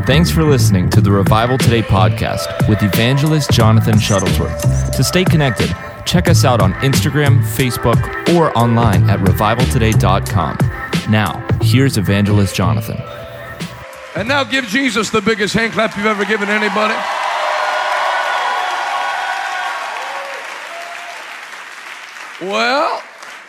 [0.00, 4.96] Thanks for listening to the Revival Today podcast with evangelist Jonathan Shuttlesworth.
[4.96, 5.68] To stay connected,
[6.06, 8.00] check us out on Instagram, Facebook,
[8.34, 10.56] or online at revivaltoday.com.
[11.10, 12.96] Now, here's evangelist Jonathan.
[14.16, 16.94] And now give Jesus the biggest hand clap you've ever given anybody.
[22.40, 23.02] Well,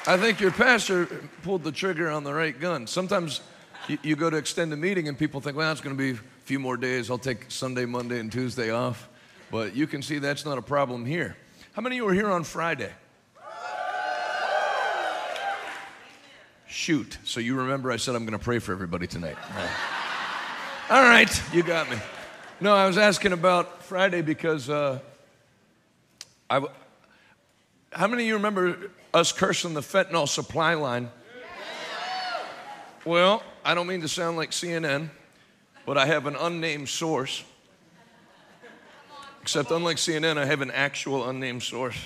[0.05, 1.05] I think your pastor
[1.41, 2.85] pulled the trigger on the right gun.
[2.85, 3.39] Sometimes
[3.87, 6.19] you, you go to extend a meeting and people think, well, it's going to be
[6.43, 7.09] a few more days.
[7.09, 9.07] I'll take Sunday, Monday, and Tuesday off.
[9.49, 11.37] But you can see that's not a problem here.
[11.71, 12.91] How many of you were here on Friday?
[16.67, 17.17] Shoot.
[17.23, 19.37] So you remember I said I'm going to pray for everybody tonight.
[20.89, 21.97] All right, you got me.
[22.59, 24.99] No, I was asking about Friday because uh,
[26.49, 26.55] I.
[26.55, 26.73] w-
[27.91, 31.09] How many of you remember us cursing the fentanyl supply line?
[33.05, 35.09] Well, I don't mean to sound like CNN,
[35.85, 37.43] but I have an unnamed source.
[39.41, 41.97] Except, unlike CNN, I have an actual unnamed source.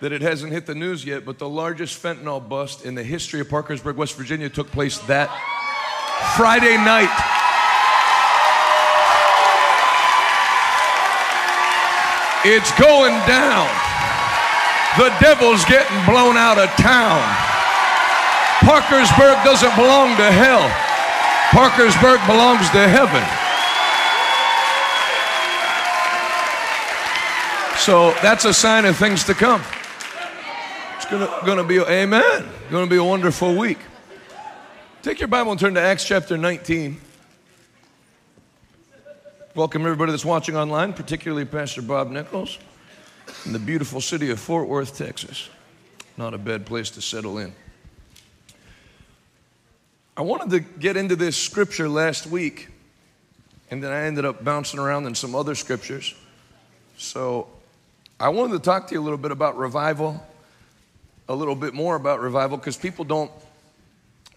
[0.00, 3.40] That it hasn't hit the news yet, but the largest fentanyl bust in the history
[3.40, 5.30] of Parkersburg, West Virginia, took place that
[6.36, 7.12] Friday night.
[12.44, 13.66] It's going down.
[14.98, 17.22] The devil's getting blown out of town.
[18.64, 20.85] Parkersburg doesn't belong to hell.
[21.56, 23.24] Parkersburg belongs to heaven.
[27.78, 29.62] So that's a sign of things to come.
[30.96, 32.46] It's gonna, gonna be, amen.
[32.70, 33.78] Gonna be a wonderful week.
[35.00, 37.00] Take your Bible and turn to Acts chapter 19.
[39.54, 42.58] Welcome everybody that's watching online, particularly Pastor Bob Nichols
[43.46, 45.48] in the beautiful city of Fort Worth, Texas.
[46.18, 47.54] Not a bad place to settle in.
[50.18, 52.68] I wanted to get into this scripture last week,
[53.70, 56.14] and then I ended up bouncing around in some other scriptures.
[56.96, 57.48] So
[58.18, 60.26] I wanted to talk to you a little bit about revival,
[61.28, 63.30] a little bit more about revival, because people don't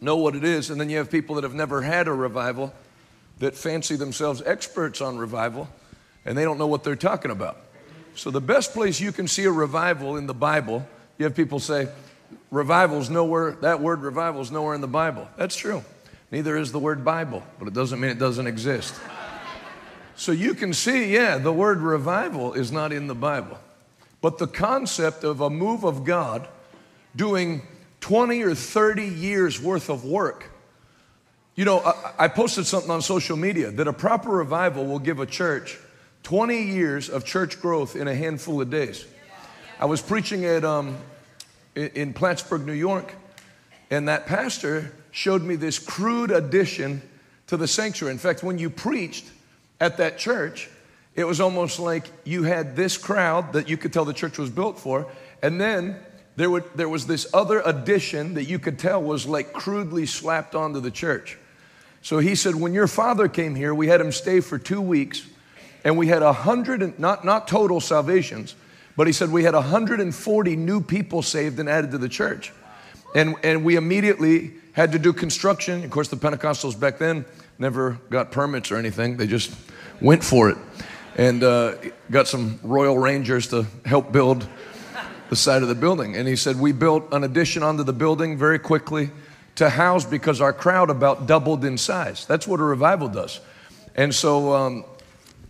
[0.02, 2.74] know what it is, and then you have people that have never had a revival
[3.38, 5.70] that fancy themselves experts on revival,
[6.26, 7.56] and they don't know what they're talking about.
[8.16, 10.86] So, the best place you can see a revival in the Bible,
[11.18, 11.88] you have people say,
[12.52, 15.28] revival's nowhere, that word revival is nowhere in the Bible.
[15.38, 15.84] That's true.
[16.32, 18.94] Neither is the word Bible, but it doesn't mean it doesn't exist.
[20.16, 23.58] So, you can see, yeah, the word revival is not in the Bible.
[24.22, 26.46] But the concept of a move of God
[27.16, 27.62] doing
[28.02, 30.50] 20 or 30 years worth of work
[31.60, 35.20] you know, I, I posted something on social media that a proper revival will give
[35.20, 35.78] a church
[36.24, 39.06] 20 years of church growth in a handful of days.
[39.78, 40.96] I was preaching at um,
[41.76, 43.14] in, Plattsburgh, New York,
[43.90, 47.02] and that pastor showed me this crude addition
[47.48, 48.14] to the sanctuary.
[48.14, 49.26] In fact, when you preached
[49.80, 50.70] at that church,
[51.16, 54.50] it was almost like you had this crowd that you could tell the church was
[54.50, 55.08] built for,
[55.42, 55.98] and then
[56.36, 60.56] there, would, there was this other addition that you could tell was like crudely slapped
[60.56, 61.38] onto the church.
[62.02, 65.26] So he said, when your father came here, we had him stay for two weeks,
[65.84, 68.56] and we had a hundred, and- not, not total salvations,
[69.00, 72.52] but he said we had 140 new people saved and added to the church.
[73.16, 75.86] And, and we immediately had to do construction.
[75.86, 77.24] Of course, the Pentecostals back then
[77.58, 79.56] never got permits or anything, they just
[80.02, 80.58] went for it.
[81.16, 81.76] And uh,
[82.12, 84.46] got some Royal Rangers to help build
[85.30, 86.18] the side of the building.
[86.18, 89.12] And he said, We built an addition onto the building very quickly
[89.56, 92.26] to house because our crowd about doubled in size.
[92.26, 93.40] That's what a revival does.
[93.96, 94.84] And so, um,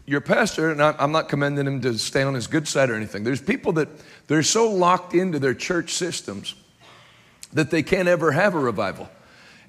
[0.10, 3.24] your pastor, and I'm not commending him to stay on his good side or anything.
[3.24, 3.90] There's people that
[4.26, 6.56] they're so locked into their church systems
[7.54, 9.08] that they can't ever have a revival.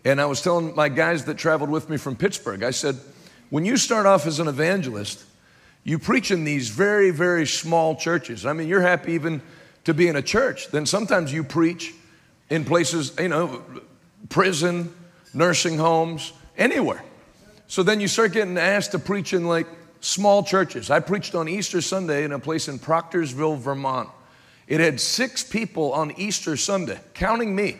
[0.02, 2.96] And I was telling my guys that traveled with me from Pittsburgh, I said,
[3.50, 5.22] when you start off as an evangelist,
[5.84, 8.46] you preach in these very, very small churches.
[8.46, 9.42] I mean, you're happy even
[9.84, 10.68] to be in a church.
[10.68, 11.92] Then sometimes you preach
[12.48, 13.62] in places, you know,
[14.30, 14.94] prison,
[15.34, 17.04] nursing homes, anywhere.
[17.66, 19.66] So then you start getting asked to preach in like
[20.00, 20.90] small churches.
[20.90, 24.08] I preached on Easter Sunday in a place in Proctorsville, Vermont.
[24.66, 27.78] It had six people on Easter Sunday, counting me.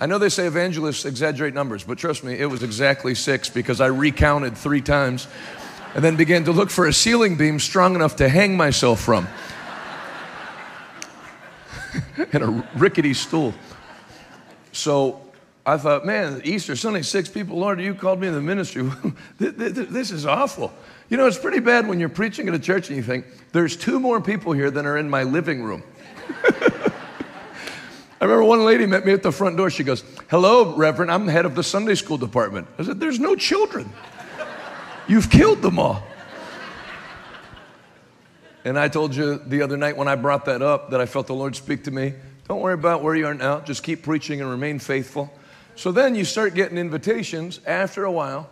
[0.00, 3.80] I know they say evangelists exaggerate numbers, but trust me, it was exactly six because
[3.80, 5.28] I recounted three times
[5.94, 9.26] and then began to look for a ceiling beam strong enough to hang myself from
[12.32, 13.54] and a rickety stool.
[14.72, 15.22] So
[15.64, 18.82] I thought, man, Easter Sunday, six people, Lord, you called me in the ministry.
[19.38, 20.72] Th- th- th- this is awful.
[21.08, 23.76] You know, it's pretty bad when you're preaching at a church and you think, there's
[23.76, 25.82] two more people here than are in my living room.
[28.20, 29.70] I remember one lady met me at the front door.
[29.70, 32.66] She goes, Hello, Reverend, I'm the head of the Sunday school department.
[32.78, 33.88] I said, There's no children.
[35.06, 36.02] You've killed them all.
[38.64, 41.28] And I told you the other night when I brought that up that I felt
[41.28, 42.14] the Lord speak to me.
[42.48, 43.60] Don't worry about where you are now.
[43.60, 45.32] Just keep preaching and remain faithful.
[45.76, 48.50] So then you start getting invitations after a while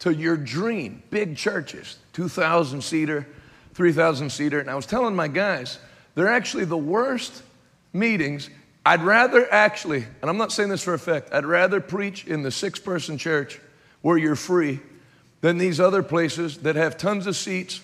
[0.00, 3.26] to your dream, big churches, 2,000 seater,
[3.74, 4.60] 3,000 seater.
[4.60, 5.78] And I was telling my guys,
[6.14, 7.42] they're actually the worst
[7.92, 8.50] meetings.
[8.86, 12.50] I'd rather actually, and I'm not saying this for effect, I'd rather preach in the
[12.50, 13.60] six person church
[14.02, 14.80] where you're free
[15.40, 17.80] than these other places that have tons of seats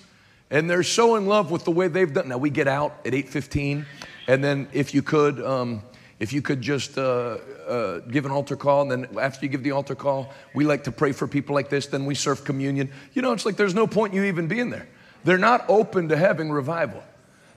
[0.51, 2.29] and they're so in love with the way they've done.
[2.29, 3.87] Now we get out at 8:15,
[4.29, 5.83] and then if you could, um,
[6.21, 7.39] if you could just uh,
[7.69, 10.85] uh, give an altar call, and then after you give the altar call, we like
[10.85, 11.87] to pray for people like this.
[11.87, 12.91] Then we serve communion.
[13.13, 14.89] You know, it's like there's no point in you even being there.
[15.25, 17.03] They're not open to having revival.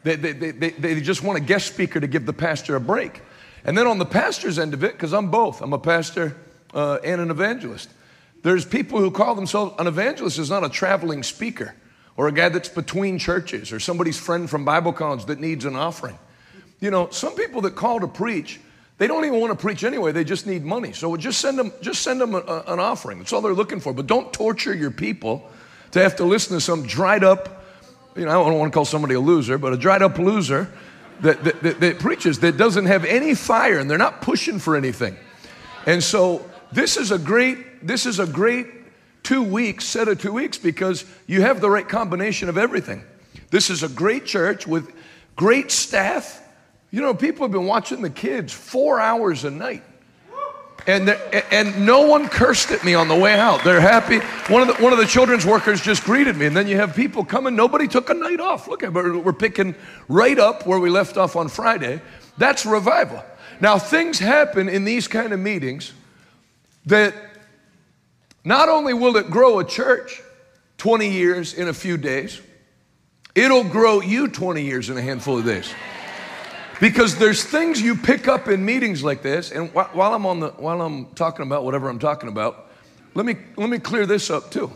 [0.03, 2.79] They, they, they, they, they just want a guest speaker to give the pastor a
[2.79, 3.21] break.
[3.65, 6.37] And then on the pastor's end of it, because I'm both, I'm a pastor
[6.73, 7.89] uh, and an evangelist.
[8.43, 11.75] There's people who call themselves an evangelist is not a traveling speaker
[12.15, 15.75] or a guy that's between churches or somebody's friend from Bible college that needs an
[15.75, 16.17] offering.
[16.79, 18.59] You know, some people that call to preach,
[18.97, 20.11] they don't even want to preach anyway.
[20.11, 20.91] They just need money.
[20.91, 23.19] So just send them, just send them a, a, an offering.
[23.19, 23.93] That's all they're looking for.
[23.93, 25.49] But don't torture your people
[25.91, 27.63] to have to listen to some dried up,
[28.15, 30.69] you know, I don't want to call somebody a loser, but a dried up loser
[31.21, 34.75] that, that, that, that preaches that doesn't have any fire and they're not pushing for
[34.75, 35.15] anything.
[35.85, 38.67] And so this is a great, this is a great
[39.23, 43.03] two weeks, set of two weeks, because you have the right combination of everything.
[43.49, 44.91] This is a great church with
[45.35, 46.41] great staff.
[46.91, 49.83] You know, people have been watching the kids four hours a night.
[50.85, 51.09] And,
[51.51, 53.65] and no one cursed at me on the way out.
[53.65, 54.19] They're happy.
[54.51, 56.45] One of, the, one of the children's workers just greeted me.
[56.45, 57.57] And then you have people coming.
[57.57, 58.69] Nobody took a night off.
[58.69, 59.75] Look, but we're picking
[60.07, 62.01] right up where we left off on Friday.
[62.37, 63.21] That's revival.
[63.59, 65.91] Now, things happen in these kind of meetings
[66.85, 67.13] that
[68.45, 70.21] not only will it grow a church
[70.77, 72.39] 20 years in a few days,
[73.35, 75.73] it'll grow you 20 years in a handful of days.
[76.79, 80.39] Because there's things you pick up in meetings like this, and wh- while I'm on
[80.39, 82.69] the while I'm talking about whatever I'm talking about,
[83.15, 84.71] let me let me clear this up too.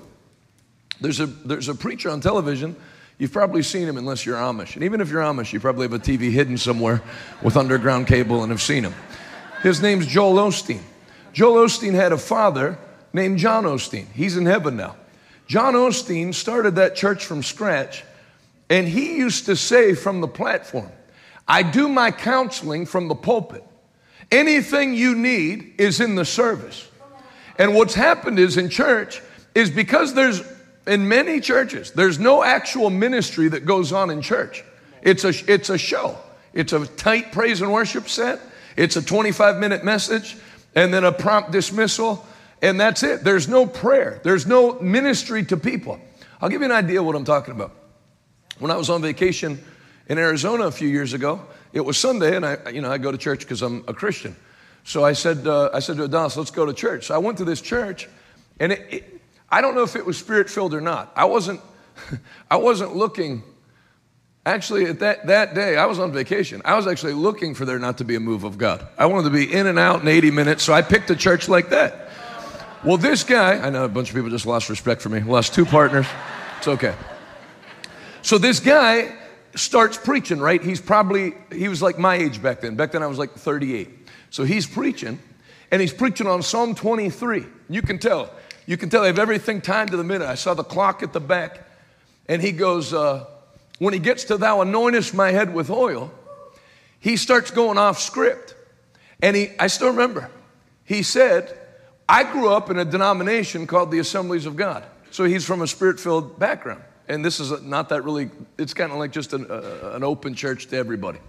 [0.99, 2.75] There's a there's a preacher on television.
[3.19, 4.73] You've probably seen him unless you're Amish.
[4.73, 7.03] And even if you're Amish, you probably have a TV hidden somewhere
[7.43, 8.95] with underground cable and have seen him.
[9.61, 10.81] His name's Joel Osteen.
[11.31, 12.79] Joel Osteen had a father
[13.13, 14.07] named John Osteen.
[14.11, 14.95] He's in heaven now.
[15.45, 18.03] John Osteen started that church from scratch,
[18.69, 20.89] and he used to say from the platform,
[21.51, 23.65] I do my counseling from the pulpit.
[24.31, 26.87] Anything you need is in the service.
[27.57, 29.21] And what's happened is in church
[29.53, 30.41] is because there's
[30.87, 34.63] in many churches there's no actual ministry that goes on in church.
[35.01, 36.17] It's a it's a show.
[36.53, 38.39] It's a tight praise and worship set.
[38.77, 40.37] It's a 25 minute message
[40.73, 42.25] and then a prompt dismissal
[42.61, 43.25] and that's it.
[43.25, 45.99] There's no prayer, there's no ministry to people.
[46.39, 47.75] I'll give you an idea what I'm talking about.
[48.59, 49.61] When I was on vacation
[50.11, 51.41] in Arizona a few years ago,
[51.71, 54.35] it was Sunday, and I, you know, I go to church because I'm a Christian.
[54.83, 57.05] So I said, uh, I said to Adalis, let's go to church.
[57.05, 58.09] So I went to this church,
[58.59, 61.13] and it, it, I don't know if it was spirit filled or not.
[61.15, 61.61] I wasn't,
[62.51, 63.41] I wasn't looking.
[64.45, 66.61] Actually, at that, that day, I was on vacation.
[66.65, 68.85] I was actually looking for there not to be a move of God.
[68.97, 71.47] I wanted to be in and out in 80 minutes, so I picked a church
[71.47, 72.09] like that.
[72.83, 75.53] Well, this guy, I know a bunch of people just lost respect for me, lost
[75.53, 76.07] two partners.
[76.57, 76.95] It's okay.
[78.23, 79.15] So this guy
[79.55, 80.61] starts preaching, right?
[80.63, 82.75] He's probably, he was like my age back then.
[82.75, 83.89] Back then I was like 38.
[84.29, 85.19] So he's preaching,
[85.71, 87.45] and he's preaching on Psalm 23.
[87.69, 88.31] You can tell.
[88.65, 90.27] You can tell they have everything timed to the minute.
[90.27, 91.67] I saw the clock at the back,
[92.27, 93.25] and he goes, uh,
[93.79, 96.11] when he gets to thou anointest my head with oil,
[96.99, 98.55] he starts going off script.
[99.21, 100.29] And he, I still remember,
[100.85, 101.57] he said,
[102.07, 104.83] I grew up in a denomination called the Assemblies of God.
[105.11, 106.83] So he's from a spirit filled background.
[107.11, 110.33] And this is not that really, it's kind of like just an, uh, an open
[110.33, 111.19] church to everybody.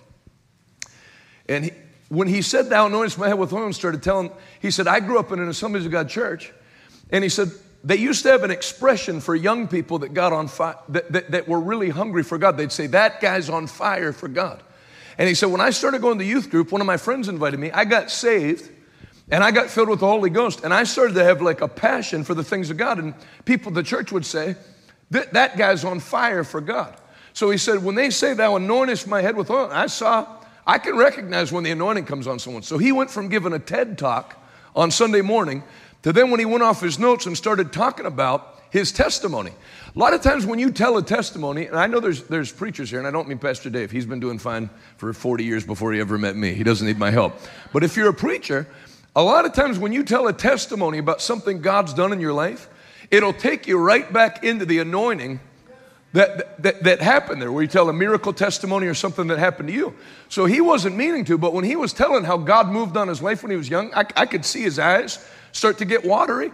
[1.49, 1.73] And he,
[2.09, 5.01] when he said, Thou anointest my head with oil, and started telling, he said, I
[5.01, 6.53] grew up in an Assemblies of God church.
[7.11, 7.51] And he said,
[7.83, 11.31] they used to have an expression for young people that got on fire, that, that,
[11.33, 12.57] that were really hungry for God.
[12.57, 14.63] They'd say, That guy's on fire for God.
[15.19, 17.59] And he said, When I started going to youth group, one of my friends invited
[17.59, 17.73] me.
[17.73, 18.71] I got saved
[19.33, 21.67] and I got filled with the Holy Ghost, and I started to have like a
[21.67, 22.99] passion for the things of God.
[22.99, 24.55] And people at the church would say,
[25.13, 26.97] that, that guy's on fire for God.
[27.35, 30.27] So he said, when they say, Thou anointest my head with oil, I saw,
[30.67, 32.63] I can recognize when the anointing comes on someone.
[32.63, 34.39] So he went from giving a TED talk
[34.75, 35.63] on Sunday morning
[36.03, 39.53] to then when he went off his notes and started talking about his testimony.
[39.95, 42.89] A lot of times when you tell a testimony, and I know there's, there's preachers
[42.89, 45.93] here, and I don't mean Pastor Dave, he's been doing fine for 40 years before
[45.93, 46.55] he ever met me.
[46.55, 47.35] He doesn't need my help.
[47.75, 48.67] But if you're a preacher,
[49.15, 52.33] a lot of times when you tell a testimony about something God's done in your
[52.33, 52.71] life,
[53.13, 55.39] it'll take you right back into the anointing
[56.15, 59.69] that, that, that happened there, where you tell a miracle testimony or something that happened
[59.69, 59.95] to you.
[60.29, 63.23] So he wasn't meaning to, but when he was telling how God moved on his
[63.23, 66.53] life when he was young, I, I could see his eyes start to get watery.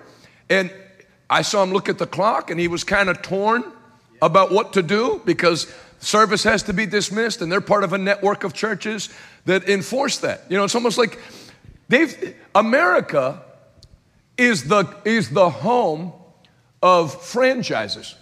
[0.50, 0.72] And
[1.30, 3.64] I saw him look at the clock, and he was kind of torn
[4.20, 7.98] about what to do because service has to be dismissed, and they're part of a
[7.98, 9.08] network of churches
[9.44, 10.44] that enforce that.
[10.48, 11.18] You know, it's almost like
[11.88, 13.42] they've, America
[14.36, 16.12] is the, is the home
[16.82, 18.14] of franchises.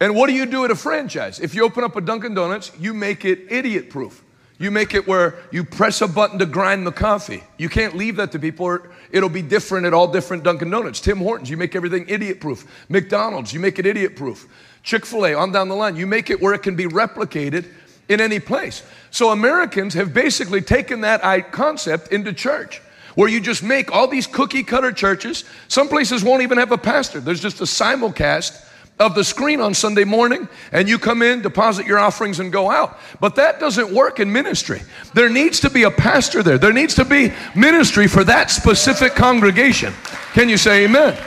[0.00, 1.40] And what do you do at a franchise?
[1.40, 4.22] If you open up a Dunkin' Donuts, you make it idiot proof.
[4.60, 7.44] You make it where you press a button to grind the coffee.
[7.58, 11.00] You can't leave that to people, or it'll be different at all different Dunkin' Donuts.
[11.00, 12.64] Tim Hortons, you make everything idiot proof.
[12.88, 14.48] McDonald's, you make it idiot proof.
[14.82, 17.66] Chick fil A, on down the line, you make it where it can be replicated
[18.08, 18.82] in any place.
[19.10, 22.82] So Americans have basically taken that concept into church
[23.18, 25.42] where you just make all these cookie cutter churches.
[25.66, 28.64] Some places won't even have a pastor, there's just a simulcast
[29.00, 32.70] of the screen on Sunday morning, and you come in, deposit your offerings, and go
[32.70, 32.96] out.
[33.18, 34.82] But that doesn't work in ministry.
[35.14, 39.16] There needs to be a pastor there, there needs to be ministry for that specific
[39.16, 39.94] congregation.
[40.32, 41.20] Can you say amen?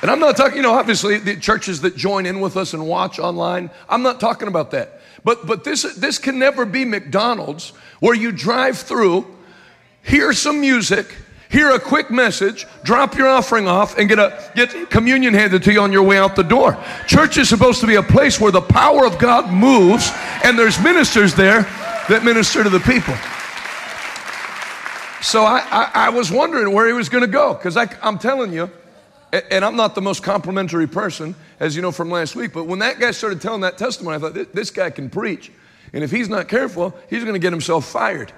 [0.00, 2.86] And I'm not talking, you know, obviously the churches that join in with us and
[2.86, 5.02] watch online, I'm not talking about that.
[5.22, 9.35] But, but this, this can never be McDonald's where you drive through,
[10.06, 11.06] hear some music,
[11.48, 15.72] hear a quick message, drop your offering off, and get a get communion handed to
[15.72, 16.78] you on your way out the door.
[17.06, 20.10] Church is supposed to be a place where the power of God moves,
[20.44, 21.62] and there's ministers there
[22.08, 23.14] that minister to the people.
[25.22, 28.52] So I, I, I was wondering where he was going to go because I'm telling
[28.52, 28.70] you,
[29.32, 32.78] and I'm not the most complimentary person, as you know from last week, but when
[32.78, 35.50] that guy started telling that testimony, I thought, this guy can preach.
[35.92, 38.32] And if he's not careful, he's going to get himself fired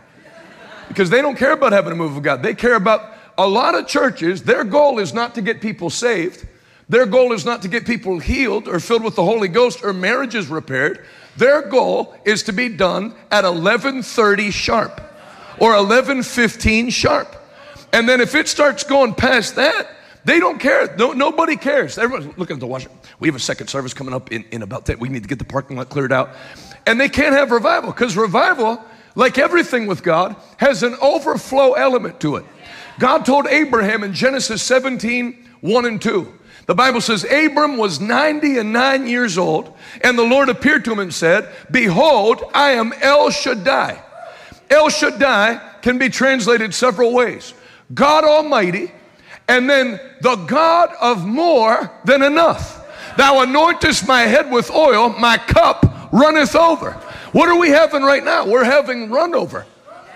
[0.88, 2.42] because they don't care about having a move of God.
[2.42, 6.46] They care about a lot of churches, their goal is not to get people saved.
[6.88, 9.92] Their goal is not to get people healed or filled with the Holy Ghost or
[9.92, 11.04] marriages repaired.
[11.36, 15.00] Their goal is to be done at 11:30 sharp
[15.60, 17.36] or 11:15 sharp.
[17.92, 19.86] And then if it starts going past that,
[20.24, 20.94] they don't care.
[20.96, 21.96] No, nobody cares.
[21.96, 22.86] Everyone's looking at the watch.
[23.20, 24.98] We have a second service coming up in, in about 10.
[24.98, 26.30] We need to get the parking lot cleared out.
[26.86, 28.82] And they can't have revival because revival
[29.14, 32.44] like everything with God, has an overflow element to it.
[32.98, 36.34] God told Abraham in Genesis 17, 1 and 2.
[36.66, 40.92] The Bible says, Abram was 90 and 9 years old, and the Lord appeared to
[40.92, 44.02] him and said, Behold, I am El Shaddai.
[44.68, 47.54] El Shaddai can be translated several ways
[47.94, 48.92] God Almighty,
[49.48, 52.84] and then the God of more than enough.
[53.16, 57.00] Thou anointest my head with oil, my cup runneth over.
[57.32, 58.46] What are we having right now?
[58.46, 59.66] We're having run over.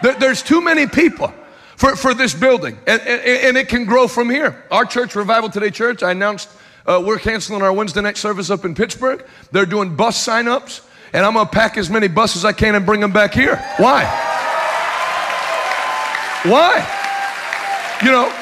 [0.02, 1.32] There's too many people
[1.76, 4.64] for, for this building, and, and, and it can grow from here.
[4.70, 6.48] Our church, Revival Today Church, I announced
[6.86, 9.24] uh, we're canceling our Wednesday night service up in Pittsburgh.
[9.52, 10.80] They're doing bus sign-ups,
[11.12, 13.56] and I'm gonna pack as many buses as I can and bring them back here.
[13.76, 14.04] Why?
[16.44, 16.84] Why?
[18.02, 18.41] You know,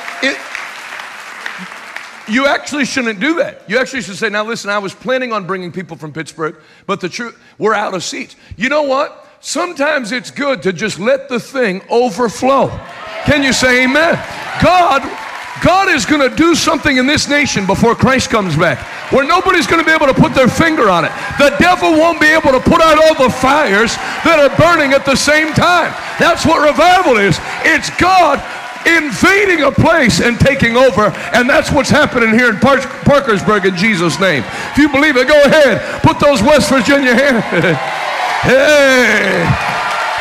[2.30, 3.68] you actually shouldn't do that.
[3.68, 6.56] You actually should say, now listen, I was planning on bringing people from Pittsburgh,
[6.86, 8.36] but the truth, we're out of seats.
[8.56, 9.26] You know what?
[9.40, 12.68] Sometimes it's good to just let the thing overflow.
[13.24, 14.14] Can you say amen?
[14.62, 15.02] God,
[15.64, 18.78] God is going to do something in this nation before Christ comes back
[19.12, 21.12] where nobody's going to be able to put their finger on it.
[21.38, 25.04] The devil won't be able to put out all the fires that are burning at
[25.04, 25.92] the same time.
[26.18, 27.38] That's what revival is.
[27.64, 28.38] It's God
[28.86, 31.12] invading a place and taking over.
[31.34, 34.42] And that's what's happening here in Par- Parkersburg in Jesus' name.
[34.72, 36.02] If you believe it, go ahead.
[36.02, 37.44] Put those West Virginia hands.
[38.42, 39.44] hey,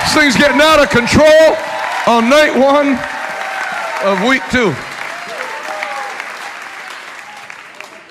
[0.03, 1.55] this thing's getting out of control
[2.07, 2.97] on night one
[4.03, 4.75] of week two.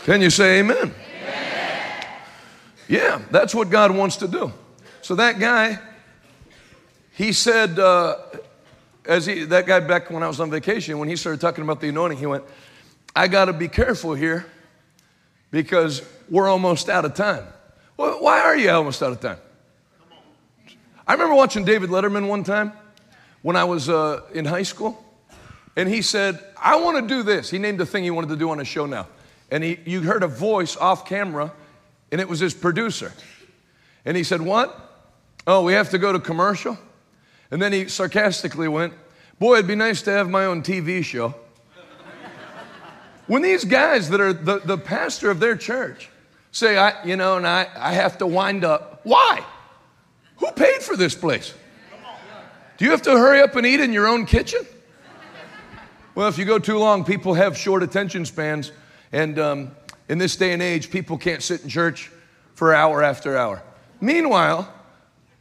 [0.05, 0.77] Can you say amen?
[0.79, 2.07] amen?
[2.89, 4.53] Yeah, that's what God wants to do.
[5.03, 5.79] So that guy,
[7.13, 8.17] he said, uh,
[9.09, 11.81] as he, that guy back when I was on vacation, when he started talking about
[11.81, 12.45] the anointing, he went,
[13.17, 14.45] I got to be careful here
[15.51, 17.45] because we're almost out of time.
[17.97, 19.39] Well, why are you almost out of time?
[21.07, 22.73] I remember watching David Letterman one time
[23.41, 25.03] when I was uh, in high school,
[25.75, 27.49] and he said, I want to do this.
[27.49, 29.09] He named the thing he wanted to do on his show now.
[29.51, 31.51] And he, you heard a voice off camera,
[32.13, 33.13] and it was his producer.
[34.05, 34.85] And he said, What?
[35.47, 36.77] Oh, we have to go to commercial?
[37.51, 38.95] And then he sarcastically went,
[39.39, 41.35] Boy, it'd be nice to have my own TV show.
[43.29, 46.11] when these guys that are the, the pastor of their church
[46.51, 49.45] say, I, you know, and I, I have to wind up, why?
[50.39, 51.55] Who paid for this place?
[52.79, 54.61] Do you have to hurry up and eat in your own kitchen?
[56.15, 58.73] Well, if you go too long, people have short attention spans
[59.13, 59.71] And um,
[60.09, 62.11] in this day and age, people can't sit in church
[62.55, 63.63] for hour after hour.
[64.01, 64.73] Meanwhile,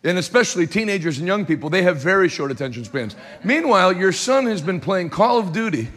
[0.03, 3.15] and especially teenagers and young people, they have very short attention spans.
[3.43, 5.89] Meanwhile, your son has been playing Call of Duty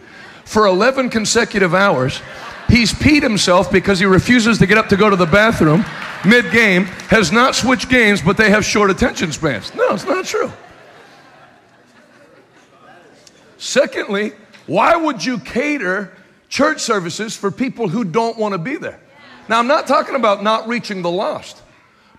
[0.45, 2.21] for 11 consecutive hours.
[2.69, 5.85] He's peed himself because he refuses to get up to go to the bathroom
[6.25, 9.75] mid game, has not switched games, but they have short attention spans.
[9.75, 10.53] No, it's not true.
[13.59, 14.33] Secondly,
[14.67, 16.13] why would you cater
[16.49, 19.01] church services for people who don't want to be there?
[19.49, 21.63] Now, I'm not talking about not reaching the lost,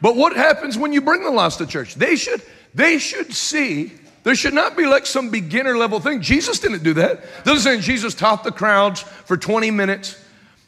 [0.02, 1.96] but what happens when you bring the lost to church?
[1.96, 2.42] They should,
[2.74, 3.92] they should see
[4.24, 6.22] there should not be like some beginner level thing.
[6.22, 7.24] Jesus didn't do that.
[7.44, 10.22] Doesn't say Jesus taught the crowds for 20 minutes.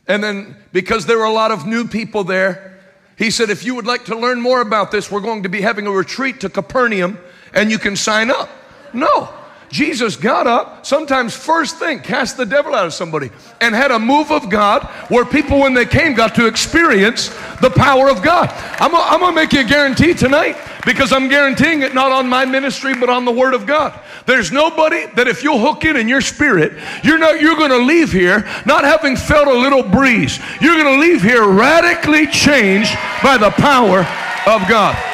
[0.08, 2.80] And then because there were a lot of new people there,
[3.16, 5.62] he said, if you would like to learn more about this, we're going to be
[5.62, 7.20] having a retreat to Capernaum
[7.54, 8.50] and you can sign up.
[8.92, 9.32] No.
[9.74, 13.98] Jesus got up, sometimes first thing, cast the devil out of somebody, and had a
[13.98, 18.52] move of God where people, when they came, got to experience the power of God.
[18.80, 22.94] I'm gonna make you a guarantee tonight because I'm guaranteeing it not on my ministry,
[22.94, 24.00] but on the Word of God.
[24.28, 27.84] There's nobody that if you'll hook in in your spirit, you're not you're going to
[27.84, 30.38] leave here not having felt a little breeze.
[30.62, 34.02] You're going to leave here radically changed by the power
[34.46, 35.13] of God.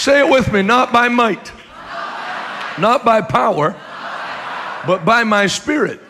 [0.00, 1.52] Say it with me, not by might,
[2.78, 3.76] not by power,
[4.86, 6.00] but by my spirit,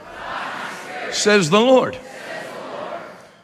[1.11, 1.99] says the Lord.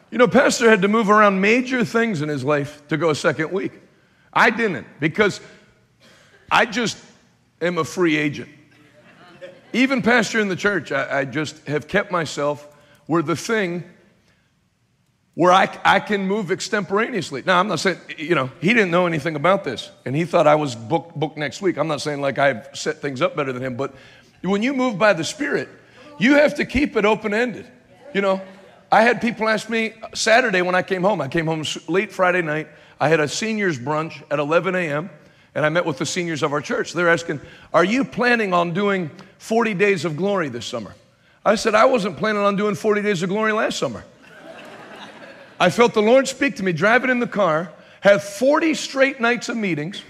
[0.09, 3.15] You know, Pastor had to move around major things in his life to go a
[3.15, 3.73] second week.
[4.31, 5.41] I didn't because
[6.49, 6.97] I just
[7.61, 8.47] am a free agent.
[9.73, 12.73] Even pastor in the church, I, I just have kept myself
[13.07, 13.83] where the thing
[15.37, 17.43] where I, I can move extemporaneously.
[17.45, 20.47] Now, I'm not saying, you know, he didn't know anything about this, and he thought
[20.47, 21.77] I was booked, booked next week.
[21.77, 23.93] I'm not saying like I've set things up better than him, but
[24.41, 25.69] when you move by the Spirit,
[26.17, 27.67] you have to keep it open ended.
[28.15, 28.41] You know,
[28.91, 32.41] I had people ask me Saturday when I came home, I came home late Friday
[32.41, 32.67] night,
[32.99, 35.11] I had a seniors brunch at 11 a.m.,
[35.53, 36.93] and I met with the seniors of our church.
[36.93, 37.41] They're asking,
[37.75, 40.95] Are you planning on doing 40 days of glory this summer?
[41.45, 44.03] I said, I wasn't planning on doing 40 days of glory last summer.
[45.59, 49.49] I felt the Lord speak to me driving in the car, have 40 straight nights
[49.49, 50.03] of meetings.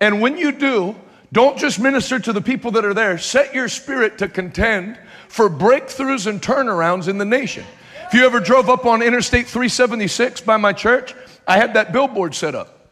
[0.00, 0.96] And when you do,
[1.32, 4.98] don't just minister to the people that are there, set your spirit to contend
[5.28, 7.64] for breakthroughs and turnarounds in the nation.
[8.08, 11.14] If you ever drove up on Interstate 376 by my church,
[11.46, 12.88] I had that billboard set up.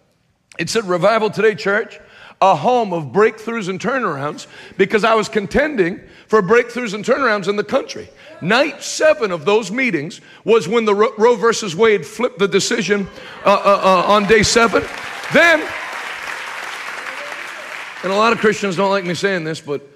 [0.59, 1.99] It said, Revival Today Church,
[2.40, 4.46] a home of breakthroughs and turnarounds,
[4.77, 8.09] because I was contending for breakthroughs and turnarounds in the country.
[8.40, 13.09] Night seven of those meetings was when the Roe versus Wade flipped the decision
[13.44, 14.85] uh, uh, uh, on day seven.
[15.33, 15.61] Then,
[18.05, 19.87] and a lot of Christians don't like me saying this, but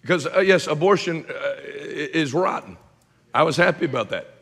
[0.00, 2.76] because, uh, yes, abortion uh, is rotten.
[3.32, 4.32] I was happy about that.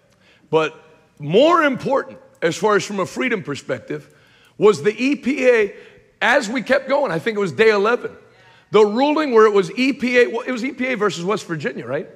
[0.51, 0.75] But
[1.19, 4.13] more important, as far as from a freedom perspective,
[4.59, 5.75] was the EPA
[6.23, 7.13] as we kept going.
[7.13, 8.17] I think it was day 11.
[8.71, 12.09] The ruling where it was EPA, well, it was EPA versus West Virginia, right?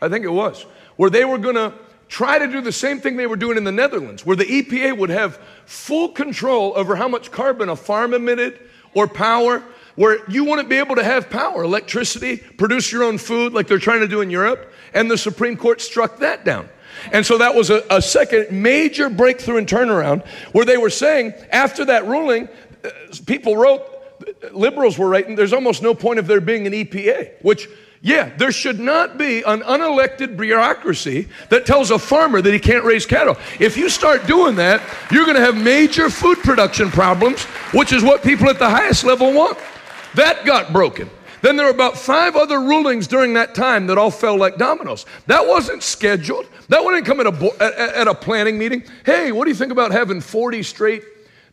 [0.00, 0.62] I think it was,
[0.96, 1.72] where they were going to
[2.06, 4.96] try to do the same thing they were doing in the Netherlands, where the EPA
[4.96, 8.60] would have full control over how much carbon a farm emitted
[8.94, 9.64] or power,
[9.96, 13.78] where you wouldn't be able to have power, electricity, produce your own food like they're
[13.78, 14.72] trying to do in Europe.
[14.92, 16.68] And the Supreme Court struck that down.
[17.12, 21.34] And so that was a, a second major breakthrough and turnaround where they were saying
[21.50, 22.48] after that ruling,
[23.26, 23.82] people wrote,
[24.52, 27.68] liberals were writing, there's almost no point of there being an EPA, which
[28.04, 32.84] yeah, there should not be an unelected bureaucracy that tells a farmer that he can't
[32.84, 33.38] raise cattle.
[33.58, 38.02] If you start doing that, you're going to have major food production problems, which is
[38.02, 39.56] what people at the highest level want.
[40.16, 41.08] That got broken.
[41.40, 45.06] Then there were about five other rulings during that time that all fell like dominoes.
[45.26, 46.46] That wasn't scheduled.
[46.68, 48.84] That wouldn't come at a, at a planning meeting.
[49.06, 51.04] Hey, what do you think about having 40 straight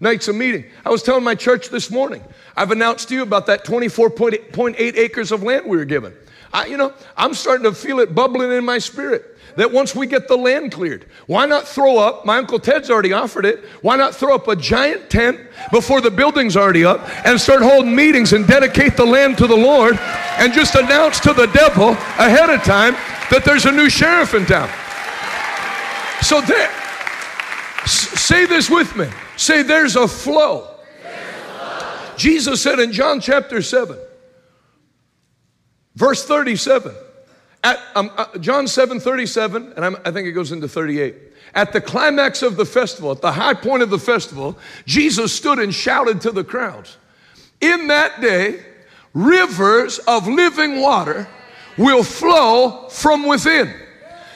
[0.02, 0.66] nights of meeting?
[0.84, 2.22] I was telling my church this morning,
[2.58, 6.14] I've announced to you about that 24.8 acres of land we were given.
[6.54, 10.08] I, you know, I'm starting to feel it bubbling in my spirit that once we
[10.08, 12.26] get the land cleared, why not throw up?
[12.26, 13.64] My Uncle Ted's already offered it.
[13.82, 15.40] Why not throw up a giant tent
[15.72, 19.56] before the building's already up and start holding meetings and dedicate the land to the
[19.56, 19.98] Lord
[20.38, 22.94] and just announce to the devil ahead of time
[23.30, 24.70] that there's a new sheriff in town?
[26.22, 26.70] So there,
[27.86, 29.08] say this with me.
[29.42, 30.68] Say, there's a flow.
[32.16, 33.98] Jesus said in John chapter 7,
[35.96, 36.94] Verse 37.
[37.64, 41.16] At um, uh, John 7 37, and I'm, I think it goes into 38.
[41.56, 45.58] At the climax of the festival, at the high point of the festival, Jesus stood
[45.58, 46.98] and shouted to the crowds.
[47.62, 48.64] In that day,
[49.16, 51.28] rivers of living water
[51.80, 53.74] will flow from within.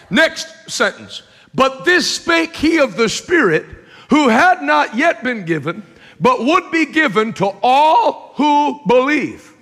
[0.10, 1.22] Next sentence.
[1.54, 3.66] But this spake he of the Spirit,
[4.10, 5.84] who had not yet been given,
[6.20, 9.54] but would be given to all who believe.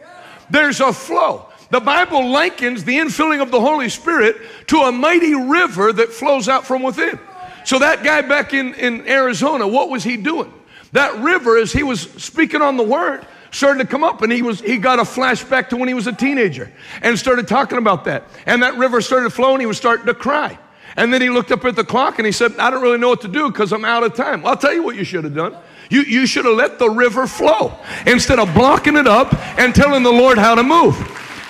[0.49, 1.47] There's a flow.
[1.71, 6.47] The Bible likens the infilling of the Holy Spirit to a mighty river that flows
[6.47, 7.19] out from within.
[7.65, 10.53] So, that guy back in, in Arizona, what was he doing?
[10.91, 14.41] That river, as he was speaking on the word, started to come up and he
[14.41, 18.05] was he got a flashback to when he was a teenager and started talking about
[18.05, 20.57] that and that river started flowing he was starting to cry
[20.95, 23.09] and then he looked up at the clock and he said i don't really know
[23.09, 24.41] what to do because i'm out of time.
[24.41, 25.57] Well, i'll tell you what you should have done.
[25.89, 27.77] You, you should have let the river flow
[28.07, 30.95] instead of blocking it up and telling the lord how to move.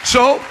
[0.04, 0.42] So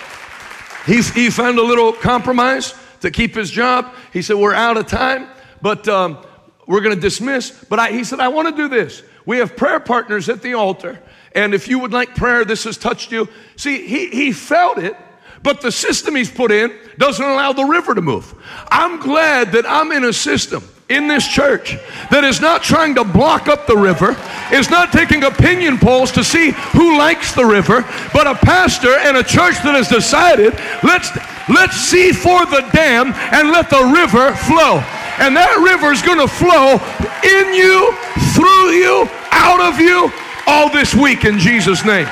[0.87, 3.92] he, he found a little compromise to keep his job.
[4.12, 5.28] He said we're out of time
[5.61, 6.18] but um,
[6.66, 7.50] we're going to dismiss.
[7.50, 9.02] But I, he said i want to do this.
[9.24, 11.00] We have prayer partners at the altar
[11.35, 13.28] and if you would like prayer, this has touched you.
[13.57, 14.96] See, he, he felt it,
[15.42, 18.35] but the system he's put in doesn't allow the river to move.
[18.70, 21.78] I'm glad that I'm in a system in this church
[22.11, 24.16] that is not trying to block up the river,
[24.52, 29.16] is not taking opinion polls to see who likes the river, but a pastor and
[29.16, 30.52] a church that has decided
[30.85, 31.09] let's
[31.48, 34.85] let's see for the dam and let the river flow.
[35.18, 36.81] And that river is going to flow
[37.24, 37.92] in you,
[38.33, 40.11] through you, out of you,
[40.46, 42.09] all this week in Jesus' name.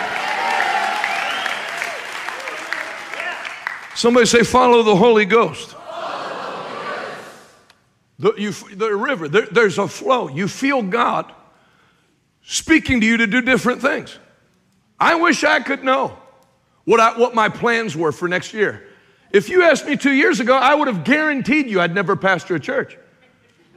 [4.01, 5.77] Somebody say, follow the Holy Ghost.
[8.19, 10.31] The, you, the river, there, there's a flow.
[10.31, 11.31] You feel God
[12.43, 14.19] speaking to you to do different things.
[14.99, 16.19] I wish I could know
[16.85, 18.89] what, I, what my plans were for next year.
[19.33, 22.55] If you asked me two years ago, I would have guaranteed you I'd never pastor
[22.55, 22.97] a church.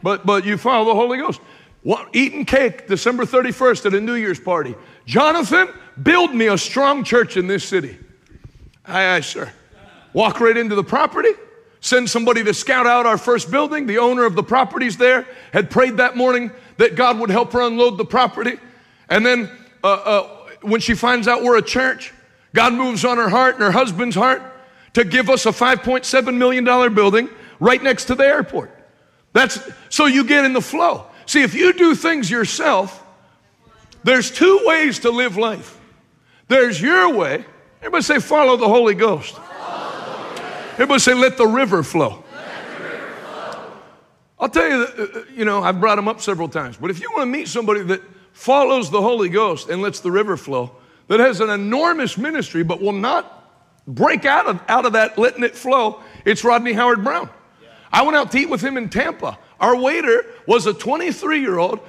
[0.02, 1.42] But, but you follow the Holy Ghost
[2.14, 4.74] eating cake December 31st at a New Year's party.
[5.06, 5.68] Jonathan,
[6.02, 7.98] build me a strong church in this city.
[8.86, 9.52] Aye, aye, sir.
[10.14, 11.32] Walk right into the property,
[11.82, 13.88] send somebody to scout out our first building.
[13.88, 17.62] The owner of the property's there, had prayed that morning that God would help her
[17.62, 18.58] unload the property.
[19.10, 19.50] And then
[19.84, 20.28] uh, uh,
[20.62, 22.14] when she finds out we're a church,
[22.54, 24.42] God moves on her heart and her husband's heart
[24.94, 28.72] to give us a $5.7 million building right next to the airport.
[29.34, 31.08] That's so you get in the flow.
[31.26, 33.04] See, if you do things yourself,
[34.04, 35.80] there's two ways to live life.
[36.48, 37.46] There's your way.
[37.80, 39.40] Everybody say, follow the Holy Ghost.
[40.74, 42.24] Everybody say, let the river flow.
[44.40, 46.90] I'll tell you, that, uh, uh, you know, I've brought them up several times, but
[46.90, 48.02] if you want to meet somebody that
[48.34, 50.72] follows the Holy Ghost and lets the river flow,
[51.08, 53.52] that has an enormous ministry but will not
[53.88, 57.30] break out of, out of that letting it flow, it's Rodney Howard-Browne.
[57.92, 59.38] I went out to eat with him in Tampa.
[59.60, 61.80] Our waiter was a 23 year old,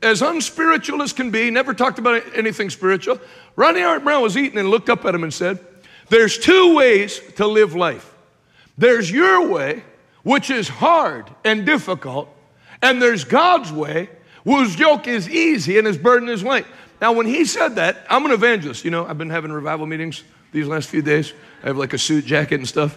[0.00, 3.20] as unspiritual as can be, never talked about anything spiritual.
[3.56, 5.58] Rodney Howard-Browne was eating and looked up at him and said,
[6.08, 8.14] There's two ways to live life.
[8.78, 9.82] There's your way,
[10.22, 12.34] which is hard and difficult,
[12.80, 14.08] and there's God's way,
[14.44, 16.66] whose yoke is easy and his burden is light.
[17.00, 18.84] Now, when he said that, I'm an evangelist.
[18.84, 21.32] You know, I've been having revival meetings these last few days.
[21.62, 22.96] I have like a suit jacket and stuff.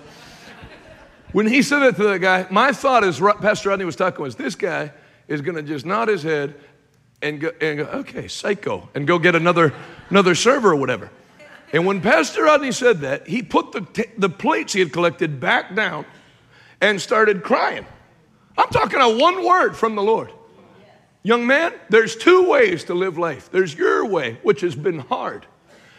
[1.31, 4.35] When he said that to the guy, my thought as Pastor Rodney was talking was
[4.35, 4.91] this guy
[5.27, 6.55] is going to just nod his head
[7.21, 9.73] and go, and go, okay, psycho, and go get another,
[10.09, 11.09] another server or whatever.
[11.73, 15.39] And when Pastor Rodney said that, he put the, t- the plates he had collected
[15.39, 16.05] back down
[16.81, 17.85] and started crying.
[18.57, 20.31] I'm talking a one word from the Lord.
[21.23, 23.49] Young man, there's two ways to live life.
[23.51, 25.45] There's your way, which has been hard,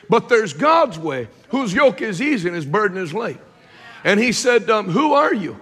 [0.09, 3.41] but there's God's way, whose yoke is easy and his burden is light.
[4.05, 5.61] And he said, um, Who are you?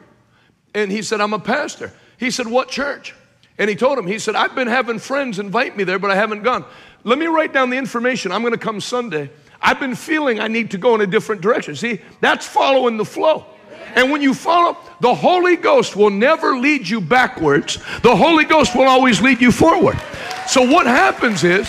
[0.75, 1.93] And he said, I'm a pastor.
[2.17, 3.15] He said, What church?
[3.59, 6.17] And he told him, He said, I've been having friends invite me there, but I
[6.17, 6.65] haven't gone.
[7.05, 8.33] Let me write down the information.
[8.33, 9.31] I'm going to come Sunday.
[9.63, 11.77] I've been feeling I need to go in a different direction.
[11.77, 13.47] See, that's following the flow.
[13.95, 17.77] And when you follow, the Holy Ghost will never lead you backwards.
[18.03, 19.99] The Holy Ghost will always lead you forward.
[20.47, 21.69] So what happens is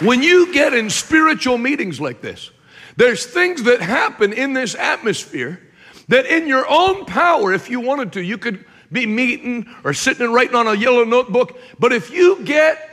[0.00, 2.50] when you get in spiritual meetings like this,
[2.96, 5.60] there's things that happen in this atmosphere
[6.08, 10.24] that, in your own power, if you wanted to, you could be meeting or sitting
[10.24, 11.58] and writing on a yellow notebook.
[11.78, 12.88] But if you get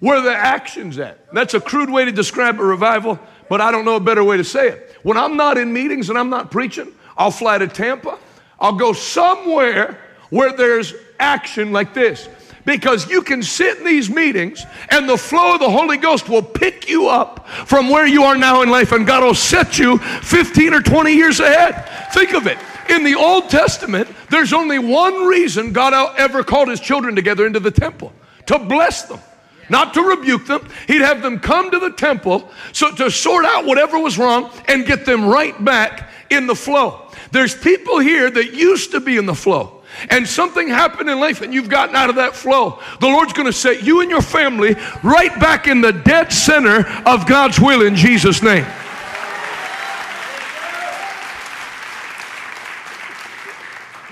[0.00, 3.84] where the action's at, that's a crude way to describe a revival, but I don't
[3.84, 4.96] know a better way to say it.
[5.02, 8.18] When I'm not in meetings and I'm not preaching, I'll fly to Tampa.
[8.60, 9.98] I'll go somewhere
[10.30, 12.28] where there's action like this
[12.64, 16.42] because you can sit in these meetings and the flow of the Holy Ghost will
[16.42, 19.98] pick you up from where you are now in life and God will set you
[19.98, 22.12] 15 or 20 years ahead.
[22.12, 22.58] Think of it.
[22.90, 27.60] In the Old Testament, there's only one reason God ever called his children together into
[27.60, 28.12] the temple
[28.46, 29.20] to bless them
[29.68, 30.68] not to rebuke them.
[30.86, 34.86] He'd have them come to the temple so to sort out whatever was wrong and
[34.86, 37.10] get them right back in the flow.
[37.32, 39.74] There's people here that used to be in the flow.
[40.10, 42.80] And something happened in life and you've gotten out of that flow.
[43.00, 46.86] The Lord's going to set you and your family right back in the dead center
[47.06, 48.66] of God's will in Jesus' name.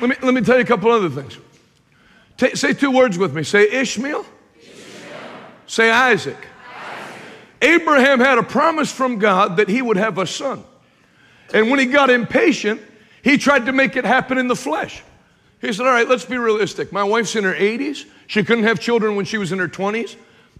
[0.01, 1.38] Let me, let me tell you a couple other things.
[2.59, 3.42] Say two words with me.
[3.42, 4.27] Say Ishmael.
[5.66, 6.37] Say Isaac.
[6.37, 6.48] Isaac.
[7.62, 10.64] Abraham had a promise from God that he would have a son.
[11.52, 12.81] And when he got impatient,
[13.22, 15.02] he tried to make it happen in the flesh.
[15.61, 16.92] He said, All right, let's be realistic.
[16.92, 18.05] My wife's in her 80s.
[18.26, 20.16] She couldn't have children when she was in her 20s.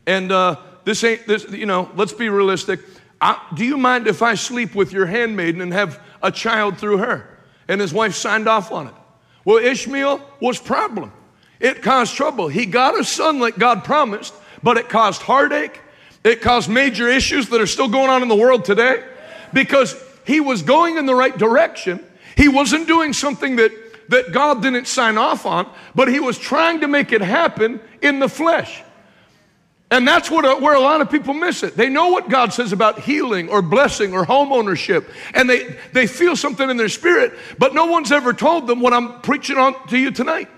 [0.07, 2.81] And uh, this ain't, this, you know, let's be realistic.
[3.21, 6.99] I, do you mind if I sleep with your handmaiden and have a child through
[6.99, 7.39] her?
[7.69, 8.95] And his wife signed off on it.
[9.45, 11.13] Well, Ishmael was problem.
[11.59, 12.49] It caused trouble.
[12.49, 15.81] He got a son like God promised, but it caused heartache.
[16.25, 19.05] It caused major issues that are still going on in the world today
[19.53, 19.95] because
[20.27, 22.05] he was going in the right direction.
[22.37, 23.73] He wasn't doing something that,
[24.09, 28.19] that God didn't sign off on, but he was trying to make it happen in
[28.19, 28.83] the flesh.
[29.89, 31.77] And that's what, uh, where a lot of people miss it.
[31.77, 36.09] They know what God says about healing or blessing or home ownership, and they, they
[36.09, 39.87] feel something in their spirit, but no one's ever told them what I'm preaching on
[39.89, 40.49] to you tonight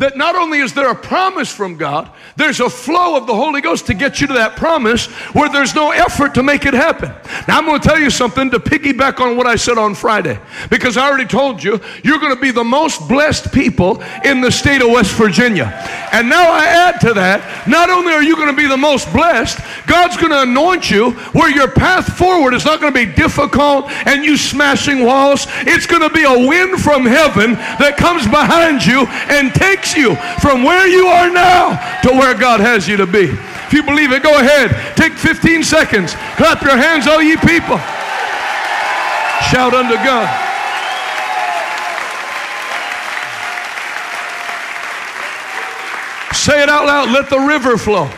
[0.00, 3.60] that not only is there a promise from God, there's a flow of the Holy
[3.60, 7.10] Ghost to get you to that promise where there's no effort to make it happen.
[7.46, 10.40] Now, I'm going to tell you something to piggyback on what I said on Friday,
[10.70, 14.50] because I already told you, you're going to be the most blessed people in the
[14.50, 15.66] state of West Virginia.
[16.12, 19.12] And now I add to that, not only are you going to be the most
[19.12, 23.12] blessed, God's going to anoint you where your path forward is not going to be
[23.12, 25.46] difficult and you smashing walls.
[25.66, 29.96] It's going to be a wind from heaven that comes behind you and takes takes
[29.96, 33.24] you from where you are now to where God has you to be.
[33.24, 34.96] If you believe it, go ahead.
[34.96, 36.14] Take 15 seconds.
[36.36, 37.78] Clap your hands, all ye people.
[39.50, 40.46] Shout unto God.
[46.34, 47.10] Say it out loud.
[47.10, 48.10] Let the river flow.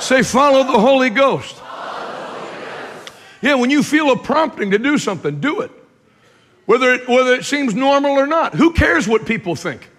[0.00, 1.60] Say, follow the Holy Ghost.
[3.40, 5.70] Yeah, when you feel a prompting to do something, do it.
[6.66, 8.54] Whether it, whether it seems normal or not.
[8.54, 9.91] Who cares what people think?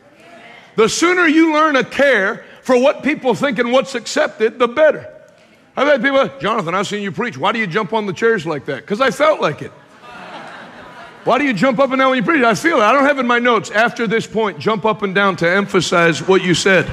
[0.76, 5.10] The sooner you learn a care for what people think and what's accepted, the better.
[5.76, 7.38] I've had people, Jonathan, I've seen you preach.
[7.38, 8.78] Why do you jump on the chairs like that?
[8.78, 9.72] Because I felt like it.
[11.24, 12.44] Why do you jump up and down when you preach?
[12.44, 12.82] I feel it.
[12.82, 16.26] I don't have in my notes after this point, jump up and down to emphasize
[16.28, 16.92] what you said.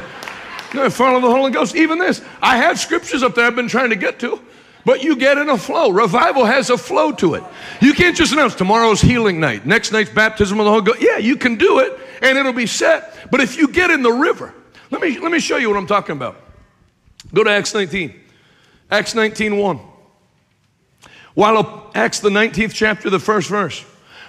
[0.73, 1.75] No, follow the Holy Ghost.
[1.75, 4.41] Even this, I have scriptures up there I've been trying to get to,
[4.85, 5.91] but you get in a flow.
[5.91, 7.43] Revival has a flow to it.
[7.81, 11.03] You can't just announce tomorrow's healing night, next night's baptism of the Holy Ghost.
[11.03, 13.31] Yeah, you can do it and it'll be set.
[13.31, 14.55] But if you get in the river,
[14.91, 16.37] let me, let me show you what I'm talking about.
[17.33, 18.15] Go to Acts 19.
[18.91, 19.81] Acts 19 1.
[21.35, 23.85] While Acts the 19th chapter, the first verse.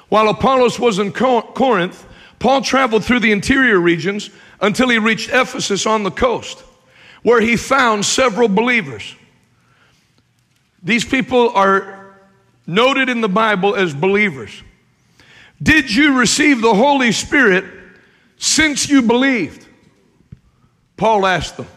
[0.10, 2.06] While Apollos was in Corinth,
[2.38, 6.64] Paul traveled through the interior regions until he reached Ephesus on the coast,
[7.24, 9.16] where he found several believers.
[10.84, 12.18] These people are
[12.68, 14.52] noted in the Bible as believers.
[15.62, 17.66] Did you receive the Holy Spirit
[18.42, 19.68] since you believed?
[20.98, 21.68] Paul asked them.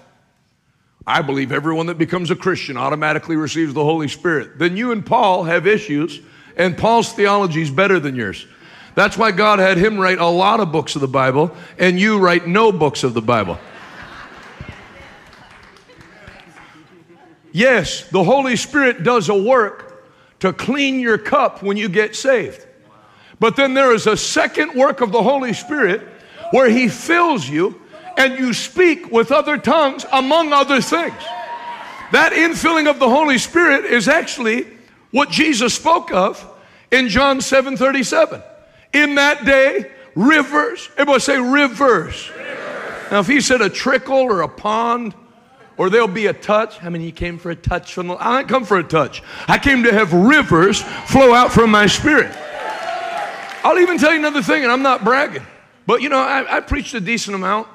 [1.07, 4.59] I believe everyone that becomes a Christian automatically receives the Holy Spirit.
[4.59, 6.20] Then you and Paul have issues,
[6.57, 8.46] and Paul's theology is better than yours.
[8.94, 12.18] That's why God had him write a lot of books of the Bible, and you
[12.18, 13.59] write no books of the Bible.
[17.53, 20.07] Yes, the Holy Spirit does a work
[20.40, 22.66] to clean your cup when you get saved.
[23.38, 26.09] But then there is a second work of the Holy Spirit
[26.54, 27.80] where He fills you
[28.16, 31.20] and you speak with other tongues, among other things.
[32.12, 34.68] That infilling of the Holy Spirit is actually
[35.10, 36.48] what Jesus spoke of
[36.92, 38.40] in John 7 37.
[38.92, 42.30] In that day, rivers, everybody say rivers.
[42.30, 43.10] rivers.
[43.10, 45.12] Now, if he said a trickle or a pond,
[45.76, 46.78] or there'll be a touch.
[46.78, 49.24] How many you came for a touch from the I didn't come for a touch.
[49.48, 52.32] I came to have rivers flow out from my spirit.
[53.64, 55.42] I'll even tell you another thing, and I'm not bragging.
[55.86, 57.68] But you know, I, I preached a decent amount.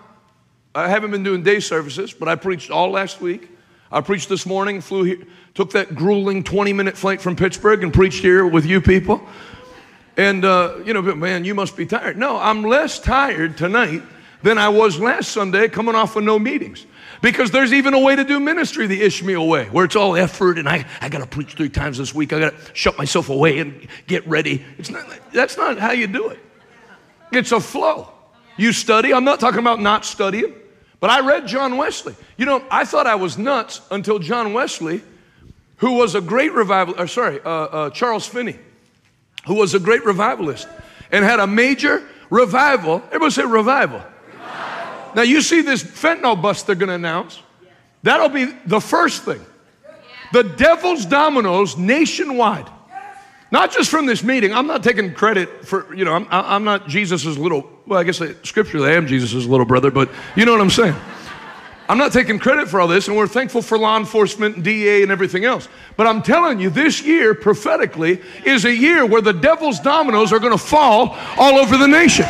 [0.73, 3.49] I haven't been doing day services, but I preached all last week.
[3.91, 5.23] I preached this morning, flew here,
[5.55, 9.21] took that grueling 20 minute flight from Pittsburgh and preached here with you people.
[10.15, 12.17] And, uh, you know, man, you must be tired.
[12.17, 14.03] No, I'm less tired tonight
[14.43, 16.85] than I was last Sunday coming off of no meetings.
[17.21, 20.57] Because there's even a way to do ministry the Ishmael way, where it's all effort
[20.57, 22.31] and I, I got to preach three times this week.
[22.31, 24.63] I got to shut myself away and get ready.
[24.77, 26.39] It's not, that's not how you do it.
[27.31, 28.09] It's a flow.
[28.57, 29.13] You study.
[29.13, 30.53] I'm not talking about not studying,
[30.99, 32.15] but I read John Wesley.
[32.37, 35.01] You know, I thought I was nuts until John Wesley,
[35.77, 38.57] who was a great revival, or sorry, uh, uh, Charles Finney.
[39.45, 40.67] who was a great revivalist
[41.11, 43.01] and had a major revival.
[43.07, 44.03] Everybody say revival.
[44.27, 45.13] revival.
[45.15, 47.41] Now, you see this fentanyl bust they're going to announce.
[48.03, 49.43] That'll be the first thing.
[50.33, 52.69] The devil's dominoes nationwide.
[53.51, 54.53] Not just from this meeting.
[54.53, 58.21] I'm not taking credit for, you know, I'm, I'm not Jesus' little, well, I guess
[58.43, 60.95] scripturally I am Jesus' little brother, but you know what I'm saying.
[61.87, 65.01] I'm not taking credit for all this, and we're thankful for law enforcement and DA
[65.01, 65.67] and everything else.
[65.97, 70.37] But I'm telling you, this year, prophetically, is a year where the devil's dominoes are
[70.37, 72.27] going to fall all over the nation.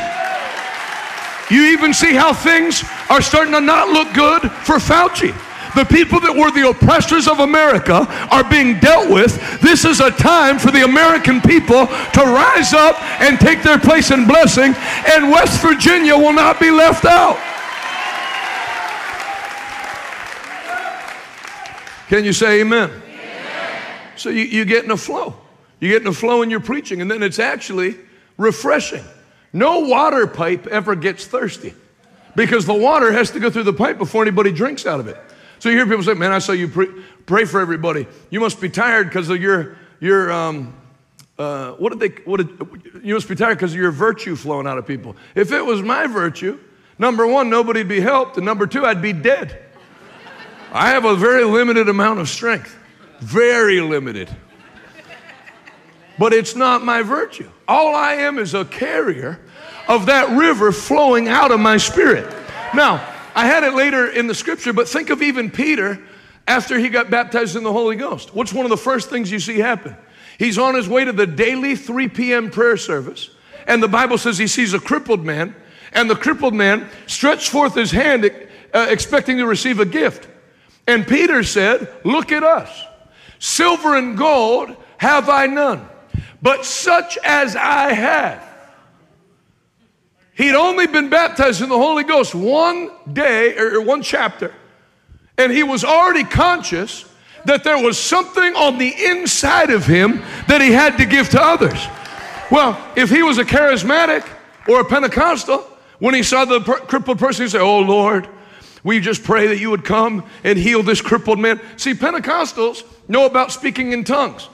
[1.52, 5.36] You even see how things are starting to not look good for Fauci.
[5.76, 9.38] The people that were the oppressors of America are being dealt with.
[9.62, 14.12] This is a time for the American people to rise up and take their place
[14.12, 14.74] in blessing,
[15.08, 17.38] and West Virginia will not be left out.
[22.08, 22.90] Can you say amen?
[22.90, 23.82] amen.
[24.16, 25.36] So you, you get in a flow.
[25.80, 27.96] You get in a flow in your preaching, and then it's actually
[28.38, 29.04] refreshing.
[29.54, 31.74] No water pipe ever gets thirsty
[32.36, 35.18] because the water has to go through the pipe before anybody drinks out of it.
[35.60, 38.08] So you hear people say, Man, I saw you pre- pray for everybody.
[38.30, 40.74] You must be tired because of your, your um,
[41.38, 44.68] uh, what did they, what did, you must be tired because of your virtue flowing
[44.68, 45.16] out of people.
[45.36, 46.60] If it was my virtue,
[46.98, 49.64] number one, nobody'd be helped, and number two, I'd be dead.
[50.72, 52.78] I have a very limited amount of strength,
[53.22, 54.30] very limited.
[56.20, 57.50] But it's not my virtue.
[57.68, 59.40] All I am is a carrier
[59.88, 62.32] of that river flowing out of my spirit.
[62.76, 62.98] Now,
[63.36, 66.02] I had it later in the scripture, but think of even Peter
[66.48, 68.34] after he got baptized in the Holy Ghost.
[68.34, 69.96] What's one of the first things you see happen?
[70.38, 72.50] He's on his way to the daily 3 p.m.
[72.50, 73.30] prayer service,
[73.68, 75.56] and the Bible says he sees a crippled man,
[75.92, 78.32] and the crippled man stretched forth his hand,
[78.74, 80.28] uh, expecting to receive a gift.
[80.88, 82.86] And Peter said, Look at us.
[83.38, 85.88] Silver and gold have I none,
[86.42, 88.49] but such as I have.
[90.40, 94.54] He'd only been baptized in the Holy Ghost one day or one chapter,
[95.38, 97.04] and he was already conscious
[97.44, 101.42] that there was something on the inside of him that he had to give to
[101.42, 101.86] others.
[102.50, 104.26] Well, if he was a charismatic
[104.70, 105.60] or a Pentecostal,
[106.00, 108.26] when he saw the per- crippled person, he'd say, Oh Lord,
[108.82, 111.60] we just pray that you would come and heal this crippled man.
[111.76, 114.48] See, Pentecostals know about speaking in tongues,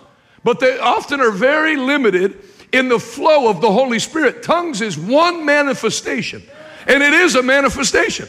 [0.44, 2.42] but they often are very limited
[2.76, 4.44] in the flow of the Holy Spirit.
[4.44, 6.44] Tongues is one manifestation,
[6.88, 8.28] and it is a manifestation.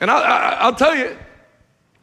[0.00, 1.16] And I, will tell you,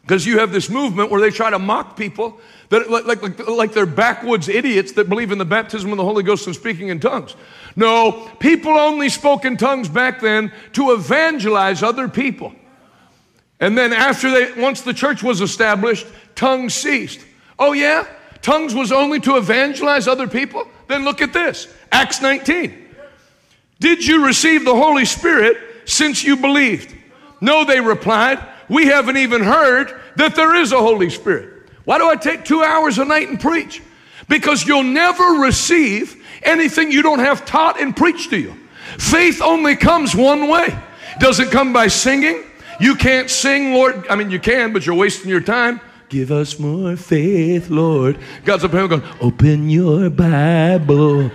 [0.02, 3.74] because you have this movement where they try to mock people that like, like, like
[3.74, 7.00] they're backwoods idiots that believe in the baptism of the Holy Ghost and speaking in
[7.00, 7.36] tongues.
[7.76, 12.54] No, people only spoke in tongues back then to evangelize other people.
[13.60, 16.06] And then after they, once the church was established,
[16.36, 17.22] tongues ceased.
[17.58, 18.06] Oh yeah?
[18.42, 20.68] Tongues was only to evangelize other people?
[20.88, 21.68] Then look at this.
[21.92, 22.80] Acts 19.
[23.80, 26.96] Did you receive the Holy Spirit since you believed?
[27.42, 28.40] No, they replied.
[28.70, 31.70] We haven't even heard that there is a Holy Spirit.
[31.86, 33.82] Why do I take two hours a night and preach?
[34.30, 38.56] Because you'll never receive anything you don't have taught and preached to you.
[38.98, 40.78] Faith only comes one way.
[41.20, 42.44] Doesn't come by singing,
[42.80, 44.08] you can't sing, Lord.
[44.10, 45.80] I mean, you can, but you're wasting your time.
[46.14, 48.20] Give us more faith, Lord.
[48.46, 51.32] God's up here going, open your Bible.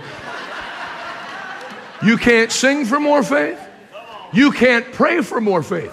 [2.01, 3.59] You can't sing for more faith.
[4.31, 5.91] You can't pray for more faith.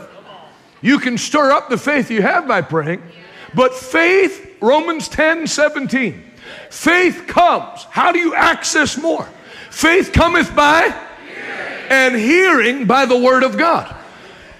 [0.82, 3.02] You can stir up the faith you have by praying,
[3.56, 6.22] but faith, Romans 10 17,
[6.70, 7.82] faith comes.
[7.90, 9.28] How do you access more?
[9.68, 10.96] Faith cometh by
[11.90, 13.92] and hearing by the word of God.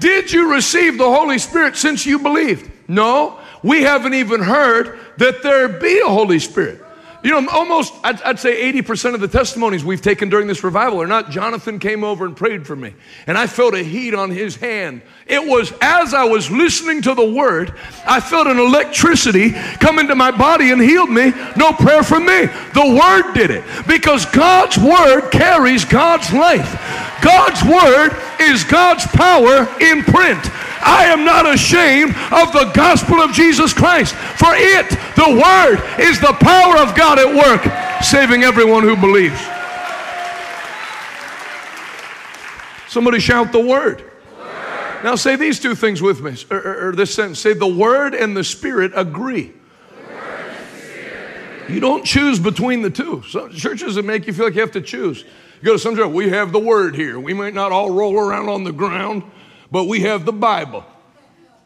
[0.01, 2.73] Did you receive the Holy Spirit since you believed?
[2.89, 6.83] No, we haven't even heard that there be a Holy Spirit.
[7.25, 11.03] You know, almost, I'd, I'd, say 80% of the testimonies we've taken during this revival
[11.03, 12.95] are not Jonathan came over and prayed for me,
[13.27, 15.03] and I felt a heat on his hand.
[15.27, 17.75] It was as I was listening to the word,
[18.07, 19.51] I felt an electricity
[19.81, 21.33] come into my body and healed me.
[21.57, 22.47] No prayer from me.
[22.75, 26.79] The word did it because God's word carries God's life.
[27.23, 30.49] God's word is God's power in print.
[30.87, 36.20] I am not ashamed of the gospel of Jesus Christ, for it, the word, is
[36.20, 39.41] the power of God at work, saving everyone who believes.
[42.89, 44.01] Somebody shout the word.
[44.01, 45.05] word.
[45.05, 47.41] Now say these two things with me, or, or, or, this sentence.
[47.41, 49.53] Say the word and the spirit agree.
[51.68, 53.24] You don't choose between the two.
[53.28, 55.24] Some churches that make you feel like you have to choose.
[55.61, 57.18] You go to some church, we have the word here.
[57.18, 59.24] We might not all roll around on the ground,
[59.71, 60.85] but we have the Bible.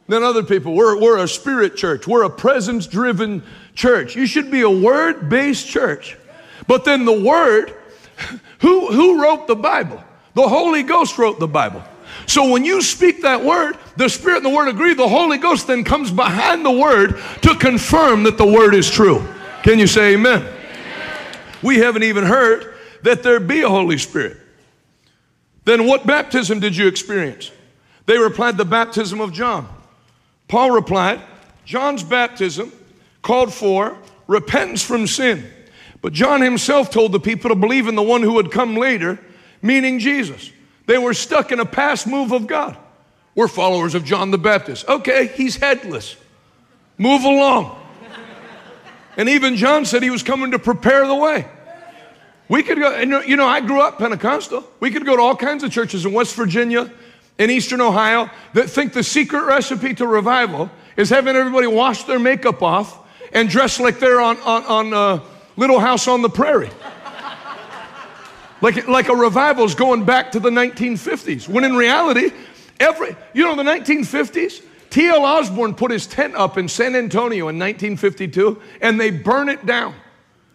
[0.09, 3.43] Then other people, we're, we're a spirit church, we're a presence driven
[3.75, 4.17] church.
[4.17, 6.17] You should be a word based church.
[6.67, 7.75] But then the word
[8.61, 10.03] Who, who wrote the Bible?
[10.35, 11.83] The Holy Ghost wrote the Bible.
[12.27, 15.67] So when you speak that word, the Spirit and the Word agree, the Holy Ghost
[15.67, 19.27] then comes behind the word to confirm that the word is true.
[19.63, 20.43] Can you say amen?
[20.43, 20.55] amen?
[21.63, 24.39] We haven't even heard that there be a Holy Spirit.
[25.65, 27.51] Then what baptism did you experience?
[28.07, 29.69] They replied, the baptism of John.
[30.49, 31.21] Paul replied,
[31.65, 32.73] John's baptism
[33.23, 33.97] called for
[34.27, 35.49] repentance from sin.
[36.03, 39.19] But John himself told the people to believe in the one who would come later,
[39.63, 40.51] meaning Jesus.
[40.87, 42.77] They were stuck in a past move of God.
[43.35, 44.89] We're followers of John the Baptist.
[44.89, 46.17] Okay, he's headless.
[46.99, 47.77] Move along.
[49.17, 51.47] And even John said he was coming to prepare the way.
[52.49, 54.65] We could go, and you know, I grew up Pentecostal.
[54.81, 56.91] We could go to all kinds of churches in West Virginia,
[57.41, 62.19] in Eastern Ohio, that think the secret recipe to revival is having everybody wash their
[62.19, 65.25] makeup off and dress like they're on, on, on uh,
[65.57, 66.71] Little House on the Prairie.
[68.61, 72.31] Like, like a revival is going back to the 1950s, when in reality,
[72.79, 75.25] every, you know, the 1950s, T.L.
[75.25, 79.95] Osborn put his tent up in San Antonio in 1952 and they burn it down.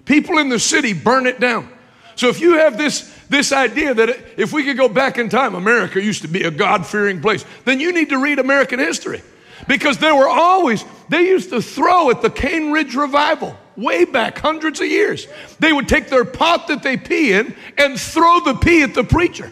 [0.06, 1.68] People in the city burn it down.
[2.16, 5.56] So if you have this, this idea that if we could go back in time,
[5.56, 9.22] America used to be a God fearing place, then you need to read American history.
[9.68, 14.38] Because there were always, they used to throw at the Cane Ridge Revival way back,
[14.38, 15.28] hundreds of years.
[15.60, 19.04] They would take their pot that they pee in and throw the pee at the
[19.04, 19.52] preacher.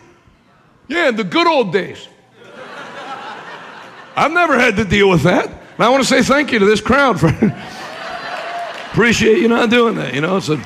[0.87, 2.07] Yeah, in the good old days.
[4.15, 5.47] I've never had to deal with that.
[5.47, 7.27] And I want to say thank you to this crowd for
[8.91, 10.13] appreciate you not doing that.
[10.13, 10.63] You know, it's a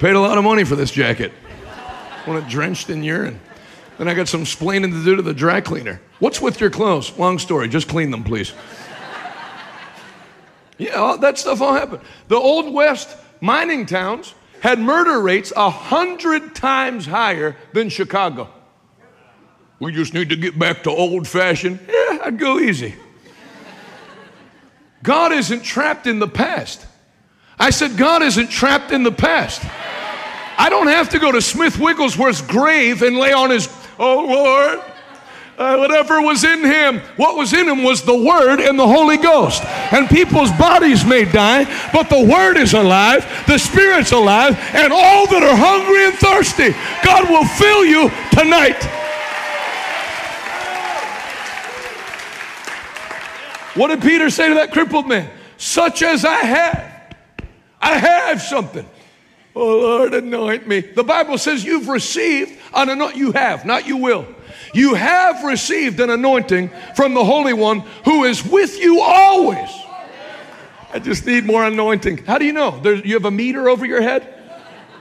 [0.00, 1.30] paid a lot of money for this jacket.
[1.68, 3.38] I want it drenched in urine.
[3.98, 6.00] Then I got some splaining to do to the dry cleaner.
[6.18, 7.16] What's with your clothes?
[7.18, 7.68] Long story.
[7.68, 8.54] Just clean them, please.
[10.78, 12.00] Yeah, that stuff all happened.
[12.28, 18.48] The Old West mining towns had murder rates a hundred times higher than Chicago.
[19.78, 21.78] We just need to get back to old fashioned.
[21.86, 22.94] Yeah, I'd go easy.
[25.02, 26.86] God isn't trapped in the past.
[27.58, 29.62] I said, God isn't trapped in the past.
[30.60, 33.66] I don't have to go to Smith Wigglesworth's grave and lay on his,
[33.98, 34.80] oh Lord,
[35.56, 36.98] uh, whatever was in him.
[37.16, 39.64] What was in him was the Word and the Holy Ghost.
[39.64, 45.26] And people's bodies may die, but the Word is alive, the Spirit's alive, and all
[45.28, 48.84] that are hungry and thirsty, God will fill you tonight.
[53.76, 55.30] What did Peter say to that crippled man?
[55.56, 57.16] Such as I have.
[57.80, 58.84] I have something.
[59.54, 60.80] Oh Lord, anoint me.
[60.80, 63.18] The Bible says you've received an anointing.
[63.18, 64.26] You have, not you will.
[64.72, 69.70] You have received an anointing from the Holy One who is with you always.
[70.92, 72.18] I just need more anointing.
[72.18, 72.78] How do you know?
[72.80, 74.34] There, you have a meter over your head?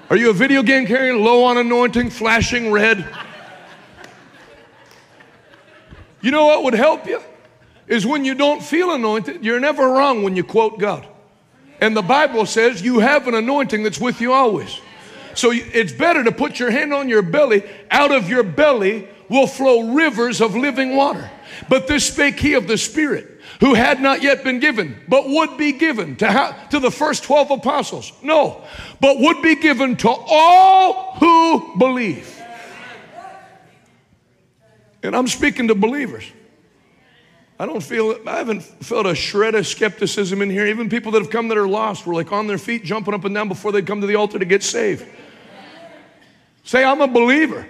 [0.10, 3.06] Are you a video game carrying low on anointing, flashing red?
[6.22, 7.22] You know what would help you?
[7.88, 11.08] Is when you don't feel anointed, you're never wrong when you quote God.
[11.82, 14.80] And the Bible says you have an anointing that's with you always.
[15.34, 17.64] So it's better to put your hand on your belly.
[17.92, 21.30] Out of your belly will flow rivers of living water.
[21.70, 25.58] But this spake he of the Spirit, who had not yet been given, but would
[25.58, 28.12] be given to, to the first 12 apostles.
[28.22, 28.64] No,
[29.00, 32.36] but would be given to all who believe.
[35.04, 36.26] And I'm speaking to believers.
[37.60, 40.66] I don't feel, I haven't felt a shred of skepticism in here.
[40.66, 43.26] Even people that have come that are lost were like on their feet, jumping up
[43.26, 45.06] and down before they come to the altar to get saved.
[46.64, 47.68] Say, I'm a believer.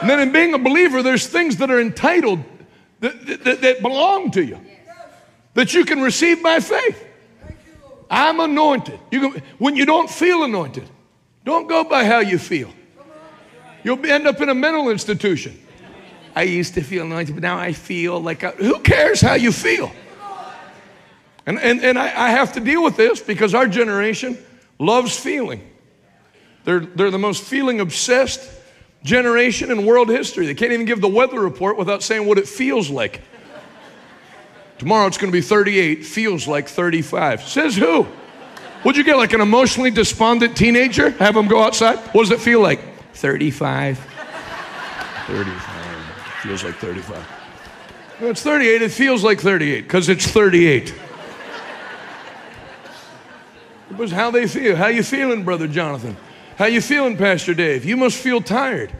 [0.00, 2.42] And then in being a believer, there's things that are entitled
[2.98, 4.60] that, that, that belong to you
[5.54, 7.06] that you can receive by faith.
[8.10, 8.98] I'm anointed.
[9.10, 10.88] You can, when you don't feel anointed,
[11.44, 12.72] don't go by how you feel.
[13.84, 15.63] You'll end up in a mental institution.
[16.36, 19.52] I used to feel anointed, but now I feel like, I, who cares how you
[19.52, 19.92] feel?
[21.46, 24.38] And, and, and I, I have to deal with this because our generation
[24.78, 25.70] loves feeling.
[26.64, 28.50] They're, they're the most feeling obsessed
[29.02, 30.46] generation in world history.
[30.46, 33.20] They can't even give the weather report without saying what it feels like.
[34.78, 37.42] Tomorrow it's going to be 38, feels like 35.
[37.42, 38.06] Says who?
[38.84, 41.10] Would you get like an emotionally despondent teenager?
[41.10, 41.98] Have them go outside?
[42.12, 42.80] What does it feel like?
[43.14, 43.98] 35.
[45.26, 45.73] 35.
[46.44, 47.26] Feels like 35.
[48.20, 48.82] No, it's 38.
[48.82, 50.94] It feels like 38 because it's 38.
[53.90, 54.76] It was how they feel.
[54.76, 56.18] How you feeling, Brother Jonathan?
[56.58, 57.86] How you feeling, Pastor Dave?
[57.86, 58.92] You must feel tired.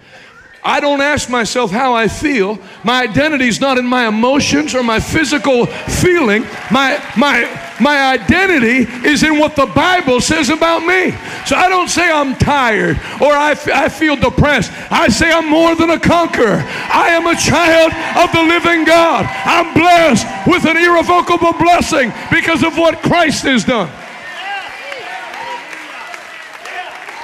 [0.64, 2.58] I don't ask myself how I feel.
[2.84, 6.42] My identity is not in my emotions or my physical feeling.
[6.70, 7.44] My, my,
[7.80, 11.10] My identity is in what the Bible says about me.
[11.44, 14.70] So I don't say I'm tired or I, f- I feel depressed.
[14.90, 16.62] I say I'm more than a conqueror.
[16.64, 19.26] I am a child of the living God.
[19.44, 23.90] I'm blessed with an irrevocable blessing because of what Christ has done.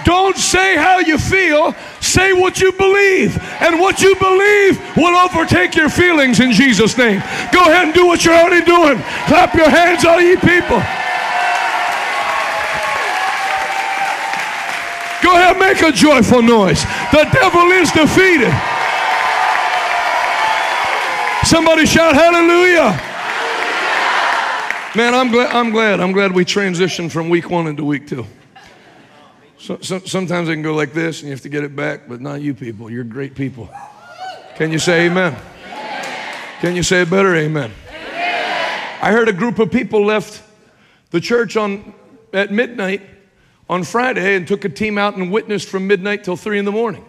[0.04, 3.38] Don't say how you feel, say what you believe.
[3.60, 7.20] And what you believe will overtake your feelings in Jesus' name.
[7.52, 8.98] Go ahead and do what you're already doing.
[9.26, 10.82] Clap your hands, all ye people.
[15.22, 16.82] Go ahead, make a joyful noise.
[17.12, 18.52] The devil is defeated.
[21.44, 22.98] Somebody shout hallelujah.
[24.96, 26.00] Man, I'm glad, I'm glad.
[26.00, 28.26] I'm glad we transitioned from week one into week two.
[29.60, 32.08] So, so, sometimes I can go like this and you have to get it back,
[32.08, 32.90] but not you people.
[32.90, 33.68] You're great people.
[34.56, 35.36] Can you say amen?
[36.60, 37.36] Can you say it better?
[37.36, 37.70] Amen.
[39.02, 40.42] I heard a group of people left
[41.10, 41.92] the church on,
[42.32, 43.02] at midnight
[43.68, 46.72] on Friday and took a team out and witnessed from midnight till three in the
[46.72, 47.04] morning.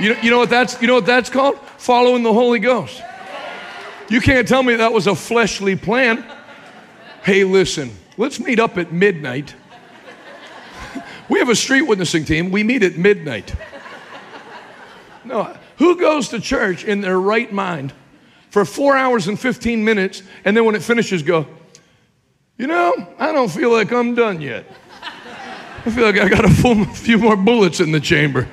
[0.00, 1.58] You know, you know what that's you know what that's called?
[1.76, 3.02] Following the Holy Ghost.
[4.08, 6.24] You can't tell me that was a fleshly plan.
[7.22, 9.54] Hey, listen, let's meet up at midnight
[11.28, 12.50] we have a street witnessing team.
[12.50, 13.54] We meet at midnight.
[15.24, 17.92] No, who goes to church in their right mind
[18.50, 21.46] for four hours and 15 minutes and then when it finishes go,
[22.56, 24.64] you know, I don't feel like I'm done yet.
[25.84, 28.48] I feel like I got a few more bullets in the chamber.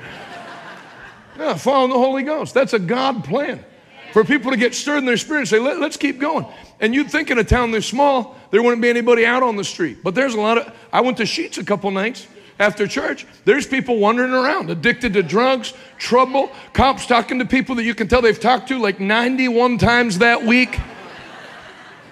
[1.38, 2.54] Yeah, following the Holy Ghost.
[2.54, 3.64] That's a God plan
[4.12, 6.46] for people to get stirred in their spirit and say, Let, us keep going.
[6.80, 9.64] And you'd think in a town this small, there wouldn't be anybody out on the
[9.64, 9.98] street.
[10.04, 12.28] But there's a lot of, I went to Sheetz a couple nights
[12.58, 17.84] after church, there's people wandering around, addicted to drugs, trouble, cops talking to people that
[17.84, 20.78] you can tell they've talked to like 91 times that week.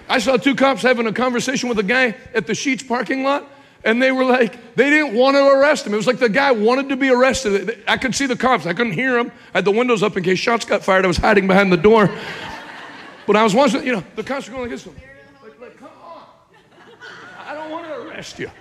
[0.09, 3.49] I saw two cops having a conversation with a guy at the Sheetz parking lot,
[3.85, 5.93] and they were like, they didn't want to arrest him.
[5.93, 7.81] It was like the guy wanted to be arrested.
[7.87, 9.31] I could see the cops, I couldn't hear them.
[9.53, 11.05] I had the windows up in case shots got fired.
[11.05, 12.09] I was hiding behind the door.
[13.25, 14.85] But I was watching, you know, the cops were going like this.
[14.85, 16.23] Like, like, come on.
[17.47, 18.51] I don't want to arrest you.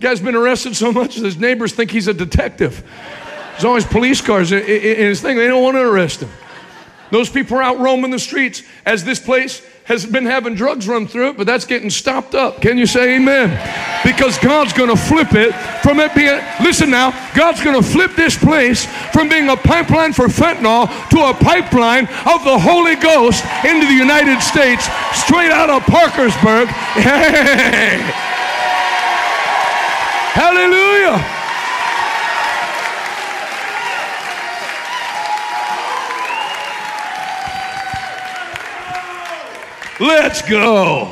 [0.00, 2.82] Guy's been arrested so much that his neighbors think he's a detective.
[3.52, 5.36] There's always police cars in, his thing.
[5.36, 6.30] They don't want to arrest him.
[7.10, 11.06] Those people are out roaming the streets as this place has been having drugs run
[11.06, 12.60] through it, but that's getting stopped up.
[12.60, 13.50] Can you say amen?
[14.02, 18.16] Because God's going to flip it from it being, listen now, God's going to flip
[18.16, 23.44] this place from being a pipeline for fentanyl to a pipeline of the Holy Ghost
[23.64, 26.68] into the United States, straight out of Parkersburg.
[26.94, 28.43] Hey.
[30.34, 31.24] Hallelujah.
[40.00, 41.04] Let's go.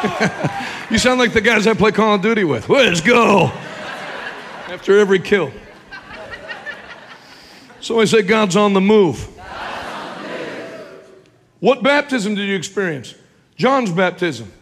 [0.92, 2.68] you sound like the guys I play Call of Duty with.
[2.68, 3.46] Let's go.
[4.68, 5.50] After every kill.
[7.80, 9.26] So I say, God's on the move.
[11.58, 13.16] What baptism did you experience?
[13.56, 14.52] John's baptism.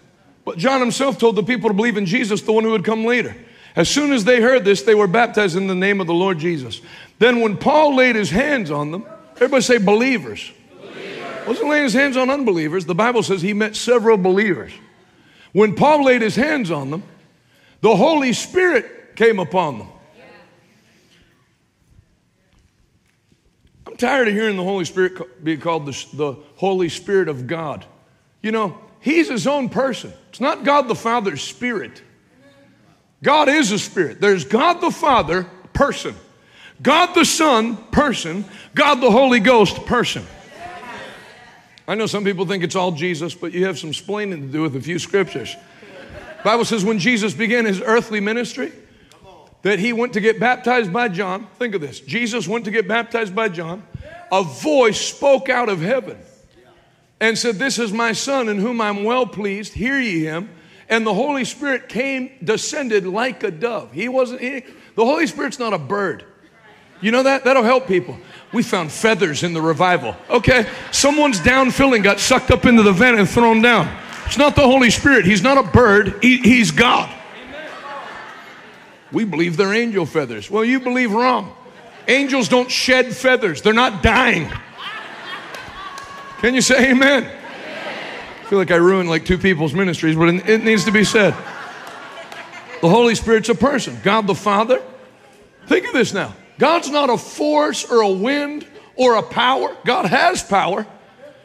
[0.49, 3.05] But John himself told the people to believe in Jesus, the one who would come
[3.05, 3.37] later.
[3.77, 6.39] As soon as they heard this, they were baptized in the name of the Lord
[6.39, 6.81] Jesus.
[7.19, 10.51] Then, when Paul laid his hands on them, everybody say believers.
[10.81, 11.47] believers.
[11.47, 12.87] Wasn't laying his hands on unbelievers.
[12.87, 14.73] The Bible says he met several believers.
[15.53, 17.03] When Paul laid his hands on them,
[17.83, 19.89] the Holy Spirit came upon them.
[23.87, 27.85] I'm tired of hearing the Holy Spirit be called the, the Holy Spirit of God.
[28.41, 30.13] You know, He's his own person.
[30.39, 32.01] It's not God the Father's spirit.
[33.25, 34.21] God is a spirit.
[34.21, 36.15] There's God the Father, person.
[36.81, 38.45] God the Son, person.
[38.73, 40.25] God the Holy Ghost, person.
[41.89, 44.63] I know some people think it's all Jesus, but you have some explaining to do
[44.63, 45.57] with a few scriptures.
[46.45, 48.71] Bible says when Jesus began his earthly ministry,
[49.63, 51.49] that he went to get baptized by John.
[51.59, 51.99] Think of this.
[51.99, 53.83] Jesus went to get baptized by John.
[54.31, 56.17] A voice spoke out of heaven
[57.21, 59.75] and said, This is my son in whom I'm well pleased.
[59.75, 60.51] Hear ye him.
[60.89, 63.93] And the Holy Spirit came, descended like a dove.
[63.93, 64.65] He wasn't, he,
[64.95, 66.25] the Holy Spirit's not a bird.
[67.01, 67.45] You know that?
[67.45, 68.19] That'll help people.
[68.53, 70.17] We found feathers in the revival.
[70.31, 73.95] Okay, someone's down filling got sucked up into the vent and thrown down.
[74.27, 75.25] It's not the Holy Spirit.
[75.25, 77.15] He's not a bird, he, He's God.
[79.13, 80.51] We believe they're angel feathers.
[80.51, 81.55] Well, you believe wrong.
[82.09, 84.51] Angels don't shed feathers, they're not dying.
[86.39, 87.25] Can you say amen?
[87.25, 87.35] amen?
[88.41, 91.35] I feel like I ruined like two people's ministries, but it needs to be said.
[92.81, 93.99] The Holy Spirit's a person.
[94.05, 94.81] God the Father.
[95.67, 96.35] Think of this now.
[96.59, 99.77] God's not a force or a wind or a power.
[99.85, 100.87] God has power.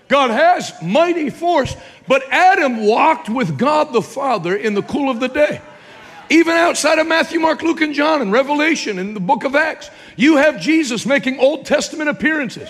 [0.08, 1.76] God has mighty force,
[2.08, 5.60] but Adam walked with God the Father in the cool of the day.
[6.30, 9.90] Even outside of Matthew, Mark, Luke, and John, and Revelation, and the book of Acts,
[10.16, 12.70] you have Jesus making Old Testament appearances.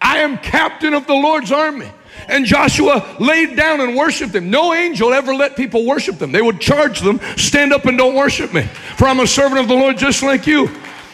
[0.00, 1.90] I am captain of the Lord's army.
[2.28, 4.50] And Joshua laid down and worshiped him.
[4.50, 6.32] No angel ever let people worship them.
[6.32, 8.62] They would charge them, stand up and don't worship me.
[8.96, 10.70] For I'm a servant of the Lord just like you.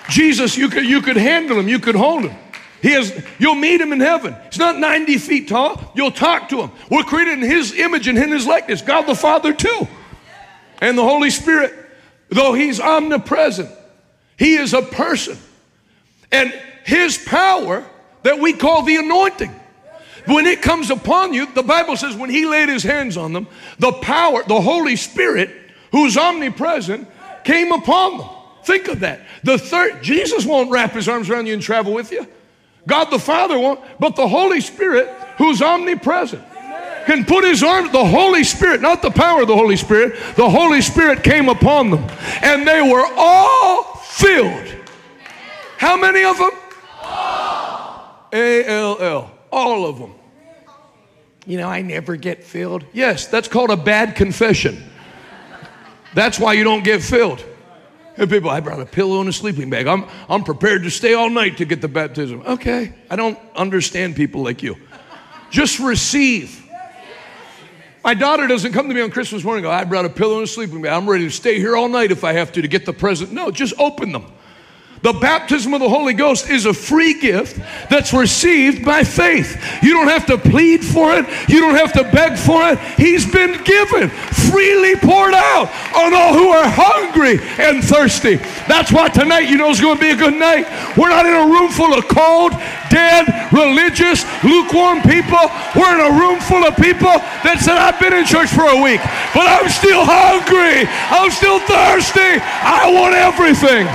[0.08, 2.36] Jesus, you could, you could handle him, you could hold him.
[2.80, 4.34] He is, you'll meet him in heaven.
[4.50, 5.92] He's not 90 feet tall.
[5.94, 6.72] You'll talk to him.
[6.90, 8.82] We're created in his image and in his likeness.
[8.82, 9.86] God the Father, too.
[10.80, 11.72] And the Holy Spirit,
[12.28, 13.70] though he's omnipresent,
[14.36, 15.38] he is a person.
[16.32, 16.52] And
[16.84, 17.84] his power
[18.22, 19.54] that we call the anointing.
[20.26, 23.48] When it comes upon you, the Bible says when he laid his hands on them,
[23.78, 25.50] the power, the Holy Spirit,
[25.90, 27.08] who's omnipresent,
[27.44, 28.28] came upon them.
[28.64, 29.20] Think of that.
[29.42, 32.26] The third, Jesus won't wrap his arms around you and travel with you.
[32.86, 35.08] God the Father won't, but the Holy Spirit,
[35.38, 36.42] who's omnipresent,
[37.06, 40.48] can put his arms, the Holy Spirit, not the power of the Holy Spirit, the
[40.48, 42.06] Holy Spirit came upon them.
[42.42, 44.72] And they were all filled.
[45.78, 46.50] How many of them?
[48.32, 49.30] A L L.
[49.50, 50.14] All of them.
[51.44, 52.84] You know, I never get filled.
[52.92, 54.82] Yes, that's called a bad confession.
[56.14, 57.44] That's why you don't get filled.
[58.16, 59.86] And people, I brought a pillow and a sleeping bag.
[59.86, 62.42] I'm, I'm prepared to stay all night to get the baptism.
[62.42, 64.76] Okay, I don't understand people like you.
[65.50, 66.58] Just receive.
[68.04, 70.44] My daughter doesn't come to me on Christmas morning go, I brought a pillow and
[70.44, 70.92] a sleeping bag.
[70.92, 73.32] I'm ready to stay here all night if I have to to get the present.
[73.32, 74.26] No, just open them.
[75.02, 77.58] The baptism of the Holy Ghost is a free gift
[77.90, 79.58] that's received by faith.
[79.82, 82.78] You don't have to plead for it, you don't have to beg for it.
[82.94, 84.10] He's been given,
[84.46, 85.66] freely poured out
[85.98, 88.36] on all who are hungry and thirsty.
[88.70, 90.70] That's why tonight you know it's going to be a good night.
[90.96, 92.52] We're not in a room full of cold,
[92.86, 95.50] dead, religious, lukewarm people.
[95.74, 97.10] We're in a room full of people
[97.42, 99.02] that said, I've been in church for a week,
[99.34, 103.90] but I'm still hungry, I'm still thirsty, I want everything.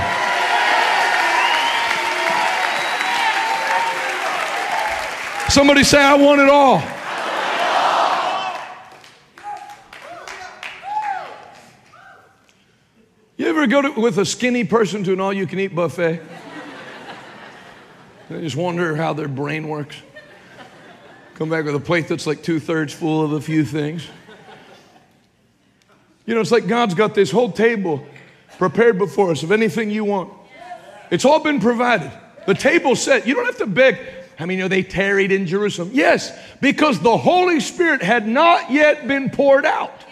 [5.48, 6.82] Somebody say, I want it all.
[13.38, 16.20] You ever go to, with a skinny person to an all you can eat buffet?
[18.30, 19.96] I just wonder how their brain works.
[21.34, 24.06] Come back with a plate that's like two thirds full of a few things.
[26.26, 28.04] You know, it's like God's got this whole table
[28.58, 30.30] prepared before us of anything you want.
[31.10, 32.12] It's all been provided.
[32.46, 33.26] The table's set.
[33.26, 33.98] You don't have to beg.
[34.38, 35.90] How many know they tarried in Jerusalem?
[35.92, 40.04] Yes, because the Holy Spirit had not yet been poured out.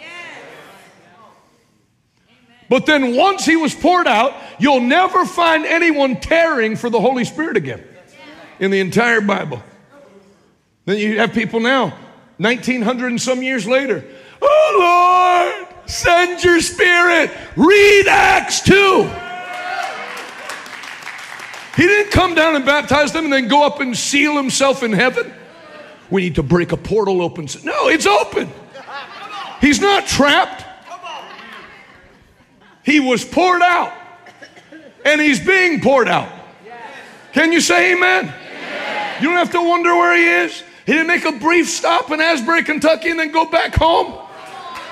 [2.67, 7.23] But then once he was poured out, you'll never find anyone tearing for the Holy
[7.23, 7.81] Spirit again
[8.59, 9.63] in the entire Bible.
[10.83, 11.97] Then you have people now,
[12.35, 14.03] 1900 and some years later,
[14.41, 17.31] oh Lord, send your spirit.
[17.55, 19.09] Read Acts 2.
[21.77, 24.91] He didn't come down and baptize them and then go up and seal himself in
[24.91, 25.31] heaven.
[26.09, 27.47] We need to break a portal open.
[27.63, 28.49] No, it's open.
[29.61, 30.65] He's not trapped.
[32.83, 33.93] He was poured out.
[35.05, 36.31] And he's being poured out.
[37.33, 38.33] Can you say amen?
[39.21, 40.63] You don't have to wonder where he is.
[40.87, 44.26] He didn't make a brief stop in Asbury, Kentucky, and then go back home.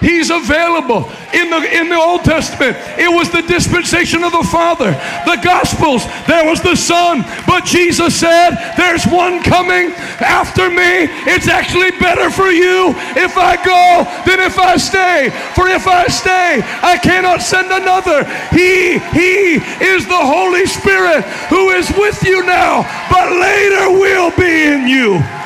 [0.05, 1.09] He's available.
[1.33, 4.91] In the, in the Old Testament, it was the dispensation of the Father.
[5.25, 7.25] The Gospels, there was the Son.
[7.47, 9.89] But Jesus said, There's one coming
[10.21, 11.09] after me.
[11.25, 15.33] It's actually better for you if I go than if I stay.
[15.57, 18.25] For if I stay, I cannot send another.
[18.53, 24.69] He, He is the Holy Spirit who is with you now, but later will be
[24.69, 25.44] in you.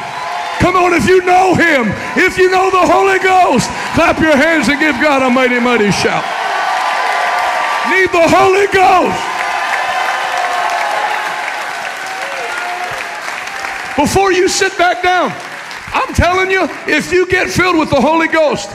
[0.59, 4.67] Come on, if you know Him, if you know the Holy Ghost, clap your hands
[4.67, 6.23] and give God a mighty, mighty shout.
[7.89, 9.17] Need the Holy Ghost.
[13.95, 15.33] Before you sit back down,
[15.93, 18.69] I'm telling you, if you get filled with the Holy Ghost,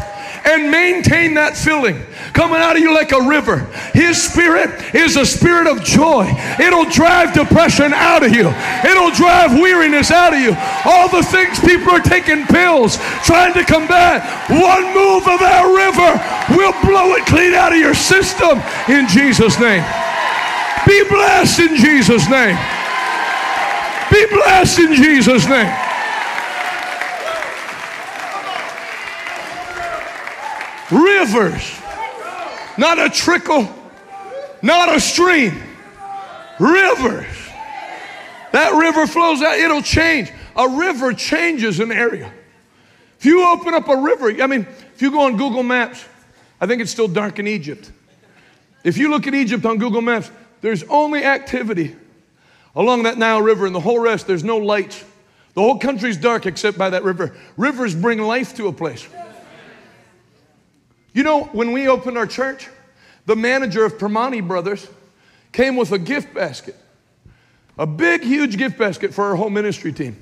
[0.45, 2.01] and maintain that filling
[2.33, 3.65] coming out of you like a river.
[3.93, 6.29] His spirit is a spirit of joy.
[6.61, 8.49] It'll drive depression out of you,
[8.85, 10.53] it'll drive weariness out of you.
[10.85, 16.13] All the things people are taking pills trying to combat, one move of that river
[16.57, 19.85] will blow it clean out of your system in Jesus' name.
[20.87, 22.59] Be blessed in Jesus' name.
[24.11, 25.84] Be blessed in Jesus' name.
[30.95, 31.81] Rivers,
[32.79, 33.69] not a trickle,
[34.63, 35.61] not a stream.
[36.61, 37.27] Rivers.
[38.53, 40.33] That river flows out, it'll change.
[40.57, 42.33] a river changes an area.
[43.19, 46.05] If you open up a river, I mean, if you go on Google Maps,
[46.61, 47.91] I think it's still dark in Egypt.
[48.85, 50.31] If you look at Egypt on Google Maps,
[50.61, 51.97] there's only activity
[52.77, 55.05] along that Nile River, and the whole rest, there's no lights.
[55.55, 57.37] The whole country's dark except by that river.
[57.57, 59.07] Rivers bring life to a place.
[61.15, 62.69] You know, when we opened our church,
[63.25, 64.87] the manager of Primanti Brothers
[65.53, 66.77] came with a gift basket,
[67.79, 70.21] a big, huge gift basket for our whole ministry team.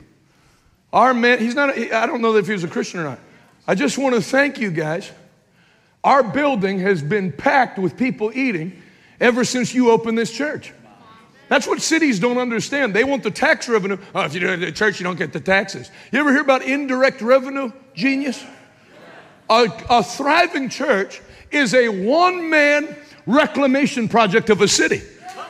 [0.92, 3.18] Our man, he's not, I don't know if he was a Christian or not.
[3.66, 5.10] I just want to thank you guys.
[6.04, 8.82] Our building has been packed with people eating
[9.18, 10.72] ever since you opened this church.
[11.48, 12.94] That's what cities don't understand.
[12.94, 13.98] They want the tax revenue.
[14.14, 15.90] Oh, if you do it at the church, you don't get the taxes.
[16.10, 17.72] You ever hear about indirect revenue?
[17.94, 18.44] Genius.
[19.50, 21.20] A, a thriving church
[21.50, 25.02] is a one man reclamation project of a city.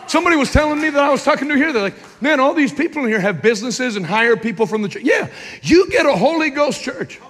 [0.06, 1.72] Somebody was telling me that I was talking to here.
[1.72, 4.88] They're like, man, all these people in here have businesses and hire people from the
[4.88, 5.04] church.
[5.04, 5.28] Yeah,
[5.62, 7.20] you get a Holy Ghost church.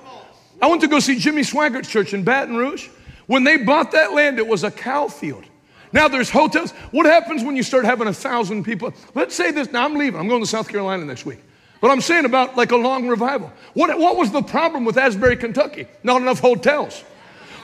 [0.60, 2.88] I went to go see Jimmy Swaggart's church in Baton Rouge.
[3.26, 5.44] When they bought that land, it was a cow field.
[5.92, 6.72] Now there's hotels.
[6.90, 8.94] What happens when you start having a thousand people?
[9.14, 9.70] Let's say this.
[9.70, 10.18] Now I'm leaving.
[10.18, 11.38] I'm going to South Carolina next week.
[11.82, 13.52] But I'm saying about like a long revival.
[13.74, 15.88] What, what was the problem with Asbury, Kentucky?
[16.04, 17.00] Not enough hotels.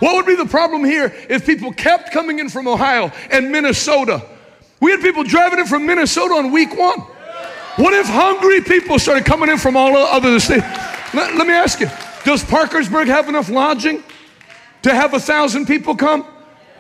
[0.00, 4.22] What would be the problem here if people kept coming in from Ohio and Minnesota?
[4.80, 7.00] We had people driving in from Minnesota on week one.
[7.76, 10.66] What if hungry people started coming in from all other the states?
[11.14, 11.88] Let, let me ask you,
[12.24, 14.02] does Parkersburg have enough lodging
[14.82, 16.26] to have a thousand people come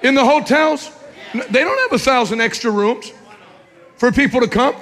[0.02, 0.90] in the hotels?
[1.32, 3.12] They don't have a thousand extra rooms
[3.96, 4.74] for people to come.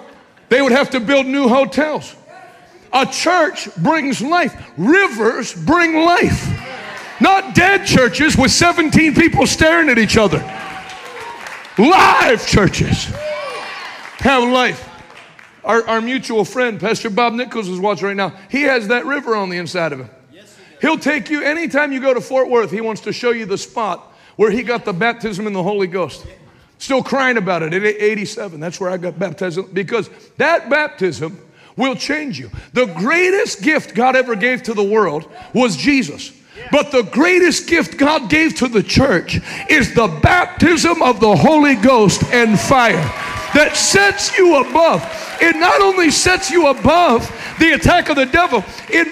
[0.48, 2.14] They would have to build new hotels.
[2.92, 4.72] A church brings life.
[4.76, 6.62] Rivers bring life.
[7.20, 10.38] Not dead churches with 17 people staring at each other.
[11.78, 13.06] Live churches
[14.18, 14.88] have life.
[15.64, 18.34] Our, our mutual friend, Pastor Bob Nichols, is watching right now.
[18.48, 20.10] He has that river on the inside of him.
[20.80, 23.58] He'll take you anytime you go to Fort Worth, he wants to show you the
[23.58, 26.26] spot where he got the baptism in the Holy Ghost.
[26.78, 28.60] Still crying about it at 87.
[28.60, 31.40] That's where I got baptized because that baptism
[31.76, 32.50] will change you.
[32.72, 36.32] The greatest gift God ever gave to the world was Jesus.
[36.72, 41.76] But the greatest gift God gave to the church is the baptism of the Holy
[41.76, 42.94] Ghost and fire
[43.54, 45.02] that sets you above.
[45.40, 49.06] It not only sets you above the attack of the devil, it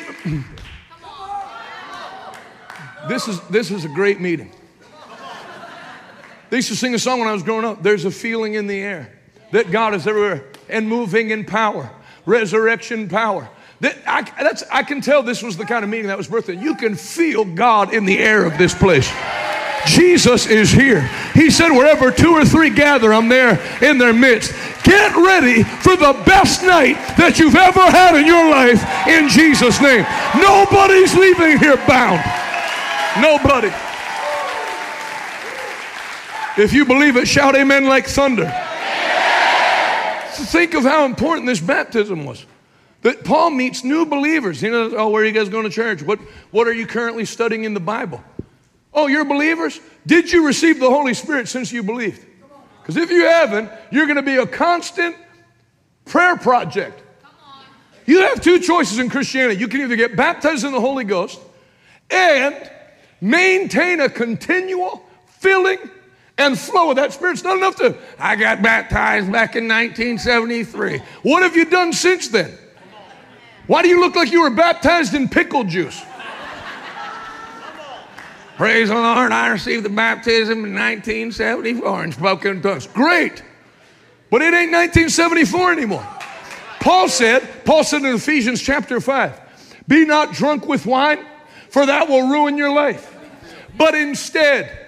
[3.08, 4.50] this is this is a great meeting.
[6.50, 7.82] They used to sing a song when I was growing up.
[7.82, 9.12] There's a feeling in the air
[9.52, 11.90] that God is everywhere and moving in power,
[12.26, 13.48] resurrection power.
[13.80, 16.56] That I, I can tell this was the kind of meeting that was birthday.
[16.56, 19.10] You can feel God in the air of this place.
[19.86, 21.02] Jesus is here.
[21.34, 24.52] He said, wherever two or three gather, I'm there in their midst.
[24.82, 29.80] Get ready for the best night that you've ever had in your life in Jesus'
[29.80, 30.06] name.
[30.40, 32.22] Nobody's leaving here bound.
[33.20, 33.68] Nobody.
[36.56, 38.50] If you believe it, shout amen like thunder.
[40.54, 42.46] Think of how important this baptism was.
[43.02, 44.62] That Paul meets new believers.
[44.62, 46.00] You know, oh, where are you guys going to church?
[46.00, 46.20] What,
[46.52, 48.22] what are you currently studying in the Bible?
[48.92, 49.80] Oh, you're believers?
[50.06, 52.24] Did you receive the Holy Spirit since you believed?
[52.80, 55.16] Because if you haven't, you're going to be a constant
[56.04, 57.02] prayer project.
[58.06, 59.58] You have two choices in Christianity.
[59.58, 61.40] You can either get baptized in the Holy Ghost
[62.10, 62.70] and
[63.20, 65.78] maintain a continual filling
[66.38, 67.34] and flow of that Spirit.
[67.34, 70.98] It's not enough to, I got baptized back in 1973.
[71.22, 72.58] What have you done since then?
[73.66, 76.02] Why do you look like you were baptized in pickle juice?
[78.56, 82.86] Praise the Lord, I received the baptism in 1974 and spoke in tongues.
[82.86, 83.42] Great.
[84.30, 86.06] But it ain't 1974 anymore.
[86.78, 89.40] Paul said, Paul said in Ephesians chapter 5,
[89.88, 91.24] be not drunk with wine,
[91.68, 93.16] for that will ruin your life.
[93.76, 94.83] But instead,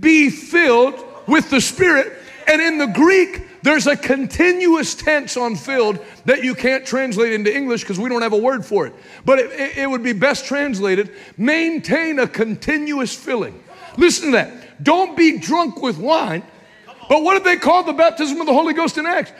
[0.00, 2.12] be filled with the Spirit.
[2.46, 7.54] And in the Greek, there's a continuous tense on filled that you can't translate into
[7.54, 8.94] English because we don't have a word for it.
[9.24, 13.62] But it, it, would be best translated maintain a continuous filling.
[13.96, 14.82] Listen to that.
[14.82, 16.42] Don't be drunk with wine.
[17.08, 19.32] But what did they call the baptism of the Holy Ghost in Acts?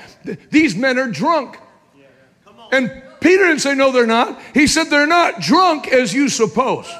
[0.50, 1.58] These men are drunk.
[2.72, 4.40] And Peter didn't say, no, they're not.
[4.54, 6.90] He said, they're not drunk as you suppose.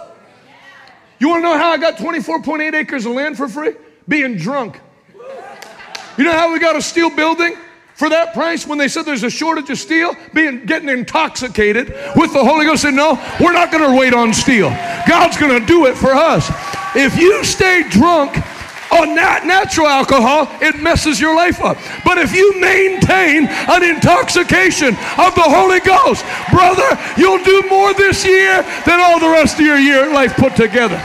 [1.21, 3.75] You want to know how I got 24.8 acres of land for free?
[4.09, 4.81] Being drunk.
[6.17, 7.57] You know how we got a steel building
[7.95, 10.17] for that price when they said there's a shortage of steel?
[10.33, 12.83] Being getting intoxicated with the Holy Ghost.
[12.83, 14.71] Said, no, we're not to wait on steel.
[15.07, 16.51] God's to do it for us.
[16.97, 18.37] If you stay drunk
[18.93, 21.77] on nat- natural alcohol, it messes your life up.
[22.05, 24.89] But if you maintain an intoxication
[25.19, 29.67] of the Holy Ghost, brother, you'll do more this year than all the rest of
[29.67, 31.01] your year life put together.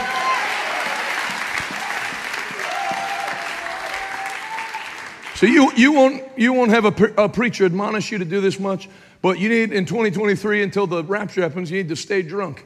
[5.36, 8.40] So you, you, won't, you won't have a, pre- a preacher admonish you to do
[8.40, 8.88] this much,
[9.20, 12.64] but you need in 2023 until the rapture happens, you need to stay drunk.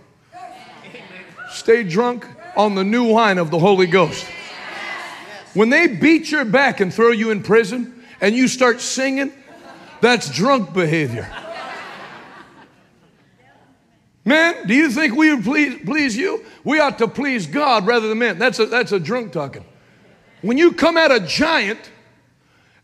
[1.51, 4.25] Stay drunk on the new wine of the Holy Ghost.
[5.55, 9.32] When they beat your back and throw you in prison and you start singing,
[10.01, 11.28] that's drunk behavior.
[14.24, 16.44] Man, do you think we would please, please you?
[16.62, 18.38] We ought to please God rather than men.
[18.38, 19.64] That's a, that's a drunk talking.
[20.42, 21.90] When you come at a giant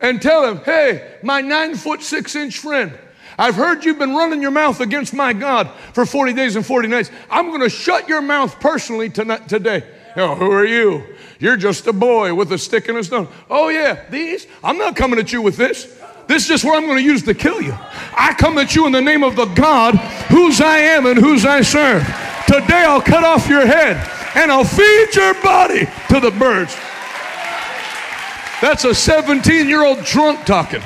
[0.00, 2.98] and tell him, hey, my nine foot six inch friend,
[3.38, 6.88] I've heard you've been running your mouth against my God for 40 days and 40
[6.88, 7.10] nights.
[7.30, 9.84] I'm going to shut your mouth personally tonight, today.
[10.16, 11.04] Know, who are you?
[11.38, 13.28] You're just a boy with a stick and a stone.
[13.50, 14.46] Oh, yeah, these?
[14.64, 15.84] I'm not coming at you with this.
[16.26, 17.74] This is just what I'm going to use to kill you.
[17.78, 19.94] I come at you in the name of the God
[20.28, 22.02] whose I am and whose I serve.
[22.46, 23.96] Today I'll cut off your head
[24.34, 26.74] and I'll feed your body to the birds.
[28.60, 30.82] That's a 17 year old drunk talking.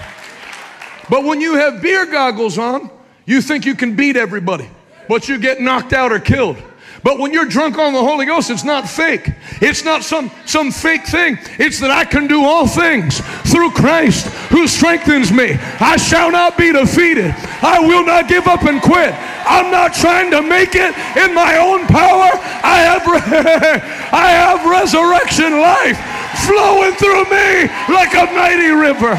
[1.08, 2.90] But when you have beer goggles on,
[3.26, 4.68] you think you can beat everybody,
[5.08, 6.56] but you get knocked out or killed.
[7.02, 9.32] But when you're drunk on the Holy Ghost, it's not fake.
[9.62, 11.38] It's not some, some fake thing.
[11.58, 13.20] It's that I can do all things
[13.50, 15.56] through Christ who strengthens me.
[15.80, 17.34] I shall not be defeated.
[17.62, 19.14] I will not give up and quit.
[19.48, 22.30] I'm not trying to make it in my own power.
[22.62, 23.02] I have,
[24.12, 25.96] I have resurrection life
[26.44, 29.16] flowing through me like a mighty river.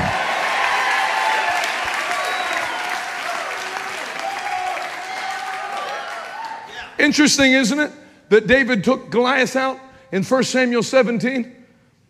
[7.02, 7.92] Interesting, isn't it?
[8.30, 9.80] That David took Goliath out
[10.12, 11.56] in 1 Samuel 17.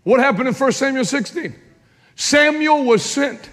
[0.04, 1.56] What happened in 1 Samuel 16?
[2.16, 3.50] Samuel was sent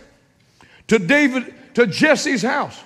[0.89, 2.82] to David, to Jesse's house.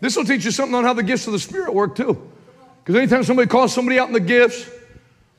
[0.00, 2.30] This will teach you something on how the gifts of the Spirit work too.
[2.78, 4.70] Because anytime somebody calls somebody out in the gifts,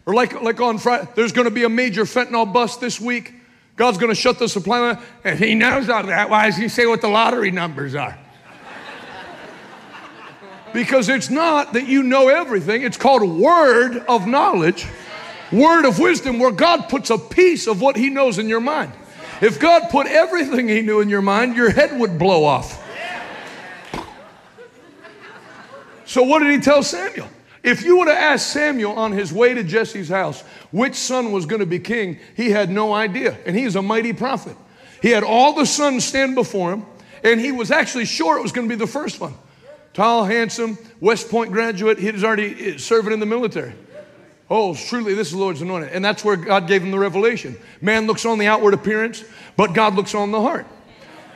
[0.06, 3.34] or like, like on Friday, there's going to be a major fentanyl bust this week.
[3.78, 4.99] God's going to shut the supply line.
[5.24, 6.30] And he knows all that.
[6.30, 8.18] Why does he say what the lottery numbers are?
[10.74, 14.86] Because it's not that you know everything, it's called word of knowledge,
[15.51, 18.93] word of wisdom, where God puts a piece of what he knows in your mind.
[19.41, 22.78] If God put everything he knew in your mind, your head would blow off.
[26.05, 27.28] So, what did he tell Samuel?
[27.63, 30.41] If you would have asked Samuel on his way to Jesse's house
[30.72, 33.38] which son was going to be king, he had no idea.
[33.45, 34.55] And he is a mighty prophet.
[35.01, 36.86] He had all the sons stand before him,
[37.24, 39.34] and he was actually sure it was going to be the first one.
[39.94, 42.00] Tall, handsome, West Point graduate.
[42.00, 43.74] He was already eh, serving in the military.
[44.50, 45.89] Oh, truly, this is the Lord's anointed.
[45.94, 47.58] And that's where God gave him the revelation.
[47.80, 49.24] Man looks on the outward appearance,
[49.56, 50.68] but God looks on the heart.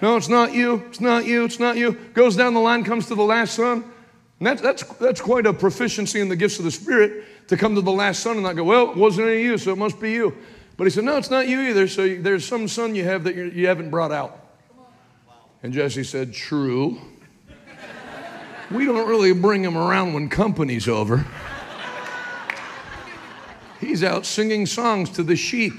[0.02, 0.84] No, it's not you.
[0.88, 1.46] It's not you.
[1.46, 1.94] It's not you.
[2.14, 3.86] Goes down the line, comes to the last son.
[4.40, 7.76] And that's, that's, that's quite a proficiency in the gifts of the Spirit to come
[7.76, 9.78] to the last son and not go, well, it wasn't any of you, so it
[9.78, 10.36] must be you.
[10.76, 11.88] But he said, no, it's not you either.
[11.88, 14.42] So there's some son you have that you haven't brought out.
[15.64, 17.00] And Jesse said, true.
[18.72, 21.26] We don't really bring him around when company's over.
[23.80, 25.74] He's out singing songs to the sheep.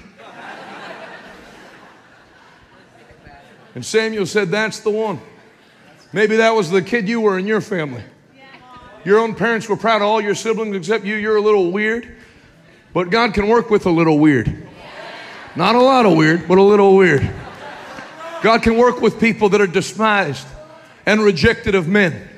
[3.75, 5.21] And Samuel said, That's the one.
[6.13, 8.03] Maybe that was the kid you were in your family.
[9.05, 11.15] Your own parents were proud of all your siblings except you.
[11.15, 12.17] You're a little weird.
[12.93, 14.67] But God can work with a little weird.
[15.55, 17.31] Not a lot of weird, but a little weird.
[18.43, 20.47] God can work with people that are despised
[21.05, 22.29] and rejected of men,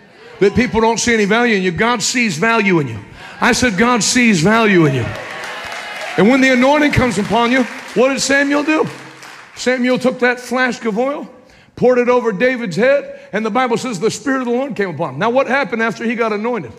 [0.40, 1.72] that people don't see any value in you.
[1.72, 3.00] God sees value in you.
[3.40, 5.06] I said, God sees value in you.
[6.16, 7.62] And when the anointing comes upon you,
[7.94, 8.86] what did Samuel do?
[9.54, 11.28] Samuel took that flask of oil,
[11.76, 14.90] poured it over David's head, and the Bible says the Spirit of the Lord came
[14.90, 15.20] upon him.
[15.20, 16.72] Now, what happened after he got anointed?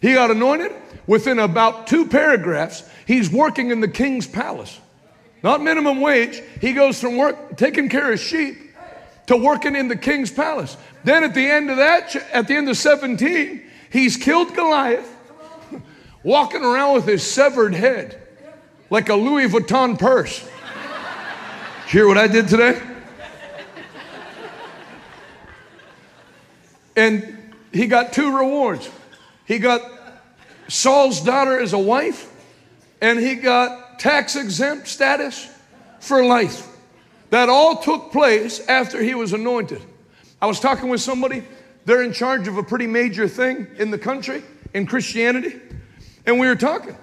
[0.00, 0.72] He got anointed.
[1.06, 4.80] Within about two paragraphs, he's working in the king's palace.
[5.42, 6.42] Not minimum wage.
[6.60, 8.56] He goes from work taking care of sheep
[9.26, 10.76] to working in the king's palace.
[11.04, 15.14] Then at the end of that, at the end of 17, he's killed Goliath,
[16.22, 18.20] walking around with his severed head
[18.88, 20.48] like a Louis Vuitton purse.
[21.88, 22.80] Hear what I did today?
[26.96, 28.88] And he got two rewards.
[29.44, 29.82] He got
[30.68, 32.32] Saul's daughter as a wife,
[33.02, 35.50] and he got tax exempt status
[36.00, 36.68] for life.
[37.30, 39.82] That all took place after he was anointed.
[40.44, 41.42] I was talking with somebody,
[41.86, 44.42] they're in charge of a pretty major thing in the country,
[44.74, 45.58] in Christianity,
[46.26, 46.94] and we were talking.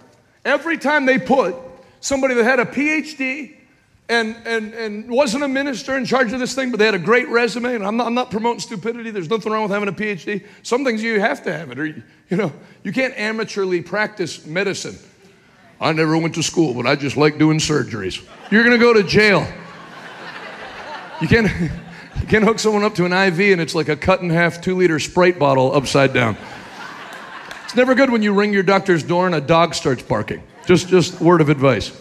[0.45, 1.55] Every time they put
[2.01, 3.55] somebody that had a PhD,
[4.09, 6.99] and, and, and wasn't a minister in charge of this thing, but they had a
[6.99, 7.73] great resume.
[7.73, 9.09] And I'm not, I'm not promoting stupidity.
[9.09, 10.45] There's nothing wrong with having a PhD.
[10.61, 14.45] Some things you have to have it, or you, you know, you can't amateurly practice
[14.45, 14.99] medicine.
[15.79, 18.23] I never went to school, but I just like doing surgeries.
[18.51, 19.47] You're to go to jail.
[21.21, 21.47] You can't,
[22.19, 24.61] you can't hook someone up to an IV and it's like a cut in half
[24.61, 26.37] two liter Sprite bottle upside down.
[27.63, 30.43] It's never good when you ring your doctor's door and a dog starts barking.
[30.65, 31.91] Just, just word of advice.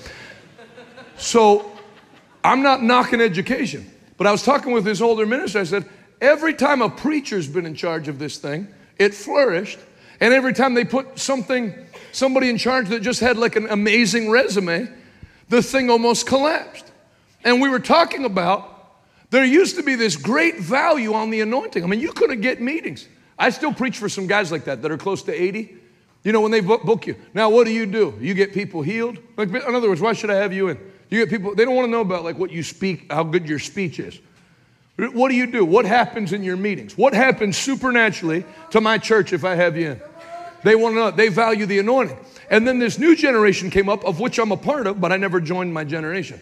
[1.17, 1.79] So
[2.43, 5.61] I'm not knocking education, but I was talking with this older minister.
[5.61, 5.89] I said,
[6.21, 9.79] every time a preacher's been in charge of this thing, it flourished.
[10.21, 11.75] And every time they put something,
[12.13, 14.89] somebody in charge that just had like an amazing resume,
[15.49, 16.91] the thing almost collapsed.
[17.45, 18.80] And we were talking about
[19.31, 21.83] there used to be this great value on the anointing.
[21.83, 23.09] I mean, you couldn't get meetings.
[23.39, 25.77] I still preach for some guys like that that are close to 80.
[26.25, 27.17] You know, when they book, you.
[27.33, 28.15] Now, what do you do?
[28.21, 29.19] You get people healed?
[29.37, 30.79] Like, in other words, why should I have you in?
[31.09, 33.49] You get people, they don't want to know about like what you speak, how good
[33.49, 34.19] your speech is.
[34.97, 35.65] What do you do?
[35.65, 36.99] What happens in your meetings?
[36.99, 40.03] What happens supernaturally to my church if I have you in?
[40.63, 42.19] They want to know, they value the anointing.
[42.51, 45.17] And then this new generation came up, of which I'm a part of, but I
[45.17, 46.39] never joined my generation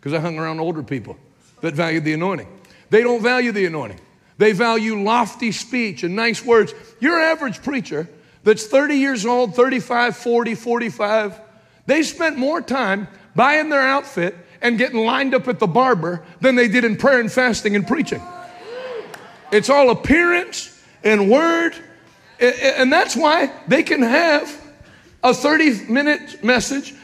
[0.00, 1.16] because I hung around older people
[1.60, 2.48] that valued the anointing.
[2.90, 4.00] They don't value the anointing.
[4.38, 6.74] They value lofty speech and nice words.
[6.98, 8.08] Your average preacher
[8.42, 11.40] that's 30 years old, 35, 40, 45,
[11.86, 16.54] they spent more time buying their outfit and getting lined up at the barber than
[16.54, 18.22] they did in prayer and fasting and preaching.
[19.52, 21.74] It's all appearance and word.
[22.38, 24.58] And that's why they can have
[25.22, 26.94] a 30 minute message,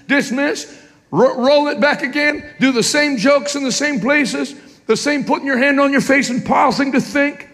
[1.17, 4.55] dismiss, roll it back again, do the same jokes in the same places,
[4.87, 7.49] the same putting your hand on your face and pausing to think.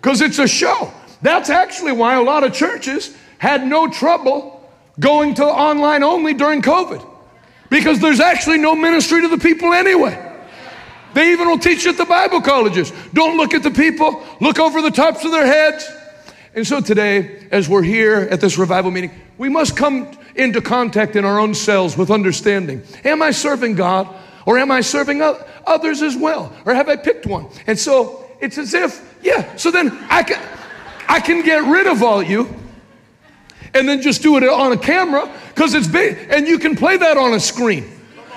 [0.00, 0.92] Because it's a show.
[1.22, 4.68] That's actually why a lot of churches had no trouble
[5.00, 7.04] going to online only during COVID
[7.70, 10.32] because there's actually no ministry to the people anyway.
[11.14, 12.92] They even will teach at the Bible colleges.
[13.12, 15.88] Don't look at the people, look over the tops of their heads.
[16.54, 21.16] And so today, as we're here at this revival meeting, we must come into contact
[21.16, 22.82] in our own selves with understanding.
[23.04, 24.08] Am I serving God
[24.46, 25.22] or am I serving
[25.66, 26.52] others as well?
[26.64, 27.46] Or have I picked one?
[27.66, 30.40] And so it's as if, yeah, so then I can,
[31.08, 32.54] I can get rid of all you
[33.72, 36.96] and then just do it on a camera because it's big and you can play
[36.96, 37.90] that on a screen.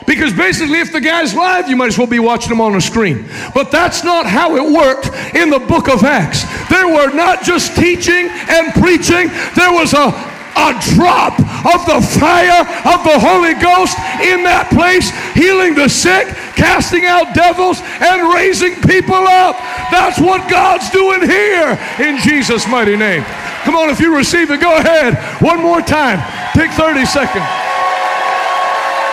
[0.06, 2.82] Because basically, if the guy's live, you might as well be watching him on a
[2.82, 3.26] screen.
[3.54, 6.44] But that's not how it worked in the book of Acts.
[6.70, 9.28] There were not just teaching and preaching,
[9.58, 11.38] there was a, a drop
[11.70, 13.94] of the fire of the Holy Ghost
[14.26, 16.26] in that place, healing the sick,
[16.58, 19.56] casting out devils, and raising people up.
[19.94, 23.22] That's what God's doing here in Jesus' mighty name.
[23.64, 25.16] Come on, if you receive it, go ahead.
[25.42, 26.18] One more time.
[26.54, 27.46] Take 30 seconds.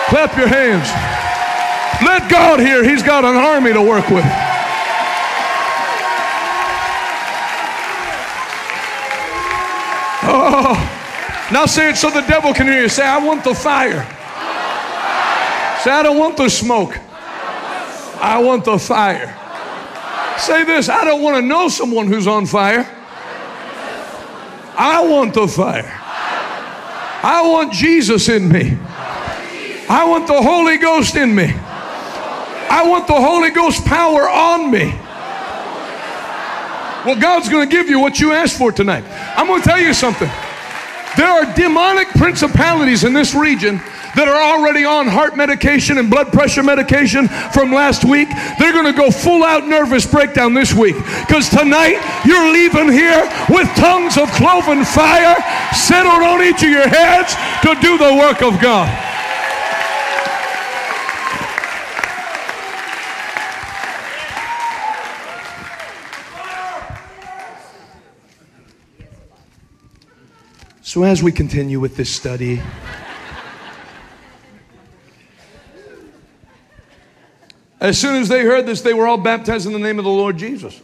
[0.09, 0.89] Clap your hands.
[2.01, 2.83] Let God hear.
[2.83, 4.25] He's got an army to work with.
[10.27, 10.84] Oh,
[11.51, 12.89] now say it so the devil can hear you.
[12.89, 14.03] Say, I want the fire.
[15.83, 16.97] Say, I don't want the smoke.
[18.19, 19.37] I want the fire.
[20.39, 22.91] Say this I don't want to know someone who's on fire.
[24.77, 25.91] I want the fire.
[27.23, 28.77] I want Jesus in me.
[29.87, 31.53] I want the Holy Ghost in me.
[32.69, 34.93] I want the Holy Ghost power on me.
[37.05, 39.03] Well, God's going to give you what you asked for tonight.
[39.37, 40.29] I'm going to tell you something.
[41.17, 43.81] There are demonic principalities in this region
[44.15, 48.85] that are already on heart medication and blood pressure medication from last week, they're going
[48.85, 50.95] to go full out nervous breakdown this week.
[51.27, 55.35] Because tonight you're leaving here with tongues of cloven fire
[55.75, 59.14] settled on each of your heads to do the work of God.
[70.95, 72.61] So, as we continue with this study,
[77.81, 80.09] As soon as they heard this, they were all baptized in the name of the
[80.09, 80.81] Lord Jesus.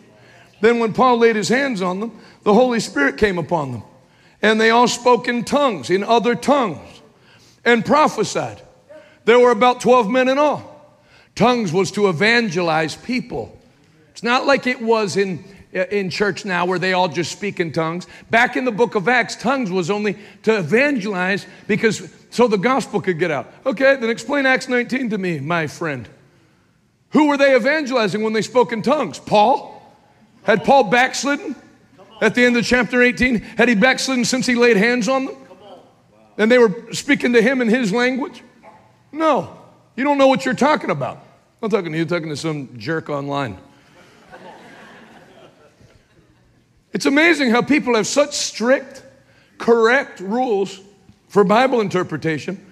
[0.60, 3.84] Then, when Paul laid his hands on them, the Holy Spirit came upon them.
[4.42, 7.02] And they all spoke in tongues, in other tongues,
[7.64, 8.62] and prophesied.
[9.24, 10.94] There were about 12 men in all.
[11.36, 13.58] Tongues was to evangelize people.
[14.10, 17.62] It's not like it was in, Uh, in church now where they all just speak
[17.62, 18.06] in tongues.
[18.30, 23.00] Back in the book of Acts, tongues was only to evangelize because so the gospel
[23.00, 23.54] could get out.
[23.66, 26.10] Okay, then explain Acts 19 to me, my friend.
[27.12, 29.18] Who were they evangelizing when they spoke in tongues?
[29.18, 29.82] Paul?
[30.44, 31.56] Had Paul backslidden
[32.20, 33.40] at the end of chapter 18?
[33.40, 35.36] Had he backslidden since he laid hands on them?
[36.38, 38.44] And they were speaking to him in his language?
[39.14, 39.58] No,
[39.96, 41.24] you don't know what you're talking about.
[41.62, 43.58] I'm talking to you, talking to some jerk online.
[46.94, 49.04] It's amazing how people have such strict,
[49.58, 50.80] correct rules
[51.30, 52.64] for Bible interpretation,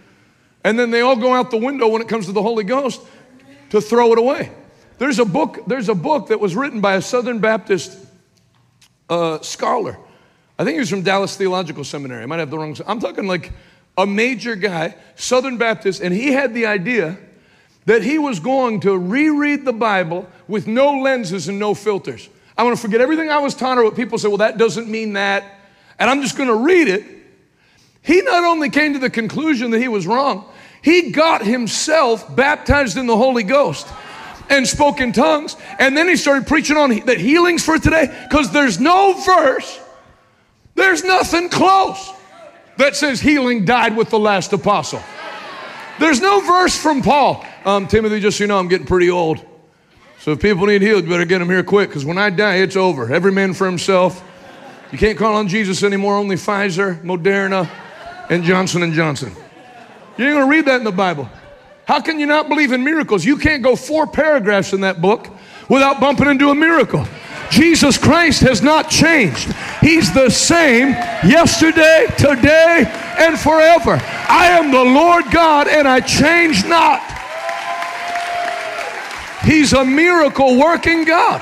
[0.63, 3.01] and then they all go out the window when it comes to the Holy Ghost
[3.70, 4.51] to throw it away.
[4.97, 7.97] There's a book, there's a book that was written by a Southern Baptist
[9.09, 9.97] uh, scholar.
[10.57, 12.24] I think he was from Dallas Theological Seminary.
[12.24, 12.76] I might have the wrong.
[12.86, 13.53] I'm talking like
[13.97, 17.17] a major guy, Southern Baptist, and he had the idea
[17.86, 22.28] that he was going to reread the Bible with no lenses and no filters.
[22.60, 24.89] I'm going to forget everything I was taught or what people say, well, that doesn't
[24.89, 25.45] mean that.
[25.97, 27.05] And I'm just going to read it.
[28.01, 30.43] He not only came to the conclusion that he was wrong,
[30.82, 33.88] he got himself baptized in the Holy Ghost
[34.49, 35.55] and spoke in tongues.
[35.80, 39.80] And then he started preaching on that healings for today because there's no verse,
[40.76, 42.12] there's nothing close
[42.76, 45.01] that says healing died with the last apostle.
[45.97, 47.45] There's no verse from Paul.
[47.64, 49.45] Um, Timothy, just so you know, I'm getting pretty old.
[50.20, 52.55] So if people need healed, you better get them here quick because when I die,
[52.55, 53.11] it's over.
[53.11, 54.24] Every man for himself.
[54.91, 56.15] You can't call on Jesus anymore.
[56.15, 57.70] Only Pfizer, Moderna,
[58.30, 59.32] and Johnson and Johnson.
[60.17, 61.30] You ain't gonna read that in the Bible.
[61.86, 63.24] How can you not believe in miracles?
[63.24, 65.28] You can't go four paragraphs in that book
[65.70, 67.07] without bumping into a miracle.
[67.49, 69.51] Jesus Christ has not changed.
[69.82, 70.89] He's the same
[71.28, 72.84] yesterday, today,
[73.17, 73.99] and forever.
[74.30, 77.18] I am the Lord God and I change not.
[79.44, 81.42] He's a miracle working God.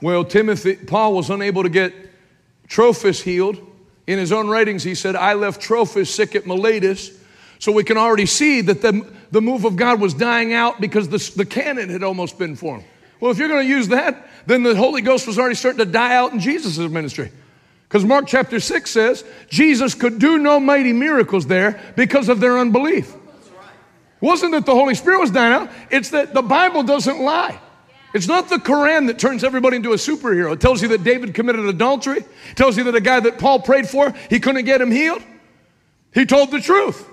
[0.00, 1.94] Well, Timothy, Paul was unable to get
[2.66, 3.60] Trophimus healed.
[4.06, 7.10] In his own writings, he said, I left Trophimus sick at Miletus.
[7.60, 11.08] So we can already see that the, the move of God was dying out because
[11.08, 12.84] the, the canon had almost been formed.
[13.20, 15.84] Well, if you're going to use that, then the Holy Ghost was already starting to
[15.84, 17.30] die out in Jesus' ministry.
[17.92, 22.58] Because Mark chapter 6 says Jesus could do no mighty miracles there because of their
[22.58, 23.14] unbelief.
[23.14, 27.60] It wasn't that the Holy Spirit was dying out, it's that the Bible doesn't lie.
[28.14, 30.54] It's not the Quran that turns everybody into a superhero.
[30.54, 33.60] It tells you that David committed adultery, it tells you that a guy that Paul
[33.60, 35.22] prayed for, he couldn't get him healed.
[36.14, 37.06] He told the truth.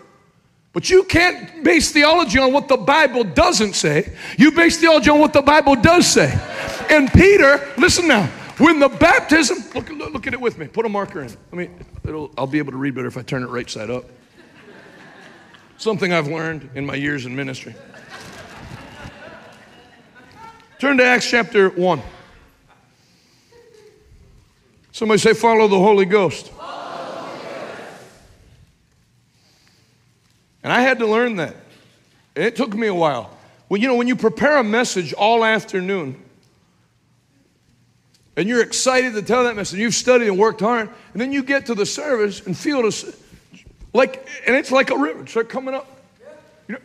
[0.71, 4.15] But you can't base theology on what the Bible doesn't say.
[4.38, 6.39] You base theology on what the Bible does say.
[6.89, 8.30] And Peter, listen now,
[8.60, 10.68] when the baptism, look, look at it with me.
[10.68, 11.30] Put a marker in.
[11.30, 11.70] Let me,
[12.03, 14.05] it'll, I'll be able to read better if I turn it right side up.
[15.78, 17.74] Something I've learned in my years in ministry.
[20.78, 22.01] Turn to Acts chapter 1.
[24.91, 26.51] Somebody say, Follow the Holy Ghost.
[30.64, 31.55] And I had to learn that.
[32.36, 33.36] it took me a while.
[33.70, 36.22] Well, you know, when you prepare a message all afternoon,
[38.39, 39.79] and you're excited to tell that message.
[39.79, 43.15] You've studied and worked hard, and then you get to the service and feel it
[43.91, 45.27] like, and it's like a river.
[45.27, 45.85] Start coming up.
[46.69, 46.79] You know,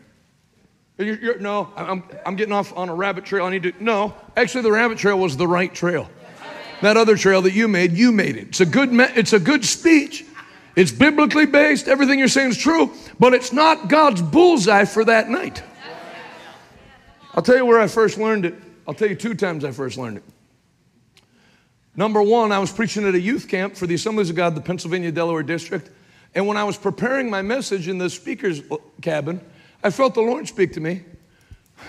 [0.98, 3.44] you're, you're, no, I'm, I'm getting off on a rabbit trail.
[3.44, 3.72] I need to.
[3.78, 6.10] No, actually, the rabbit trail was the right trail.
[6.82, 8.48] That other trail that you made, you made it.
[8.48, 8.90] It's a good.
[8.92, 10.24] It's a good speech.
[10.74, 11.86] It's biblically based.
[11.86, 15.62] Everything you're saying is true, but it's not God's bullseye for that night.
[17.32, 18.54] I'll tell you where I first learned it.
[18.88, 20.24] I'll tell you two times I first learned it.
[21.96, 24.60] Number one, I was preaching at a youth camp for the Assemblies of God, the
[24.60, 25.88] Pennsylvania Delaware District.
[26.34, 28.60] And when I was preparing my message in the speaker's
[29.00, 29.40] cabin,
[29.82, 31.02] I felt the Lord speak to me.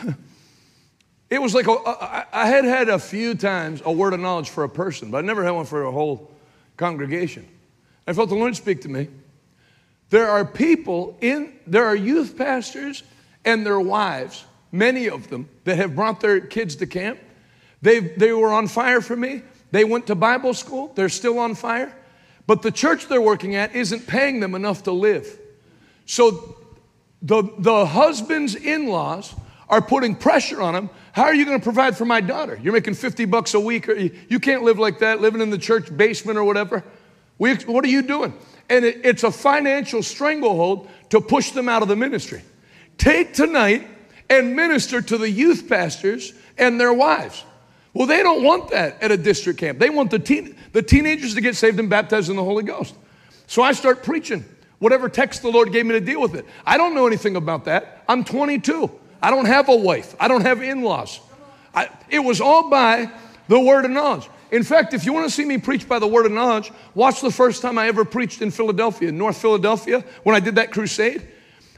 [1.30, 4.70] it was like I had had a few times a word of knowledge for a
[4.70, 6.32] person, but I never had one for a whole
[6.78, 7.47] congregation.
[8.05, 9.08] I felt the Lord speak to me.
[10.12, 13.01] There are people in, there are youth pastors
[13.43, 17.20] and their wives, many of them, that have brought their kids to camp.
[17.82, 19.42] They, they were on fire for me.
[19.71, 21.96] They went to Bible school, they're still on fire,
[22.47, 25.39] but the church they're working at isn't paying them enough to live.
[26.05, 26.55] So
[27.21, 29.33] the, the husband's in laws
[29.67, 30.89] are putting pressure on him.
[31.12, 32.59] How are you going to provide for my daughter?
[32.62, 33.89] You're making 50 bucks a week.
[33.89, 36.83] Or you can't live like that, living in the church basement or whatever.
[37.37, 38.33] We, what are you doing?
[38.70, 42.43] And it, it's a financial stranglehold to push them out of the ministry.
[42.97, 43.87] Take tonight
[44.29, 47.43] and minister to the youth pastors and their wives.
[47.96, 49.80] Well, they don't want that at a district camp.
[49.80, 52.93] They want the, teen, the teenagers to get saved and baptized in the Holy Ghost.
[53.47, 54.43] So I start preaching
[54.80, 56.46] whatever text the Lord gave me to deal with it.
[56.66, 58.04] I don't know anything about that.
[58.09, 58.92] I'm 22.
[59.22, 60.13] I don't have a wife.
[60.20, 61.22] I don't have in laws.
[62.09, 63.09] It was all by
[63.47, 64.30] the word of knowledge.
[64.51, 67.22] In fact, if you want to see me preach by the word of knowledge, watch
[67.22, 71.26] the first time I ever preached in Philadelphia, North Philadelphia, when I did that crusade.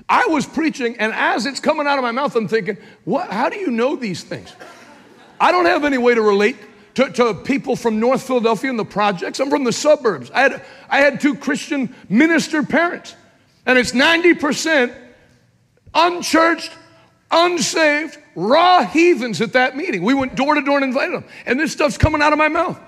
[0.09, 3.49] I was preaching, and as it's coming out of my mouth, I'm thinking, what, how
[3.49, 4.51] do you know these things?
[5.39, 6.57] I don't have any way to relate
[6.95, 9.39] to, to people from North Philadelphia in the projects.
[9.39, 10.31] I'm from the suburbs.
[10.31, 13.15] I had, I had two Christian minister parents,
[13.65, 14.95] and it's 90%
[15.93, 16.71] unchurched,
[17.29, 20.03] unsaved, raw heathens at that meeting.
[20.03, 22.47] We went door to door and invited them, and this stuff's coming out of my
[22.47, 22.79] mouth.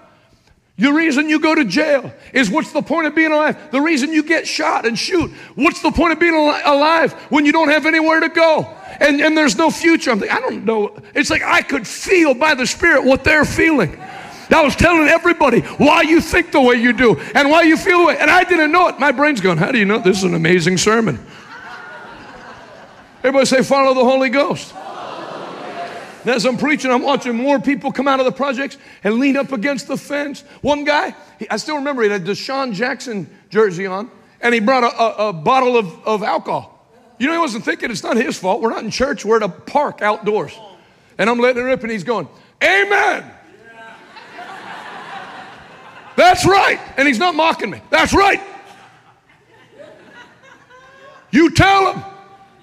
[0.79, 3.69] The reason you go to jail is what's the point of being alive?
[3.69, 7.51] The reason you get shot and shoot, what's the point of being alive when you
[7.51, 8.61] don't have anywhere to go?
[9.01, 10.11] And, and there's no future.
[10.11, 10.95] I'm thinking, I don't know.
[11.13, 13.99] It's like I could feel by the Spirit what they're feeling.
[14.49, 17.99] I was telling everybody why you think the way you do and why you feel
[17.99, 18.17] the way.
[18.17, 18.99] And I didn't know it.
[18.99, 19.99] My brain's going, How do you know?
[19.99, 21.19] This is an amazing sermon.
[23.19, 24.73] Everybody say, Follow the Holy Ghost.
[26.29, 29.35] And as I'm preaching, I'm watching more people come out of the projects and lean
[29.35, 30.41] up against the fence.
[30.61, 31.15] One guy,
[31.49, 35.29] I still remember, he had a DeSean Jackson jersey on, and he brought a, a,
[35.29, 36.87] a bottle of, of alcohol.
[37.17, 38.61] You know, he wasn't thinking it's not his fault.
[38.61, 40.55] We're not in church, we're at a park outdoors.
[41.17, 42.27] And I'm letting it rip, and he's going,
[42.63, 43.31] Amen.
[46.15, 46.79] That's right.
[46.95, 47.81] And he's not mocking me.
[47.89, 48.39] That's right.
[51.31, 52.03] You tell him.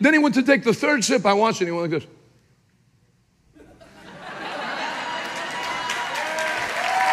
[0.01, 1.27] Then he went to take the third sip.
[1.27, 1.65] I watched it.
[1.65, 2.16] He went like this.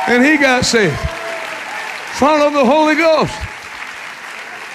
[0.07, 0.97] And he got saved.
[2.13, 3.33] Follow the Holy Ghost.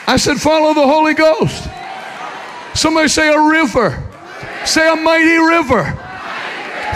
[0.06, 1.68] I said, Follow the Holy Ghost.
[2.74, 4.04] Somebody say a river.
[4.64, 5.84] Say a mighty river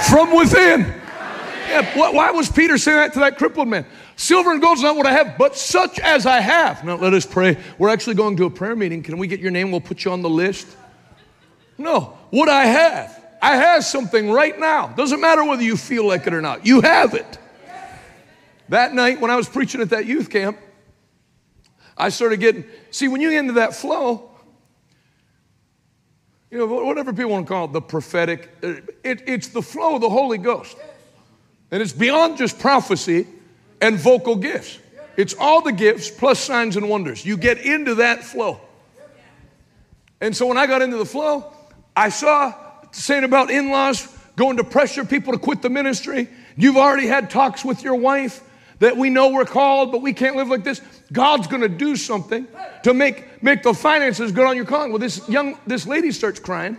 [0.08, 0.80] from within.
[1.68, 3.86] Yeah, why was Peter saying that to that crippled man?
[4.16, 6.84] Silver and gold is not what I have, but such as I have.
[6.84, 7.56] Now let us pray.
[7.78, 9.02] We're actually going to a prayer meeting.
[9.02, 9.70] Can we get your name?
[9.70, 10.68] We'll put you on the list.
[11.78, 13.24] No, what I have.
[13.40, 14.88] I have something right now.
[14.88, 16.66] Doesn't matter whether you feel like it or not.
[16.66, 17.38] You have it.
[18.72, 20.58] That night, when I was preaching at that youth camp,
[21.94, 24.30] I started getting, see, when you get into that flow,
[26.50, 29.96] you know, whatever people want to call it, the prophetic, uh, it, it's the flow
[29.96, 30.74] of the Holy Ghost.
[31.70, 33.26] And it's beyond just prophecy
[33.82, 34.78] and vocal gifts.
[35.18, 37.26] It's all the gifts plus signs and wonders.
[37.26, 38.58] You get into that flow.
[40.22, 41.52] And so when I got into the flow,
[41.94, 42.54] I saw
[42.90, 46.26] saying about in laws going to pressure people to quit the ministry.
[46.56, 48.48] You've already had talks with your wife
[48.82, 50.80] that we know we're called, but we can't live like this.
[51.12, 52.48] God's going to do something
[52.82, 54.90] to make, make the finances good on your calling.
[54.90, 56.76] Well, this young, this lady starts crying.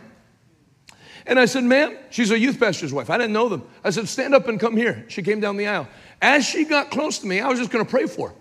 [1.25, 3.09] And I said, ma'am, she's a youth pastor's wife.
[3.09, 3.63] I didn't know them.
[3.85, 5.05] I said, stand up and come here.
[5.07, 5.87] She came down the aisle.
[6.21, 8.35] As she got close to me, I was just going to pray for her.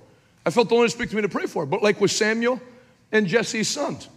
[0.44, 1.66] I felt the Lord speak to me to pray for her.
[1.66, 2.60] But like with Samuel
[3.12, 4.08] and Jesse's sons,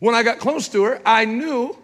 [0.00, 1.74] when I got close to her, I knew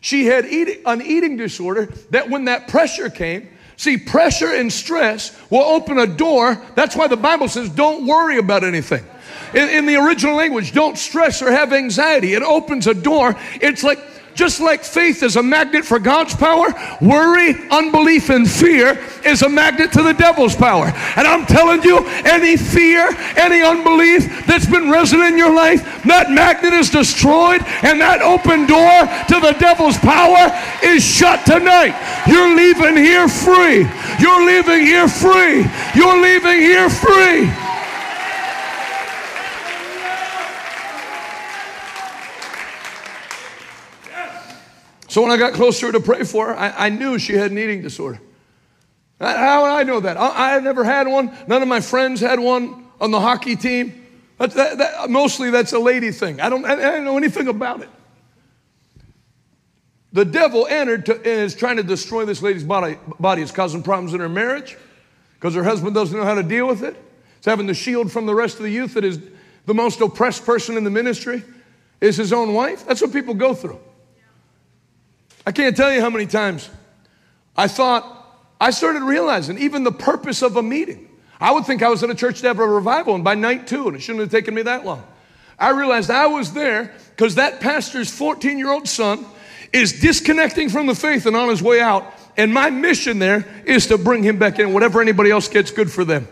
[0.00, 5.38] she had eat, an eating disorder that when that pressure came, See, pressure and stress
[5.50, 6.60] will open a door.
[6.74, 9.04] That's why the Bible says, don't worry about anything.
[9.54, 12.34] In, in, the original language, don't stress or have anxiety.
[12.34, 13.36] It opens a door.
[13.60, 13.98] It's like
[14.36, 16.68] just like faith is a magnet for God's power,
[17.00, 20.92] worry, unbelief, and fear is a magnet to the devil's power.
[21.16, 26.30] And I'm telling you, any fear, any unbelief that's been resident in your life, that
[26.30, 30.52] magnet is destroyed, and that open door to the devil's power
[30.84, 31.96] is shut tonight.
[32.28, 33.88] You're leaving here free.
[34.20, 35.64] You're leaving here free.
[35.96, 37.65] You're leaving here free.
[45.16, 47.56] So when I got closer to pray for her, I, I knew she had an
[47.56, 48.20] eating disorder.
[49.18, 50.18] How would I know that?
[50.18, 51.34] I, I had never had one.
[51.46, 54.04] None of my friends had one on the hockey team.
[54.36, 56.38] That, that, mostly that's a lady thing.
[56.42, 57.88] I don't, I don't know anything about it.
[60.12, 63.40] The devil entered to, and is trying to destroy this lady's body, body.
[63.40, 64.76] It's causing problems in her marriage
[65.36, 66.94] because her husband doesn't know how to deal with it.
[67.38, 69.18] It's having the shield from the rest of the youth that is
[69.64, 71.42] the most oppressed person in the ministry
[72.02, 72.84] is his own wife.
[72.84, 73.80] That's what people go through.
[75.46, 76.68] I can't tell you how many times
[77.56, 78.12] I thought,
[78.60, 81.08] I started realizing even the purpose of a meeting.
[81.40, 83.66] I would think I was in a church to have a revival, and by night
[83.66, 85.04] two, and it shouldn't have taken me that long.
[85.58, 89.24] I realized I was there because that pastor's 14 year old son
[89.72, 92.12] is disconnecting from the faith and on his way out.
[92.36, 94.72] And my mission there is to bring him back in.
[94.74, 96.28] Whatever anybody else gets, good for them.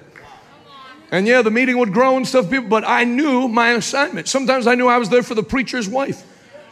[1.10, 4.28] And yeah, the meeting would grow and stuff, but I knew my assignment.
[4.28, 6.22] Sometimes I knew I was there for the preacher's wife.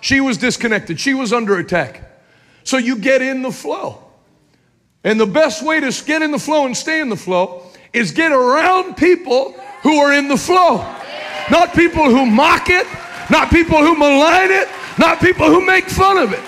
[0.01, 2.12] She was disconnected, she was under attack.
[2.65, 4.03] So you get in the flow.
[5.05, 8.13] And the best way to get in the flow and stay in the flow is
[8.13, 9.53] get around people
[9.83, 10.77] who are in the flow.
[11.51, 12.87] Not people who mock it,
[13.31, 14.69] not people who malign it,
[14.99, 16.43] not people who make fun of it.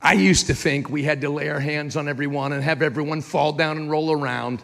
[0.00, 3.22] I used to think we had to lay our hands on everyone and have everyone
[3.22, 4.62] fall down and roll around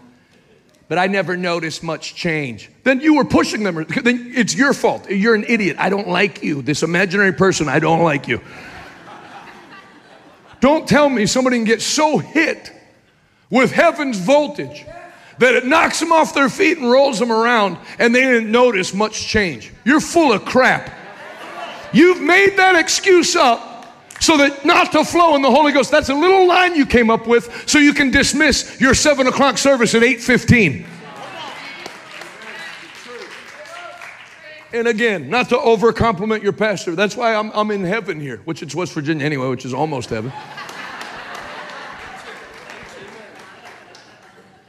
[0.90, 2.68] but I never noticed much change.
[2.82, 3.86] Then you were pushing them.
[4.02, 5.08] Then it's your fault.
[5.08, 5.76] You're an idiot.
[5.78, 6.62] I don't like you.
[6.62, 8.40] This imaginary person, I don't like you.
[10.58, 12.72] Don't tell me somebody can get so hit
[13.50, 14.84] with heaven's voltage
[15.38, 18.92] that it knocks them off their feet and rolls them around and they didn't notice
[18.92, 19.72] much change.
[19.84, 20.92] You're full of crap.
[21.92, 23.69] You've made that excuse up
[24.20, 25.90] so that not to flow in the Holy Ghost.
[25.90, 29.58] That's a little line you came up with so you can dismiss your seven o'clock
[29.58, 30.86] service at 8:15.
[34.72, 36.94] And again, not to over compliment your pastor.
[36.94, 40.10] That's why I'm, I'm in heaven here, which it's West Virginia anyway, which is almost
[40.10, 40.32] heaven.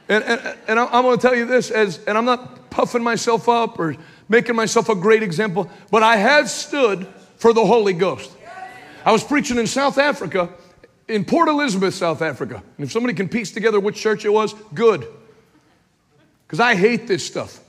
[0.10, 3.48] And, and, and I'm going to tell you this, as, and I'm not puffing myself
[3.48, 3.96] up or
[4.28, 7.08] making myself a great example, but I have stood
[7.38, 8.32] for the Holy Ghost.
[9.06, 10.50] I was preaching in South Africa,
[11.08, 12.64] in Port Elizabeth, South Africa.
[12.78, 15.08] And if somebody can piece together which church it was, good.
[16.46, 17.60] Because I hate this stuff.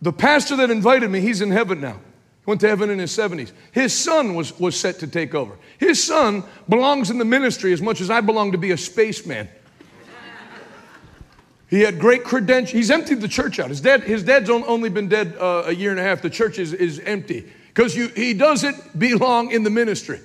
[0.00, 1.92] The pastor that invited me, he's in heaven now.
[1.92, 3.52] He went to heaven in his 70s.
[3.70, 5.56] His son was, was set to take over.
[5.78, 9.48] His son belongs in the ministry as much as I belong to be a spaceman.
[11.68, 12.72] He had great credentials.
[12.72, 13.70] He's emptied the church out.
[13.70, 16.20] His, dad, his dad's only been dead uh, a year and a half.
[16.20, 20.20] The church is, is empty because he doesn't belong in the ministry.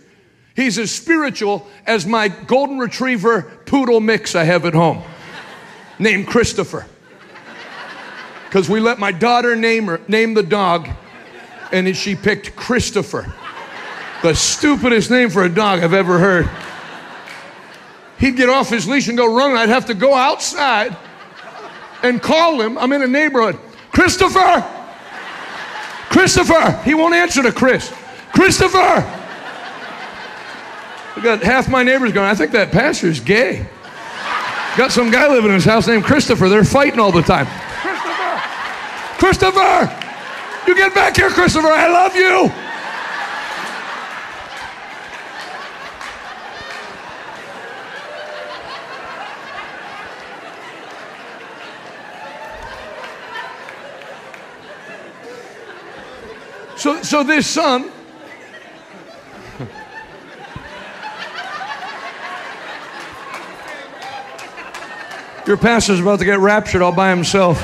[0.57, 5.03] He's as spiritual as my golden retriever poodle mix I have at home,
[5.99, 6.87] named Christopher.
[8.45, 10.89] Because we let my daughter name her, name the dog,
[11.71, 13.31] and she picked Christopher.
[14.23, 16.49] The stupidest name for a dog I've ever heard.
[18.17, 20.97] He'd get off his leash and go run, and I'd have to go outside
[22.01, 22.79] and call him.
[22.79, 23.59] I'm in a neighborhood.
[23.91, 24.65] Christopher!
[26.09, 26.81] Christopher!
[26.83, 27.93] He won't answer to Chris.
[28.33, 29.16] Christopher!
[31.23, 33.65] Got half my neighbors going, I think that pastor's gay.
[34.77, 36.47] Got some guy living in his house named Christopher.
[36.47, 37.47] They're fighting all the time.
[39.17, 39.57] Christopher!
[39.57, 40.03] Christopher!
[40.67, 41.67] You get back here, Christopher.
[41.67, 42.51] I love you.
[56.77, 57.91] So, so this son
[65.47, 67.57] Your pastor's about to get raptured all by himself.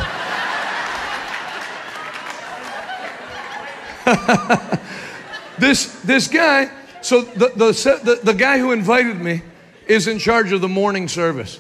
[5.60, 7.72] this, this guy, so the, the,
[8.04, 9.42] the, the guy who invited me
[9.86, 11.60] is in charge of the morning service.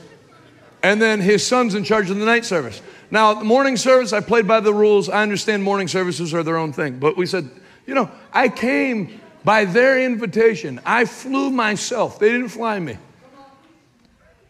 [0.81, 2.81] And then his son's in charge of the night service.
[3.11, 5.09] Now, the morning service, I played by the rules.
[5.09, 6.99] I understand morning services are their own thing.
[6.99, 7.49] But we said,
[7.85, 10.79] you know, I came by their invitation.
[10.85, 12.97] I flew myself, they didn't fly me.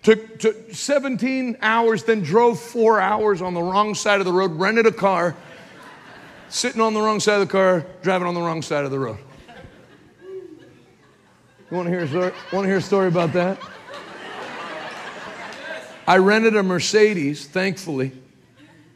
[0.04, 4.52] Took, took 17 hours, then drove four hours on the wrong side of the road,
[4.52, 5.34] rented a car,
[6.50, 9.00] sitting on the wrong side of the car, driving on the wrong side of the
[9.00, 9.18] road.
[11.72, 12.34] You want to hear a story?
[12.52, 13.58] Want to hear a story about that?
[16.06, 18.12] I rented a Mercedes, thankfully,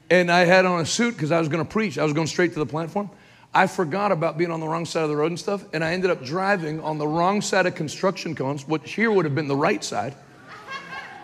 [0.10, 1.98] and I had on a suit because I was going to preach.
[1.98, 3.10] I was going straight to the platform.
[3.54, 5.94] I forgot about being on the wrong side of the road and stuff, and I
[5.94, 9.48] ended up driving on the wrong side of construction cones, which here would have been
[9.48, 10.14] the right side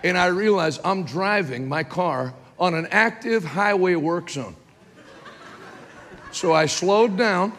[0.04, 4.56] and I realize I'm driving my car on an active highway work zone.
[6.32, 7.54] So I slowed down,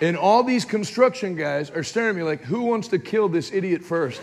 [0.00, 3.52] and all these construction guys are staring at me like, who wants to kill this
[3.52, 4.20] idiot first?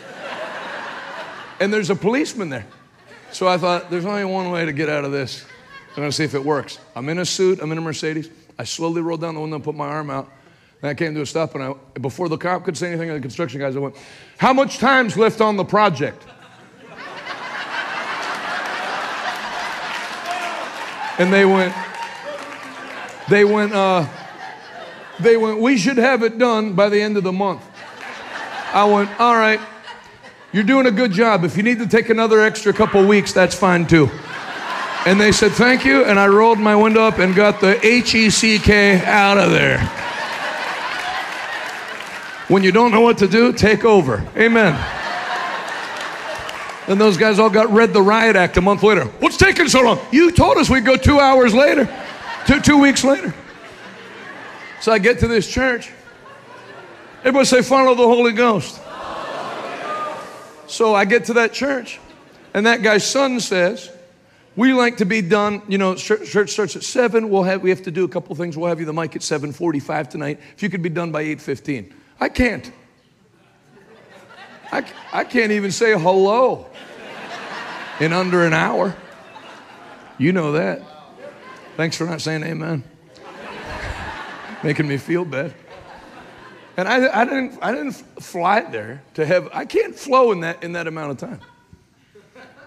[1.60, 2.68] And there's a policeman there.
[3.32, 5.46] So I thought, there's only one way to get out of this.
[5.90, 6.80] I'm gonna see if it works.
[6.96, 8.30] I'm in a suit, I'm in a Mercedes.
[8.58, 10.30] I slowly rolled down the window and put my arm out.
[10.82, 13.16] And I came to a stop, and I, before the cop could say anything, to
[13.16, 13.96] the construction guys, I went,
[14.38, 16.22] How much time's left on the project?
[21.18, 21.74] And they went,
[23.30, 24.08] they went, uh,
[25.20, 27.66] they went, we should have it done by the end of the month.
[28.74, 29.62] I went, all right,
[30.52, 31.46] you're doing a good job.
[31.46, 34.10] If you need to take another extra couple weeks, that's fine too.
[35.06, 36.04] And they said, thank you.
[36.04, 39.52] And I rolled my window up and got the H E C K out of
[39.52, 39.80] there.
[42.48, 44.24] When you don't know what to do, take over.
[44.36, 44.74] Amen.
[46.88, 49.06] And those guys all got read the riot act a month later.
[49.20, 50.00] What's taking so long?
[50.12, 51.92] You told us we'd go two hours later,
[52.46, 53.34] two, two weeks later.
[54.82, 55.92] So I get to this church.
[57.22, 58.80] Everybody say, follow the Holy Ghost.
[60.68, 62.00] So I get to that church,
[62.54, 63.92] and that guy's son says,
[64.56, 67.30] we like to be done, you know, church starts at 7.
[67.30, 68.56] We'll have, we have to do a couple things.
[68.56, 70.40] We'll have you the mic at 7.45 tonight.
[70.56, 71.92] If you could be done by 8.15.
[72.20, 72.72] I can't.
[74.72, 76.68] I, I can't even say hello
[78.00, 78.96] in under an hour.
[80.18, 80.82] You know that.
[81.78, 82.84] Thanks for not saying amen.
[84.64, 85.54] Making me feel bad.
[86.78, 90.64] And I, I, didn't, I didn't fly there to have, I can't flow in that,
[90.64, 91.42] in that amount of time.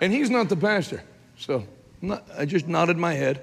[0.01, 1.03] And he's not the pastor.
[1.37, 1.65] So
[2.01, 3.43] not, I just nodded my head.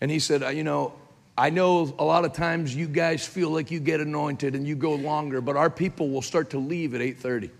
[0.00, 0.94] And he said, You know,
[1.38, 4.74] I know a lot of times you guys feel like you get anointed and you
[4.74, 7.50] go longer, but our people will start to leave at 8:30.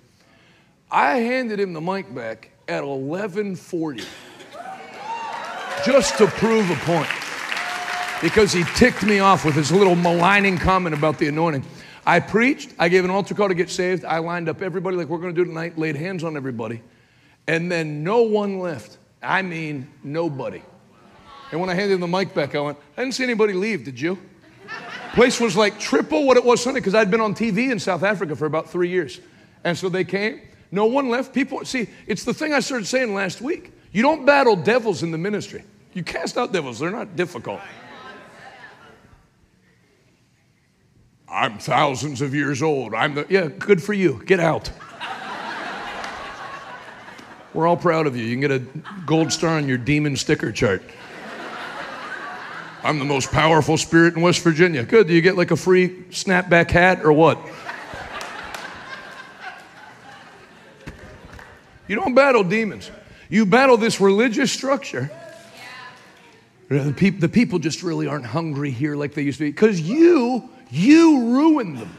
[0.90, 4.04] I handed him the mic back at 11:40
[5.84, 7.08] just to prove a point
[8.22, 11.62] because he ticked me off with his little maligning comment about the anointing.
[12.06, 15.08] I preached, I gave an altar call to get saved, I lined up everybody like
[15.08, 16.80] we're going to do tonight, laid hands on everybody,
[17.46, 18.96] and then no one left.
[19.22, 20.62] I mean, nobody.
[21.50, 23.84] And when I handed him the mic back, I went, I didn't see anybody leave,
[23.84, 24.18] did you?
[25.14, 28.02] Place was like triple what it was Sunday because I'd been on TV in South
[28.02, 29.20] Africa for about three years.
[29.64, 30.42] And so they came.
[30.70, 31.32] No one left.
[31.32, 33.72] People, see, it's the thing I started saying last week.
[33.92, 35.64] You don't battle devils in the ministry.
[35.94, 37.60] You cast out devils, they're not difficult.
[41.28, 42.94] I'm thousands of years old.
[42.94, 44.22] I'm the, yeah, good for you.
[44.26, 44.70] Get out.
[47.54, 48.24] We're all proud of you.
[48.24, 48.58] You can get a
[49.06, 50.82] gold star on your demon sticker chart.
[52.86, 54.84] I'm the most powerful spirit in West Virginia.
[54.84, 55.08] Good.
[55.08, 57.36] Do you get like a free snapback hat or what?
[61.88, 62.92] You don't battle demons.
[63.28, 65.10] You battle this religious structure.
[66.68, 69.80] The people, the people just really aren't hungry here like they used to be because
[69.80, 71.96] you, you ruined them.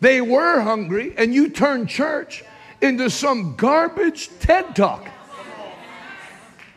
[0.00, 2.44] They were hungry and you turned church
[2.82, 5.08] into some garbage TED talk.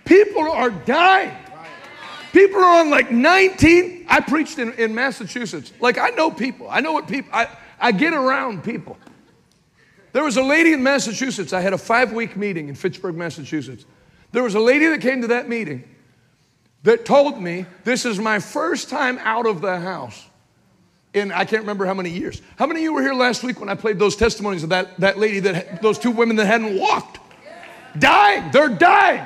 [0.06, 1.36] People are dying.
[2.34, 4.06] People are on like 19.
[4.10, 5.72] I preached in, in Massachusetts.
[5.80, 6.68] Like, I know people.
[6.70, 7.48] I know what people, I,
[7.80, 8.98] I get around people.
[10.14, 11.54] There was a lady in Massachusetts.
[11.54, 13.86] I had a five week meeting in Fitchburg, Massachusetts.
[14.32, 15.84] There was a lady that came to that meeting
[16.84, 20.26] that told me this is my first time out of the house
[21.14, 22.42] in I can't remember how many years.
[22.58, 25.00] How many of you were here last week when I played those testimonies of that,
[25.00, 27.20] that lady that those two women that hadn't walked?
[27.98, 28.52] Dying.
[28.52, 29.26] They're dying.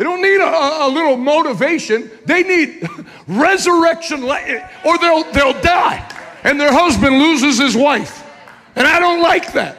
[0.00, 2.10] They don't need a, a little motivation.
[2.24, 2.88] They need
[3.28, 6.10] resurrection, or they'll, they'll die.
[6.42, 8.26] And their husband loses his wife.
[8.76, 9.76] And I don't like that.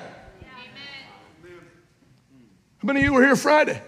[2.77, 3.81] How many of you were here Friday?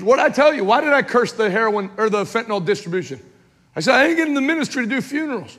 [0.00, 3.18] What I tell you, why did I curse the heroin or the fentanyl distribution?
[3.74, 5.56] I said, I ain't getting the ministry to do funerals.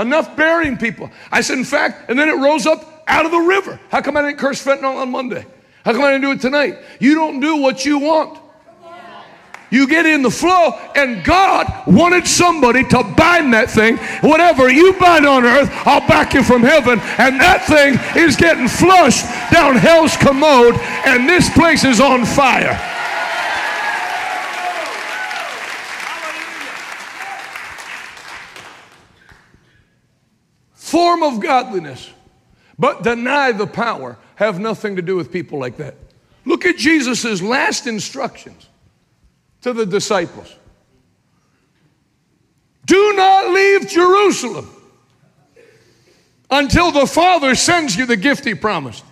[0.00, 1.12] Enough burying people.
[1.30, 3.78] I said, in fact, and then it rose up out of the river.
[3.90, 5.46] How come I didn't curse fentanyl on Monday?
[5.84, 6.78] How come I didn't do it tonight?
[6.98, 8.40] You don't do what you want.
[9.74, 13.96] You get in the flow, and God wanted somebody to bind that thing.
[14.20, 17.00] Whatever you bind on earth, I'll back you from heaven.
[17.18, 22.78] And that thing is getting flushed down hell's commode, and this place is on fire.
[30.74, 32.12] Form of godliness,
[32.78, 35.96] but deny the power, have nothing to do with people like that.
[36.44, 38.68] Look at Jesus' last instructions
[39.64, 40.54] to the disciples
[42.84, 44.70] Do not leave Jerusalem
[46.50, 49.02] until the Father sends you the gift He promised.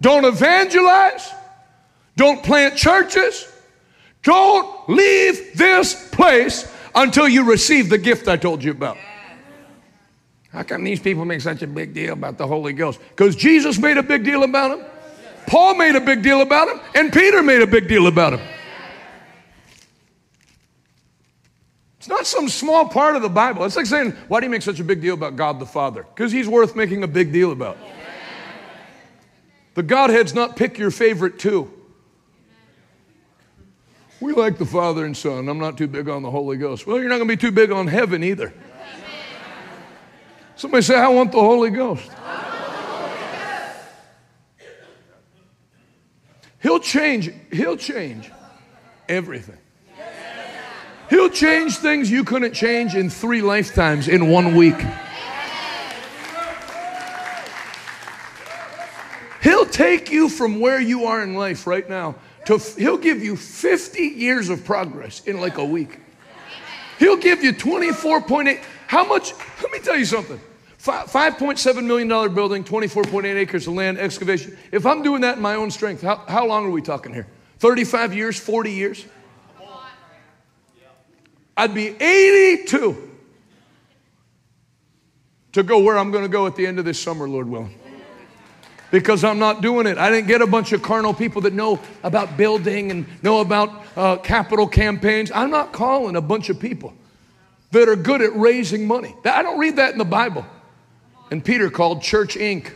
[0.00, 1.32] Don't evangelize.
[2.16, 3.50] Don't plant churches.
[4.24, 8.98] Don't leave this place until you receive the gift I told you about.
[10.50, 12.98] How come these people make such a big deal about the Holy Ghost?
[13.10, 14.86] Because Jesus made a big deal about him.
[15.48, 18.40] Paul made a big deal about him, and Peter made a big deal about him.
[21.98, 23.64] It's not some small part of the Bible.
[23.64, 26.04] It's like saying, why do you make such a big deal about God the Father?
[26.14, 27.76] Because he's worth making a big deal about.
[29.74, 31.72] The Godhead's not pick your favorite two.
[34.20, 35.48] We like the Father and Son.
[35.48, 36.86] I'm not too big on the Holy Ghost.
[36.86, 38.52] Well, you're not going to be too big on heaven either.
[40.56, 42.10] Somebody say, I want the Holy Ghost.
[46.60, 48.30] He'll change, he'll change
[49.08, 49.58] everything.
[51.08, 54.76] He'll change things you couldn't change in three lifetimes in one week.
[59.42, 63.36] He'll take you from where you are in life right now to, he'll give you
[63.36, 66.00] 50 years of progress in like a week.
[66.98, 68.60] He'll give you 24.8.
[68.86, 69.32] How much?
[69.62, 70.40] Let me tell you something.
[70.88, 74.56] $5.7 million building, 24.8 acres of land, excavation.
[74.72, 77.26] If I'm doing that in my own strength, how, how long are we talking here?
[77.58, 79.04] 35 years, 40 years?
[81.56, 83.10] I'd be 82
[85.52, 87.76] to go where I'm going to go at the end of this summer, Lord willing.
[88.90, 89.98] Because I'm not doing it.
[89.98, 93.84] I didn't get a bunch of carnal people that know about building and know about
[93.96, 95.30] uh, capital campaigns.
[95.34, 96.94] I'm not calling a bunch of people
[97.72, 99.14] that are good at raising money.
[99.24, 100.46] I don't read that in the Bible.
[101.30, 102.72] And Peter called Church Inc.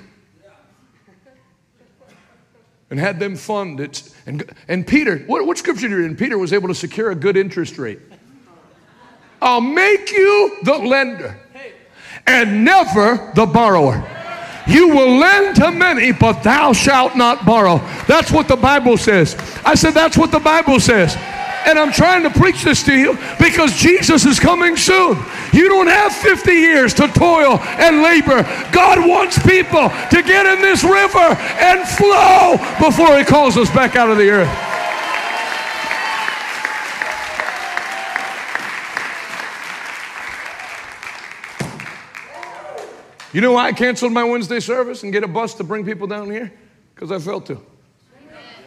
[2.90, 4.14] and had them fund it.
[4.26, 6.18] And, and Peter, what, what scripture did you read?
[6.18, 8.00] Peter was able to secure a good interest rate.
[9.40, 11.40] I'll make you the lender
[12.26, 14.06] and never the borrower.
[14.66, 17.78] You will lend to many, but thou shalt not borrow.
[18.06, 19.36] That's what the Bible says.
[19.64, 21.16] I said, That's what the Bible says.
[21.66, 25.16] And I'm trying to preach this to you because Jesus is coming soon.
[25.52, 28.42] You don't have 50 years to toil and labor.
[28.72, 33.96] God wants people to get in this river and flow before He calls us back
[33.96, 34.72] out of the earth.
[43.32, 46.06] You know why I canceled my Wednesday service and get a bus to bring people
[46.06, 46.52] down here?
[46.94, 47.71] Because I felt to.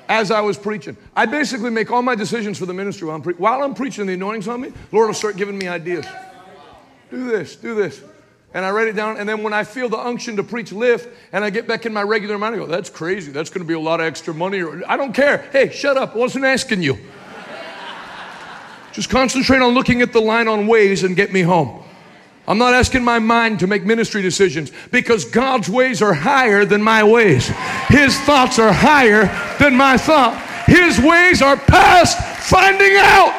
[0.08, 3.22] As I was preaching, I basically make all my decisions for the ministry while I'm,
[3.22, 4.06] pre- while I'm preaching.
[4.06, 4.72] The anointing's on me.
[4.92, 6.06] Lord will start giving me ideas.
[7.10, 8.02] Do this, do this,
[8.54, 9.18] and I write it down.
[9.18, 11.94] And then when I feel the unction to preach lift, and I get back in
[11.94, 13.32] my regular mind, I go, "That's crazy.
[13.32, 15.50] That's going to be a lot of extra money." I don't care.
[15.52, 16.16] Hey, shut up.
[16.16, 16.98] I wasn't asking you.
[18.92, 21.85] Just concentrate on looking at the line on ways and get me home.
[22.48, 26.82] I'm not asking my mind to make ministry decisions because God's ways are higher than
[26.82, 27.48] my ways.
[27.88, 29.26] His thoughts are higher
[29.58, 30.40] than my thought.
[30.68, 32.18] His ways are past
[32.48, 33.34] finding out.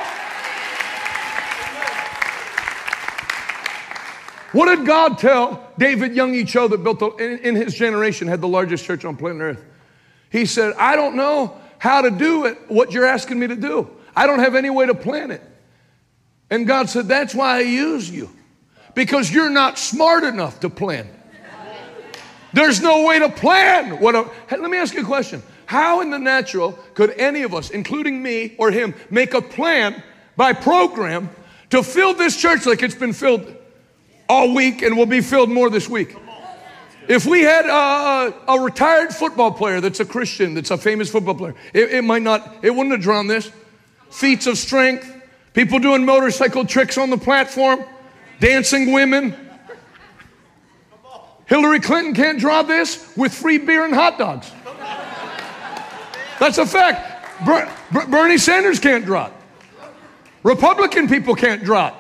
[4.53, 8.41] What did God tell David Yonggi Cho that built the, in, in his generation had
[8.41, 9.65] the largest church on planet Earth?
[10.31, 13.89] He said, I don't know how to do it, what you're asking me to do.
[14.17, 15.43] I don't have any way to plan it.
[16.49, 18.31] And God said, That's why I use you
[18.97, 21.07] because you're not smart enough to plan.
[22.53, 24.01] There's no way to plan.
[24.01, 25.43] What a, hey, let me ask you a question.
[25.67, 30.03] How in the natural could any of us, including me or him, make a plan
[30.37, 31.29] by program
[31.71, 33.55] to fill this church like it's been filled
[34.29, 36.17] all week and will be filled more this week?
[37.07, 41.35] If we had a, a, retired football player that's a Christian, that's a famous football
[41.35, 43.53] player, it, it might not, it wouldn't have drawn this.
[44.11, 45.15] Feats of strength,
[45.53, 47.85] people doing motorcycle tricks on the platform
[48.41, 49.35] dancing women.
[51.47, 54.51] Hillary Clinton can't draw this with free beer and hot dogs.
[56.39, 57.45] That's a fact.
[57.47, 59.33] Ber- Ber- Bernie Sanders can't draw it.
[60.43, 61.95] Republican people can't draw it.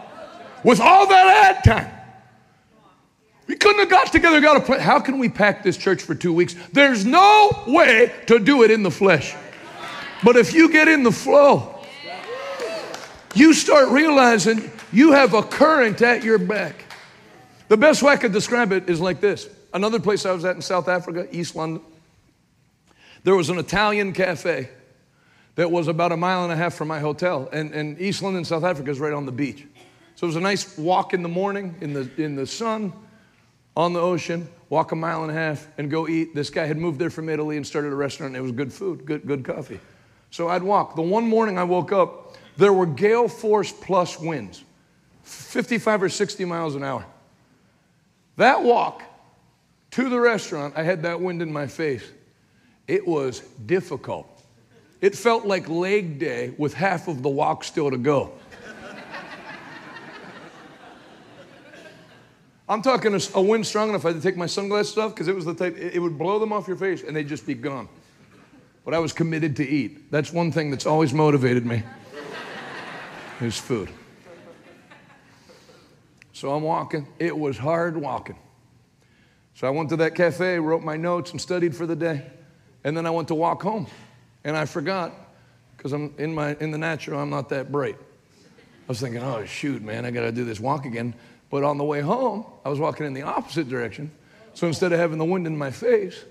[0.65, 1.93] With all that ad time.
[3.47, 4.81] We couldn't have got together, got a plan.
[4.81, 6.57] How can we pack this church for two weeks?
[6.73, 9.35] There's no way to do it in the flesh.
[10.25, 11.79] But if you get in the flow,
[13.35, 16.85] you start realizing you have a current at your back.
[17.69, 19.49] The best way I could describe it is like this.
[19.75, 21.83] Another place I was at in South Africa, East London,
[23.25, 24.69] there was an Italian cafe
[25.57, 27.49] that was about a mile and a half from my hotel.
[27.53, 29.67] And, and East London, South Africa is right on the beach.
[30.15, 32.93] So it was a nice walk in the morning in the, in the sun
[33.77, 36.35] on the ocean, walk a mile and a half and go eat.
[36.35, 38.31] This guy had moved there from Italy and started a restaurant.
[38.31, 39.81] And it was good food, good, good coffee.
[40.31, 40.95] So I'd walk.
[40.95, 44.65] The one morning I woke up, there were gale force plus winds.
[45.27, 47.05] 55 or 60 miles an hour.
[48.37, 49.03] That walk
[49.93, 52.05] to the restaurant, I had that wind in my face.
[52.87, 54.29] It was difficult.
[55.01, 58.33] It felt like leg day with half of the walk still to go.
[62.69, 65.29] I'm talking a, a, wind strong enough I had to take my sunglasses off because
[65.29, 67.47] it was the type, it, it would blow them off your face and they'd just
[67.47, 67.89] be gone.
[68.85, 70.11] But I was committed to eat.
[70.11, 71.85] That's one thing that's always motivated me
[73.41, 73.89] is food.
[76.37, 77.09] So I'm walking.
[77.19, 78.37] It was hard walking.
[79.55, 82.27] So I went to that cafe, wrote my notes, and studied for the day.
[82.85, 83.87] And then I went to walk home.
[84.45, 85.15] And I forgot,
[85.75, 87.97] because I'm in, my, in the natural, I'm not that bright.
[87.99, 91.15] I was thinking, oh, shoot, man, I got to do this walk again.
[91.49, 94.11] But on the way home, I was walking in the opposite direction.
[94.53, 96.23] So instead of having the wind in my face,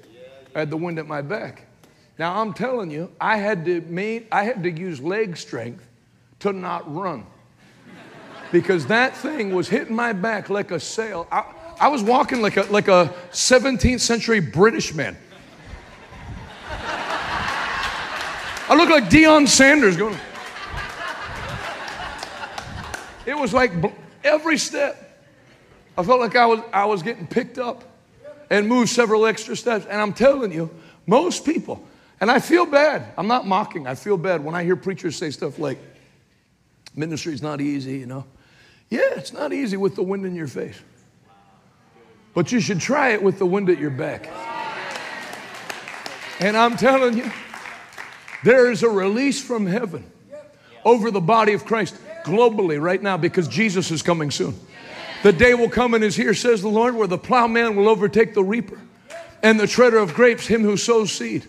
[0.53, 1.65] I had the wind at my back.
[2.19, 5.88] Now I'm telling you, I had to, make, I had to use leg strength
[6.41, 7.26] to not run
[8.56, 11.27] because that thing was hitting my back like a sail.
[11.30, 11.44] I,
[11.77, 15.18] I was walking like a, like a 17th century British man.
[18.69, 20.18] I looked like Deion Sanders going.
[23.26, 23.73] It was like
[24.23, 25.19] every step.
[25.98, 27.84] I felt like I was, I was getting picked up
[28.49, 29.86] and moved several extra steps.
[29.86, 30.69] And I'm telling you,
[31.06, 31.86] most people,
[32.22, 33.06] and I feel bad.
[33.18, 33.86] I'm not mocking.
[33.86, 35.77] I feel bad when I hear preachers say stuff like,
[36.95, 38.23] ministry's not easy, you know.
[38.95, 40.80] Yeah, it's not easy with the wind in your face.
[42.34, 44.30] But you should try it with the wind at your back.
[46.39, 47.30] And I'm telling you,
[48.45, 50.09] there is a release from heaven
[50.85, 51.95] over the body of Christ.
[52.23, 54.57] globally right now because Jesus is coming soon.
[55.23, 58.34] The day will come and is here, says the Lord, where the plowman will overtake
[58.34, 58.80] the reaper
[59.43, 61.45] and the treader of grapes, him who sows seed.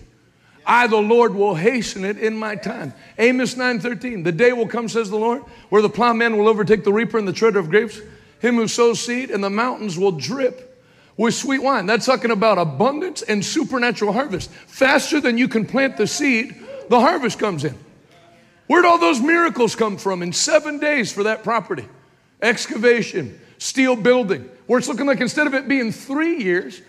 [0.67, 2.93] I, the Lord, will hasten it in my time.
[3.19, 4.25] Amos 9:13.
[4.25, 7.29] The day will come, says the Lord, where the plowman will overtake the reaper and
[7.29, 8.01] the treader of grapes,
[8.41, 10.85] him who sows seed, and the mountains will drip
[11.17, 11.87] with sweet wine.
[11.87, 14.51] That's talking about abundance and supernatural harvest.
[14.51, 16.57] Faster than you can plant the seed,
[16.89, 17.79] the harvest comes in.
[18.67, 21.89] Where'd all those miracles come from in seven days for that property?
[22.43, 26.83] Excavation, steel building, where it's looking like instead of it being three years,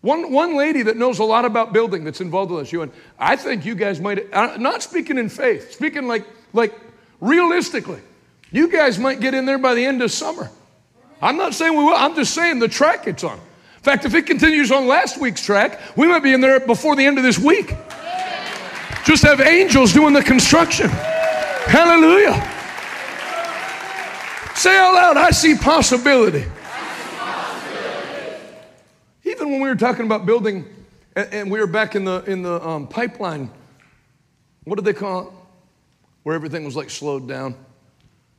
[0.00, 2.92] one, one lady that knows a lot about building that's involved with us, you and
[3.18, 6.78] I think you guys might, uh, not speaking in faith, speaking like, like
[7.20, 8.00] realistically,
[8.52, 10.50] you guys might get in there by the end of summer.
[11.20, 13.38] I'm not saying we will, I'm just saying the track it's on.
[13.38, 16.96] In fact, if it continues on last week's track, we might be in there before
[16.96, 17.74] the end of this week.
[19.04, 20.88] Just have angels doing the construction.
[20.88, 22.34] Hallelujah.
[24.56, 26.44] Say out loud, I see possibility.
[29.36, 30.64] Even when we were talking about building,
[31.14, 33.50] and, and we were back in the in the um, pipeline,
[34.64, 35.32] what did they call it?
[36.22, 37.54] Where everything was like slowed down.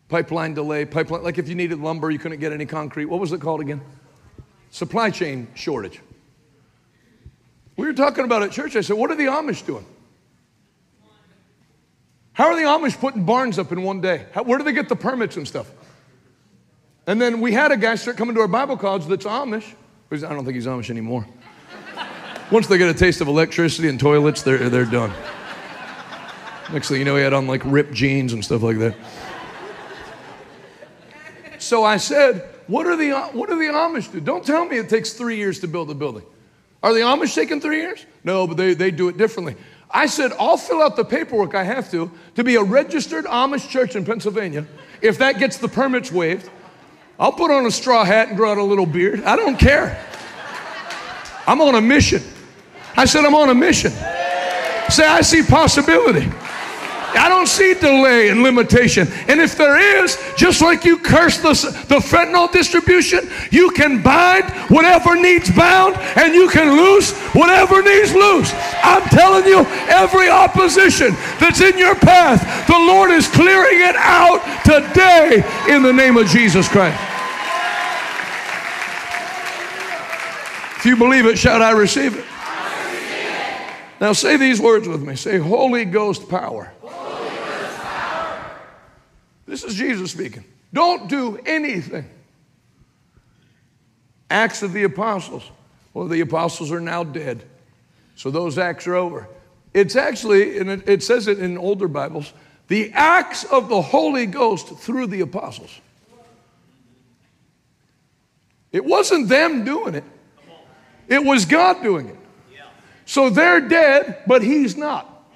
[0.09, 3.05] Pipeline delay, pipeline, like if you needed lumber, you couldn't get any concrete.
[3.05, 3.79] What was it called again?
[4.71, 6.01] Supply chain shortage.
[7.75, 8.75] We were talking about at church.
[8.75, 9.85] I said, What are the Amish doing?
[12.33, 14.25] How are the Amish putting barns up in one day?
[14.31, 15.69] How, where do they get the permits and stuff?
[17.05, 19.75] And then we had a guy start coming to our Bible college that's Amish.
[20.09, 21.27] I don't think he's Amish anymore.
[22.49, 25.11] Once they get a taste of electricity and toilets, they're, they're done.
[26.71, 28.95] Next thing you know, he had on like ripped jeans and stuff like that.
[31.59, 34.21] So I said, what are the, what are the Amish do?
[34.21, 36.23] Don't tell me it takes three years to build a building.
[36.83, 38.05] Are the Amish taking three years?
[38.23, 39.55] No, but they, they do it differently.
[39.91, 43.67] I said, I'll fill out the paperwork I have to to be a registered Amish
[43.69, 44.65] church in Pennsylvania.
[45.01, 46.49] If that gets the permits waived,
[47.19, 49.23] I'll put on a straw hat and grow out a little beard.
[49.23, 50.03] I don't care.
[51.47, 52.21] I'm on a mission.
[52.95, 53.91] I said, I'm on a mission.
[54.89, 56.29] Say, I see possibility.
[57.17, 59.07] I don't see delay and limitation.
[59.27, 61.53] And if there is, just like you curse the,
[61.87, 68.13] the fentanyl distribution, you can bind whatever needs bound and you can loose whatever needs
[68.13, 68.53] loose.
[68.83, 74.41] I'm telling you, every opposition that's in your path, the Lord is clearing it out
[74.63, 76.99] today in the name of Jesus Christ.
[80.77, 82.25] If you believe it, shout, I receive it.
[83.99, 85.15] Now say these words with me.
[85.15, 86.71] Say, Holy Ghost power.
[89.47, 90.43] This is Jesus speaking.
[90.73, 92.09] Don't do anything.
[94.29, 95.43] Acts of the Apostles.
[95.93, 97.43] Well, the apostles are now dead.
[98.15, 99.27] So those acts are over.
[99.73, 102.33] It's actually, and it, it says it in older Bibles,
[102.67, 105.79] the acts of the Holy Ghost through the apostles.
[108.71, 110.03] It wasn't them doing it,
[111.07, 112.17] it was God doing it.
[113.05, 115.31] So they're dead, but He's not.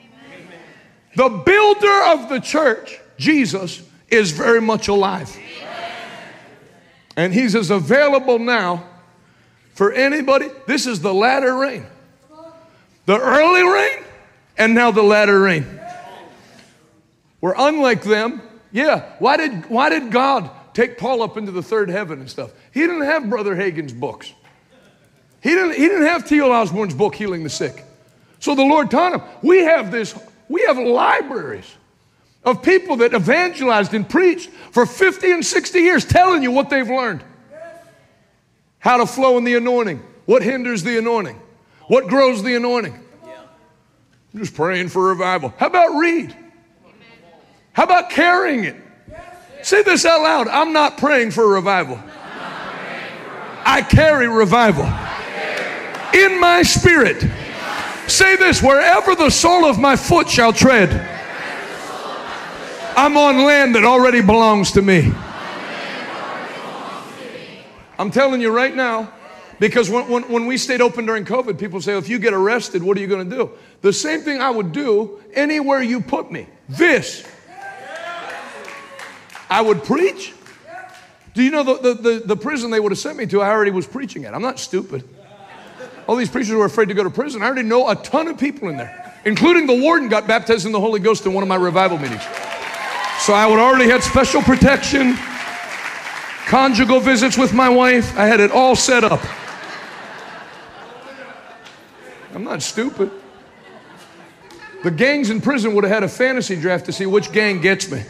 [1.15, 3.81] The builder of the church, Jesus,
[4.11, 5.35] is very much alive.
[7.15, 8.85] And he's as available now
[9.73, 10.49] for anybody.
[10.67, 11.85] This is the latter rain.
[13.05, 14.03] The early rain
[14.57, 15.65] and now the latter rain.
[17.39, 18.41] We're unlike them.
[18.71, 22.51] Yeah, why did, why did God take Paul up into the third heaven and stuff?
[22.71, 24.33] He didn't have Brother Hagin's books.
[25.41, 26.51] He didn't, he didn't have T.L.
[26.51, 27.83] Osborn's book, Healing the Sick.
[28.39, 29.21] So the Lord taught him.
[29.41, 30.17] We have this,
[30.47, 31.65] we have libraries
[32.43, 36.89] of people that evangelized and preached for 50 and 60 years telling you what they've
[36.89, 37.23] learned.
[38.79, 41.39] How to flow in the anointing, what hinders the anointing,
[41.87, 42.99] what grows the anointing.
[44.33, 45.53] I'm just praying for revival.
[45.57, 46.35] How about read?
[47.73, 48.75] How about carrying it?
[49.61, 50.47] Say this out loud.
[50.47, 51.99] I'm not praying for revival.
[53.63, 54.85] I carry revival
[56.13, 57.23] in my spirit.
[58.07, 60.89] Say this wherever the sole of my foot shall tread.
[62.95, 65.11] I'm on land that already belongs to me.
[67.97, 69.13] I'm telling you right now,
[69.59, 72.81] because when, when, when, we stayed open during COVID, people say, if you get arrested,
[72.81, 73.51] what are you going to do?
[73.81, 76.47] The same thing I would do anywhere you put me.
[76.67, 77.23] This.
[79.49, 80.33] I would preach.
[81.33, 83.49] Do you know the, the, the, the prison they would have sent me to, I
[83.49, 84.33] already was preaching at.
[84.33, 85.07] I'm not stupid.
[86.07, 87.43] All these preachers were afraid to go to prison.
[87.43, 90.71] I already know a ton of people in there, including the warden got baptized in
[90.71, 92.23] the Holy Ghost in one of my revival meetings.
[93.21, 95.15] So I would already had special protection,
[96.47, 98.17] conjugal visits with my wife.
[98.17, 99.21] I had it all set up.
[102.33, 103.11] I'm not stupid.
[104.83, 107.91] The gangs in prison would have had a fantasy draft to see which gang gets
[107.91, 108.01] me.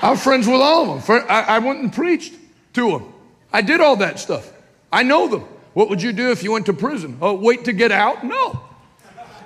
[0.00, 1.26] I was friends with all of them.
[1.28, 2.32] I, went and preached
[2.72, 3.12] to them.
[3.52, 4.50] I did all that stuff.
[4.90, 5.42] I know them.
[5.74, 7.18] What would you do if you went to prison?
[7.20, 8.24] Oh, wait to get out?
[8.24, 8.62] No.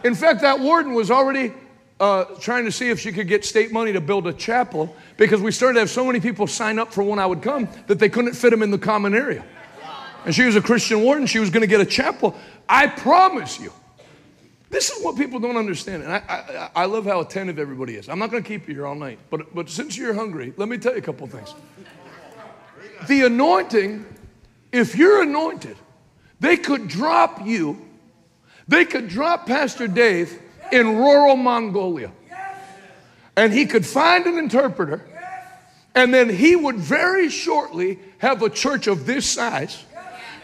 [0.04, 1.52] In fact, that warden was already
[2.00, 5.40] uh, trying to see if she could get state money to build a chapel because
[5.42, 7.98] we started to have so many people sign up for when I would come that
[7.98, 9.44] they couldn't fit them in the common area.
[10.24, 11.26] And she was a Christian warden.
[11.26, 12.34] She was going to get a chapel.
[12.68, 13.72] I promise you,
[14.70, 16.02] this is what people don't understand.
[16.02, 18.08] And I, I, I love how attentive everybody is.
[18.08, 20.68] I'm not going to keep you here all night, but, but since you're hungry, let
[20.68, 21.54] me tell you a couple things.
[23.08, 24.06] The anointing,
[24.72, 25.76] if you're anointed,
[26.38, 27.86] they could drop you,
[28.68, 30.38] they could drop Pastor Dave
[30.72, 32.12] in rural Mongolia.
[33.36, 35.04] And he could find an interpreter,
[35.94, 39.84] and then he would very shortly have a church of this size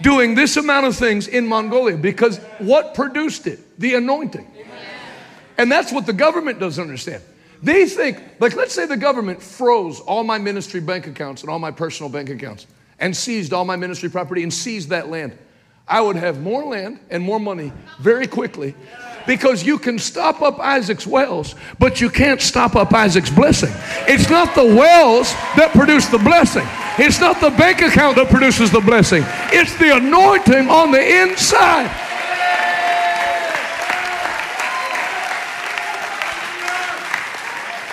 [0.00, 3.78] doing this amount of things in Mongolia because what produced it?
[3.78, 4.46] The anointing.
[5.58, 7.22] And that's what the government doesn't understand.
[7.62, 11.58] They think, like, let's say the government froze all my ministry bank accounts and all
[11.58, 12.66] my personal bank accounts
[12.98, 15.36] and seized all my ministry property and seized that land.
[15.88, 18.74] I would have more land and more money very quickly
[19.26, 23.72] because you can stop up Isaac's wells, but you can't stop up Isaac's blessing.
[24.08, 26.66] It's not the wells that produce the blessing,
[26.98, 29.22] it's not the bank account that produces the blessing,
[29.52, 31.90] it's the anointing on the inside.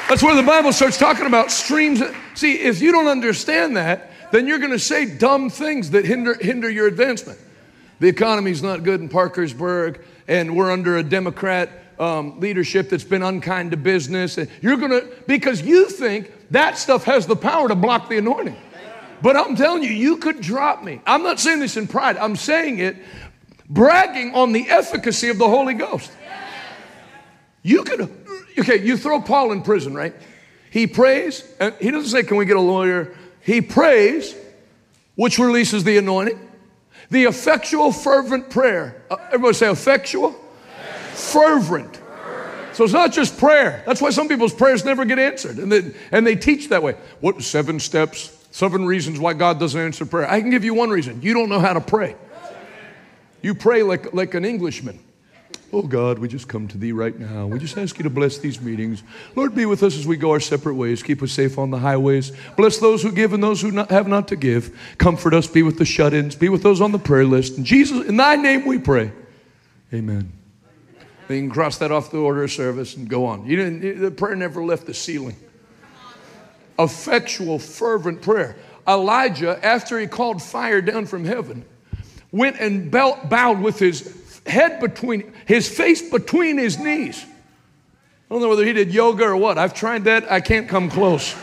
[0.09, 1.99] That's where the Bible starts talking about streams.
[2.35, 6.35] See, if you don't understand that, then you're going to say dumb things that hinder,
[6.35, 7.39] hinder your advancement.
[7.99, 11.69] The economy's not good in Parkersburg and we're under a Democrat
[11.99, 14.37] um, leadership that's been unkind to business.
[14.37, 18.17] And you're going to, because you think that stuff has the power to block the
[18.17, 18.57] anointing.
[19.21, 21.01] But I'm telling you, you could drop me.
[21.05, 22.97] I'm not saying this in pride, I'm saying it
[23.69, 26.11] bragging on the efficacy of the Holy Ghost.
[27.61, 28.01] You could,
[28.59, 30.13] okay, you throw Paul in prison, right?
[30.69, 33.15] He prays, and he doesn't say, Can we get a lawyer?
[33.41, 34.35] He prays,
[35.15, 36.39] which releases the anointing.
[37.13, 39.03] The effectual, fervent prayer.
[39.07, 40.31] Uh, everybody say effectual,
[41.11, 42.01] fervent.
[42.73, 43.83] So it's not just prayer.
[43.85, 45.59] That's why some people's prayers never get answered.
[45.59, 46.95] And they, and they teach that way.
[47.19, 50.27] What seven steps, seven reasons why God doesn't answer prayer?
[50.27, 51.21] I can give you one reason.
[51.21, 52.15] You don't know how to pray.
[53.43, 54.99] You pray like, like an Englishman.
[55.75, 57.47] Oh God, we just come to thee right now.
[57.47, 59.01] We just ask you to bless these meetings.
[59.35, 61.01] Lord, be with us as we go our separate ways.
[61.01, 62.31] Keep us safe on the highways.
[62.55, 64.95] Bless those who give and those who not, have not to give.
[64.99, 65.47] Comfort us.
[65.47, 66.35] Be with the shut ins.
[66.35, 67.57] Be with those on the prayer list.
[67.57, 69.11] In Jesus, in thy name we pray.
[69.91, 70.31] Amen.
[71.27, 73.47] They can cross that off the order of service and go on.
[73.47, 75.37] You didn't, the prayer never left the ceiling.
[76.77, 78.57] Effectual, fervent prayer.
[78.87, 81.65] Elijah, after he called fire down from heaven,
[82.31, 87.23] went and bowed with his head between, his face between his knees.
[87.23, 89.57] I don't know whether he did yoga or what.
[89.57, 90.31] I've tried that.
[90.31, 91.35] I can't come close.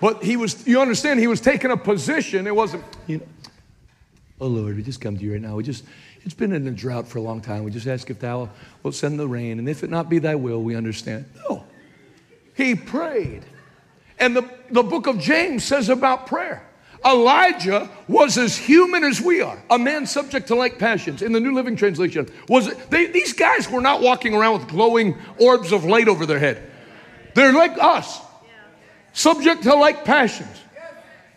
[0.00, 2.46] But he was, you understand, he was taking a position.
[2.46, 3.26] It wasn't, you know,
[4.40, 5.54] oh Lord, we just come to you right now.
[5.54, 5.84] We just,
[6.24, 7.64] it's been in a drought for a long time.
[7.64, 8.50] We just ask if thou
[8.82, 9.58] wilt send the rain.
[9.58, 11.26] And if it not be thy will, we understand.
[11.48, 11.64] No.
[12.54, 13.44] He prayed.
[14.18, 16.68] And the, the book of James says about prayer.
[17.04, 21.22] Elijah was as human as we are, a man subject to like passions.
[21.22, 25.16] In the New Living Translation, was they, these guys were not walking around with glowing
[25.38, 26.62] orbs of light over their head.
[27.34, 28.20] They're like us,
[29.12, 30.60] subject to like passions,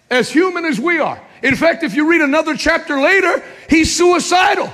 [0.09, 1.21] as human as we are.
[1.41, 4.71] In fact, if you read another chapter later, he's suicidal.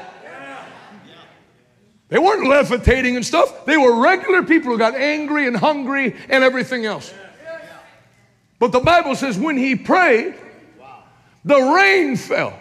[2.09, 3.65] They weren't levitating and stuff.
[3.65, 7.13] They were regular people who got angry and hungry and everything else.
[8.59, 10.35] But the Bible says when he prayed,
[11.43, 12.57] the rain fell.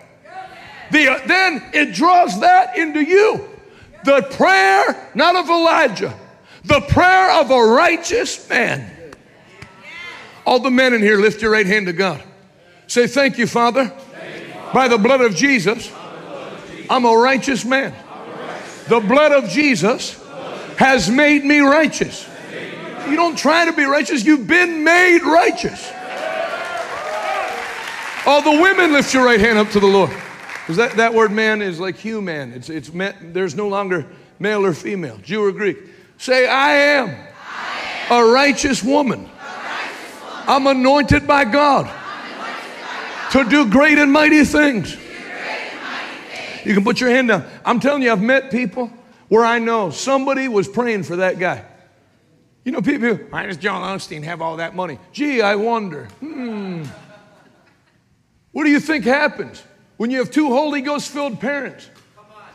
[0.91, 3.49] The, uh, then it draws that into you.
[4.03, 6.19] The prayer, not of Elijah,
[6.65, 8.91] the prayer of a righteous man.
[10.45, 12.23] All the men in here, lift your right hand to God.
[12.87, 13.93] Say, Thank you, Father.
[14.73, 15.93] By the blood of Jesus,
[16.89, 17.95] I'm a righteous man.
[18.89, 20.21] The blood of Jesus
[20.77, 22.29] has made me righteous.
[23.09, 25.93] You don't try to be righteous, you've been made righteous.
[28.27, 30.11] All the women, lift your right hand up to the Lord.
[30.11, 32.53] Because that, that word man is like human.
[32.53, 32.91] It's, it's
[33.23, 34.07] there's no longer
[34.39, 35.79] male or female, Jew or Greek.
[36.19, 39.21] Say, I am, I am a, righteous woman.
[39.21, 40.45] a righteous woman.
[40.47, 41.97] I'm anointed by God, anointed
[42.39, 43.45] by God.
[43.45, 44.97] to do great and mighty things.
[46.65, 47.47] You can put your hand down.
[47.65, 48.93] I'm telling you, I've met people
[49.29, 51.65] where I know somebody was praying for that guy.
[52.65, 54.99] You know, people, why does John Osteen have all that money?
[55.13, 56.05] Gee, I wonder.
[56.21, 56.85] Hmm.
[58.53, 59.63] What do you think happens
[59.97, 61.89] when you have two Holy Ghost filled parents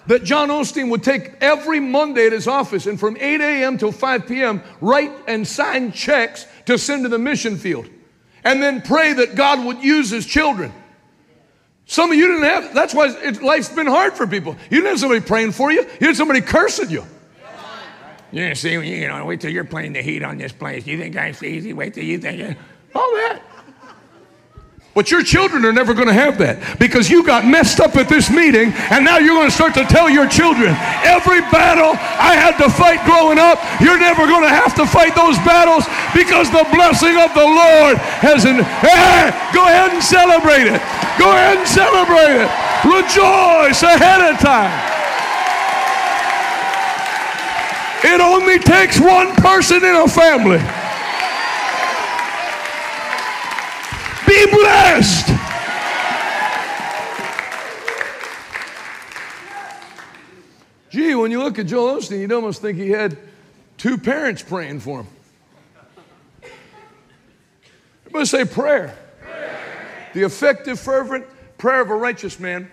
[0.07, 3.77] that John Osteen would take every Monday at his office and from 8 a.m.
[3.77, 4.61] till 5 p.m.
[4.81, 7.87] write and sign checks to send to the mission field
[8.43, 10.71] and then pray that God would use his children.
[11.87, 14.55] Some of you didn't have, that's why it, life's been hard for people.
[14.69, 17.05] You didn't have somebody praying for you, you had somebody cursing you.
[18.31, 20.85] You see, you know, wait till you're playing the heat on this place.
[20.85, 21.73] You think I'm easy?
[21.73, 22.57] Wait till you think it.
[22.93, 23.41] All that.
[24.95, 28.07] But your children are never going to have that because you got messed up at
[28.07, 30.71] this meeting and now you're going to start to tell your children
[31.03, 35.11] every battle I had to fight growing up, you're never going to have to fight
[35.11, 35.83] those battles
[36.15, 38.63] because the blessing of the Lord has in.
[38.79, 40.79] Hey, go ahead and celebrate it.
[41.19, 42.47] Go ahead and celebrate it.
[42.87, 44.71] Rejoice ahead of time.
[48.07, 50.63] It only takes one person in a family.
[54.27, 55.27] Be blessed.
[60.89, 63.17] Gee, when you look at Joel Osteen, you'd almost think he had
[63.77, 65.07] two parents praying for him.
[68.05, 68.97] Everybody say prayer.
[69.21, 70.09] prayer.
[70.13, 71.25] The effective, fervent
[71.57, 72.71] prayer of a righteous man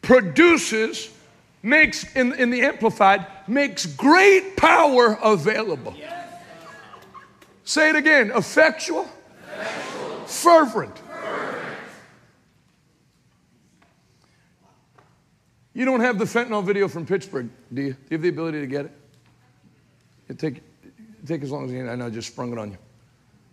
[0.00, 1.10] produces,
[1.62, 5.94] makes, in, in the Amplified, makes great power available.
[5.96, 6.14] Yes.
[7.64, 9.06] Say it again effectual,
[9.52, 9.97] effectual.
[10.28, 11.00] Fervent.
[15.74, 17.92] You don't have the fentanyl video from Pittsburgh, do you?
[17.92, 18.92] Do you have the ability to get it?
[20.28, 20.62] It take,
[21.24, 21.88] take as long as you need.
[21.88, 22.78] I know I just sprung it on you.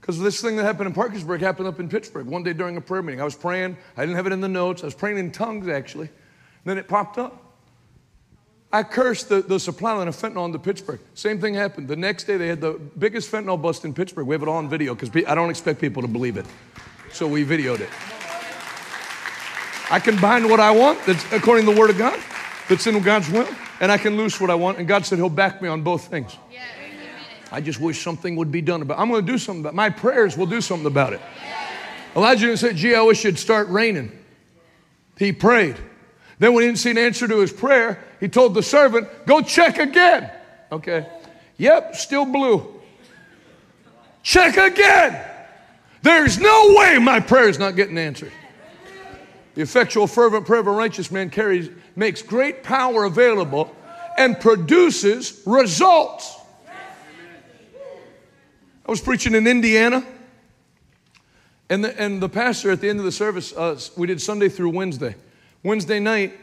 [0.02, 2.82] Because this thing that happened in Parkersburg happened up in Pittsburgh one day during a
[2.82, 3.22] prayer meeting.
[3.22, 3.78] I was praying.
[3.96, 4.84] I didn't have it in the notes.
[4.84, 6.08] I was praying in tongues, actually.
[6.08, 7.45] And then it popped up.
[8.76, 11.00] I cursed the, the supply line of fentanyl into Pittsburgh.
[11.14, 11.88] Same thing happened.
[11.88, 14.28] The next day, they had the biggest fentanyl bust in Pittsburgh.
[14.28, 16.46] We have it all on video because I don't expect people to believe it.
[17.14, 17.90] So we videoed it.
[19.90, 22.20] I can bind what I want, that's according to the Word of God,
[22.68, 23.48] that's in God's will,
[23.80, 24.78] and I can loose what I want.
[24.78, 26.36] And God said He'll back me on both things.
[27.54, 29.02] I just wish something would be done about it.
[29.02, 29.76] I'm going to do something about it.
[29.76, 31.22] My prayers will do something about it.
[32.14, 34.12] Elijah didn't say, gee, I wish it'd start raining.
[35.18, 35.78] He prayed.
[36.40, 39.42] Then when he didn't see an answer to his prayer, he told the servant, go
[39.42, 40.32] check again.
[40.72, 41.08] Okay.
[41.58, 42.82] Yep, still blue.
[44.24, 45.24] Check again.
[46.02, 48.32] There's no way my prayer is not getting answered.
[49.56, 53.74] The effectual, fervent prayer of a righteous man carries, makes great power available
[54.18, 56.36] and produces results.
[58.86, 60.06] I was preaching in Indiana,
[61.70, 64.50] and the, and the pastor at the end of the service, uh, we did Sunday
[64.50, 65.16] through Wednesday.
[65.66, 66.40] Wednesday night,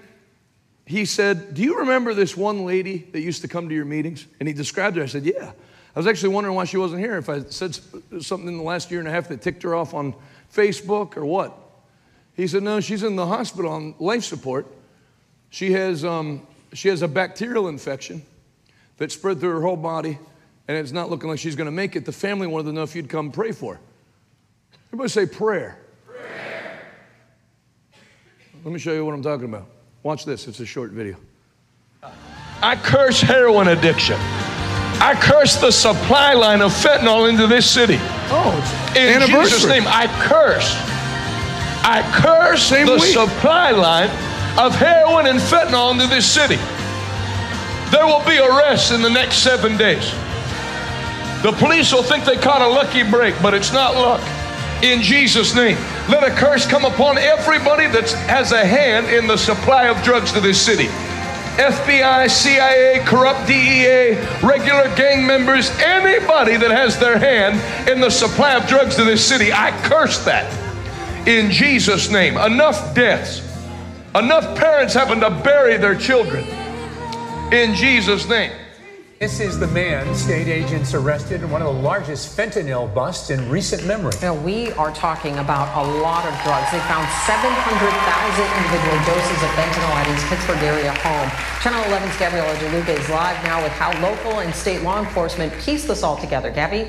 [0.84, 4.26] he said, Do you remember this one lady that used to come to your meetings?
[4.40, 5.04] And he described her.
[5.04, 5.52] I said, Yeah.
[5.94, 7.78] I was actually wondering why she wasn't here, if I said
[8.20, 10.14] something in the last year and a half that ticked her off on
[10.52, 11.56] Facebook or what.
[12.34, 14.66] He said, No, she's in the hospital on life support.
[15.50, 18.22] She has, um, she has a bacterial infection
[18.96, 20.18] that spread through her whole body,
[20.66, 22.06] and it's not looking like she's going to make it.
[22.06, 23.80] The family wanted to know if you'd come pray for her.
[24.88, 25.36] Everybody say prayer.
[25.36, 25.81] prayer.
[28.64, 29.66] Let me show you what I'm talking about.
[30.02, 31.16] Watch this, it's a short video.
[32.62, 34.16] I curse heroin addiction.
[34.18, 37.96] I curse the supply line of fentanyl into this city.
[38.30, 38.54] Oh,
[38.94, 40.76] it's in Jesus' name, I curse
[41.84, 43.12] I curse Same the week.
[43.12, 44.08] supply line
[44.56, 46.56] of heroin and fentanyl into this city.
[47.90, 50.12] There will be arrests in the next seven days.
[51.42, 54.22] The police will think they caught a lucky break, but it's not luck.
[54.82, 55.76] In Jesus' name,
[56.08, 60.32] let a curse come upon everybody that has a hand in the supply of drugs
[60.32, 60.86] to this city.
[61.56, 68.54] FBI, CIA, corrupt DEA, regular gang members, anybody that has their hand in the supply
[68.54, 70.50] of drugs to this city, I curse that
[71.28, 72.36] in Jesus' name.
[72.36, 73.40] Enough deaths,
[74.14, 76.44] enough parents having to bury their children
[77.52, 78.52] in Jesus' name.
[79.22, 83.48] This is the man state agents arrested in one of the largest fentanyl busts in
[83.48, 84.12] recent memory.
[84.20, 86.72] Now, we are talking about a lot of drugs.
[86.72, 91.30] They found 700,000 individual doses of fentanyl at his Pittsburgh area home.
[91.62, 95.86] Channel 11's Gabriela DeLuca is live now with how local and state law enforcement pieced
[95.86, 96.50] this all together.
[96.50, 96.88] Gabby?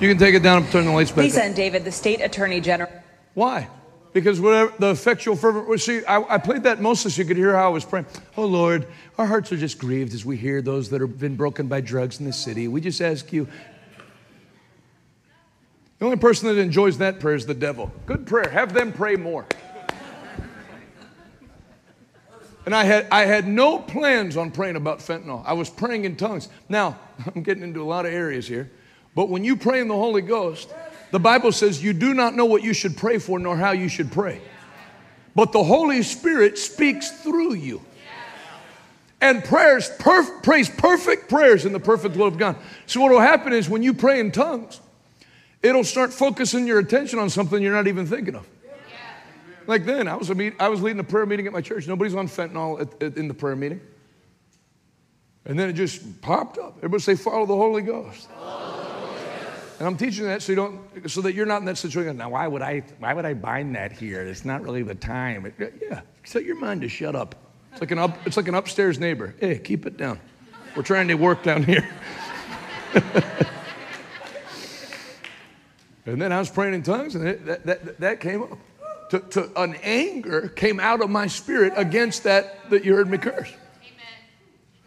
[0.00, 1.24] You can take it down and turn the lights back.
[1.24, 2.90] Lisa and David, the state attorney general.
[3.32, 3.70] Why?
[4.14, 5.80] Because whatever the effectual fervent.
[5.80, 8.06] See, I, I, played that mostly so you could hear how I was praying.
[8.36, 8.86] Oh Lord,
[9.18, 12.20] our hearts are just grieved as we hear those that have been broken by drugs
[12.20, 12.68] in the city.
[12.68, 13.48] We just ask you.
[15.98, 17.90] The only person that enjoys that prayer is the devil.
[18.06, 18.48] Good prayer.
[18.48, 19.46] Have them pray more.
[22.66, 25.42] And I had, I had no plans on praying about fentanyl.
[25.44, 26.48] I was praying in tongues.
[26.68, 26.98] Now,
[27.34, 28.70] I'm getting into a lot of areas here.
[29.14, 30.72] But when you pray in the Holy Ghost,
[31.14, 33.88] the Bible says you do not know what you should pray for nor how you
[33.88, 34.40] should pray.
[35.36, 37.80] But the Holy Spirit speaks through you.
[39.20, 42.56] and prayers, perf- prays perfect prayers in the perfect will of God.
[42.86, 44.80] So, what will happen is when you pray in tongues,
[45.62, 48.48] it'll start focusing your attention on something you're not even thinking of.
[49.68, 51.86] Like then, I was, meet, I was leading a prayer meeting at my church.
[51.86, 53.80] Nobody's on fentanyl at, at, in the prayer meeting.
[55.44, 56.74] And then it just popped up.
[56.78, 58.28] Everybody say, follow the Holy Ghost.
[59.78, 62.16] And I'm teaching that so you don't, so that you're not in that situation.
[62.16, 64.22] Now, why would I, why would I bind that here?
[64.22, 65.46] It's not really the time.
[65.46, 67.34] It, yeah, set your mind to shut up.
[67.72, 69.34] It's like an up, it's like an upstairs neighbor.
[69.40, 70.20] Hey, keep it down.
[70.76, 71.88] We're trying to work down here.
[76.06, 78.58] and then I was praying in tongues, and it, that, that, that came up.
[79.10, 83.18] To, to, an anger came out of my spirit against that that you heard me
[83.18, 83.52] curse.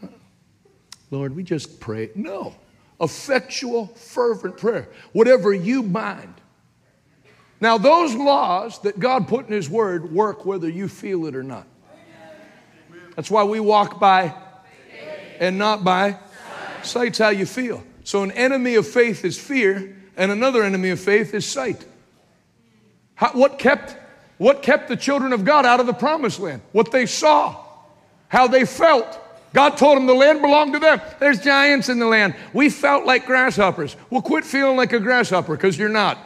[0.01, 0.15] Amen.
[1.11, 2.09] Lord, we just pray.
[2.15, 2.55] No
[2.99, 4.89] effectual, fervent prayer.
[5.11, 6.33] Whatever you bind.
[7.59, 11.43] Now, those laws that God put in His Word work whether you feel it or
[11.43, 11.67] not.
[13.15, 14.33] That's why we walk by
[15.39, 16.17] and not by
[16.83, 17.83] sight's how you feel.
[18.03, 21.83] So, an enemy of faith is fear, and another enemy of faith is sight.
[23.15, 23.97] How, what, kept,
[24.37, 26.61] what kept the children of God out of the promised land?
[26.71, 27.63] What they saw,
[28.27, 29.19] how they felt.
[29.57, 31.01] God told them the land belonged to them.
[31.19, 32.35] There's giants in the land.
[32.53, 33.95] We felt like grasshoppers.
[34.11, 36.19] Well, quit feeling like a grasshopper because you're not.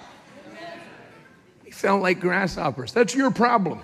[1.63, 2.91] We felt like grasshoppers.
[2.91, 3.83] That's your problem.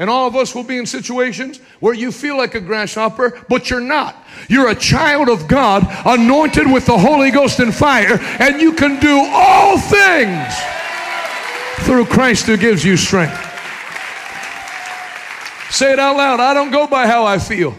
[0.00, 3.70] And all of us will be in situations where you feel like a grasshopper, but
[3.70, 4.16] you're not.
[4.48, 8.98] You're a child of God, anointed with the Holy Ghost and fire, and you can
[8.98, 10.52] do all things
[11.86, 13.38] through Christ who gives you strength.
[15.70, 16.40] Say it out loud.
[16.40, 17.72] I don't go by how I feel.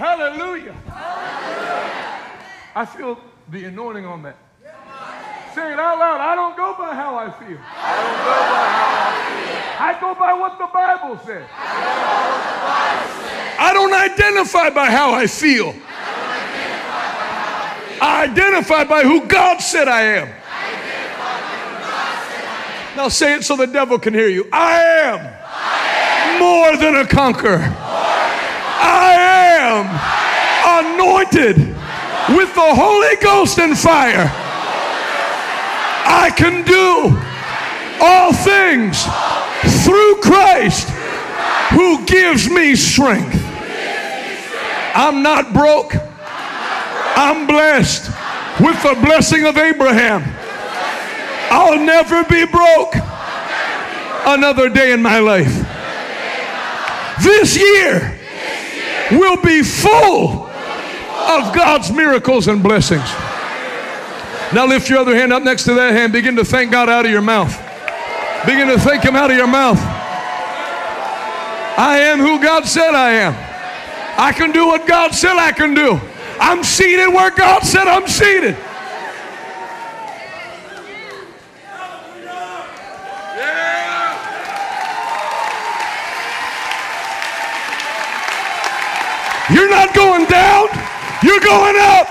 [0.00, 0.72] Hallelujah.
[0.72, 2.00] Hallelujah.
[2.74, 3.20] I feel
[3.50, 4.36] the anointing on that.
[5.54, 6.20] Say it out loud.
[6.22, 7.58] I don't go by how I feel.
[7.60, 9.60] I don't go by how I feel.
[9.78, 11.46] I go by what the Bible says.
[13.60, 15.74] I don't identify by how I feel.
[18.00, 20.28] I identify by who God said I am.
[22.96, 24.48] Now say it so the devil can hear you.
[24.50, 27.60] I am, more than a conqueror.
[28.82, 29.29] I am
[29.70, 31.56] anointed
[32.36, 34.30] with the Holy Ghost and fire.
[36.06, 37.16] I can do
[38.02, 39.04] all things
[39.84, 40.88] through Christ
[41.70, 43.36] who gives me strength.
[44.94, 45.94] I'm not broke.
[47.16, 48.10] I'm blessed
[48.60, 50.24] with the blessing of Abraham.
[51.52, 52.94] I'll never be broke
[54.26, 55.66] another day in my life.
[57.22, 58.19] This year,
[59.12, 63.08] will be full of God's miracles and blessings.
[64.52, 66.12] Now lift your other hand up next to that hand.
[66.12, 67.56] Begin to thank God out of your mouth.
[68.46, 69.78] Begin to thank Him out of your mouth.
[71.78, 73.34] I am who God said I am.
[74.18, 76.00] I can do what God said I can do.
[76.40, 78.56] I'm seated where God said I'm seated.
[89.52, 90.68] You're not going down,
[91.22, 92.08] you're going up.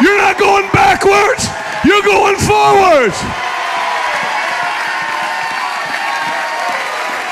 [0.00, 1.48] You're not going backwards,
[1.82, 3.16] you're going forwards.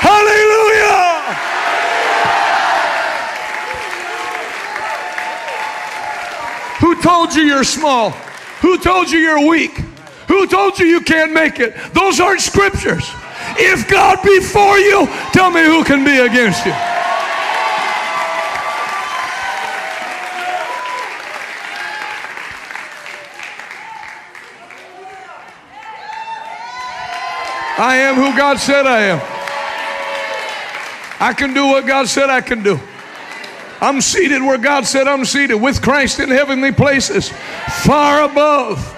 [0.01, 1.15] Hallelujah.
[6.79, 8.09] Who told you you're small?
[8.61, 9.77] Who told you you're weak?
[10.27, 11.75] Who told you you can't make it?
[11.93, 13.07] Those aren't scriptures.
[13.57, 16.73] If God be for you, tell me who can be against you.
[27.77, 29.19] I am who God said I am.
[31.19, 32.79] I can do what God said I can do.
[33.81, 37.29] I'm seated where God said I'm seated with Christ in heavenly places,
[37.83, 38.93] far above.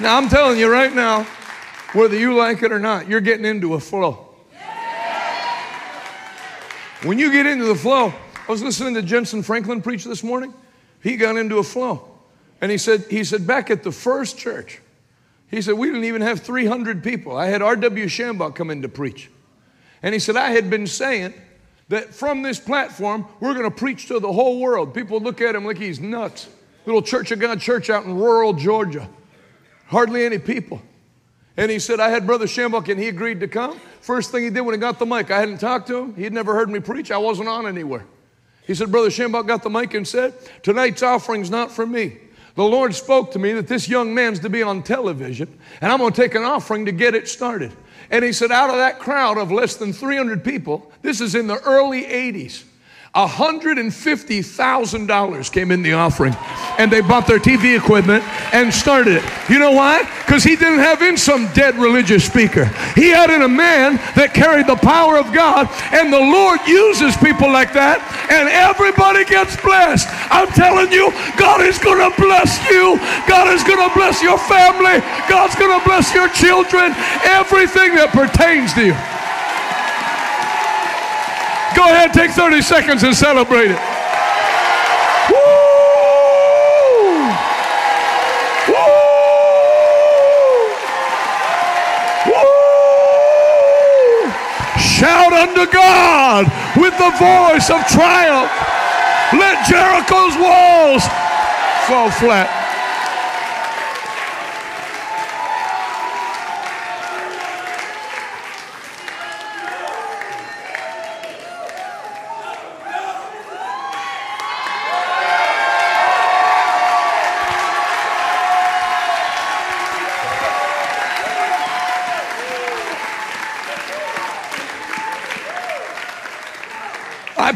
[0.00, 1.24] Now, I'm telling you right now,
[1.92, 4.31] whether you like it or not, you're getting into a flow.
[7.04, 8.14] When you get into the flow,
[8.48, 10.54] I was listening to Jentezen Franklin preach this morning.
[11.02, 12.08] He got into a flow.
[12.60, 14.80] And he said, he said, back at the first church,
[15.48, 17.36] he said, we didn't even have 300 people.
[17.36, 18.06] I had R.W.
[18.06, 19.30] Schambach come in to preach.
[20.00, 21.34] And he said, I had been saying
[21.88, 24.94] that from this platform, we're going to preach to the whole world.
[24.94, 26.48] People look at him like he's nuts.
[26.86, 29.08] Little Church of God church out in rural Georgia.
[29.86, 30.80] Hardly any people.
[31.56, 33.78] And he said, I had Brother Schambach and he agreed to come.
[34.00, 36.14] First thing he did when he got the mic, I hadn't talked to him.
[36.14, 37.10] He'd never heard me preach.
[37.10, 38.04] I wasn't on anywhere.
[38.66, 42.18] He said, Brother Schambach got the mic and said, Tonight's offering's not for me.
[42.54, 45.98] The Lord spoke to me that this young man's to be on television, and I'm
[45.98, 47.72] going to take an offering to get it started.
[48.10, 51.46] And he said, Out of that crowd of less than 300 people, this is in
[51.46, 52.64] the early 80s.
[53.14, 56.34] $150,000 came in the offering
[56.78, 58.24] and they bought their TV equipment
[58.54, 59.24] and started it.
[59.50, 60.08] You know why?
[60.24, 62.64] Because he didn't have in some dead religious speaker.
[62.96, 67.12] He had in a man that carried the power of God and the Lord uses
[67.20, 68.00] people like that
[68.32, 70.08] and everybody gets blessed.
[70.32, 72.96] I'm telling you, God is going to bless you.
[73.28, 75.04] God is going to bless your family.
[75.28, 76.96] God's going to bless your children.
[77.28, 78.96] Everything that pertains to you.
[81.74, 83.80] Go ahead, take 30 seconds and celebrate it.
[94.78, 96.46] Shout unto God
[96.76, 98.52] with the voice of triumph.
[99.32, 101.02] Let Jericho's walls
[101.88, 102.61] fall flat.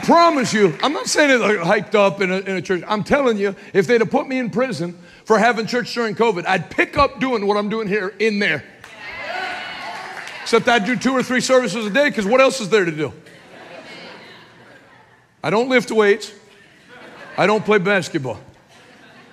[0.06, 2.82] Promise you, I'm not saying it hyped up in a, in a church.
[2.86, 6.46] I'm telling you, if they'd have put me in prison for having church during COVID,
[6.46, 8.64] I'd pick up doing what I'm doing here in there.
[10.42, 12.92] Except I'd do two or three services a day because what else is there to
[12.92, 13.12] do?
[15.42, 16.32] I don't lift weights.
[17.36, 18.38] I don't play basketball.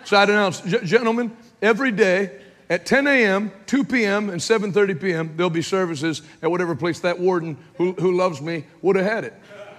[0.06, 5.52] So I'd announce, gentlemen, every day at 10 a.m., 2 p.m., and 7:30 p.m., there'll
[5.52, 9.34] be services at whatever place that warden who, who loves me would have had it.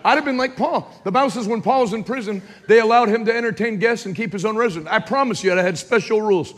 [0.05, 0.93] I'd have been like Paul.
[1.03, 4.15] The Bible says when Paul was in prison, they allowed him to entertain guests and
[4.15, 4.89] keep his own residence.
[4.91, 6.53] I promise you, I'd have had special rules.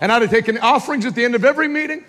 [0.00, 2.04] And I'd have taken offerings at the end of every meeting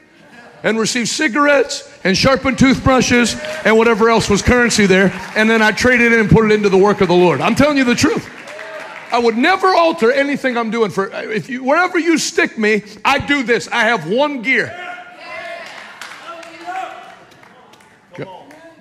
[0.62, 5.12] and received cigarettes and sharpened toothbrushes and whatever else was currency there.
[5.36, 7.42] And then I traded it and put it into the work of the Lord.
[7.42, 8.30] I'm telling you the truth.
[9.12, 13.20] I would never alter anything I'm doing for if you wherever you stick me, I
[13.20, 13.68] do this.
[13.68, 14.76] I have one gear.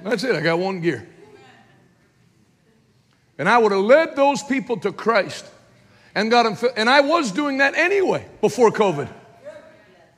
[0.02, 0.34] That's it.
[0.34, 1.06] I got one gear.
[3.38, 5.46] And I would have led those people to Christ
[6.14, 6.70] and got them.
[6.76, 9.08] And I was doing that anyway before COVID.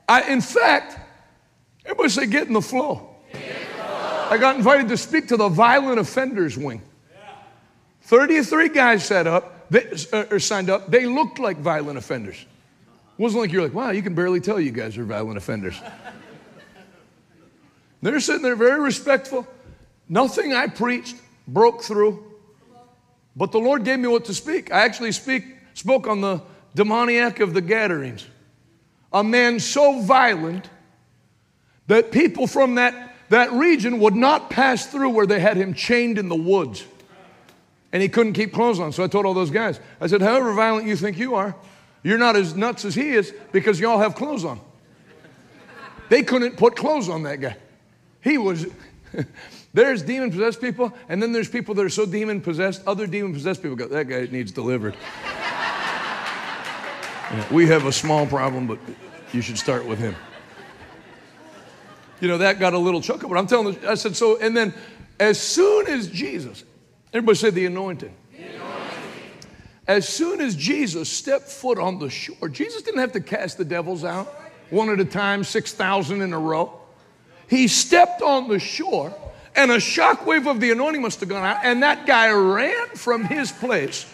[0.07, 0.99] I, in fact,
[1.85, 3.09] everybody say, get in the flow.
[4.29, 6.81] I got invited to speak to the violent offenders wing.
[8.03, 10.91] 33 guys set up, they, uh, or signed up.
[10.91, 12.35] They looked like violent offenders.
[12.37, 15.79] It wasn't like you're like, wow, you can barely tell you guys are violent offenders.
[18.01, 19.47] They're sitting there very respectful.
[20.07, 21.15] Nothing I preached
[21.47, 22.34] broke through.
[23.35, 24.71] But the Lord gave me what to speak.
[24.71, 25.43] I actually speak,
[25.73, 26.41] spoke on the
[26.73, 28.25] demoniac of the Gadarenes,
[29.11, 30.69] a man so violent
[31.87, 36.17] that people from that, that region would not pass through where they had him chained
[36.17, 36.85] in the woods.
[37.91, 38.91] And he couldn't keep clothes on.
[38.91, 41.55] So I told all those guys, I said, however violent you think you are,
[42.03, 44.59] you're not as nuts as he is because y'all have clothes on.
[46.09, 47.57] They couldn't put clothes on that guy.
[48.21, 48.65] He was.
[49.75, 53.33] There's demon possessed people, and then there's people that are so demon possessed, other demon
[53.33, 54.95] possessed people go, that guy needs delivered.
[57.29, 58.79] yeah, we have a small problem, but
[59.33, 60.15] you should start with him.
[62.21, 64.55] You know, that got a little chuckle, but I'm telling you, I said, so, and
[64.55, 64.73] then
[65.19, 66.63] as soon as Jesus,
[67.11, 68.15] everybody say the anointing.
[69.89, 73.65] As soon as Jesus stepped foot on the shore, Jesus didn't have to cast the
[73.65, 74.27] devils out
[74.69, 76.79] one at a time, 6,000 in a row.
[77.49, 79.13] He stepped on the shore
[79.55, 83.23] and a shockwave of the anointing must have gone out, and that guy ran from
[83.23, 84.05] his place,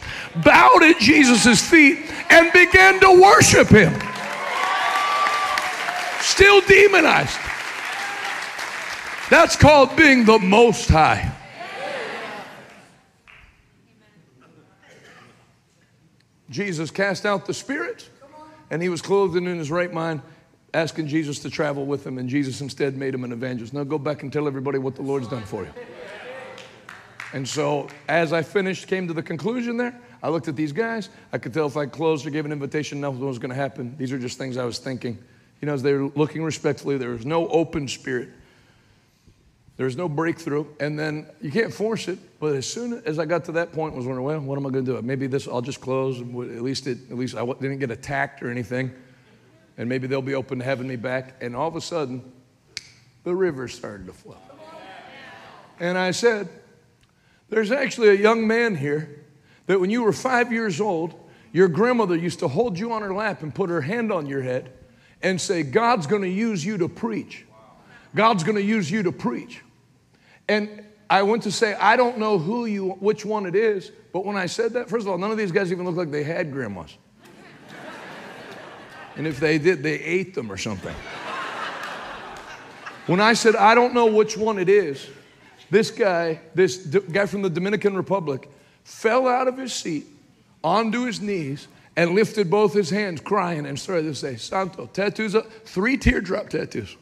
[0.43, 1.99] bowed at Jesus' feet,
[2.29, 3.93] and began to worship him.
[6.21, 7.37] Still demonized.
[9.29, 11.31] That's called being the most high.
[16.49, 18.09] Jesus cast out the spirit,
[18.69, 20.21] and he was clothed in his right mind
[20.73, 23.73] asking Jesus to travel with him, and Jesus instead made him an evangelist.
[23.73, 25.73] Now go back and tell everybody what the Lord's done for you.
[27.33, 31.09] And so, as I finished, came to the conclusion there, I looked at these guys.
[31.31, 33.95] I could tell if I closed or gave an invitation, nothing was going to happen.
[33.97, 35.17] These are just things I was thinking.
[35.61, 38.29] You know, as they were looking respectfully, there was no open spirit.
[39.77, 40.65] There was no breakthrough.
[40.79, 42.19] And then you can't force it.
[42.39, 44.67] But as soon as I got to that point, I was wondering, well, what am
[44.67, 45.01] I going to do?
[45.01, 46.19] Maybe this, I'll just close.
[46.19, 46.25] At
[46.61, 48.91] least, it, at least I didn't get attacked or anything
[49.81, 51.41] and maybe they'll be open to having me back.
[51.41, 52.31] And all of a sudden,
[53.23, 54.37] the river started to flow.
[55.79, 56.49] And I said,
[57.49, 59.25] There's actually a young man here
[59.65, 61.15] that when you were five years old,
[61.51, 64.43] your grandmother used to hold you on her lap and put her hand on your
[64.43, 64.71] head
[65.23, 67.47] and say, God's going to use you to preach.
[68.13, 69.63] God's going to use you to preach.
[70.47, 74.25] And I went to say, I don't know who you, which one it is, but
[74.25, 76.23] when I said that, first of all, none of these guys even look like they
[76.23, 76.95] had grandmas.
[79.15, 80.95] And if they did, they ate them or something.
[83.07, 85.07] When I said, I don't know which one it is,
[85.69, 88.49] this guy, this D- guy from the Dominican Republic,
[88.83, 90.05] fell out of his seat
[90.63, 95.35] onto his knees and lifted both his hands, crying, and started to say, Santo, tattoos,
[95.35, 96.95] up, three teardrop tattoos.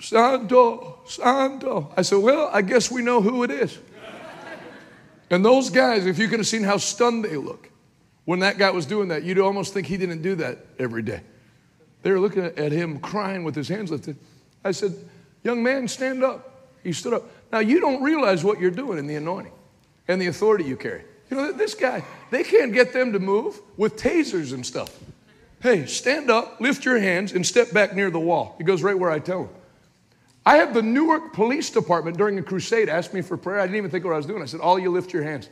[0.00, 1.92] Santo, Santo.
[1.96, 3.78] I said, Well, I guess we know who it is.
[5.28, 7.69] And those guys, if you could have seen how stunned they look
[8.30, 11.20] when that guy was doing that, you'd almost think he didn't do that every day.
[12.02, 14.16] They were looking at him crying with his hands lifted.
[14.64, 14.94] I said,
[15.42, 16.68] Young man, stand up.
[16.84, 17.24] He stood up.
[17.50, 19.50] Now, you don't realize what you're doing in the anointing
[20.06, 21.02] and the authority you carry.
[21.28, 24.96] You know, this guy, they can't get them to move with tasers and stuff.
[25.60, 28.54] Hey, stand up, lift your hands, and step back near the wall.
[28.58, 29.50] He goes right where I tell him.
[30.46, 33.58] I had the Newark Police Department during a crusade ask me for prayer.
[33.58, 34.40] I didn't even think what I was doing.
[34.40, 35.48] I said, All you lift your hands.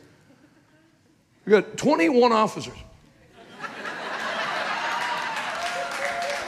[1.49, 2.77] We got 21 officers.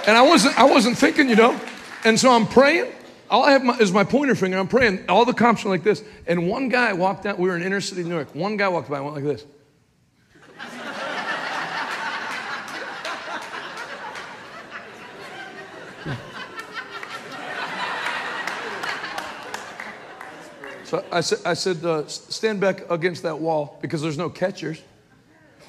[0.06, 1.60] And I wasn't, I wasn't thinking, you know.
[2.04, 2.92] And so I'm praying.
[3.28, 4.60] All I have my, is my pointer finger.
[4.60, 5.10] I'm praying.
[5.10, 6.04] All the cops are like this.
[6.28, 7.40] And one guy walked out.
[7.40, 8.36] We were in inner city New York.
[8.36, 9.44] One guy walked by and went like this.
[20.84, 24.80] So I said, I said uh, stand back against that wall because there's no catchers.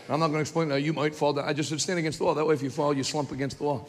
[0.09, 0.83] I'm not going to explain that.
[0.83, 1.49] You might fall down.
[1.49, 2.35] I just said stand against the wall.
[2.35, 3.89] That way, if you fall, you slump against the wall.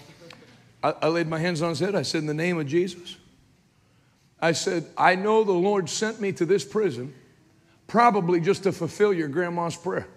[0.84, 1.95] I, I laid my hands on his head.
[1.95, 3.18] I said, in the name of Jesus.
[4.40, 7.14] I said, I know the Lord sent me to this prison
[7.88, 10.07] probably just to fulfill your grandma's prayer.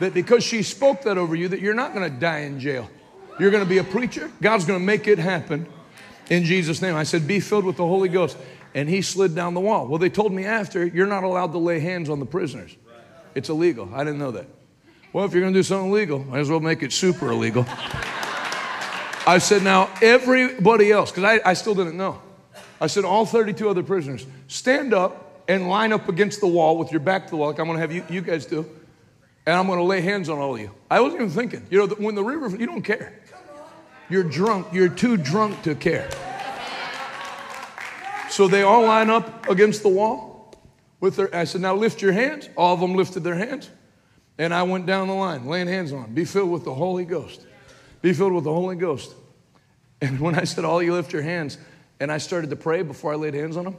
[0.00, 2.90] That because she spoke that over you, that you're not going to die in jail.
[3.38, 4.30] You're going to be a preacher.
[4.40, 5.66] God's going to make it happen
[6.28, 6.94] in Jesus' name.
[6.94, 8.36] I said, be filled with the Holy Ghost
[8.74, 9.86] and he slid down the wall.
[9.86, 12.76] Well, they told me after, you're not allowed to lay hands on the prisoners.
[13.34, 13.88] It's illegal.
[13.94, 14.46] I didn't know that.
[15.12, 17.66] Well, if you're going to do something illegal, might as well make it super illegal.
[19.26, 22.20] I said, now everybody else, because I, I still didn't know.
[22.80, 26.90] I said, all 32 other prisoners, stand up and line up against the wall with
[26.90, 28.68] your back to the wall, like I'm going to have you, you guys do,
[29.44, 30.70] and I'm going to lay hands on all of you.
[30.90, 31.66] I wasn't even thinking.
[31.70, 33.12] You know, when the river, you don't care.
[34.08, 34.68] You're drunk.
[34.72, 36.08] You're too drunk to care.
[38.30, 40.54] So they all line up against the wall
[41.00, 42.48] with their, I said, now lift your hands.
[42.56, 43.68] All of them lifted their hands.
[44.38, 46.14] And I went down the line, laying hands on.
[46.14, 47.46] Be filled with the Holy Ghost.
[48.00, 49.14] Be filled with the Holy Ghost.
[50.00, 51.58] And when I said, all you lift your hands,
[52.00, 53.76] and I started to pray before I laid hands on them,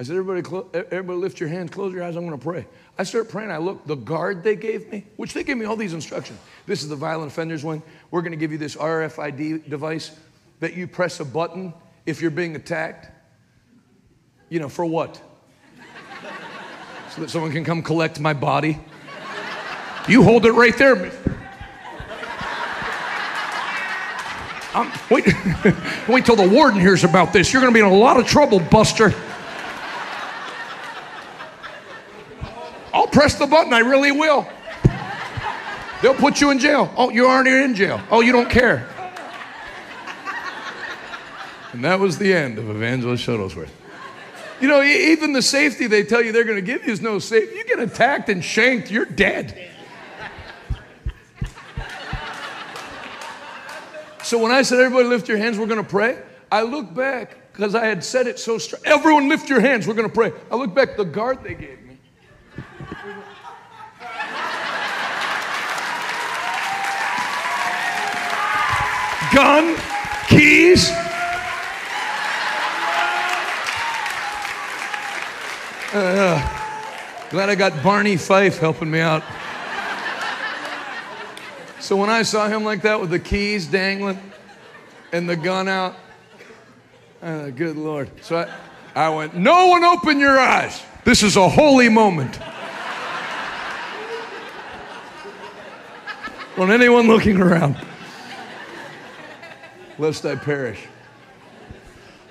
[0.00, 2.66] I said, everybody, clo- everybody lift your hands, close your eyes, I'm to pray.
[2.98, 3.52] I started praying.
[3.52, 6.40] I looked, the guard they gave me, which they gave me all these instructions.
[6.66, 7.82] This is the violent offenders one.
[8.10, 10.10] We're to give you this RFID device
[10.58, 11.72] that you press a button
[12.04, 13.08] if you're being attacked.
[14.48, 15.20] You know, for what?
[17.14, 18.80] so that someone can come collect my body.
[20.08, 21.12] You hold it right there.
[24.74, 25.26] Um, wait,
[26.08, 27.52] wait till the warden hears about this.
[27.52, 29.14] You're going to be in a lot of trouble, Buster.
[32.92, 33.72] I'll press the button.
[33.72, 34.48] I really will.
[36.00, 36.92] They'll put you in jail.
[36.96, 38.00] Oh, you aren't in jail.
[38.10, 38.88] Oh, you don't care.
[41.72, 43.70] And that was the end of Evangelist Shuttlesworth.
[44.60, 47.18] You know, even the safety they tell you they're going to give you is no
[47.18, 47.56] safety.
[47.56, 49.70] You get attacked and shanked, you're dead.
[54.32, 56.18] So when I said, everybody lift your hands, we're going to pray,
[56.50, 58.80] I look back because I had said it so strong.
[58.86, 60.32] Everyone lift your hands, we're going to pray.
[60.50, 61.98] I look back, the guard they gave me.
[69.34, 69.76] Gun,
[70.28, 70.90] keys,
[75.94, 79.22] Uh, glad I got Barney Fife helping me out.
[81.82, 84.16] So when I saw him like that with the keys dangling
[85.10, 85.96] and the gun out,
[87.20, 88.08] uh, good Lord.
[88.22, 88.46] So I,
[88.94, 90.80] I went, No one open your eyes.
[91.04, 92.38] This is a holy moment.
[96.56, 97.76] On anyone looking around,
[99.98, 100.86] lest I perish.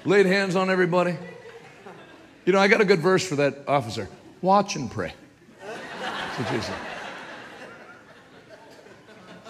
[0.05, 1.17] Laid hands on everybody.
[2.45, 4.07] You know, I got a good verse for that officer.
[4.41, 5.13] Watch and pray.
[5.61, 6.90] That's what say.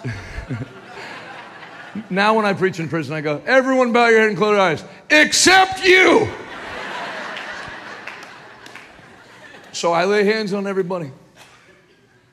[2.09, 4.59] now, when I preach in prison, I go, everyone bow your head and close your
[4.59, 6.27] eyes, except you.
[9.71, 11.11] so I lay hands on everybody.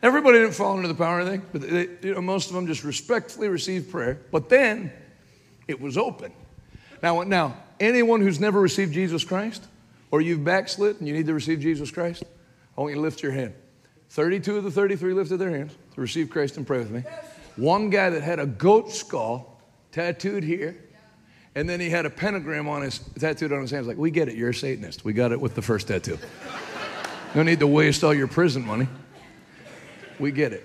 [0.03, 2.67] Everybody didn't fall under the power or anything, but they, you know, most of them
[2.67, 4.21] just respectfully received prayer.
[4.31, 4.93] But then
[5.67, 6.33] it was open.
[7.03, 9.67] Now, now, anyone who's never received Jesus Christ,
[10.11, 12.23] or you've backslid and you need to receive Jesus Christ,
[12.77, 13.55] I want you to lift your hand.
[14.11, 17.03] 32 of the 33 lifted their hands to receive Christ and pray with me.
[17.59, 19.61] One guy that had a goat skull
[19.91, 20.77] tattooed here,
[21.57, 23.89] and then he had a pentagram on his tattooed on his hands.
[23.89, 25.05] Like, we get it, you're a Satanist.
[25.05, 26.19] We got it with the first tattoo.
[27.35, 28.87] no need to waste all your prison money.
[30.21, 30.65] We get it.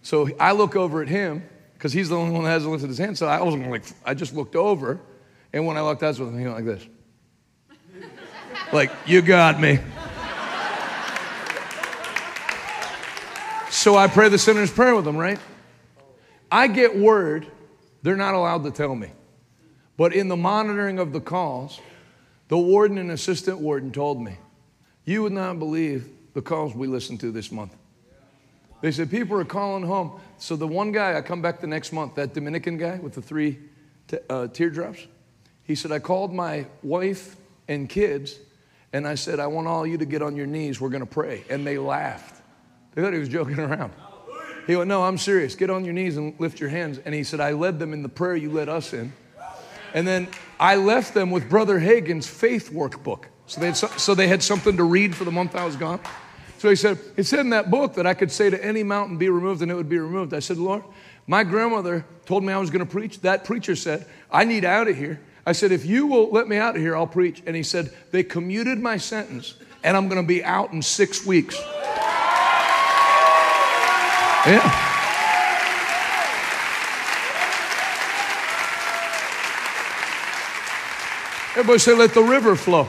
[0.00, 2.96] So I look over at him because he's the only one that hasn't lifted his
[2.96, 3.18] hand.
[3.18, 4.98] So I wasn't like, I just looked over,
[5.52, 6.86] and when I looked eyes with him, he went like this.
[8.72, 9.80] like, you got me.
[13.68, 15.38] So I pray the sinner's prayer with him, right?
[16.50, 17.46] I get word
[18.06, 19.10] they're not allowed to tell me.
[19.96, 21.80] But in the monitoring of the calls,
[22.46, 24.36] the warden and assistant warden told me,
[25.04, 27.74] You would not believe the calls we listened to this month.
[28.80, 30.20] They said, People are calling home.
[30.38, 33.22] So the one guy, I come back the next month, that Dominican guy with the
[33.22, 33.58] three
[34.06, 35.04] t- uh, teardrops,
[35.64, 37.34] he said, I called my wife
[37.66, 38.38] and kids
[38.92, 40.80] and I said, I want all you to get on your knees.
[40.80, 41.44] We're going to pray.
[41.50, 42.40] And they laughed.
[42.94, 43.92] They thought he was joking around.
[44.66, 45.54] He went, No, I'm serious.
[45.54, 46.98] Get on your knees and lift your hands.
[47.04, 49.12] And he said, I led them in the prayer you led us in.
[49.94, 50.28] And then
[50.58, 53.24] I left them with Brother Hagin's faith workbook.
[53.46, 55.76] So they, had so, so they had something to read for the month I was
[55.76, 56.00] gone.
[56.58, 59.18] So he said, It said in that book that I could say to any mountain,
[59.18, 60.34] Be removed, and it would be removed.
[60.34, 60.82] I said, Lord,
[61.26, 63.20] my grandmother told me I was going to preach.
[63.20, 65.20] That preacher said, I need out of here.
[65.46, 67.42] I said, If you will let me out of here, I'll preach.
[67.46, 71.24] And he said, They commuted my sentence, and I'm going to be out in six
[71.24, 71.56] weeks.
[74.46, 74.86] Yeah.
[81.50, 82.86] Everybody say, let the river flow.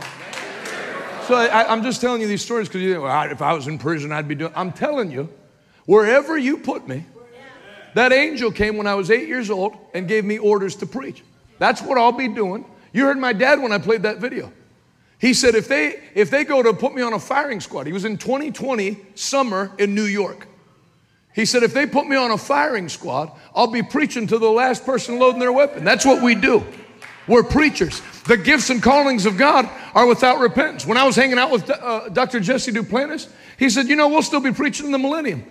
[1.25, 3.67] So I, am just telling you these stories because you think, well, if I was
[3.67, 4.53] in prison, I'd be doing.
[4.55, 5.29] I'm telling you,
[5.87, 7.05] wherever you put me,
[7.95, 11.23] that angel came when I was eight years old and gave me orders to preach.
[11.57, 12.65] That's what I'll be doing.
[12.93, 14.53] You heard my dad when I played that video.
[15.17, 17.93] He said, if they if they go to put me on a firing squad, he
[17.93, 20.47] was in 2020 summer in New York.
[21.37, 24.49] He said, if they put me on a firing squad, I'll be preaching to the
[24.49, 25.83] last person loading their weapon.
[25.83, 26.65] That's what we do.
[27.27, 28.01] We're preachers.
[28.25, 30.83] The gifts and callings of God are without repentance.
[30.87, 32.39] When I was hanging out with uh, Dr.
[32.39, 35.45] Jesse Duplantis, he said, You know, we'll still be preaching in the millennium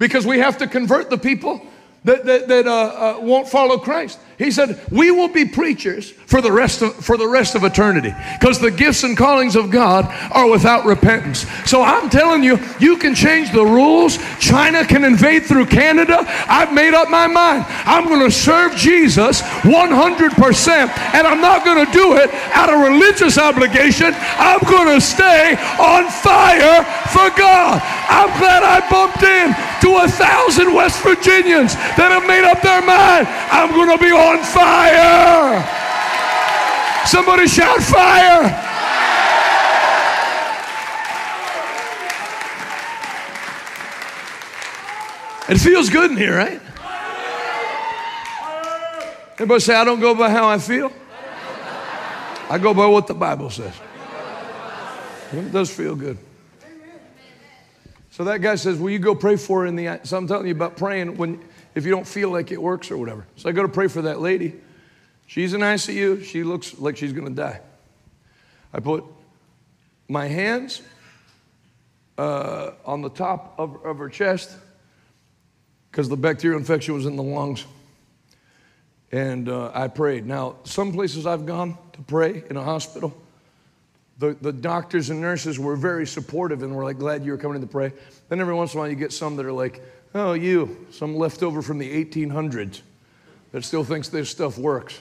[0.00, 1.64] because we have to convert the people
[2.02, 4.18] that, that, that uh, uh, won't follow Christ.
[4.42, 8.14] He said, "We will be preachers for the rest of for the rest of eternity,
[8.38, 12.96] because the gifts and callings of God are without repentance." So I'm telling you, you
[12.96, 14.18] can change the rules.
[14.38, 16.24] China can invade through Canada.
[16.48, 17.64] I've made up my mind.
[17.84, 22.72] I'm going to serve Jesus 100 percent, and I'm not going to do it out
[22.72, 24.14] of religious obligation.
[24.38, 27.80] I'm going to stay on fire for God.
[28.08, 32.82] I'm glad I bumped in to a thousand West Virginians that have made up their
[32.82, 33.26] mind.
[33.50, 35.64] I'm going to be on on fire.
[37.06, 38.68] Somebody shout fire.
[45.48, 46.60] It feels good in here, right?
[49.34, 50.92] Everybody say, I don't go by how I feel.
[52.48, 53.74] I go by what the Bible says.
[55.32, 56.16] It does feel good.
[58.10, 60.00] So that guy says, Will you go pray for her in the.
[60.04, 61.40] So I'm telling you about praying when
[61.74, 63.26] if you don't feel like it works or whatever.
[63.36, 64.54] So I go to pray for that lady.
[65.26, 66.24] She's in ICU.
[66.24, 67.60] She looks like she's going to die.
[68.72, 69.04] I put
[70.08, 70.82] my hands
[72.18, 74.54] uh, on the top of, of her chest
[75.90, 77.64] because the bacterial infection was in the lungs.
[79.10, 80.26] And uh, I prayed.
[80.26, 83.14] Now, some places I've gone to pray in a hospital,
[84.18, 87.56] the, the doctors and nurses were very supportive and were like, glad you were coming
[87.56, 87.92] in to pray.
[88.28, 89.82] Then every once in a while you get some that are like,
[90.14, 92.82] Oh, you, some leftover from the 1800s
[93.52, 95.00] that still thinks this stuff works.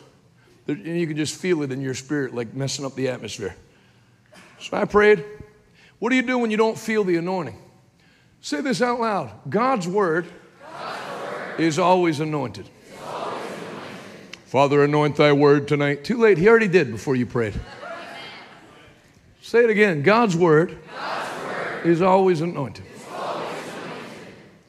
[0.67, 3.55] And you can just feel it in your spirit, like messing up the atmosphere.
[4.59, 5.25] So I prayed.
[5.99, 7.57] What do you do when you don't feel the anointing?
[8.41, 10.25] Say this out loud God's word,
[10.61, 12.69] God's word is, always anointed.
[14.45, 16.03] Father, anoint thy word tonight.
[16.03, 17.53] Too late, he already did before you prayed.
[19.41, 22.85] Say it again God's word, God's word is always anointed.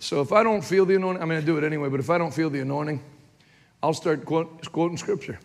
[0.03, 2.11] So if I don't feel the anointing, I'm going to do it anyway, but if
[2.11, 3.01] I don't feel the anointing,
[3.85, 5.39] I'll start quote, quoting scripture.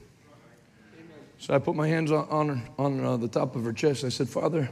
[1.37, 4.03] So I put my hands on, on, on uh, the top of her chest.
[4.03, 4.67] I said, Father,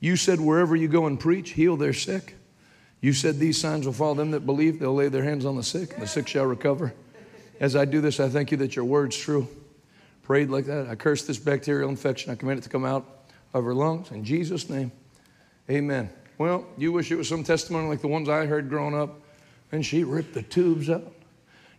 [0.00, 2.36] you said wherever you go and preach, heal their sick.
[3.02, 4.78] You said these signs will follow them that believe.
[4.78, 6.94] They'll lay their hands on the sick, and the sick shall recover.
[7.60, 9.46] As I do this, I thank you that your word's true.
[10.22, 10.86] Prayed like that.
[10.88, 12.32] I cursed this bacterial infection.
[12.32, 14.10] I command it to come out of her lungs.
[14.10, 14.90] In Jesus' name,
[15.68, 16.08] amen.
[16.42, 19.20] Well, you wish it was some testimony like the ones I heard growing up.
[19.70, 21.14] And she ripped the tubes out,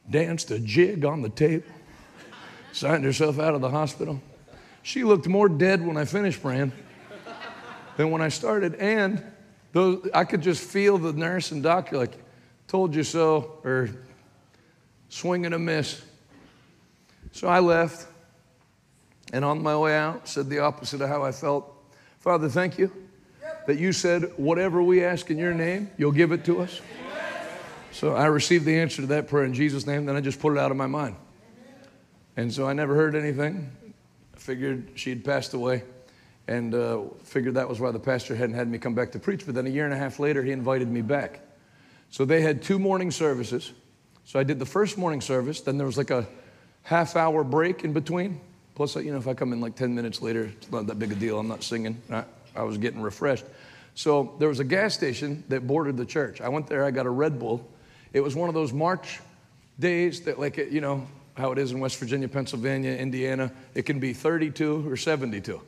[0.09, 1.65] danced a jig on the table,
[2.71, 4.21] signed herself out of the hospital.
[4.81, 6.71] She looked more dead when I finished praying
[7.97, 8.75] than when I started.
[8.75, 9.21] And
[9.73, 12.17] those, I could just feel the nurse and doctor like,
[12.69, 13.89] told you so, or
[15.09, 16.01] swing and a miss.
[17.33, 18.07] So I left,
[19.33, 21.69] and on my way out, said the opposite of how I felt.
[22.21, 23.02] Father, thank you
[23.67, 26.81] that you said, whatever we ask in your name, you'll give it to us.
[27.91, 30.53] So I received the answer to that prayer in Jesus' name, then I just put
[30.53, 31.15] it out of my mind.
[32.35, 33.71] And so I never heard anything.
[34.35, 35.83] I figured she'd passed away
[36.47, 39.45] and uh, figured that was why the pastor hadn't had me come back to preach.
[39.45, 41.41] But then a year and a half later, he invited me back.
[42.09, 43.71] So they had two morning services.
[44.25, 46.27] So I did the first morning service, then there was like a
[46.81, 48.41] half hour break in between.
[48.75, 51.11] Plus, you know, if I come in like 10 minutes later, it's not that big
[51.11, 51.39] a deal.
[51.39, 52.01] I'm not singing.
[52.55, 53.45] I was getting refreshed.
[53.95, 56.41] So there was a gas station that bordered the church.
[56.41, 57.67] I went there, I got a Red Bull.
[58.11, 59.19] It was one of those March
[59.79, 63.99] days that, like, you know, how it is in West Virginia, Pennsylvania, Indiana, it can
[63.99, 65.61] be 32 or 72.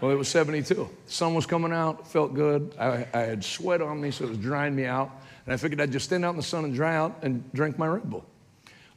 [0.00, 0.74] Well, it was 72.
[0.74, 2.74] The sun was coming out, felt good.
[2.78, 5.10] I, I, had sweat on me, so it was drying me out.
[5.44, 7.78] And I figured I'd just stand out in the sun and dry out and drink
[7.78, 8.24] my Red Bull.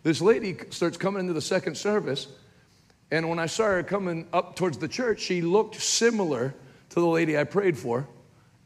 [0.04, 2.28] This lady starts coming into the second service,
[3.12, 6.54] and when I saw her coming up towards the church, she looked similar
[6.94, 8.08] to the lady I prayed for.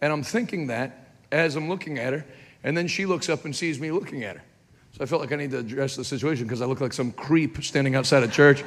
[0.01, 2.25] And I'm thinking that as I'm looking at her,
[2.63, 4.43] and then she looks up and sees me looking at her.
[4.91, 7.13] So I felt like I need to address the situation because I look like some
[7.13, 8.59] creep standing outside a church.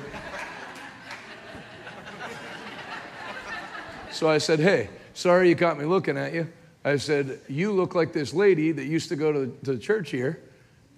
[4.11, 6.51] so I said, Hey, sorry you caught me looking at you.
[6.85, 10.41] I said, You look like this lady that used to go to, to church here.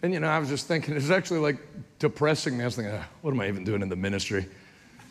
[0.02, 1.56] And, you know, I was just thinking, it's actually like
[1.98, 2.62] depressing me.
[2.62, 4.46] I was thinking, ah, What am I even doing in the ministry?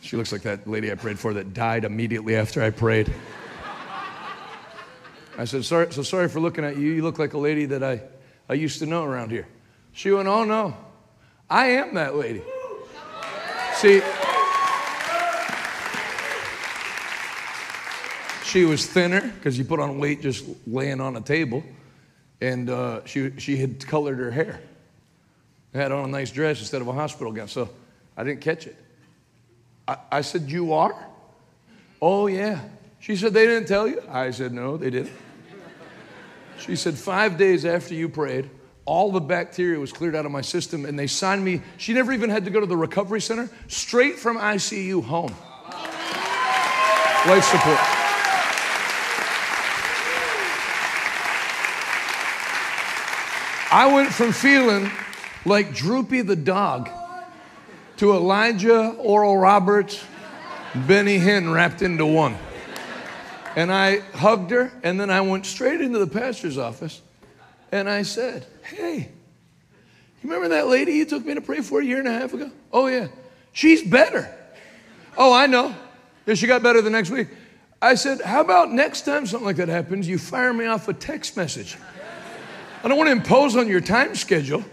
[0.02, 3.14] She looks like that lady I prayed for that died immediately after I prayed.
[5.38, 6.92] I said, sorry, so sorry for looking at you.
[6.92, 8.02] You look like a lady that I,
[8.50, 9.48] I used to know around here.
[9.94, 10.76] She went, oh no,
[11.50, 12.42] I am that lady.
[13.76, 14.02] See,
[18.46, 21.64] she was thinner because you put on weight just laying on a table,
[22.42, 24.62] and uh, she, she had colored her hair.
[25.74, 27.70] Had on a nice dress instead of a hospital gown, so
[28.18, 28.76] I didn't catch it.
[29.88, 30.96] I, I said, You are?
[32.02, 32.60] Oh, yeah.
[33.02, 34.02] She said, They didn't tell you?
[34.08, 35.12] I said, No, they didn't.
[36.60, 38.50] She said, Five days after you prayed,
[38.86, 41.62] all the bacteria was cleared out of my system, and they signed me.
[41.78, 45.34] She never even had to go to the recovery center, straight from ICU home.
[47.28, 47.80] Life support.
[53.74, 54.92] I went from feeling
[55.46, 56.90] like Droopy the dog
[57.98, 60.04] to Elijah, Oral Roberts,
[60.88, 62.36] Benny Hinn wrapped into one.
[63.56, 67.02] And I hugged her, and then I went straight into the pastor's office
[67.72, 69.10] and I said, Hey,
[70.22, 72.34] you remember that lady you took me to pray for a year and a half
[72.34, 72.52] ago?
[72.72, 73.08] Oh, yeah.
[73.54, 74.34] She's better.
[75.18, 75.76] Oh, I know.
[76.26, 77.28] Yeah, she got better the next week.
[77.82, 80.94] I said, How about next time something like that happens, you fire me off a
[80.94, 81.78] text message?
[82.84, 84.64] I don't want to impose on your time schedule.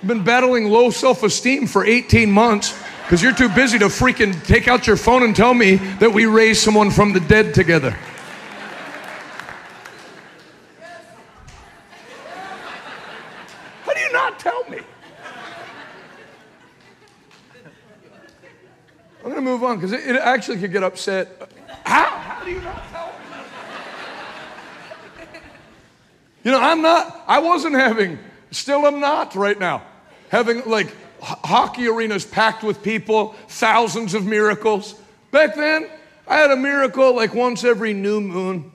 [0.00, 4.44] I've been battling low self esteem for 18 months because you're too busy to freaking
[4.46, 7.90] take out your phone and tell me that we raised someone from the dead together.
[13.84, 14.80] How do you not tell me?
[19.24, 21.50] I'm going to move on because it, it, actually could get upset.
[21.84, 22.04] How?
[22.04, 23.12] How do you not tell me?
[26.44, 28.18] You know, I'm not, I wasn't having,
[28.50, 29.82] still am not right now
[30.32, 34.94] having like h- hockey arenas packed with people, thousands of miracles.
[35.30, 35.88] Back then,
[36.26, 38.72] I had a miracle like once every new moon.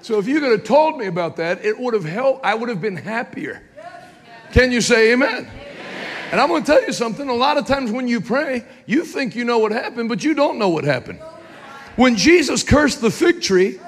[0.00, 2.44] So if you could have told me about that, it would have helped.
[2.44, 3.62] I would have been happier.
[4.52, 5.50] Can you say amen?
[6.32, 7.28] And I'm going to tell you something.
[7.28, 10.32] A lot of times when you pray, you think you know what happened, but you
[10.32, 11.20] don't know what happened.
[11.96, 13.78] When Jesus cursed the fig tree,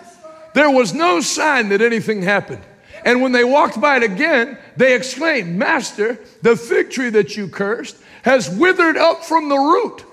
[0.53, 2.61] there was no sign that anything happened.
[3.03, 7.49] And when they walked by it again, they exclaimed, Master, the fig tree that you
[7.49, 10.05] cursed has withered up from the root.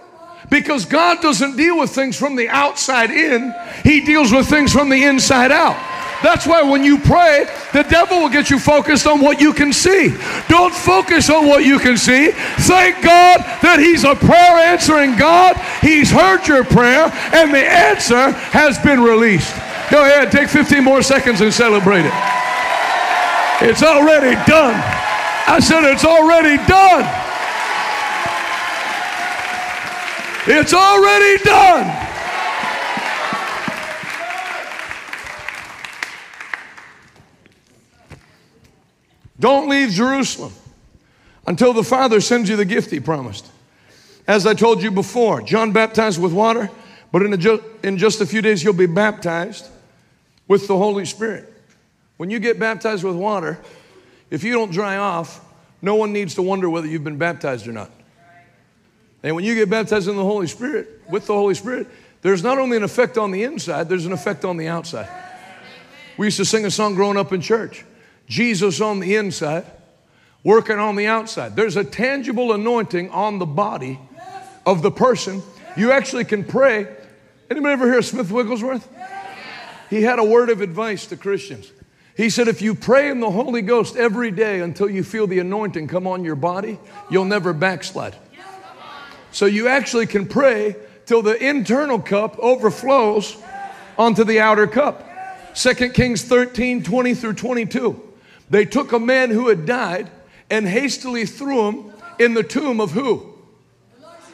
[0.50, 3.54] Because God doesn't deal with things from the outside in,
[3.84, 5.91] He deals with things from the inside out.
[6.24, 9.74] That's why when you pray, the devil will get you focused on what you can
[9.74, 10.16] see.
[10.48, 12.32] Don't focus on what you can see.
[12.32, 15.58] Thank God that He's a prayer answering God.
[15.82, 19.54] He's heard your prayer, and the answer has been released.
[19.90, 22.14] Go ahead, take 15 more seconds and celebrate it.
[23.62, 24.74] It's already done.
[25.48, 27.06] I said, It's already done.
[30.48, 32.01] It's already done.
[39.42, 40.54] Don't leave Jerusalem
[41.48, 43.48] until the Father sends you the gift he promised.
[44.28, 46.70] As I told you before, John baptized with water,
[47.12, 49.68] but in, ju- in just a few days you'll be baptized
[50.48, 51.52] with the Holy Spirit.
[52.18, 53.60] When you get baptized with water,
[54.30, 55.44] if you don't dry off,
[55.82, 57.90] no one needs to wonder whether you've been baptized or not.
[59.24, 61.88] And when you get baptized in the Holy Spirit, with the Holy Spirit,
[62.22, 65.10] there's not only an effect on the inside, there's an effect on the outside.
[66.16, 67.86] We used to sing a song growing up in church
[68.32, 69.66] Jesus on the inside,
[70.42, 71.54] working on the outside.
[71.58, 74.00] There's a tangible anointing on the body
[74.66, 75.44] of the person.
[75.76, 76.88] You actually can pray.
[77.50, 78.88] Anybody ever hear Smith Wigglesworth?
[79.90, 81.74] He had a word of advice to Christians.
[82.16, 85.40] He said, if you pray in the Holy Ghost every day until you feel the
[85.40, 86.80] anointing come on your body,
[87.10, 88.16] you'll never backslide.
[89.34, 93.36] So you actually can pray till the internal cup overflows
[93.98, 95.06] onto the outer cup.
[95.54, 98.08] 2 Kings 13 20 through 22.
[98.52, 100.12] They took a man who had died
[100.50, 103.34] and hastily threw him in the tomb of who?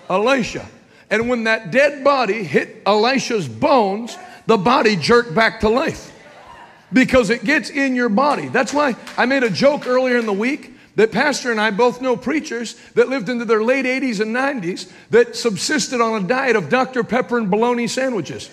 [0.10, 0.68] Elisha.
[1.10, 4.18] And when that dead body hit Elisha's bones,
[4.48, 6.12] the body jerked back to life
[6.92, 8.48] because it gets in your body.
[8.48, 12.02] That's why I made a joke earlier in the week that Pastor and I both
[12.02, 16.56] know preachers that lived into their late 80s and 90s that subsisted on a diet
[16.56, 17.04] of Dr.
[17.04, 18.50] Pepper and bologna sandwiches.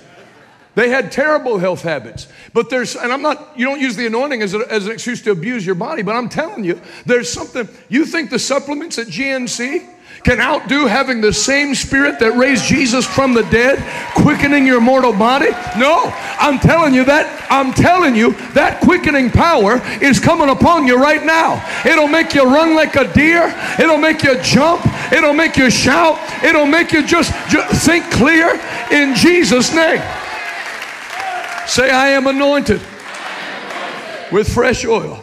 [0.74, 2.26] They had terrible health habits.
[2.52, 5.22] But there's, and I'm not, you don't use the anointing as, a, as an excuse
[5.22, 9.06] to abuse your body, but I'm telling you, there's something, you think the supplements at
[9.06, 9.90] GNC
[10.24, 13.78] can outdo having the same spirit that raised Jesus from the dead,
[14.14, 15.50] quickening your mortal body?
[15.78, 16.02] No,
[16.38, 21.24] I'm telling you that, I'm telling you that quickening power is coming upon you right
[21.24, 21.62] now.
[21.84, 24.80] It'll make you run like a deer, it'll make you jump,
[25.12, 28.58] it'll make you shout, it'll make you just, just think clear
[28.90, 30.00] in Jesus' name.
[31.66, 32.80] Say, I am anointed
[34.30, 35.20] with fresh oil.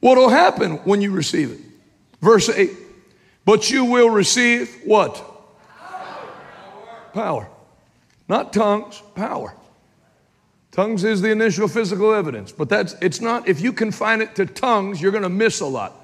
[0.00, 1.60] What will happen when you receive it?
[2.20, 2.70] Verse 8.
[3.44, 5.24] But you will receive what?
[7.12, 7.48] Power.
[8.28, 9.54] Not tongues, power.
[10.72, 14.44] Tongues is the initial physical evidence, but that's it's not if you confine it to
[14.44, 15.94] tongues, you're going to miss a lot.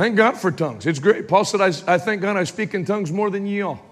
[0.00, 0.86] Thank God for tongues.
[0.86, 1.28] It's great.
[1.28, 3.84] Paul said, I, I thank God I speak in tongues more than ye all,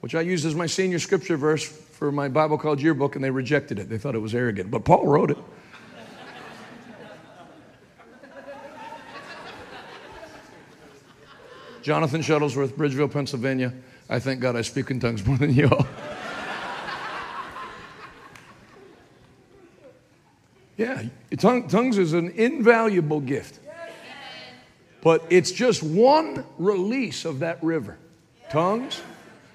[0.00, 3.28] which I used as my senior scripture verse for my Bible college yearbook, and they
[3.28, 3.90] rejected it.
[3.90, 4.70] They thought it was arrogant.
[4.70, 5.36] But Paul wrote it.
[11.82, 13.74] Jonathan Shuttlesworth, Bridgeville, Pennsylvania.
[14.08, 15.86] I thank God I speak in tongues more than you all.
[20.78, 21.02] yeah,
[21.36, 23.60] tongues is an invaluable gift.
[25.04, 27.98] But it's just one release of that river.
[28.50, 29.00] Tongues,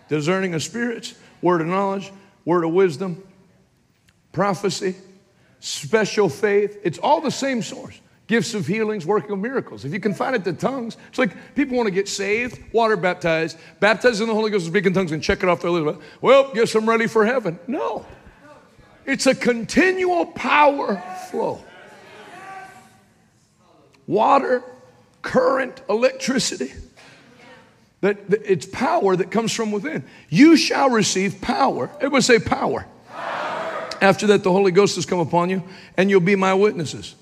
[0.07, 2.13] discerning of spirits, word of knowledge,
[2.45, 3.23] word of wisdom,
[4.31, 4.95] prophecy,
[5.59, 6.79] special faith.
[6.83, 7.99] It's all the same source.
[8.27, 9.85] Gifts of healings, working of miracles.
[9.85, 13.57] If you confine it to tongues, it's like people want to get saved, water baptized,
[13.79, 15.99] baptized in the Holy Ghost, speak in tongues, and check it off their list.
[16.21, 17.57] Well, guess I'm ready for heaven.
[17.65, 18.05] No.
[19.03, 21.63] It's a continual power flow.
[24.05, 24.63] Water
[25.21, 26.71] current, electricity.
[28.01, 30.05] That, that, it's power that comes from within.
[30.29, 31.89] You shall receive power.
[31.97, 32.85] Everybody say power.
[33.09, 33.89] power.
[34.01, 35.63] After that, the Holy Ghost has come upon you,
[35.97, 37.15] and you'll be my witnesses,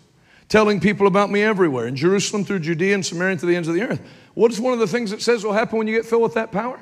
[0.49, 3.73] telling people about me everywhere in Jerusalem, through Judea and Samaria, to the ends of
[3.73, 4.01] the earth.
[4.35, 6.35] What is one of the things that says will happen when you get filled with
[6.35, 6.79] that power?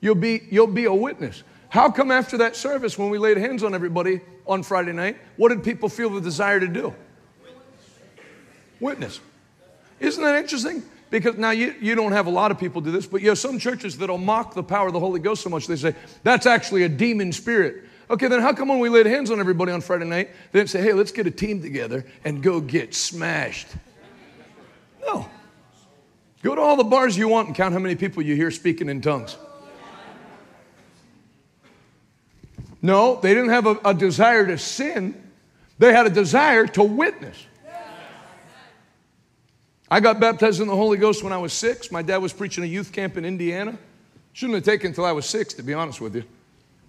[0.00, 1.44] You'll be, you'll be a witness.
[1.68, 5.50] How come after that service, when we laid hands on everybody on Friday night, what
[5.50, 6.92] did people feel the desire to do?
[8.80, 9.20] Witness.
[10.00, 10.82] Isn't that interesting?
[11.10, 13.38] Because now you, you don't have a lot of people do this, but you have
[13.38, 16.46] some churches that'll mock the power of the Holy Ghost so much they say, that's
[16.46, 17.84] actually a demon spirit.
[18.08, 20.70] Okay, then how come when we laid hands on everybody on Friday night, they didn't
[20.70, 23.68] say, hey, let's get a team together and go get smashed?
[25.00, 25.28] No.
[26.42, 28.88] Go to all the bars you want and count how many people you hear speaking
[28.88, 29.36] in tongues.
[32.82, 35.30] No, they didn't have a, a desire to sin,
[35.78, 37.36] they had a desire to witness.
[39.90, 41.90] I got baptized in the Holy Ghost when I was six.
[41.90, 43.76] My dad was preaching a youth camp in Indiana.
[44.32, 46.22] Shouldn't have taken until I was six, to be honest with you.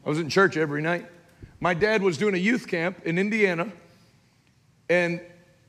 [0.05, 1.07] I was in church every night.
[1.59, 3.71] My dad was doing a youth camp in Indiana,
[4.87, 5.19] and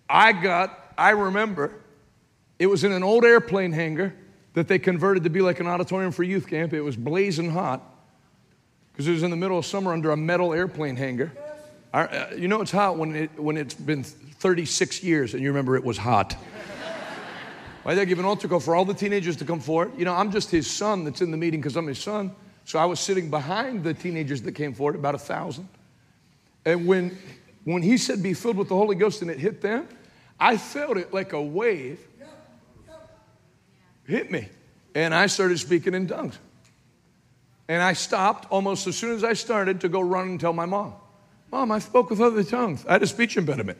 [0.08, 1.72] I got, I remember,
[2.58, 4.14] it was in an old airplane hangar
[4.52, 6.74] that they converted to be like an auditorium for youth camp.
[6.74, 7.82] It was blazing hot
[8.92, 11.32] because it was in the middle of summer under a metal airplane hangar.
[11.94, 15.76] Uh, you know it's hot when, it, when it's been 36 years and you remember
[15.76, 16.36] it was hot.
[17.82, 19.92] Why did I give an altar call for all the teenagers to come forward?
[19.96, 22.34] You know, I'm just his son that's in the meeting because I'm his son.
[22.64, 25.68] So I was sitting behind the teenagers that came forward, about a thousand.
[26.64, 27.18] And when,
[27.64, 29.88] when he said, Be filled with the Holy Ghost, and it hit them,
[30.38, 31.98] I felt it like a wave
[34.06, 34.48] hit me.
[34.94, 36.38] And I started speaking in tongues.
[37.68, 40.66] And I stopped almost as soon as I started to go run and tell my
[40.66, 40.94] mom,
[41.50, 42.84] Mom, I spoke with other tongues.
[42.86, 43.78] I had a speech impediment.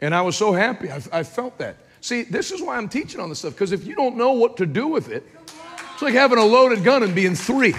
[0.00, 0.90] And I was so happy.
[0.90, 1.76] I, I felt that.
[2.04, 4.58] See, this is why I'm teaching on this stuff, because if you don't know what
[4.58, 5.26] to do with it,
[5.94, 7.74] it's like having a loaded gun and being three.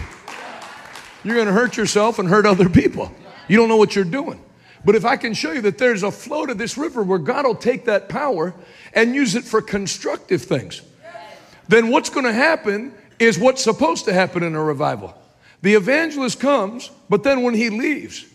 [1.24, 3.12] You're going to hurt yourself and hurt other people.
[3.48, 4.44] You don't know what you're doing.
[4.84, 7.46] But if I can show you that there's a flow to this river where God
[7.46, 8.56] will take that power
[8.94, 10.82] and use it for constructive things,
[11.68, 15.16] then what's going to happen is what's supposed to happen in a revival.
[15.62, 18.26] The evangelist comes, but then when he leaves,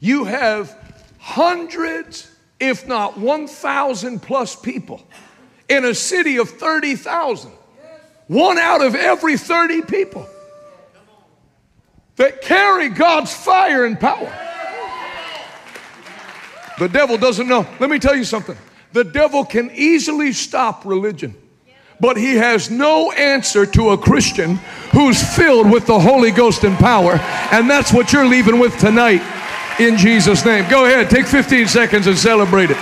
[0.00, 0.76] you have
[1.20, 5.06] hundreds, if not 1,000 plus people
[5.68, 7.50] in a city of 30,000.
[8.28, 10.28] One out of every 30 people
[12.16, 14.32] that carry God's fire and power.
[16.78, 17.66] The devil doesn't know.
[17.80, 18.56] Let me tell you something.
[18.92, 21.34] The devil can easily stop religion,
[22.00, 24.56] but he has no answer to a Christian
[24.92, 27.14] who's filled with the Holy Ghost and power.
[27.52, 29.22] And that's what you're leaving with tonight
[29.78, 30.68] in Jesus' name.
[30.70, 32.76] Go ahead, take 15 seconds and celebrate it.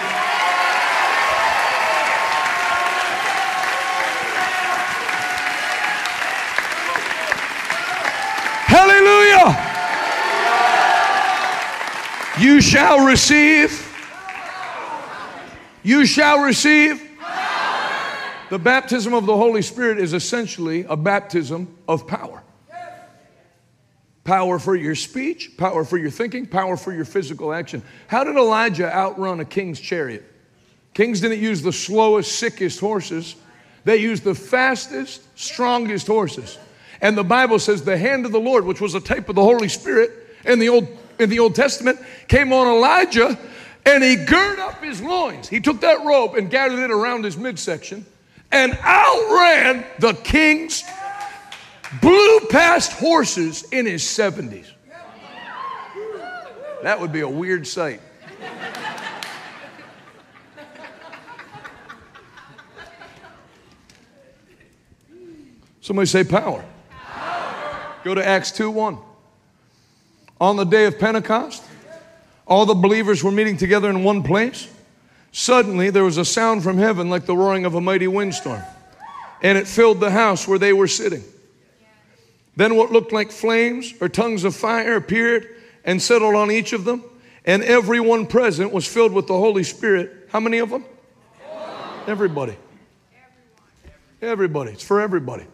[8.66, 9.52] Hallelujah!
[12.44, 13.90] You shall receive.
[15.82, 17.00] You shall receive.
[18.50, 22.42] The baptism of the Holy Spirit is essentially a baptism of power.
[24.24, 27.82] Power for your speech, power for your thinking, power for your physical action.
[28.08, 30.30] How did Elijah outrun a king's chariot?
[30.92, 33.36] Kings didn't use the slowest, sickest horses,
[33.84, 36.58] they used the fastest, strongest horses.
[37.00, 39.42] And the Bible says the hand of the Lord, which was a type of the
[39.42, 40.10] Holy Spirit
[40.44, 40.88] in the Old,
[41.18, 43.38] in the Old Testament, came on Elijah
[43.86, 45.48] and he girded up his loins.
[45.48, 48.06] He took that robe and gathered it around his midsection
[48.50, 50.84] and outran the king's,
[52.01, 54.70] blew past horses in his 70s.
[56.82, 58.01] That would be a weird sight.
[65.80, 66.64] Somebody say power.
[68.04, 68.98] Go to Acts 2 1.
[70.45, 71.63] On the day of Pentecost,
[72.47, 74.69] all the believers were meeting together in one place.
[75.32, 78.61] Suddenly, there was a sound from heaven like the roaring of a mighty windstorm,
[79.43, 81.24] and it filled the house where they were sitting.
[82.56, 85.48] Then, what looked like flames or tongues of fire appeared
[85.82, 87.03] and settled on each of them,
[87.47, 90.29] and everyone present was filled with the Holy Spirit.
[90.29, 90.85] How many of them?
[92.06, 92.59] Everybody.
[94.21, 94.73] Everybody.
[94.73, 95.47] It's for everybody.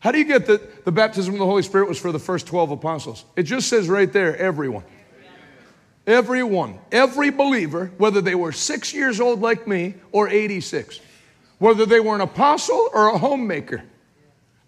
[0.00, 2.46] How do you get that the baptism of the Holy Spirit was for the first
[2.46, 3.24] 12 apostles?
[3.36, 4.84] It just says right there, everyone.
[6.06, 10.98] Everyone, every believer, whether they were six years old like me or 86,
[11.58, 13.84] whether they were an apostle or a homemaker,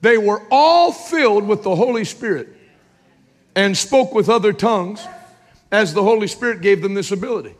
[0.02, 2.55] they were all filled with the Holy Spirit
[3.55, 5.07] and spoke with other tongues
[5.70, 7.55] as the Holy Spirit gave them this ability.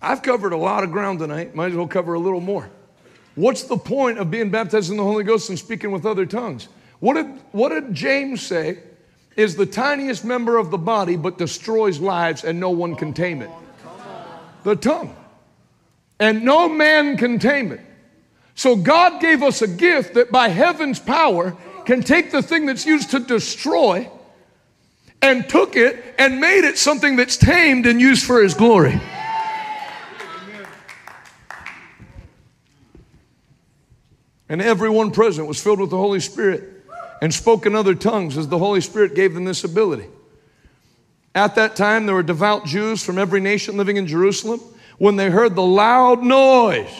[0.00, 2.70] I've covered a lot of ground tonight, might as well cover a little more.
[3.38, 6.66] What's the point of being baptized in the Holy Ghost and speaking with other tongues?
[6.98, 8.80] What did, what did James say
[9.36, 13.40] is the tiniest member of the body but destroys lives and no one can tame
[13.40, 13.50] it?
[14.64, 15.14] The tongue.
[16.18, 17.80] And no man can tame it.
[18.56, 22.86] So God gave us a gift that by heaven's power can take the thing that's
[22.86, 24.10] used to destroy
[25.22, 29.00] and took it and made it something that's tamed and used for his glory.
[34.48, 36.64] And everyone present was filled with the Holy Spirit
[37.20, 40.06] and spoke in other tongues as the Holy Spirit gave them this ability.
[41.34, 44.60] At that time, there were devout Jews from every nation living in Jerusalem.
[44.98, 46.90] When they heard the loud noise,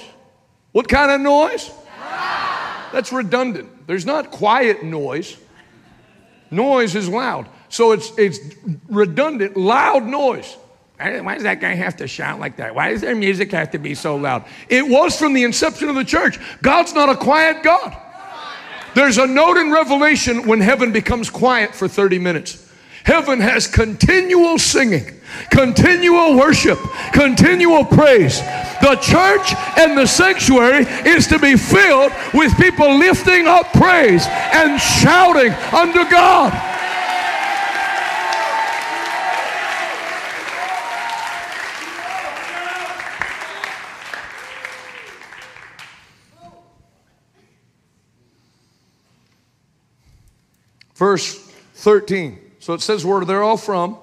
[0.72, 1.70] what kind of noise?
[2.92, 3.86] That's redundant.
[3.86, 5.36] There's not quiet noise.
[6.50, 7.48] Noise is loud.
[7.68, 8.38] So it's, it's
[8.88, 10.56] redundant, loud noise.
[10.98, 12.74] Why does that guy have to shout like that?
[12.74, 14.44] Why does their music have to be so loud?
[14.68, 16.40] It was from the inception of the church.
[16.60, 17.96] God's not a quiet God.
[18.94, 22.68] There's a note in Revelation when heaven becomes quiet for 30 minutes.
[23.04, 25.18] Heaven has continual singing,
[25.50, 26.78] continual worship,
[27.12, 28.40] continual praise.
[28.82, 34.80] The church and the sanctuary is to be filled with people lifting up praise and
[34.80, 36.52] shouting unto God.
[50.98, 51.38] Verse
[51.74, 52.38] 13.
[52.58, 53.96] So it says where they're all from.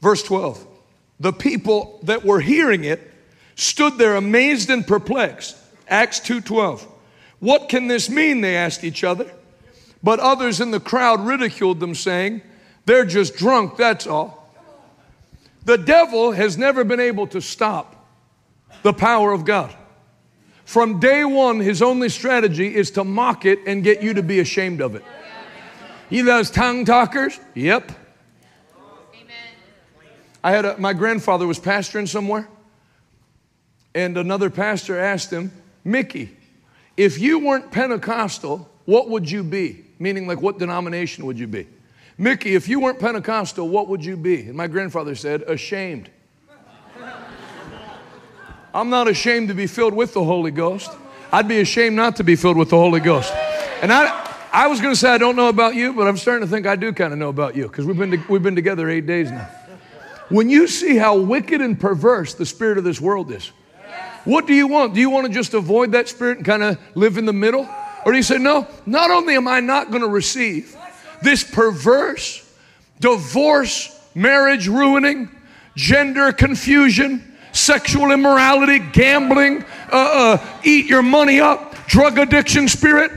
[0.00, 0.66] Verse 12.
[1.20, 3.08] The people that were hearing it
[3.54, 5.56] stood there amazed and perplexed.
[5.86, 6.84] Acts 2:12.
[7.38, 8.40] What can this mean?
[8.40, 9.30] They asked each other.
[10.02, 12.42] But others in the crowd ridiculed them, saying,
[12.86, 14.50] They're just drunk, that's all.
[15.64, 17.94] The devil has never been able to stop
[18.82, 19.72] the power of God.
[20.64, 24.40] From day one, his only strategy is to mock it and get you to be
[24.40, 25.04] ashamed of it.
[26.12, 27.40] He those tongue talkers?
[27.54, 27.90] Yep.
[30.44, 32.46] I had a, my grandfather was pastoring somewhere,
[33.94, 35.52] and another pastor asked him,
[35.84, 36.36] Mickey,
[36.98, 39.86] if you weren't Pentecostal, what would you be?
[39.98, 41.66] Meaning, like, what denomination would you be?
[42.18, 44.42] Mickey, if you weren't Pentecostal, what would you be?
[44.42, 46.10] And my grandfather said, ashamed.
[48.74, 50.90] I'm not ashamed to be filled with the Holy Ghost.
[51.32, 53.32] I'd be ashamed not to be filled with the Holy Ghost.
[53.80, 56.46] And I, I was going to say, I don't know about you, but I'm starting
[56.46, 58.54] to think I do kind of know about you because we've, been to, we've been
[58.54, 59.48] together eight days now.
[60.28, 63.50] When you see how wicked and perverse the spirit of this world is,
[64.24, 64.92] what do you want?
[64.94, 67.66] Do you want to just avoid that spirit and kind of live in the middle?
[68.04, 70.76] Or do you say, no, not only am I not going to receive
[71.22, 72.46] this perverse,
[73.00, 75.30] divorce, marriage ruining,
[75.76, 83.12] gender confusion, sexual immorality, gambling, uh, uh, eat your money up, drug addiction spirit.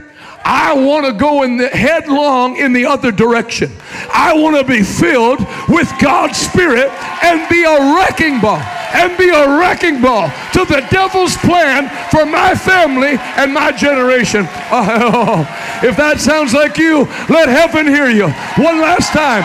[0.48, 3.72] I want to go in the headlong in the other direction.
[4.14, 6.86] I want to be filled with God's Spirit
[7.26, 8.62] and be a wrecking ball
[8.94, 14.46] and be a wrecking ball to the devil's plan for my family and my generation.
[14.70, 15.42] Oh,
[15.82, 18.30] if that sounds like you, let heaven hear you.
[18.62, 19.42] One last time.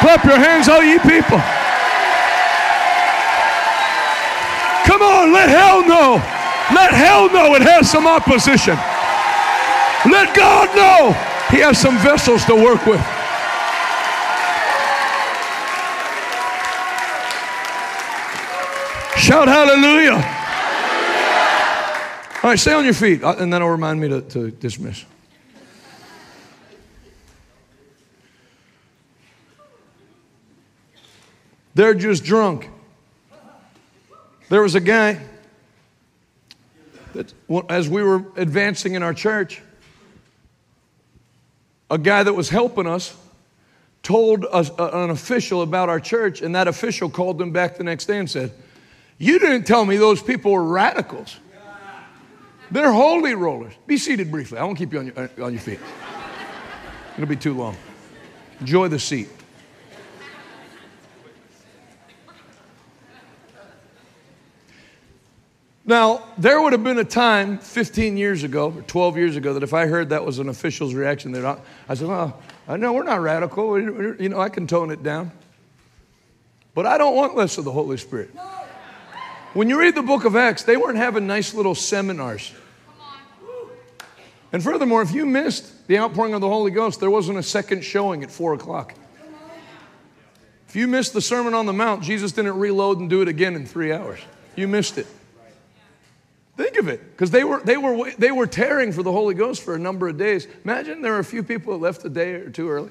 [0.00, 1.36] Clap your hands, all ye people.
[4.88, 6.16] Come on, let hell know.
[6.72, 8.78] Let hell know it has some opposition.
[10.06, 11.12] Let God know
[11.50, 13.00] He has some vessels to work with.
[19.18, 20.38] Shout hallelujah.
[22.42, 25.04] All right, stay on your feet, uh, and then it'll remind me to, to dismiss.
[31.74, 32.68] They're just drunk.
[34.48, 35.20] There was a guy
[37.12, 37.32] that,
[37.68, 39.62] as we were advancing in our church,
[41.90, 43.16] a guy that was helping us
[44.02, 47.84] told us, uh, an official about our church, and that official called them back the
[47.84, 48.52] next day and said,
[49.18, 51.38] You didn't tell me those people were radicals.
[52.70, 53.74] They're holy rollers.
[53.86, 54.58] Be seated briefly.
[54.58, 55.80] I won't keep you on your, on your feet.
[57.14, 57.76] It'll be too long.
[58.60, 59.28] Enjoy the seat.
[65.86, 69.62] Now, there would have been a time 15 years ago or 12 years ago that
[69.62, 73.02] if I heard that was an official's reaction, that I said, well, I know we're
[73.02, 73.80] not radical.
[73.80, 75.32] You know, I can tone it down.
[76.74, 78.30] But I don't want less of the Holy Spirit.
[79.54, 82.52] When you read the book of Acts, they weren't having nice little seminars.
[84.52, 87.82] And furthermore, if you missed the outpouring of the Holy Ghost, there wasn't a second
[87.82, 88.94] showing at 4 o'clock.
[90.68, 93.56] If you missed the Sermon on the Mount, Jesus didn't reload and do it again
[93.56, 94.20] in three hours.
[94.54, 95.06] You missed it.
[96.60, 99.62] Think of it, because they were, they, were, they were tearing for the Holy Ghost
[99.62, 100.46] for a number of days.
[100.62, 102.90] Imagine there were a few people that left a day or two early.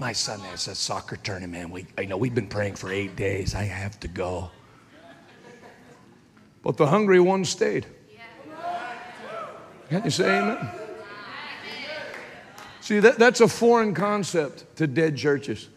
[0.00, 1.70] My son has a soccer tournament.
[1.70, 3.54] We, I know we've been praying for eight days.
[3.54, 4.50] I have to go.
[6.64, 7.86] But the hungry ones stayed.
[9.90, 10.68] Can't you say amen?
[12.80, 15.68] See, that, that's a foreign concept to dead churches.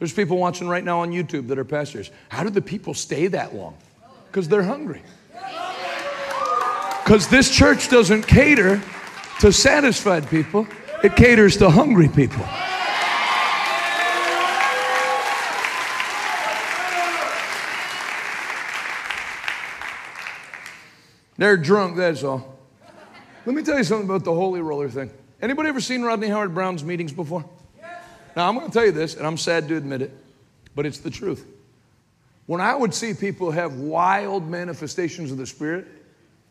[0.00, 2.10] There's people watching right now on YouTube that are pastors.
[2.30, 3.76] How do the people stay that long?
[4.26, 5.04] Because they're hungry.
[7.04, 8.80] Because this church doesn't cater
[9.40, 10.66] to satisfied people,
[11.02, 12.42] it caters to hungry people.
[21.36, 22.58] They're drunk, that's all.
[23.44, 25.10] Let me tell you something about the holy roller thing.
[25.42, 27.44] Anybody ever seen Rodney Howard Browne's meetings before?
[28.34, 30.10] Now, I'm going to tell you this, and I'm sad to admit it,
[30.74, 31.46] but it's the truth.
[32.46, 35.86] When I would see people have wild manifestations of the Spirit,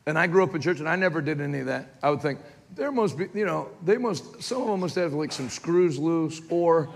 [0.06, 1.96] and I grew up in church and I never did any of that.
[2.02, 2.40] I would think,
[2.76, 6.00] there must be, you know, they must, some of them must have like some screws
[6.00, 6.90] loose, or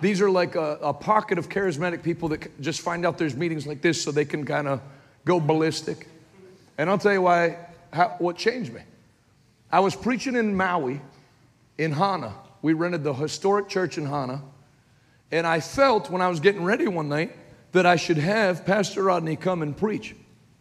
[0.00, 3.66] these are like a, a pocket of charismatic people that just find out there's meetings
[3.66, 4.80] like this so they can kind of
[5.24, 6.08] go ballistic.
[6.78, 7.58] And I'll tell you why,
[7.92, 8.80] how, what changed me.
[9.70, 11.00] I was preaching in Maui,
[11.78, 12.34] in Hana.
[12.62, 14.42] We rented the historic church in Hana.
[15.30, 17.36] And I felt when I was getting ready one night
[17.72, 20.16] that I should have Pastor Rodney come and preach.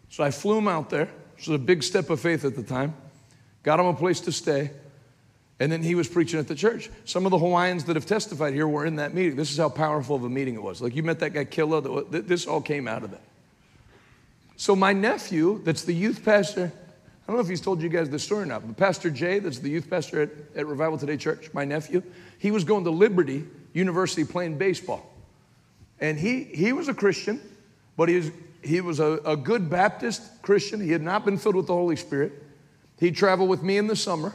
[0.10, 2.64] So I flew him out there which was a big step of faith at the
[2.64, 2.94] time.
[3.64, 4.72] Got him a place to stay.
[5.62, 6.90] And then he was preaching at the church.
[7.06, 9.38] Some of the Hawaiians that have testified here were in that meeting.
[9.38, 10.82] This is how powerful of a meeting it was.
[10.82, 13.22] Like you met that guy Killa, this all came out of that.
[14.58, 18.10] So my nephew, that's the youth pastor, I don't know if he's told you guys
[18.10, 21.16] this story or not, but Pastor Jay, that's the youth pastor at, at Revival Today
[21.16, 22.04] Church, my nephew,
[22.38, 25.10] he was going to Liberty University playing baseball.
[26.02, 27.40] And he, he was a Christian,
[27.96, 28.32] but he was,
[28.64, 30.80] he was a, a good Baptist Christian.
[30.80, 32.34] He had not been filled with the Holy Spirit.
[33.00, 34.34] He traveled with me in the summer.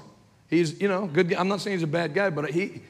[0.49, 1.33] He's, you know, good.
[1.35, 2.83] I'm not saying he's a bad guy, but he,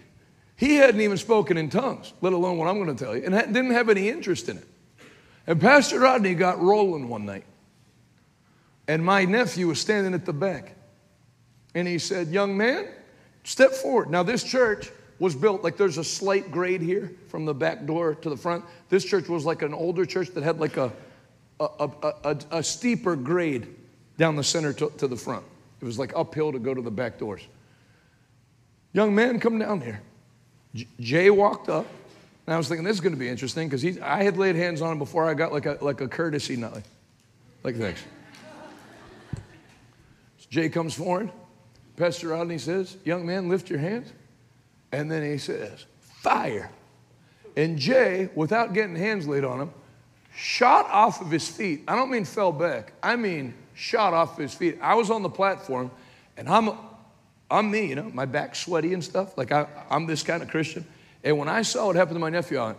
[0.56, 3.34] he hadn't even spoken in tongues, let alone what I'm going to tell you, and
[3.34, 4.66] didn't have any interest in it.
[5.46, 7.44] And Pastor Rodney got rolling one night,
[8.88, 10.74] and my nephew was standing at the back,
[11.74, 12.88] and he said, "Young man,
[13.42, 17.54] step forward." Now this church was built like there's a slight grade here from the
[17.54, 18.64] back door to the front.
[18.88, 20.92] This church was like an older church that had like a
[21.78, 23.74] a, a, a, steeper grade
[24.18, 25.44] down the center to, to the front.
[25.80, 27.42] It was like uphill to go to the back doors.
[28.92, 30.00] Young man, come down here.
[30.74, 31.86] J- Jay walked up,
[32.46, 34.80] and I was thinking this is going to be interesting because I had laid hands
[34.82, 36.84] on him before I got like a like a courtesy nut, like,
[37.62, 38.04] like thanks.
[40.38, 41.30] So Jay comes forward.
[41.96, 44.12] Pastor Rodney says, "Young man, lift your hands,"
[44.92, 46.70] and then he says, "Fire."
[47.56, 49.70] And Jay, without getting hands laid on him,
[50.34, 51.82] shot off of his feet.
[51.88, 52.92] I don't mean fell back.
[53.02, 54.78] I mean shot off of his feet.
[54.80, 55.90] I was on the platform,
[56.36, 56.70] and I'm,
[57.50, 59.36] I'm me, you know, my back sweaty and stuff.
[59.38, 60.86] Like I, I'm this kind of Christian.
[61.22, 62.78] And when I saw what happened to my nephew, I went,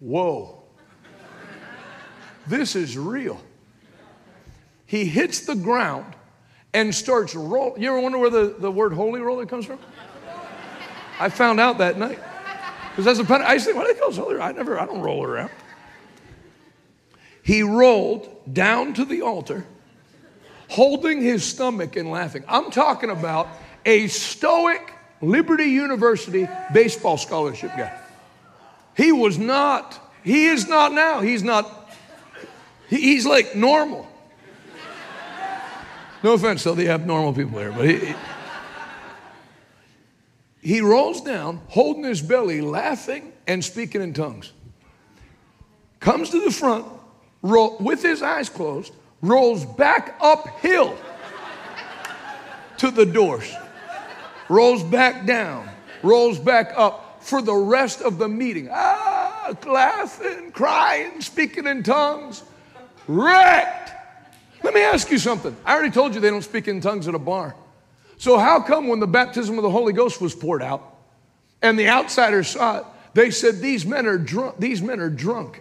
[0.00, 0.62] "Whoa,
[2.46, 3.40] this is real."
[4.86, 6.14] He hits the ground
[6.74, 7.74] and starts roll.
[7.78, 9.78] You ever wonder where the, the word holy roller comes from?
[11.18, 12.18] I found out that night.
[12.90, 14.38] Because as a pen, I used to think, what do they call holy?
[14.38, 15.50] I never, I don't roll around.
[17.42, 19.66] He rolled down to the altar,
[20.68, 22.44] holding his stomach and laughing.
[22.48, 23.48] I'm talking about
[23.84, 27.98] a stoic Liberty University baseball scholarship guy.
[28.96, 31.20] He was not, he is not now.
[31.20, 31.90] He's not,
[32.88, 34.08] he- he's like normal.
[36.22, 38.14] No offense, though, the abnormal people here, but he-
[40.60, 44.52] he rolls down, holding his belly, laughing and speaking in tongues.
[45.98, 46.86] Comes to the front,
[47.42, 50.96] roll, with his eyes closed, rolls back uphill
[52.78, 53.52] to the doors,
[54.48, 55.68] rolls back down,
[56.02, 58.68] rolls back up for the rest of the meeting.
[58.72, 62.42] Ah, laughing, crying, speaking in tongues,
[63.06, 63.92] wrecked.
[64.62, 65.56] Let me ask you something.
[65.64, 67.54] I already told you they don't speak in tongues at a bar.
[68.18, 70.96] So, how come when the baptism of the Holy Ghost was poured out
[71.60, 74.56] and the outsiders saw it, they said, These men are drunk.
[74.58, 75.60] These men are drunk.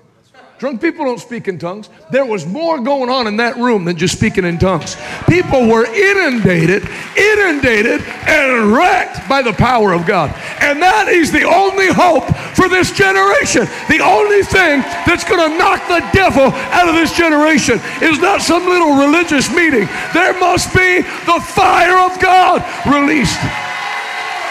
[0.61, 1.89] Drunk people don't speak in tongues.
[2.11, 4.95] There was more going on in that room than just speaking in tongues.
[5.27, 10.29] People were inundated, inundated, and wrecked by the power of God.
[10.61, 13.65] And that is the only hope for this generation.
[13.89, 18.43] The only thing that's going to knock the devil out of this generation is not
[18.43, 19.89] some little religious meeting.
[20.13, 23.41] There must be the fire of God released.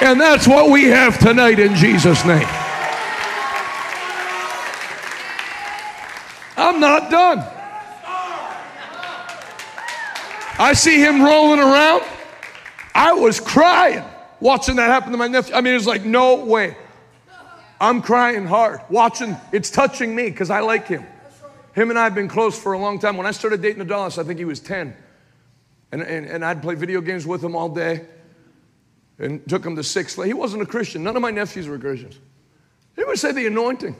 [0.03, 2.49] And that's what we have tonight in Jesus' name.
[6.61, 7.39] I'm not done.
[10.59, 12.05] I see him rolling around.
[12.95, 14.05] I was crying
[14.41, 15.55] watching that happen to my nephew.
[15.55, 16.77] I mean, it's like, no way.
[17.81, 21.07] I'm crying hard, watching, it's touching me because I like him.
[21.73, 23.17] Him and I have been close for a long time.
[23.17, 24.95] When I started dating Adalis, I think he was 10.
[25.93, 28.07] And, and, and I'd play video games with him all day
[29.19, 30.15] and took him to six.
[30.15, 31.03] He wasn't a Christian.
[31.03, 32.19] None of my nephews were Christians.
[32.97, 33.97] They would say the anointing.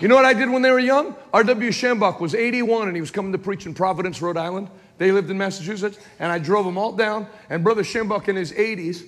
[0.00, 1.14] You know what I did when they were young?
[1.32, 1.70] R.W.
[1.70, 4.68] Schambach was 81 and he was coming to preach in Providence, Rhode Island.
[4.98, 7.26] They lived in Massachusetts, and I drove them all down.
[7.48, 9.04] And Brother Shambach in his 80s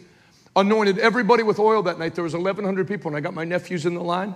[0.54, 2.14] anointed everybody with oil that night.
[2.14, 4.34] There was 1,100 people, and I got my nephews in the line.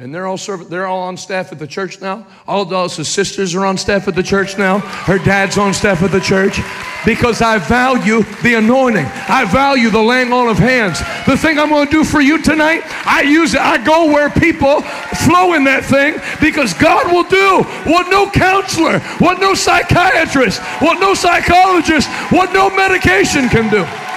[0.00, 2.24] And they're all serv- they're all on staff at the church now.
[2.46, 4.78] All Adalis's sisters are on staff at the church now.
[4.78, 6.60] Her dad's on staff at the church.
[7.04, 9.06] Because I value the anointing.
[9.06, 11.00] I value the laying on of hands.
[11.26, 13.60] The thing I'm going to do for you tonight, I use it.
[13.60, 14.82] I go where people
[15.26, 21.00] flow in that thing because God will do what no counselor, what no psychiatrist, what
[21.00, 24.07] no psychologist, what no medication can do.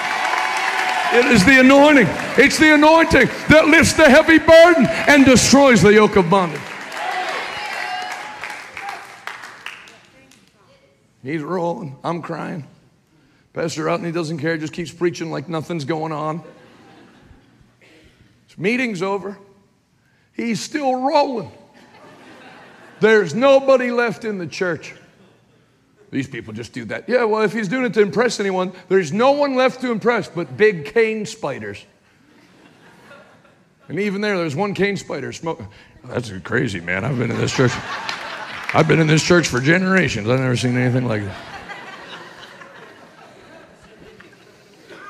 [1.13, 2.07] It is the anointing.
[2.37, 6.61] It's the anointing that lifts the heavy burden and destroys the yoke of bondage.
[11.21, 11.97] He's rolling.
[12.03, 12.65] I'm crying.
[13.53, 16.41] Pastor Rodney doesn't care, just keeps preaching like nothing's going on.
[18.47, 19.37] His meeting's over.
[20.33, 21.51] He's still rolling.
[23.01, 24.95] There's nobody left in the church.
[26.11, 27.07] These people just do that.
[27.07, 30.27] Yeah, well, if he's doing it to impress anyone, there's no one left to impress
[30.27, 31.85] but big cane spiders.
[33.87, 35.67] And even there, there's one cane spider smoking.
[36.03, 37.05] That's crazy, man.
[37.05, 37.71] I've been in this church.
[38.73, 40.27] I've been in this church for generations.
[40.29, 41.37] I've never seen anything like that.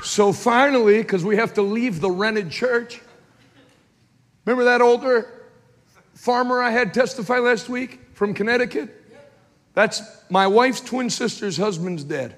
[0.03, 3.01] So finally, because we have to leave the rented church,
[4.45, 5.47] remember that older
[6.13, 9.00] farmer I had testify last week from Connecticut?
[9.74, 12.35] That's my wife's twin sister's husband's dead.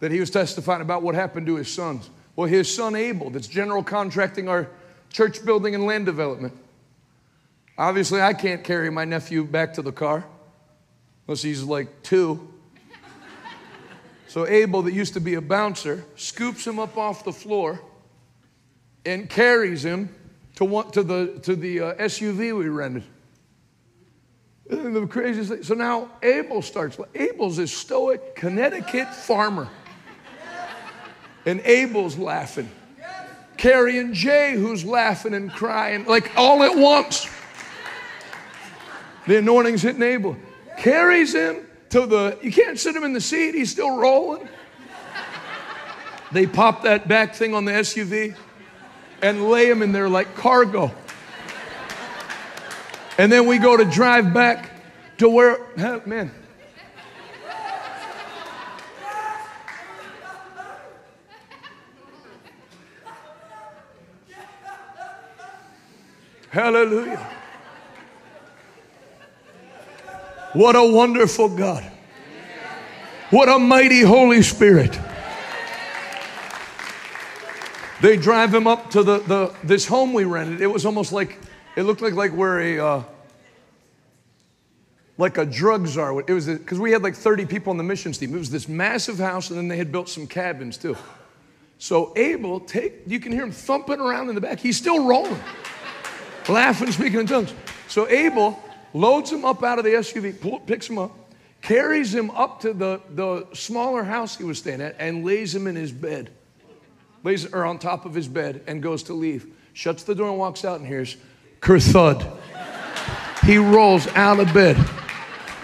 [0.00, 2.10] That he was testifying about what happened to his sons.
[2.36, 4.68] Well, his son Abel, that's general contracting our
[5.10, 6.52] church building and land development.
[7.78, 10.24] Obviously, I can't carry my nephew back to the car
[11.26, 12.48] unless he's like two.
[14.28, 17.80] So Abel, that used to be a bouncer, scoops him up off the floor
[19.06, 20.12] and carries him
[20.56, 23.04] to, one, to the, to the uh, SUV we rented.
[24.66, 25.62] The craziest thing.
[25.62, 26.98] So now Abel starts.
[27.14, 29.68] Abel's a stoic Connecticut farmer.
[31.46, 32.70] And Abel's laughing.
[33.56, 37.28] Carrie and Jay, who's laughing and crying, like all at once.
[39.26, 40.36] The anointing's hitting Abel.
[40.78, 44.48] Carries him to the, you can't sit him in the seat, he's still rolling.
[46.32, 48.34] They pop that back thing on the SUV
[49.22, 50.92] and lay him in there like cargo.
[53.16, 54.70] And then we go to drive back
[55.18, 55.58] to where,
[56.06, 56.30] man.
[66.50, 67.34] Hallelujah.
[70.52, 71.82] What a wonderful God.
[73.30, 74.96] What a mighty Holy Spirit.
[78.00, 80.60] They drive him up to the, the this home we rented.
[80.60, 81.40] It was almost like
[81.76, 83.02] it looked like like we're a uh,
[85.18, 86.20] like a drug czar.
[86.20, 88.34] It was because we had like 30 people on the missions team.
[88.34, 90.96] It was this massive house, and then they had built some cabins too.
[91.78, 94.58] So Abel, take you can hear him thumping around in the back.
[94.58, 95.40] He's still rolling,
[96.48, 97.54] laughing, speaking in tongues.
[97.88, 98.60] So Abel
[98.92, 101.12] loads him up out of the SUV, pull, picks him up,
[101.60, 105.66] carries him up to the, the smaller house he was staying at, and lays him
[105.66, 106.30] in his bed.
[107.24, 109.46] Lays or on top of his bed and goes to leave.
[109.72, 111.16] Shuts the door and walks out and hears
[111.64, 112.30] kerthud.
[113.44, 114.76] He rolls out of bed.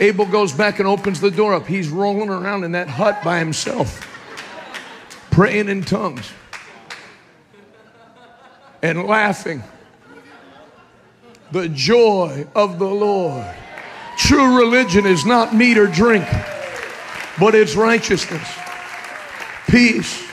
[0.00, 1.66] Abel goes back and opens the door up.
[1.66, 4.06] He's rolling around in that hut by himself,
[5.30, 6.30] praying in tongues
[8.82, 9.62] and laughing
[11.52, 13.46] the joy of the Lord.
[14.16, 16.26] True religion is not meat or drink,
[17.38, 18.48] but it's righteousness,
[19.68, 20.26] peace,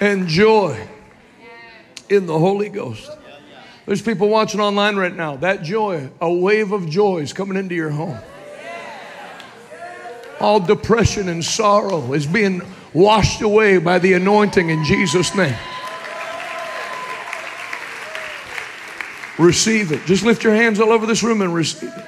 [0.00, 0.88] and joy
[2.08, 3.10] in the Holy Ghost.
[3.90, 5.34] There's people watching online right now.
[5.34, 8.20] That joy, a wave of joy is coming into your home.
[10.38, 12.62] All depression and sorrow is being
[12.94, 15.56] washed away by the anointing in Jesus' name.
[19.40, 20.06] Receive it.
[20.06, 22.04] Just lift your hands all over this room and receive it.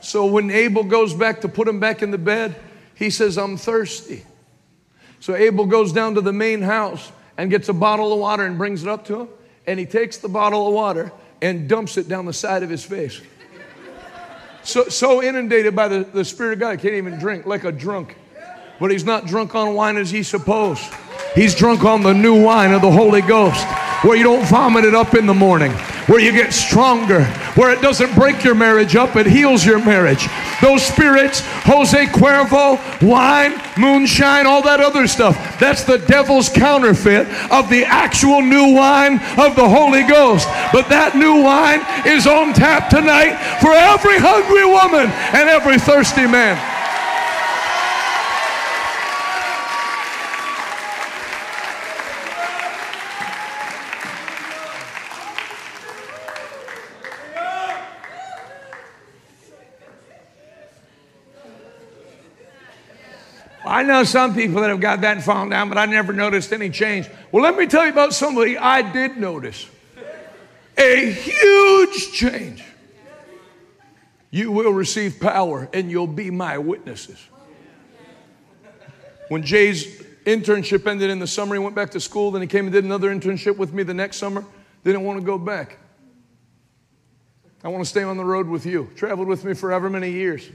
[0.00, 2.56] So when Abel goes back to put him back in the bed,
[2.94, 4.24] he says, I'm thirsty.
[5.20, 8.58] So Abel goes down to the main house and gets a bottle of water and
[8.58, 9.28] brings it up to him.
[9.66, 12.84] And he takes the bottle of water and dumps it down the side of his
[12.84, 13.20] face.
[14.62, 17.72] So, so inundated by the, the Spirit of God, he can't even drink like a
[17.72, 18.16] drunk.
[18.80, 20.82] But he's not drunk on wine as he's supposed.
[21.34, 23.66] He's drunk on the new wine of the Holy Ghost
[24.06, 25.72] where you don't vomit it up in the morning,
[26.06, 27.24] where you get stronger,
[27.56, 30.28] where it doesn't break your marriage up, it heals your marriage.
[30.62, 37.68] Those spirits, Jose Cuervo, wine, moonshine, all that other stuff, that's the devil's counterfeit of
[37.68, 40.46] the actual new wine of the Holy Ghost.
[40.72, 46.28] But that new wine is on tap tonight for every hungry woman and every thirsty
[46.28, 46.75] man.
[63.76, 66.50] I know some people that have got that and fallen down, but I never noticed
[66.50, 67.10] any change.
[67.30, 69.68] Well, let me tell you about somebody I did notice
[70.78, 72.64] a huge change.
[74.30, 77.22] You will receive power and you'll be my witnesses.
[79.28, 82.64] When Jay's internship ended in the summer, he went back to school, then he came
[82.64, 84.42] and did another internship with me the next summer.
[84.84, 85.76] Didn't want to go back.
[87.62, 88.90] I want to stay on the road with you.
[88.96, 90.48] Traveled with me for ever many years.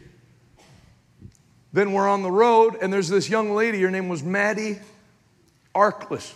[1.74, 3.82] Then we're on the road, and there's this young lady.
[3.82, 4.80] Her name was Maddie
[5.74, 6.34] Arkless.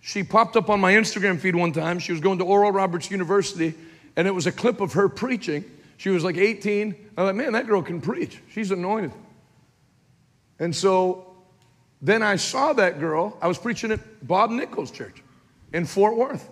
[0.00, 1.98] She popped up on my Instagram feed one time.
[1.98, 3.74] She was going to Oral Roberts University,
[4.16, 5.64] And it was a clip of her preaching.
[5.96, 6.94] She was like 18.
[7.16, 8.38] I was like, man, that girl can preach.
[8.50, 9.12] She's anointed.
[10.58, 11.34] And so
[12.02, 13.38] then I saw that girl.
[13.40, 15.22] I was preaching at Bob Nichols Church
[15.72, 16.48] in Fort Worth.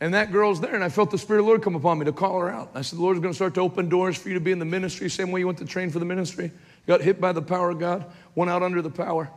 [0.00, 2.06] And that girl's there, and I felt the Spirit of the Lord come upon me
[2.06, 2.70] to call her out.
[2.74, 4.58] I said, The Lord's going to start to open doors for you to be in
[4.58, 6.50] the ministry, same way you went to train for the ministry.
[6.90, 8.04] Got hit by the power of God,
[8.34, 9.30] went out under the power.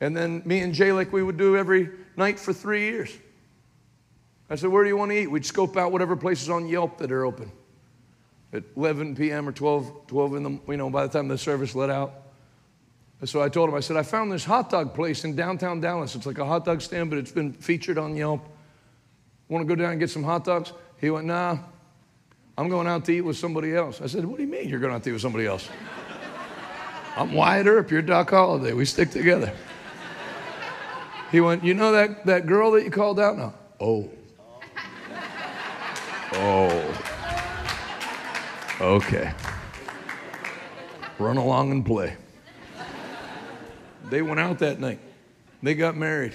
[0.00, 3.12] And then me and Jay, like we would do every night for three years.
[4.48, 5.26] I said, Where do you want to eat?
[5.26, 7.50] We'd scope out whatever places on Yelp that are open
[8.52, 9.48] at 11 p.m.
[9.48, 12.14] or 12, 12 in the, you know, by the time the service let out.
[13.18, 15.80] And so I told him, I said, I found this hot dog place in downtown
[15.80, 16.14] Dallas.
[16.14, 18.48] It's like a hot dog stand, but it's been featured on Yelp.
[19.48, 20.72] Want to go down and get some hot dogs?
[21.00, 21.58] He went, Nah,
[22.56, 24.00] I'm going out to eat with somebody else.
[24.00, 25.68] I said, What do you mean you're going out to eat with somebody else?
[27.14, 28.72] I'm Wyatt Earp, you're Doc Holliday.
[28.72, 29.52] We stick together.
[31.30, 33.36] He went, You know that, that girl that you called out?
[33.36, 33.54] No.
[33.80, 34.10] Oh.
[36.34, 37.12] Oh.
[38.80, 39.32] Okay.
[41.18, 42.16] Run along and play.
[44.08, 44.98] They went out that night.
[45.62, 46.32] They got married.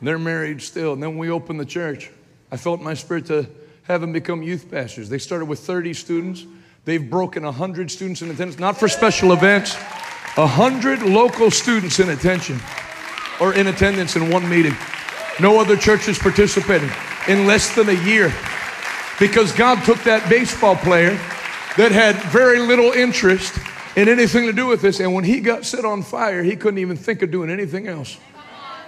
[0.00, 0.94] They're married still.
[0.94, 2.10] And then we opened the church.
[2.50, 3.46] I felt my spirit to
[3.84, 5.08] have them become youth pastors.
[5.08, 6.44] They started with 30 students.
[6.88, 12.58] They've broken 100 students in attendance, not for special events, 100 local students in attention
[13.38, 14.74] or in attendance in one meeting.
[15.38, 16.88] No other church churches participating
[17.28, 18.32] in less than a year
[19.20, 21.10] because God took that baseball player
[21.76, 23.58] that had very little interest
[23.94, 26.78] in anything to do with this, and when he got set on fire, he couldn't
[26.78, 28.16] even think of doing anything else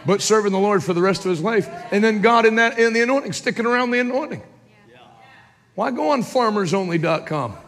[0.07, 1.69] but serving the Lord for the rest of his life.
[1.93, 4.43] And then God in that in the anointing, sticking around the anointing.
[5.75, 7.59] Why go on farmersonly.com?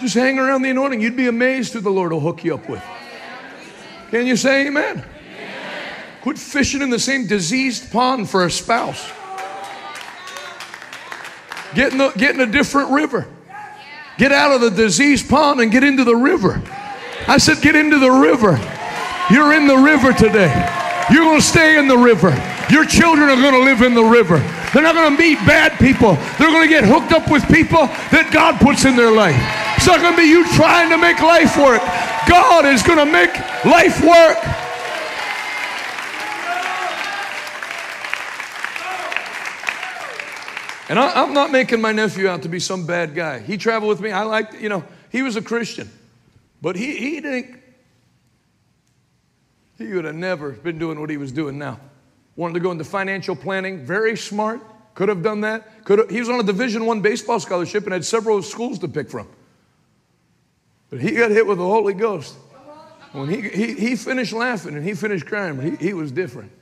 [0.00, 1.00] Just hang around the anointing.
[1.00, 2.82] You'd be amazed who the Lord will hook you up with.
[4.10, 5.04] Can you say amen?
[6.22, 9.12] Quit fishing in the same diseased pond for a spouse.
[11.74, 13.26] Get in, the, get in a different river.
[14.16, 16.62] Get out of the diseased pond and get into the river.
[17.26, 18.58] I said, get into the river.
[19.30, 20.52] You're in the river today.
[21.10, 22.30] You're going to stay in the river.
[22.70, 24.36] Your children are going to live in the river.
[24.72, 26.14] They're not going to meet bad people.
[26.38, 29.36] They're going to get hooked up with people that God puts in their life.
[29.76, 31.80] It's not going to be you trying to make life work.
[32.28, 33.32] God is going to make
[33.64, 34.36] life work.
[40.90, 43.40] And I, am not making my nephew out to be some bad guy.
[43.40, 44.10] He traveled with me.
[44.10, 45.90] I liked, you know, he was a Christian.
[46.62, 47.60] But he, he didn't,
[49.76, 51.78] he would have never been doing what he was doing now.
[52.38, 54.60] Wanted to go into financial planning, very smart,
[54.94, 55.84] could have done that.
[55.84, 58.86] Could have, he was on a Division One baseball scholarship and had several schools to
[58.86, 59.26] pick from.
[60.88, 62.36] But he got hit with the Holy Ghost.
[63.10, 66.52] When he, he, he finished laughing and he finished crying, he, he was different.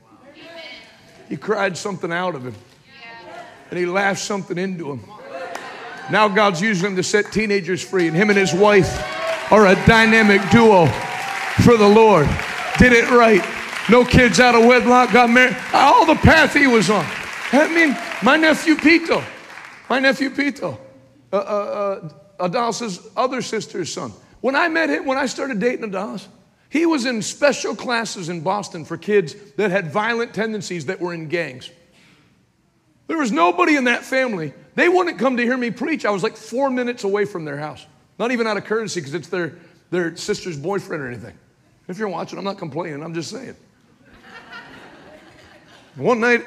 [1.28, 2.54] He cried something out of him
[3.68, 5.04] and he laughed something into him.
[6.10, 9.74] Now God's using him to set teenagers free, and him and his wife are a
[9.84, 10.86] dynamic duo
[11.64, 12.26] for the Lord.
[12.78, 13.44] Did it right.
[13.88, 15.56] No kids out of wedlock, got married.
[15.72, 17.06] All the path he was on.
[17.52, 19.24] I mean, my nephew Pito,
[19.88, 20.76] my nephew Pito,
[21.32, 24.12] uh, uh, uh, Adalis's other sister's son.
[24.40, 26.26] When I met him, when I started dating Adalis,
[26.68, 31.14] he was in special classes in Boston for kids that had violent tendencies that were
[31.14, 31.70] in gangs.
[33.06, 34.52] There was nobody in that family.
[34.74, 36.04] They wouldn't come to hear me preach.
[36.04, 37.86] I was like four minutes away from their house.
[38.18, 39.54] Not even out of courtesy because it's their,
[39.90, 41.38] their sister's boyfriend or anything.
[41.86, 43.54] If you're watching, I'm not complaining, I'm just saying.
[45.96, 46.44] One night,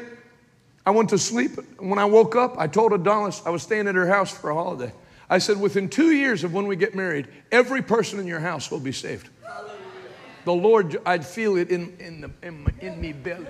[0.85, 1.51] I went to sleep.
[1.79, 4.53] When I woke up, I told Adalis I was staying at her house for a
[4.53, 4.93] holiday.
[5.29, 8.71] I said, within two years of when we get married, every person in your house
[8.71, 9.29] will be saved.
[10.45, 13.45] The Lord, I'd feel it in, in, the, in, my, in me belly.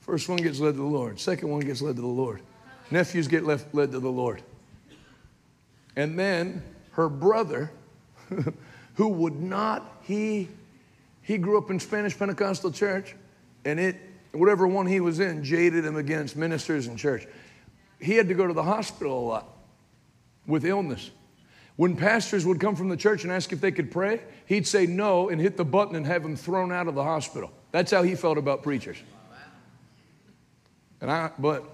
[0.00, 1.20] First one gets led to the Lord.
[1.20, 2.40] Second one gets led to the Lord.
[2.90, 4.42] Nephews get left, led to the Lord.
[5.96, 6.62] And then
[6.92, 7.70] her brother,
[8.94, 10.48] who would not, he,
[11.24, 13.16] he grew up in Spanish Pentecostal church,
[13.64, 13.96] and it,
[14.32, 17.26] whatever one he was in, jaded him against ministers and church.
[17.98, 19.48] He had to go to the hospital a lot
[20.46, 21.10] with illness.
[21.76, 24.86] When pastors would come from the church and ask if they could pray, he'd say
[24.86, 27.50] no and hit the button and have them thrown out of the hospital.
[27.72, 28.98] That's how he felt about preachers.
[31.00, 31.64] And I, but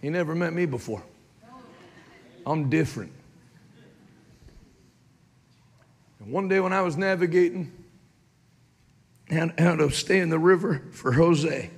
[0.00, 1.02] he never met me before.
[2.46, 3.12] I'm different.
[6.20, 7.72] And one day when I was navigating
[9.30, 11.70] how, how to stay in the river for Jose,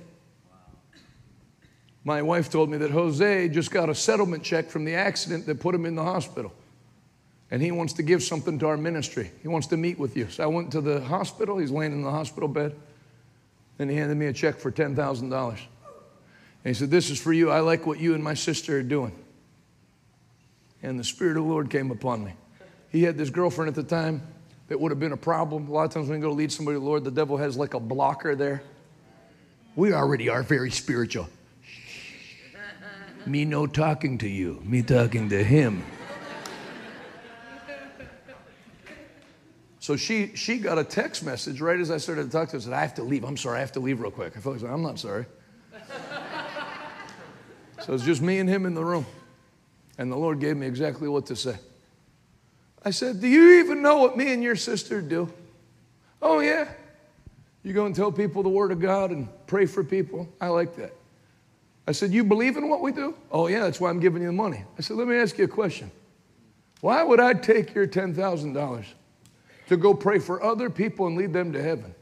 [2.03, 5.59] my wife told me that Jose just got a settlement check from the accident that
[5.59, 6.53] put him in the hospital.
[7.49, 9.31] And he wants to give something to our ministry.
[9.41, 10.29] He wants to meet with you.
[10.29, 11.57] So I went to the hospital.
[11.57, 12.75] He's laying in the hospital bed.
[13.79, 15.31] And he handed me a check for $10,000.
[15.51, 15.57] And
[16.63, 17.49] he said, This is for you.
[17.51, 19.13] I like what you and my sister are doing.
[20.83, 22.33] And the Spirit of the Lord came upon me.
[22.89, 24.21] He had this girlfriend at the time
[24.67, 25.67] that would have been a problem.
[25.67, 27.55] A lot of times when you go lead somebody to the Lord, the devil has
[27.57, 28.63] like a blocker there.
[29.75, 31.29] We already are very spiritual.
[33.25, 35.83] Me no talking to you, me talking to him.
[39.79, 42.59] So she, she got a text message right as I started to talk to her.
[42.59, 43.23] said, I have to leave.
[43.23, 44.35] I'm sorry, I have to leave real quick.
[44.35, 45.27] I felt like, I'm not sorry.
[47.81, 49.05] so it's just me and him in the room.
[49.99, 51.57] And the Lord gave me exactly what to say.
[52.85, 55.33] I said, Do you even know what me and your sister do?
[56.21, 56.69] Oh, yeah.
[57.63, 60.29] You go and tell people the Word of God and pray for people.
[60.39, 60.93] I like that.
[61.87, 63.15] I said, You believe in what we do?
[63.31, 64.63] Oh, yeah, that's why I'm giving you the money.
[64.77, 65.89] I said, Let me ask you a question.
[66.81, 68.85] Why would I take your $10,000
[69.67, 71.95] to go pray for other people and lead them to heaven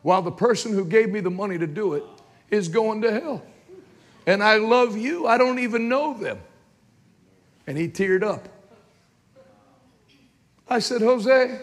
[0.00, 2.04] while the person who gave me the money to do it
[2.50, 3.42] is going to hell?
[4.26, 6.40] And I love you, I don't even know them.
[7.66, 8.48] And he teared up.
[10.68, 11.60] I said, Jose,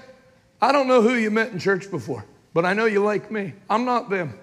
[0.61, 3.53] I don't know who you met in church before, but I know you like me.
[3.69, 4.37] I'm not them.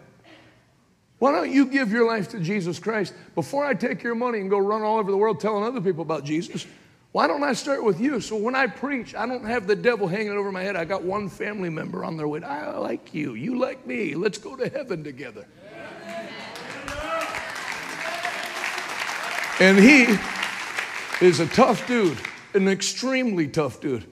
[1.18, 4.48] Why don't you give your life to Jesus Christ before I take your money and
[4.48, 6.66] go run all over the world telling other people about Jesus?
[7.10, 8.20] Why don't I start with you?
[8.20, 10.76] So when I preach, I don't have the devil hanging over my head.
[10.76, 12.42] I got one family member on their way.
[12.42, 13.34] I like you.
[13.34, 14.14] You like me.
[14.14, 15.46] Let's go to heaven together.
[19.60, 20.16] And he
[21.20, 22.18] is a tough dude,
[22.54, 24.06] an extremely tough dude.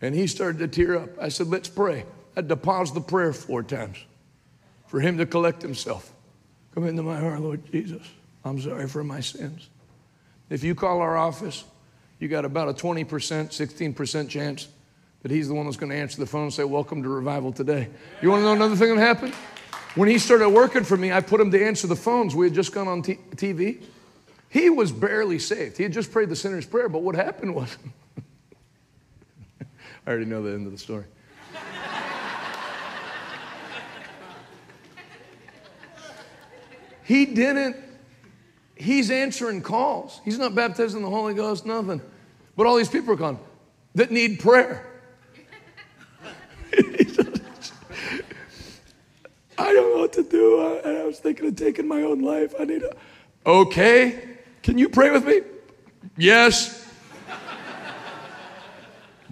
[0.00, 1.10] And he started to tear up.
[1.20, 2.00] I said, Let's pray.
[2.36, 3.98] I had to pause the prayer four times
[4.86, 6.12] for him to collect himself.
[6.74, 8.02] Come into my heart, Lord Jesus.
[8.44, 9.68] I'm sorry for my sins.
[10.48, 11.64] If you call our office,
[12.18, 14.68] you got about a 20%, 16% chance
[15.22, 17.52] that he's the one that's going to answer the phone and say, Welcome to revival
[17.52, 17.88] today.
[18.22, 19.34] You want to know another thing that happened?
[19.94, 22.34] When he started working for me, I put him to answer the phones.
[22.34, 23.82] We had just gone on t- TV.
[24.48, 25.76] He was barely saved.
[25.76, 27.76] He had just prayed the sinner's prayer, but what happened was,
[30.08, 31.04] I already know the end of the story.
[37.04, 37.76] he didn't,
[38.74, 40.22] he's answering calls.
[40.24, 42.00] He's not baptizing the Holy Ghost, nothing.
[42.56, 43.38] But all these people are gone
[43.96, 44.86] that need prayer.
[49.58, 50.58] I don't know what to do.
[50.58, 52.54] I, I was thinking of taking my own life.
[52.58, 52.96] I need a,
[53.44, 54.38] okay.
[54.62, 55.42] Can you pray with me?
[56.16, 56.87] Yes.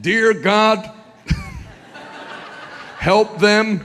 [0.01, 0.91] Dear God,
[2.99, 3.85] help them.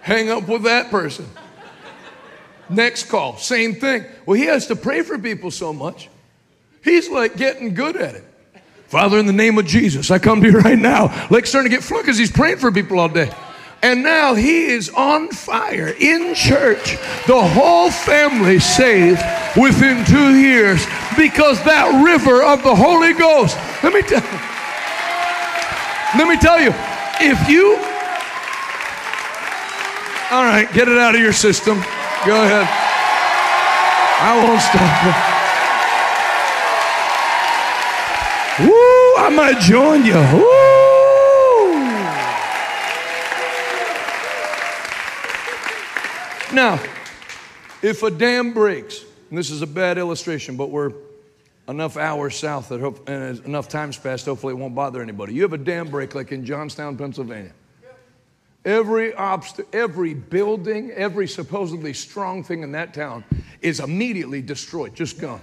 [0.00, 1.26] Hang up with that person.
[2.68, 4.04] Next call, same thing.
[4.26, 6.08] Well, he has to pray for people so much.
[6.82, 8.24] He's like getting good at it.
[8.88, 11.28] Father, in the name of Jesus, I come to you right now.
[11.30, 13.30] Like starting to get fluent because he's praying for people all day.
[13.82, 16.96] And now he is on fire in church.
[17.26, 19.20] The whole family saved
[19.56, 20.84] within two years
[21.16, 23.56] because that river of the Holy Ghost.
[23.82, 24.22] Let me tell
[26.18, 26.72] Let me tell you,
[27.20, 27.76] if you
[30.30, 31.78] All right, get it out of your system.
[32.24, 32.66] Go ahead.
[34.24, 35.32] I won't stop.
[38.60, 40.14] Woo, I might join you.
[40.14, 40.62] Woo.
[46.54, 46.80] Now,
[47.82, 50.92] if a dam breaks, and this is a bad illustration, but we're
[51.68, 55.34] enough hours south that hope, and enough time's passed, hopefully it won't bother anybody.
[55.34, 57.52] You have a dam break like in Johnstown, Pennsylvania.
[58.64, 63.24] Every obstacle, every building, every supposedly strong thing in that town
[63.60, 65.40] is immediately destroyed, just gone.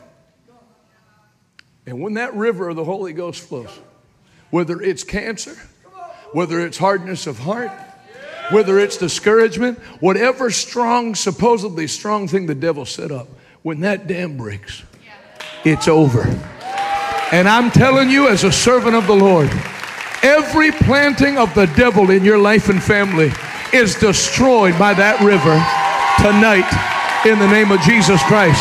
[1.85, 3.77] And when that river of the Holy Ghost flows,
[4.51, 5.55] whether it's cancer,
[6.31, 7.71] whether it's hardness of heart,
[8.51, 13.27] whether it's discouragement, whatever strong, supposedly strong thing the devil set up,
[13.63, 14.83] when that dam breaks,
[15.65, 16.23] it's over.
[17.31, 19.49] And I'm telling you, as a servant of the Lord,
[20.23, 23.31] every planting of the devil in your life and family
[23.73, 25.55] is destroyed by that river
[26.17, 26.65] tonight
[27.29, 28.59] in the name of Jesus Christ.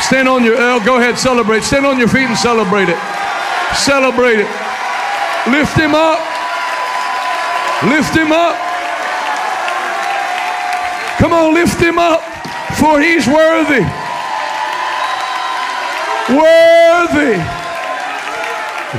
[0.00, 1.62] Stand on your, oh, go ahead, celebrate.
[1.62, 2.98] Stand on your feet and celebrate it.
[3.74, 4.48] Celebrate it.
[5.52, 6.20] Lift him up.
[7.84, 8.56] Lift him up.
[11.18, 12.20] Come on, lift him up,
[12.76, 13.84] for he's worthy.
[16.28, 17.36] Worthy.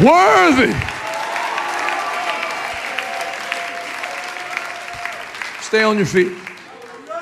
[0.01, 0.73] Worthy.
[5.59, 6.31] Stay on your feet.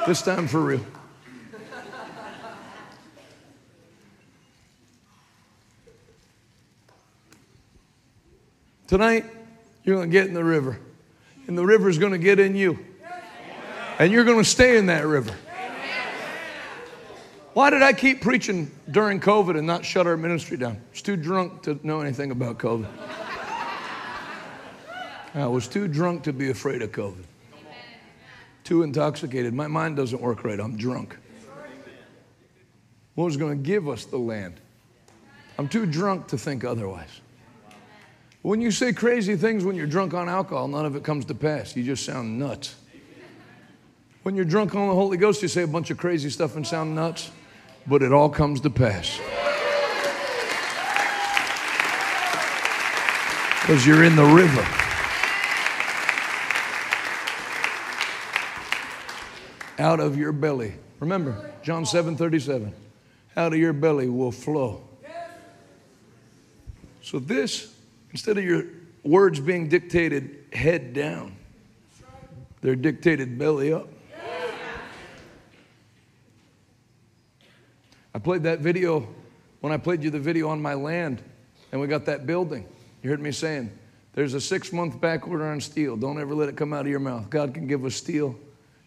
[0.06, 0.85] This time for real.
[8.85, 9.25] Tonight,
[9.84, 10.80] you're going to get in the river,
[11.48, 12.77] and the river's going to get in you.
[13.98, 15.34] And you're going to stay in that river.
[17.56, 20.74] Why did I keep preaching during COVID and not shut our ministry down?
[20.74, 22.85] I was too drunk to know anything about COVID.
[25.34, 27.24] I was too drunk to be afraid of COVID.
[28.66, 29.53] Too intoxicated.
[29.53, 30.59] My mind doesn't work right.
[30.59, 31.17] I'm drunk.
[33.14, 34.59] What was going to give us the land?
[35.58, 37.22] I'm too drunk to think otherwise.
[38.42, 41.34] When you say crazy things when you're drunk on alcohol, none of it comes to
[41.34, 41.74] pass.
[41.74, 42.75] You just sound nuts.
[44.24, 46.67] When you're drunk on the Holy Ghost, you say a bunch of crazy stuff and
[46.67, 47.32] sound nuts
[47.88, 49.20] but it all comes to pass.
[53.62, 54.66] Because you're in the river.
[59.80, 60.74] Out of your belly.
[61.00, 62.74] Remember, John 7 37.
[63.36, 64.82] Out of your belly will flow.
[67.02, 67.74] So, this,
[68.12, 68.66] instead of your
[69.04, 71.36] words being dictated head down,
[72.62, 73.88] they're dictated belly up.
[78.16, 79.06] I played that video
[79.60, 81.22] when I played you the video on my land
[81.74, 82.66] and we got that building.
[83.03, 83.77] You heard me saying,
[84.14, 85.98] there's a six month back order on steel.
[85.98, 87.30] Don't ever let it come out of your mouth.
[87.30, 88.40] God can give us steel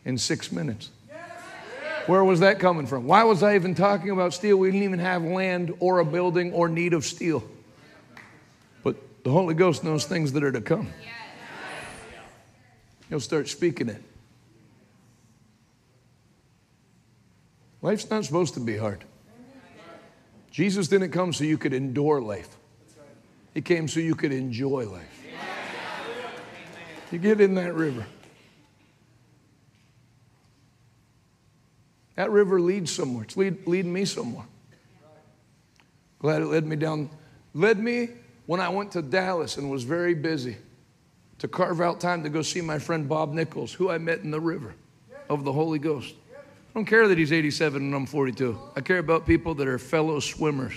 [0.06, 0.88] in six minutes.
[2.06, 3.06] Where was that coming from?
[3.06, 4.56] Why was I even talking about steel?
[4.56, 7.44] We didn't even have land or a building or need of steel.
[8.82, 10.90] But the Holy Ghost knows things that are to come.
[13.10, 14.02] He'll start speaking it.
[17.82, 19.04] Life's not supposed to be hard.
[20.58, 22.48] Jesus didn't come so you could endure life,
[23.54, 25.24] He came so you could enjoy life.
[27.12, 28.04] You get in that river.
[32.16, 33.22] That river leads somewhere.
[33.22, 34.46] It's lead, leading me somewhere.
[36.18, 37.08] Glad it led me down.
[37.54, 38.08] Led me
[38.46, 40.56] when I went to Dallas and was very busy
[41.38, 44.32] to carve out time to go see my friend Bob Nichols, who I met in
[44.32, 44.74] the river
[45.30, 46.16] of the Holy Ghost.
[46.78, 48.56] Don't care that he's 87 and I'm 42.
[48.76, 50.74] I care about people that are fellow swimmers.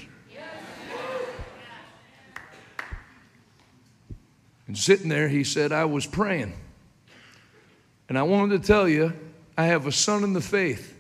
[4.65, 6.53] And sitting there, he said, I was praying.
[8.09, 9.13] And I wanted to tell you,
[9.55, 10.91] I have a son in the faith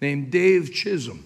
[0.00, 1.24] named Dave Chisholm.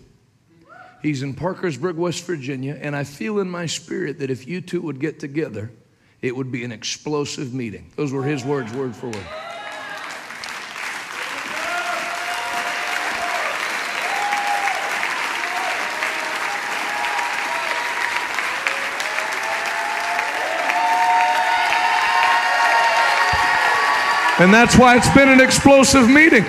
[1.00, 4.82] He's in Parkersburg, West Virginia, and I feel in my spirit that if you two
[4.82, 5.72] would get together,
[6.20, 7.90] it would be an explosive meeting.
[7.96, 9.26] Those were his words, word for word.
[24.38, 26.44] And that's why it's been an explosive meeting.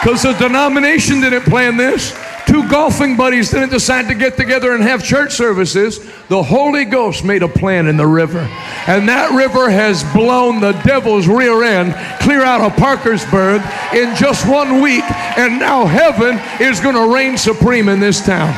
[0.00, 2.16] Because the denomination didn't plan this.
[2.46, 5.98] Two golfing buddies didn't decide to get together and have church services.
[6.28, 8.38] The Holy Ghost made a plan in the river.
[8.86, 11.92] And that river has blown the devil's rear end
[12.22, 13.60] clear out of Parkersburg
[13.92, 15.04] in just one week.
[15.36, 18.54] And now heaven is going to reign supreme in this town.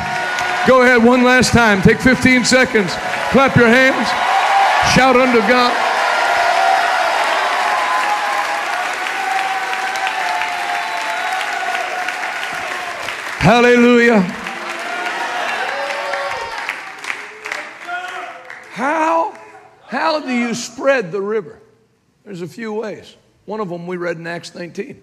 [0.68, 1.83] Go ahead one last time.
[1.83, 2.92] Take 15 seconds.
[3.33, 4.07] Clap your hands.
[4.94, 5.90] Shout unto God.
[13.41, 14.20] Hallelujah.
[18.70, 19.35] How,
[19.86, 21.59] how do you spread the river?
[22.23, 23.17] There's a few ways.
[23.47, 25.02] One of them we read in Acts 19.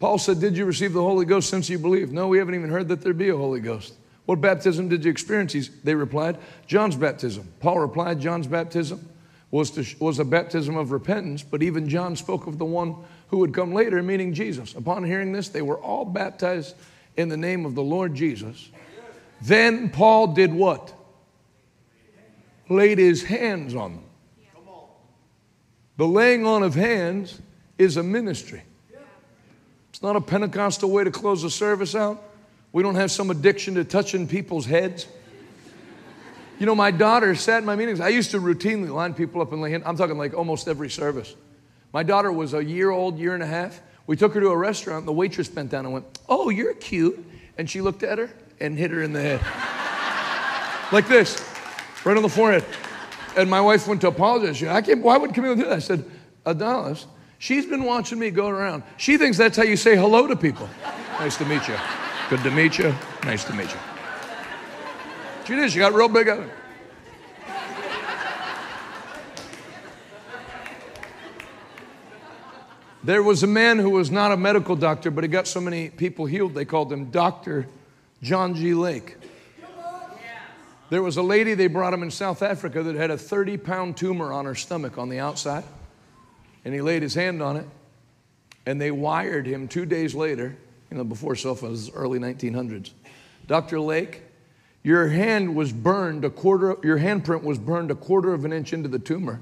[0.00, 2.12] Paul said, Did you receive the Holy Ghost since you believed?
[2.12, 3.94] No, we haven't even heard that there be a Holy Ghost.
[4.26, 5.70] What baptism did you experience?
[5.84, 6.36] They replied,
[6.66, 7.46] John's baptism.
[7.60, 9.08] Paul replied, John's baptism
[9.52, 12.96] was, to, was a baptism of repentance, but even John spoke of the one
[13.28, 14.74] who would come later, meaning Jesus.
[14.74, 16.74] Upon hearing this, they were all baptized
[17.16, 18.70] in the name of the Lord Jesus.
[19.42, 20.92] Then Paul did what?
[22.68, 24.04] Laid his hands on them.
[25.96, 27.40] The laying on of hands
[27.76, 28.62] is a ministry.
[29.90, 32.22] It's not a Pentecostal way to close the service out.
[32.72, 35.06] We don't have some addiction to touching people's heads.
[36.60, 38.00] You know, my daughter sat in my meetings.
[38.00, 39.84] I used to routinely line people up and lay hands.
[39.86, 41.34] I'm talking like almost every service.
[41.92, 43.80] My daughter was a year old, year and a half.
[44.06, 45.06] We took her to a restaurant.
[45.06, 47.24] The waitress bent down and went, Oh, you're cute.
[47.56, 49.40] And she looked at her and hit her in the head.
[50.92, 51.42] like this,
[52.04, 52.64] right on the forehead.
[53.36, 54.56] And my wife went to apologize.
[54.56, 55.72] She, I can't, why would Camille do that?
[55.72, 56.04] I said,
[56.44, 57.04] Adalis,
[57.38, 58.82] she's been watching me go around.
[58.96, 60.68] She thinks that's how you say hello to people.
[61.20, 61.76] nice to meet you.
[62.30, 62.94] Good to meet you.
[63.24, 63.80] Nice to meet you.
[65.46, 65.72] She did.
[65.72, 66.48] She got real big it.
[73.04, 75.88] There was a man who was not a medical doctor, but he got so many
[75.88, 77.66] people healed, they called him Dr.
[78.22, 78.74] John G.
[78.74, 79.16] Lake.
[80.90, 83.96] There was a lady, they brought him in South Africa, that had a 30 pound
[83.96, 85.64] tumor on her stomach on the outside.
[86.64, 87.66] And he laid his hand on it,
[88.66, 90.56] and they wired him two days later,
[90.90, 92.90] you know, before cell phones, early 1900s.
[93.46, 93.80] Dr.
[93.80, 94.22] Lake,
[94.82, 98.72] your hand was burned a quarter, your handprint was burned a quarter of an inch
[98.72, 99.40] into the tumor.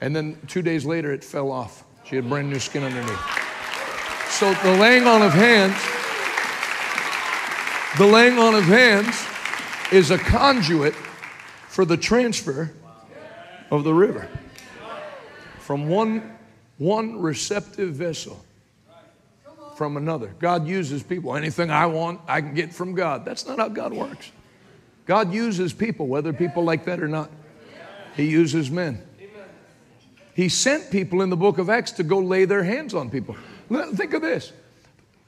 [0.00, 1.84] And then two days later, it fell off.
[2.08, 3.20] She had brand new skin underneath.
[4.30, 5.76] So the laying on of hands,
[7.98, 9.26] the laying on of hands
[9.92, 10.94] is a conduit
[11.68, 12.72] for the transfer
[13.70, 14.28] of the river
[15.58, 16.38] from one,
[16.78, 18.42] one receptive vessel
[19.76, 20.34] from another.
[20.38, 21.36] God uses people.
[21.36, 23.24] Anything I want, I can get from God.
[23.24, 24.32] That's not how God works.
[25.04, 27.30] God uses people, whether people like that or not.
[28.16, 29.02] He uses men.
[30.38, 33.36] He sent people in the book of Acts to go lay their hands on people.
[33.96, 34.52] Think of this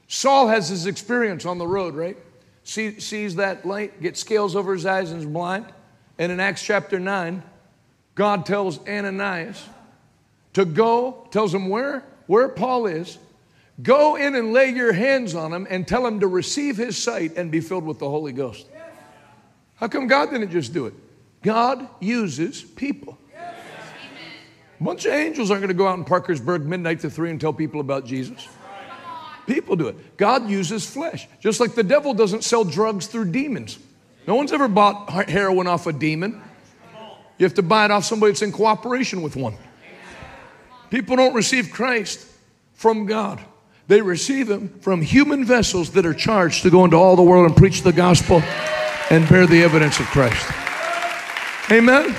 [0.07, 2.15] Saul has his experience on the road, right?
[2.63, 5.65] See, sees that light, gets scales over his eyes, and is blind.
[6.17, 7.43] And in Acts chapter 9,
[8.15, 9.61] God tells Ananias
[10.53, 13.17] to go, tells him where, where Paul is,
[13.83, 17.35] go in and lay your hands on him and tell him to receive his sight
[17.35, 18.65] and be filled with the Holy Ghost.
[19.75, 20.93] How come God didn't just do it?
[21.41, 23.17] God uses people.
[24.81, 27.39] A bunch of angels aren't going to go out in Parkersburg midnight to three and
[27.39, 28.47] tell people about Jesus.
[29.45, 30.17] People do it.
[30.17, 31.27] God uses flesh.
[31.39, 33.77] Just like the devil doesn't sell drugs through demons.
[34.25, 36.41] No one's ever bought heroin off a demon.
[37.37, 39.55] You have to buy it off somebody that's in cooperation with one.
[40.89, 42.25] People don't receive Christ
[42.73, 43.39] from God.
[43.87, 47.45] They receive him from human vessels that are charged to go into all the world
[47.45, 48.41] and preach the gospel
[49.11, 50.43] and bear the evidence of Christ.
[51.69, 52.15] Amen.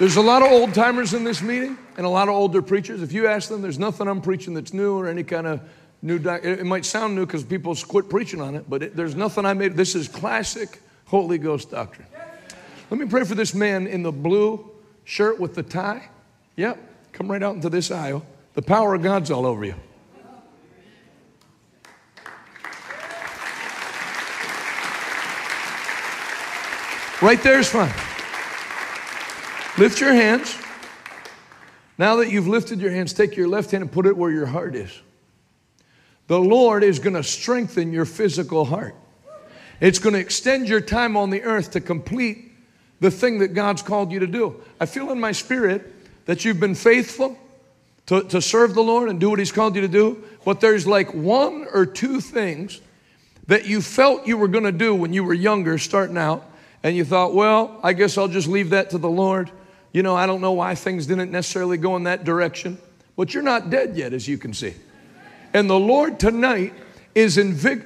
[0.00, 3.02] There's a lot of old timers in this meeting and a lot of older preachers.
[3.02, 5.60] If you ask them, there's nothing I'm preaching that's new or any kind of
[6.00, 6.18] new.
[6.18, 9.44] Doc- it might sound new because people quit preaching on it, but it, there's nothing
[9.44, 9.76] I made.
[9.76, 12.08] This is classic Holy Ghost doctrine.
[12.88, 14.70] Let me pray for this man in the blue
[15.04, 16.08] shirt with the tie.
[16.56, 16.78] Yep,
[17.12, 18.24] come right out into this aisle.
[18.54, 19.74] The power of God's all over you.
[27.20, 27.92] Right there is fine.
[29.78, 30.56] Lift your hands.
[31.96, 34.46] Now that you've lifted your hands, take your left hand and put it where your
[34.46, 34.90] heart is.
[36.26, 38.94] The Lord is going to strengthen your physical heart.
[39.80, 42.52] It's going to extend your time on the earth to complete
[43.00, 44.62] the thing that God's called you to do.
[44.78, 47.38] I feel in my spirit that you've been faithful
[48.06, 50.86] to, to serve the Lord and do what He's called you to do, but there's
[50.86, 52.80] like one or two things
[53.46, 56.48] that you felt you were going to do when you were younger, starting out,
[56.82, 59.50] and you thought, well, I guess I'll just leave that to the Lord.
[59.92, 62.78] You know, I don't know why things didn't necessarily go in that direction,
[63.16, 64.74] but you're not dead yet, as you can see.
[65.52, 66.74] And the Lord tonight
[67.14, 67.84] is invig.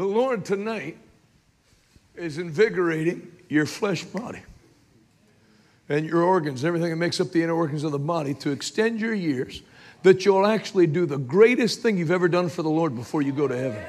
[0.00, 0.96] The Lord tonight
[2.14, 4.40] is invigorating your flesh body
[5.90, 8.98] and your organs, everything that makes up the inner organs of the body to extend
[8.98, 9.60] your years,
[10.02, 13.30] that you'll actually do the greatest thing you've ever done for the Lord before you
[13.30, 13.84] go to heaven.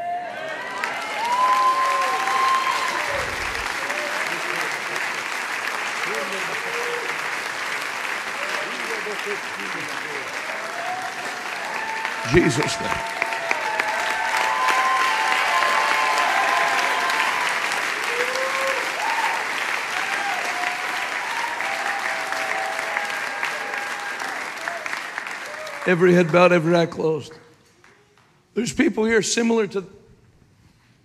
[12.33, 13.20] Jesus' name.
[25.91, 27.33] Every head bowed, every eye closed.
[28.53, 29.85] There's people here similar to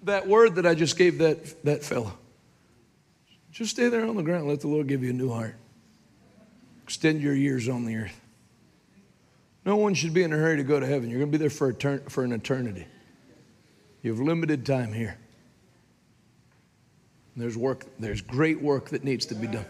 [0.05, 2.12] that word that I just gave that, that fella.
[3.50, 4.47] Just stay there on the ground.
[4.47, 5.56] Let the Lord give you a new heart.
[6.84, 8.20] Extend your years on the earth.
[9.65, 11.10] No one should be in a hurry to go to heaven.
[11.10, 12.86] You're going to be there for, etern- for an eternity.
[14.02, 15.18] You have limited time here.
[17.36, 19.66] There's work, there's great work that needs to be done.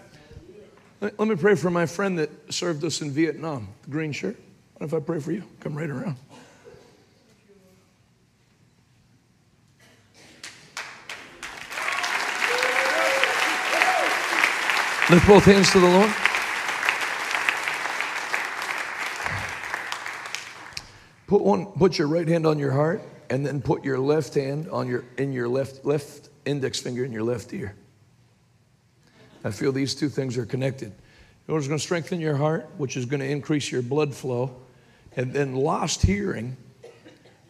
[1.01, 4.37] Let me pray for my friend that served us in Vietnam, the green shirt.
[4.77, 5.43] What if I pray for you?
[5.61, 6.17] Come right around.
[15.09, 16.11] Lift both hands to the Lord.
[21.27, 24.69] Put one, put your right hand on your heart, and then put your left hand
[24.69, 27.75] on your in your left left index finger in your left ear.
[29.43, 30.93] I feel these two things are connected.
[31.47, 34.55] The Lord's going to strengthen your heart, which is going to increase your blood flow
[35.17, 36.57] and then lost hearing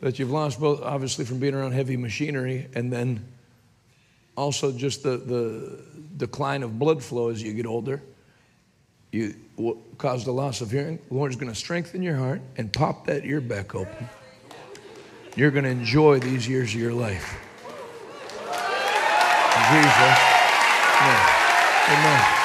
[0.00, 3.26] that you've lost both, obviously, from being around heavy machinery and then
[4.36, 5.82] also just the, the
[6.16, 8.02] decline of blood flow as you get older.
[9.10, 9.34] You
[9.98, 10.98] caused a loss of hearing.
[11.08, 14.08] The Lord's going to strengthen your heart and pop that ear back open.
[15.36, 17.42] You're going to enjoy these years of your life.
[19.70, 20.18] Jesus.
[21.88, 22.36] Amen.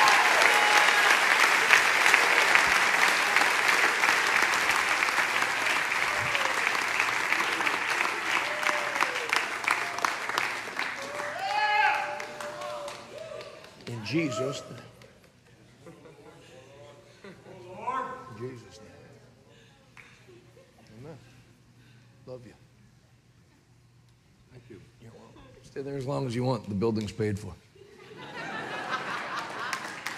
[13.87, 14.05] In
[14.51, 14.79] Jesus' name.
[18.29, 18.89] In Jesus' name.
[20.99, 21.17] Amen.
[22.25, 22.53] Love you.
[24.51, 24.81] Thank you.
[25.01, 25.41] You're welcome.
[25.63, 26.67] Stay there as long as you want.
[26.67, 27.53] The building's paid for.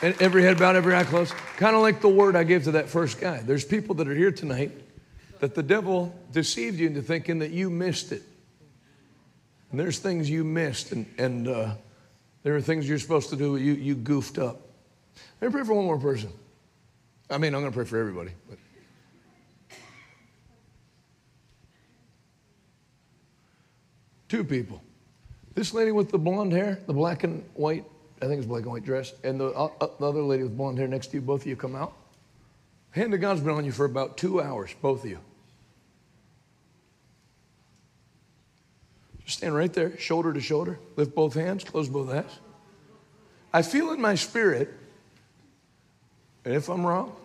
[0.02, 1.34] And every head bowed, every eye closed.
[1.58, 3.38] Kind of like the word I gave to that first guy.
[3.38, 4.72] There's people that are here tonight
[5.40, 8.24] that the devil deceived you into thinking that you missed it.
[9.72, 11.76] And there's things you missed, and, and uh,
[12.44, 14.62] there are things you're supposed to do, you, you goofed up.
[15.42, 16.32] Let me pray for one more person.
[17.30, 18.32] I mean, I'm going to pray for everybody.
[18.50, 18.58] But.
[24.28, 24.82] Two people.
[25.56, 27.86] This lady with the blonde hair, the black and white,
[28.22, 30.58] I think it's black and white dress, and the, uh, uh, the other lady with
[30.58, 31.94] blonde hair next to you, both of you come out.
[32.92, 35.20] Hand of God's been on you for about two hours, both of you.
[39.26, 42.40] Stand right there, shoulder to shoulder, lift both hands, close both eyes.
[43.54, 44.74] I feel in my spirit,
[46.44, 47.16] and if I'm wrong,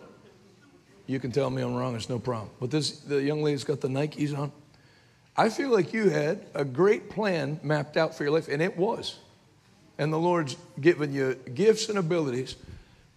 [1.07, 2.51] you can tell me I'm wrong, it's no problem.
[2.59, 4.51] But this, the young lady's got the Nikes on.
[5.35, 8.77] I feel like you had a great plan mapped out for your life, and it
[8.77, 9.17] was.
[9.97, 12.55] And the Lord's given you gifts and abilities,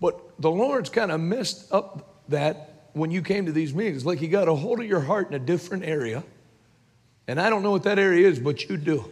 [0.00, 4.04] but the Lord's kind of messed up that when you came to these meetings.
[4.04, 6.24] Like He got a hold of your heart in a different area.
[7.32, 9.10] And I don't know what that area is, but you do.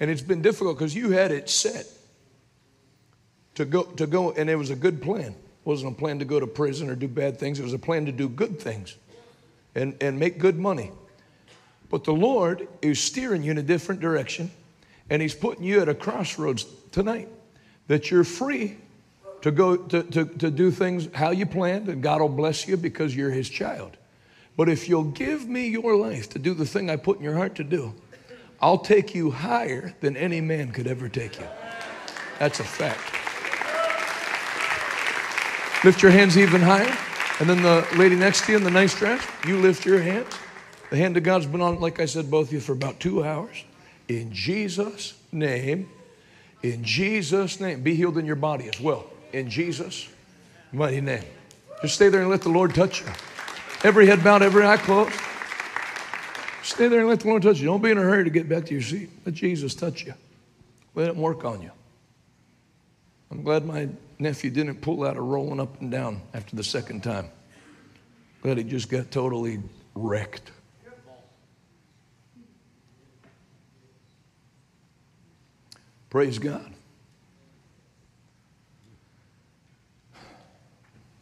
[0.00, 1.86] And it's been difficult because you had it set
[3.54, 5.30] to go, to go, and it was a good plan.
[5.30, 7.60] It wasn't a plan to go to prison or do bad things.
[7.60, 8.96] It was a plan to do good things
[9.76, 10.90] and, and make good money.
[11.90, 14.50] But the Lord is steering you in a different direction,
[15.08, 17.28] and He's putting you at a crossroads tonight
[17.86, 18.78] that you're free
[19.42, 22.76] to go to, to, to do things how you planned, and God will bless you
[22.76, 23.96] because you're His child.
[24.56, 27.34] But if you'll give me your life to do the thing I put in your
[27.34, 27.94] heart to do,
[28.60, 31.46] I'll take you higher than any man could ever take you.
[32.38, 33.12] That's a fact.
[35.84, 36.96] Lift your hands even higher.
[37.38, 40.34] And then the lady next to you in the nice dress, you lift your hands.
[40.90, 43.22] The hand of God's been on, like I said, both of you for about two
[43.22, 43.64] hours.
[44.08, 45.88] In Jesus' name,
[46.62, 49.04] in Jesus' name, be healed in your body as well.
[49.32, 50.08] In Jesus'
[50.72, 51.24] mighty name.
[51.82, 53.08] Just stay there and let the Lord touch you.
[53.86, 55.12] Every head bowed, every eye closed.
[56.64, 57.66] Stay there and let the Lord touch you.
[57.66, 59.10] Don't be in a hurry to get back to your seat.
[59.24, 60.12] Let Jesus touch you.
[60.96, 61.70] Let him work on you.
[63.30, 67.04] I'm glad my nephew didn't pull out a rolling up and down after the second
[67.04, 67.28] time.
[68.42, 69.62] Glad he just got totally
[69.94, 70.50] wrecked.
[76.10, 76.74] Praise God.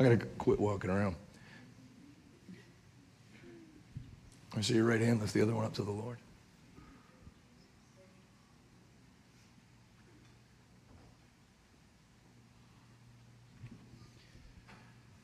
[0.01, 1.17] I gotta quit walking around.
[4.57, 6.19] I see your right hand, lift the other one up to the Lord.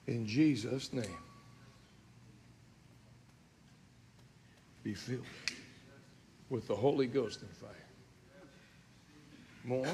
[0.06, 1.04] In Jesus' name,
[4.82, 5.24] be filled
[6.48, 7.70] with the Holy Ghost and fire.
[9.62, 9.86] More.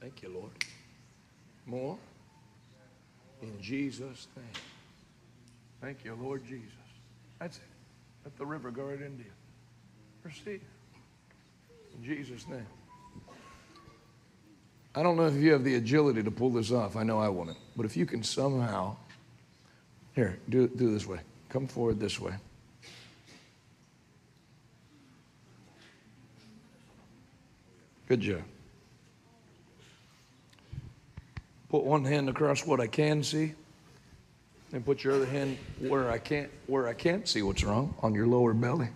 [0.00, 0.50] Thank you, Lord.
[1.66, 1.96] More.
[3.44, 4.46] In Jesus' name.
[5.82, 6.70] Thank you, Lord Jesus.
[7.38, 7.62] That's it.
[8.24, 9.32] Let the river right into you.
[10.22, 10.62] Receive.
[11.96, 12.66] In Jesus' name.
[14.94, 16.96] I don't know if you have the agility to pull this off.
[16.96, 17.58] I know I wouldn't.
[17.76, 18.96] But if you can somehow,
[20.14, 21.18] here, do, do this way.
[21.50, 22.32] Come forward this way.
[28.08, 28.42] Good job.
[31.68, 33.54] Put one hand across what I can see,
[34.72, 38.14] and put your other hand where I can't where I can't see what's wrong on
[38.14, 38.88] your lower belly.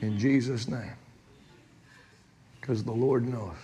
[0.00, 0.92] In Jesus' name.
[2.60, 3.56] Because the Lord knows.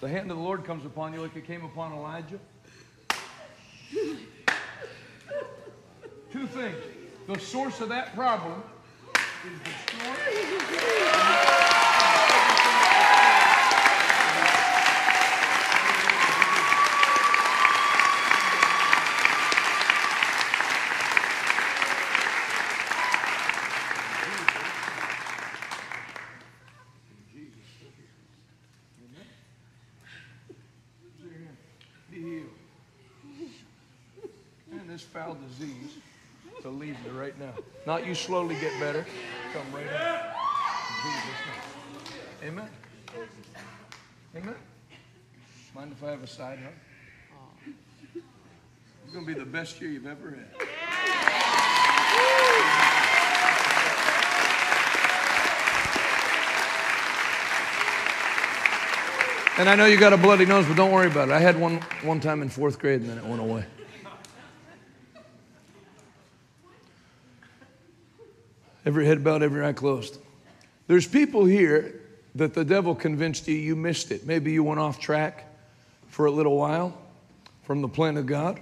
[0.00, 2.40] The hand of the Lord comes upon you like it came upon Elijah.
[6.32, 6.76] Two things.
[7.26, 8.62] The source of that problem
[9.46, 10.72] is destroyed.
[34.92, 35.96] this foul disease
[36.60, 37.54] to leave you right now.
[37.84, 39.04] Not you slowly get better.
[39.52, 39.82] Come right.
[39.82, 39.90] In
[41.02, 41.42] Jesus'.
[42.44, 42.68] Amen.
[44.36, 44.54] Amen.
[45.74, 46.72] Mind if I have a side hug?
[49.04, 50.68] It's going to be the best year you've ever had.
[59.58, 61.32] And I know you got a bloody nose, but don't worry about it.
[61.32, 63.64] I had one one time in fourth grade and then it went away.
[68.84, 70.18] Every head bowed, every eye closed.
[70.86, 72.00] There's people here
[72.34, 74.26] that the devil convinced you you missed it.
[74.26, 75.46] Maybe you went off track
[76.08, 76.96] for a little while
[77.62, 78.60] from the plan of God.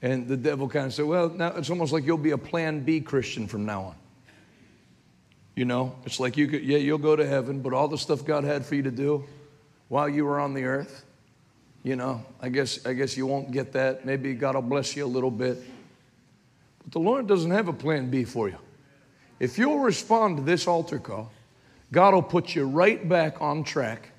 [0.00, 2.80] And the devil kind of said, well, now it's almost like you'll be a plan
[2.80, 3.94] B Christian from now on.
[5.54, 8.24] You know, it's like you could, yeah, you'll go to heaven, but all the stuff
[8.24, 9.24] God had for you to do
[9.88, 11.04] while you were on the earth,
[11.82, 14.06] you know, I guess, I guess you won't get that.
[14.06, 15.62] Maybe God will bless you a little bit.
[16.82, 18.56] But the Lord doesn't have a plan B for you.
[19.42, 21.32] If you'll respond to this altar call,
[21.90, 24.10] God will put you right back on track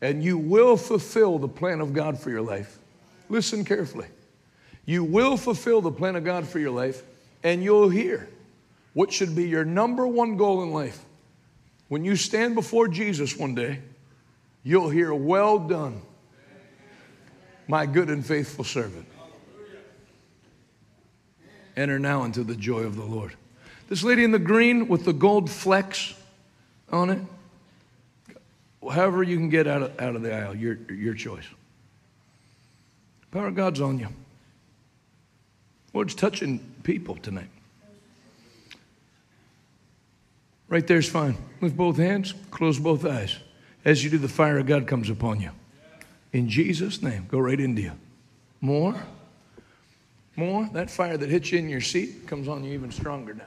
[0.00, 2.78] and you will fulfill the plan of God for your life.
[3.28, 4.06] Listen carefully.
[4.84, 7.02] You will fulfill the plan of God for your life
[7.42, 8.28] and you'll hear
[8.92, 11.04] what should be your number one goal in life.
[11.88, 13.80] When you stand before Jesus one day,
[14.62, 16.00] you'll hear, Well done,
[17.66, 19.08] my good and faithful servant.
[21.76, 23.34] Enter now into the joy of the Lord.
[23.88, 26.14] This lady in the green with the gold flecks
[26.90, 27.20] on it,
[28.82, 31.44] however you can get out of, out of the aisle, your, your choice.
[33.30, 34.08] Power of God's on you.
[35.92, 37.48] Lord's touching people tonight.
[40.68, 41.36] Right there's fine.
[41.60, 43.36] Lift both hands, close both eyes.
[43.84, 45.50] As you do, the fire of God comes upon you.
[46.32, 47.92] In Jesus' name, go right into you.
[48.60, 49.00] More.
[50.34, 50.68] More.
[50.72, 53.44] That fire that hits you in your seat comes on you even stronger now.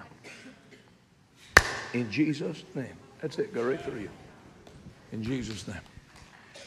[1.93, 2.95] In Jesus' name.
[3.21, 3.53] That's it.
[3.53, 4.09] Go right through you.
[5.11, 5.81] In Jesus' name.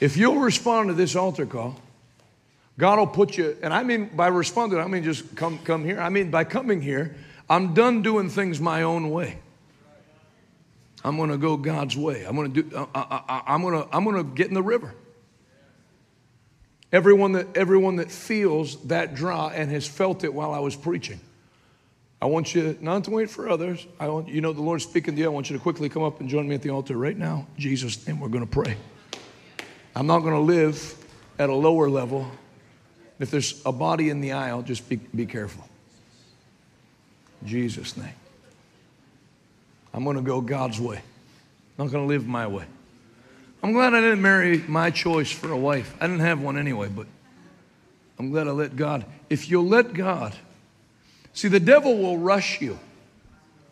[0.00, 1.76] If you'll respond to this altar call,
[2.78, 6.00] God will put you, and I mean by responding, I mean just come, come here.
[6.00, 7.14] I mean by coming here,
[7.48, 9.38] I'm done doing things my own way.
[11.04, 12.24] I'm going to go God's way.
[12.24, 12.88] I'm going to do.
[12.94, 13.88] I, am going to.
[13.94, 14.94] I'm going to get in the river.
[16.92, 21.20] Everyone that everyone that feels that draw and has felt it while I was preaching,
[22.22, 23.84] I want you not to wait for others.
[23.98, 25.26] I want you know the Lord's speaking to you.
[25.26, 27.48] I want you to quickly come up and join me at the altar right now,
[27.58, 28.20] Jesus' name.
[28.20, 28.76] We're going to pray.
[29.96, 30.94] I'm not going to live
[31.40, 32.30] at a lower level.
[33.18, 35.68] If there's a body in the aisle, just be, be careful.
[37.44, 38.14] Jesus' name.
[39.92, 40.98] I'm going to go God's way.
[41.76, 42.66] I'm not going to live my way.
[43.64, 45.96] I'm glad I didn't marry my choice for a wife.
[46.00, 47.08] I didn't have one anyway, but
[48.20, 49.04] I'm glad I let God.
[49.28, 50.36] If you'll let God,
[51.32, 52.78] see, the devil will rush you.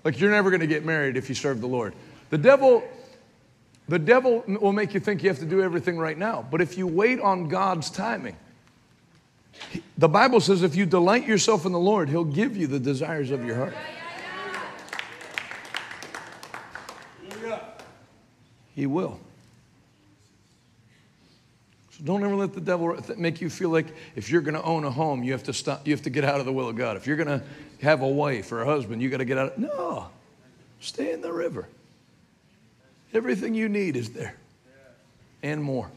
[0.04, 1.94] Like you're never going to get married if you serve the Lord.
[2.30, 2.82] The devil,
[3.88, 6.46] the devil will make you think you have to do everything right now.
[6.50, 8.36] But if you wait on God's timing,
[9.98, 13.30] the Bible says if you delight yourself in the Lord, He'll give you the desires
[13.30, 13.74] of your heart.
[18.74, 19.20] He will.
[22.04, 24.90] Don't ever let the devil make you feel like if you're going to own a
[24.90, 25.86] home, you have to stop.
[25.86, 26.96] You have to get out of the will of God.
[26.96, 27.42] If you're going to
[27.82, 29.52] have a wife or a husband, you got to get out.
[29.52, 30.08] Of, no,
[30.80, 31.68] stay in the river.
[33.12, 34.34] Everything you need is there,
[35.42, 35.90] and more.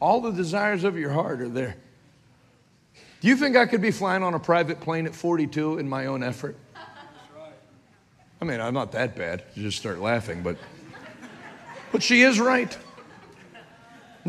[0.00, 1.76] All the desires of your heart are there.
[3.20, 6.06] Do you think I could be flying on a private plane at 42 in my
[6.06, 6.56] own effort?
[8.40, 9.42] I mean, I'm not that bad.
[9.54, 10.56] You just start laughing, but.
[11.90, 12.76] But she is right.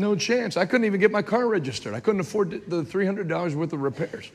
[0.00, 0.56] No chance.
[0.56, 1.92] I couldn't even get my car registered.
[1.92, 4.30] I couldn't afford the $300 worth of repairs.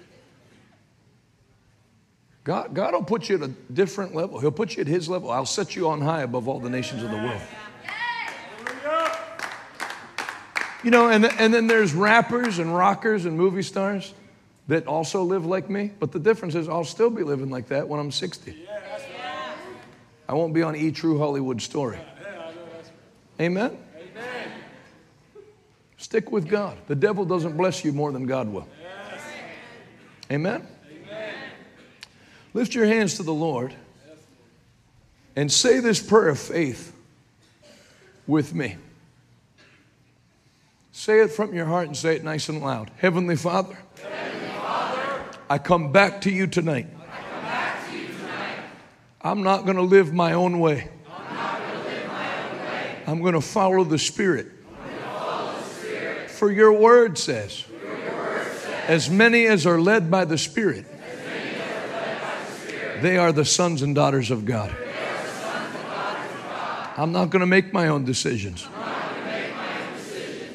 [2.44, 4.40] God, God will put you at a different level.
[4.40, 5.32] He'll put you at His level.
[5.32, 7.42] I'll set you on high above all the nations of the world.
[10.84, 14.14] You know, and, and then there's rappers and rockers and movie stars
[14.68, 15.94] that also live like me.
[16.00, 18.68] But the difference is I'll still be living like that when I'm 60.
[20.30, 21.98] I won't be on E True Hollywood Story.
[23.40, 23.72] Amen?
[23.72, 23.85] Amen?
[26.16, 26.78] Stick with God.
[26.88, 28.70] The devil doesn't bless you more than God will.
[28.82, 29.22] Yes.
[30.32, 30.66] Amen?
[30.90, 31.34] Amen?
[32.54, 33.76] Lift your hands to the Lord
[35.36, 36.96] and say this prayer of faith
[38.28, 38.78] with me.
[40.94, 42.92] Say it from your heart and say it nice and loud.
[42.96, 46.88] Heavenly Father, Heavenly Father I, come back to you tonight.
[46.88, 48.60] To you tonight.
[49.22, 50.88] I'm not going to live my own way.
[53.06, 54.54] I'm going to follow the Spirit.
[56.46, 57.66] For your word says,
[58.86, 60.86] As many as are led by the Spirit,
[63.02, 64.70] they are the sons and daughters of God.
[66.98, 68.68] I'm not going to make my own decisions.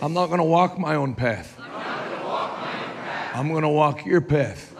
[0.01, 1.59] I'm not going to walk my own path.
[3.35, 4.73] I'm going to walk your path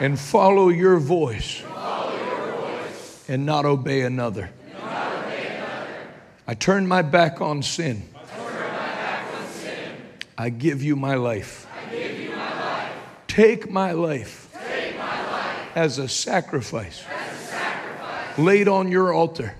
[0.00, 1.62] and follow your voice
[3.28, 4.50] and not obey another.
[6.48, 8.02] I turn my back on sin.
[10.38, 11.66] I give you my life.
[13.26, 14.48] Take my life
[15.74, 17.04] as a sacrifice
[18.38, 19.54] laid on your altar.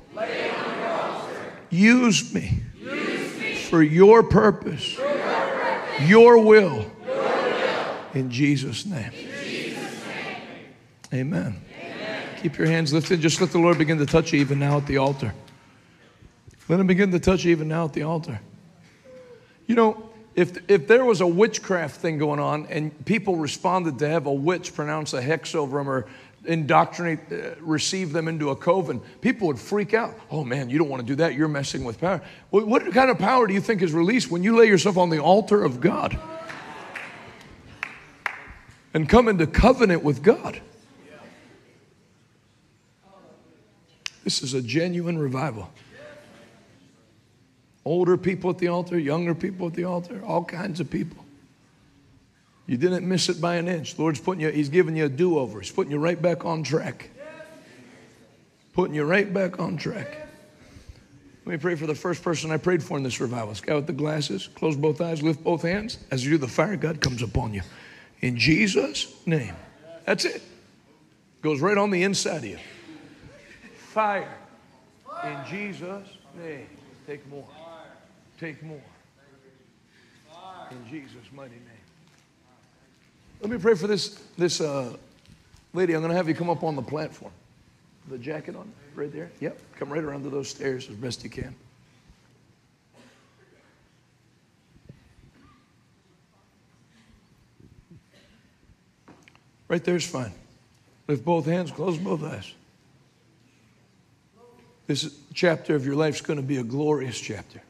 [1.71, 2.63] Use me
[3.69, 4.99] for your purpose,
[6.01, 6.91] your will.
[8.15, 9.11] In Jesus' name.
[11.13, 11.61] Amen.
[12.41, 13.21] Keep your hands lifted.
[13.21, 15.35] Just let the Lord begin to touch you even now at the altar.
[16.69, 18.41] Let him begin to touch you even now at the altar.
[19.67, 20.08] You know,
[20.39, 24.33] if, if there was a witchcraft thing going on and people responded to have a
[24.33, 26.07] witch pronounce a hex over them or
[26.45, 30.17] indoctrinate, uh, receive them into a coven, people would freak out.
[30.31, 31.35] Oh man, you don't want to do that.
[31.35, 32.23] You're messing with power.
[32.53, 35.11] Well, what kind of power do you think is released when you lay yourself on
[35.11, 36.17] the altar of God
[38.95, 40.61] and come into covenant with God?
[44.23, 45.69] This is a genuine revival.
[47.89, 51.25] Older people at the altar, younger people at the altar, all kinds of people.
[52.67, 53.95] You didn't miss it by an inch.
[53.95, 55.59] The Lord's putting you, He's giving you a do over.
[55.59, 57.09] He's putting you right back on track.
[58.75, 60.29] Putting you right back on track.
[61.47, 63.49] Let me pray for the first person I prayed for in this revival.
[63.49, 65.97] This guy with the glasses, close both eyes, lift both hands.
[66.11, 67.63] As you do, the fire God comes upon you.
[68.21, 69.57] In Jesus' name.
[70.05, 70.43] That's it.
[71.41, 72.59] Goes right on the inside of you.
[73.79, 74.29] Fire.
[75.25, 76.07] In Jesus'
[76.39, 76.67] name.
[77.07, 77.49] Take more.
[78.39, 78.81] Take more.
[80.71, 81.63] In Jesus' mighty name.
[83.41, 84.97] Let me pray for this, this uh,
[85.73, 85.95] lady.
[85.95, 87.33] I'm going to have you come up on the platform.
[88.09, 89.31] The jacket on, right there.
[89.41, 89.59] Yep.
[89.77, 91.55] Come right around to those stairs as best you can.
[99.69, 100.33] Right there's fine.
[101.07, 102.53] Lift both hands, close both eyes.
[104.87, 107.61] This chapter of your life is going to be a glorious chapter.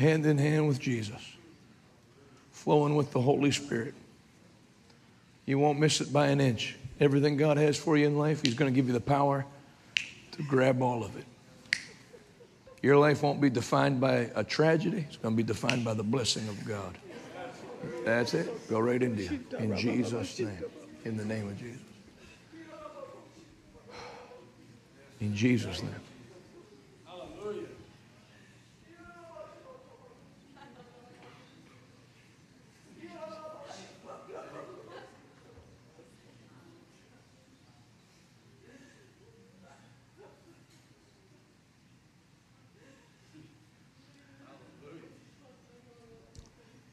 [0.00, 1.20] Hand in hand with Jesus,
[2.52, 3.92] flowing with the Holy Spirit.
[5.44, 6.74] You won't miss it by an inch.
[6.98, 9.44] Everything God has for you in life, He's going to give you the power
[10.32, 11.26] to grab all of it.
[12.80, 16.02] Your life won't be defined by a tragedy, it's going to be defined by the
[16.02, 16.96] blessing of God.
[18.02, 18.70] That's it.
[18.70, 19.40] Go right into you.
[19.58, 20.64] In Jesus' name.
[21.04, 21.82] In the name of Jesus.
[25.20, 25.94] In Jesus' name.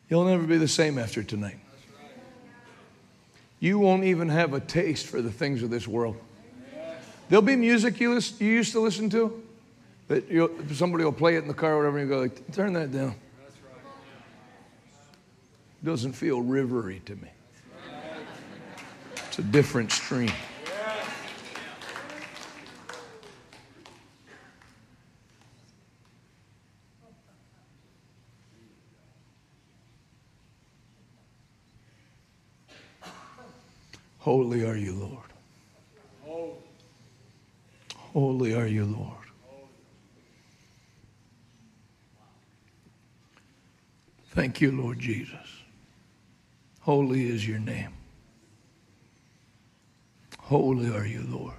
[0.10, 1.60] You'll never be the same after tonight.
[3.60, 6.16] You won't even have a taste for the things of this world.
[7.30, 9.44] There'll be music you, listen, you used to listen to
[10.08, 12.74] that somebody will play it in the car or whatever, and you go, like, turn
[12.74, 13.16] that down.
[15.82, 17.30] It Doesn't feel rivery to me.
[19.28, 20.32] It's a different stream.
[34.28, 34.94] Holy are you,
[36.26, 36.52] Lord.
[38.12, 39.14] Holy are you, Lord.
[44.32, 45.48] Thank you, Lord Jesus.
[46.82, 47.94] Holy is your name.
[50.40, 51.54] Holy are you, Lord.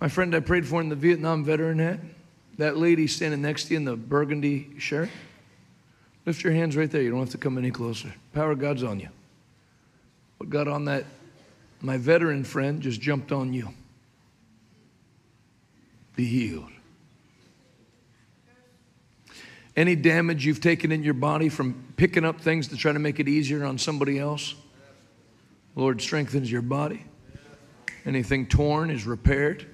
[0.00, 2.00] My friend I prayed for in the Vietnam veteran hat,
[2.56, 5.10] that lady standing next to you in the burgundy shirt,
[6.24, 7.02] lift your hands right there.
[7.02, 8.14] You don't have to come any closer.
[8.32, 9.10] Power of God's on you.
[10.38, 11.04] What got on that,
[11.80, 13.70] my veteran friend just jumped on you.
[16.16, 16.70] Be healed.
[19.76, 23.18] Any damage you've taken in your body from picking up things to try to make
[23.18, 24.54] it easier on somebody else,
[25.74, 27.04] Lord strengthens your body.
[28.06, 29.66] Anything torn is repaired.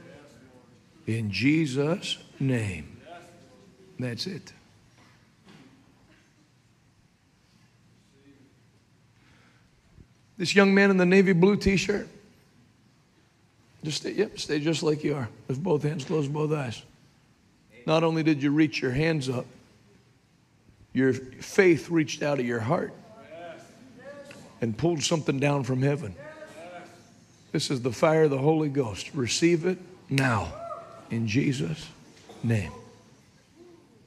[1.06, 3.00] In Jesus' name.
[3.98, 4.52] That's it.
[10.40, 12.08] This young man in the navy blue t shirt.
[13.84, 15.28] Just stay, yep, stay just like you are.
[15.48, 16.80] With both hands closed, both eyes.
[17.84, 19.44] Not only did you reach your hands up,
[20.94, 22.94] your faith reached out of your heart
[24.62, 26.14] and pulled something down from heaven.
[27.52, 29.10] This is the fire of the Holy Ghost.
[29.12, 29.76] Receive it
[30.08, 30.54] now
[31.10, 31.86] in Jesus'
[32.42, 32.72] name.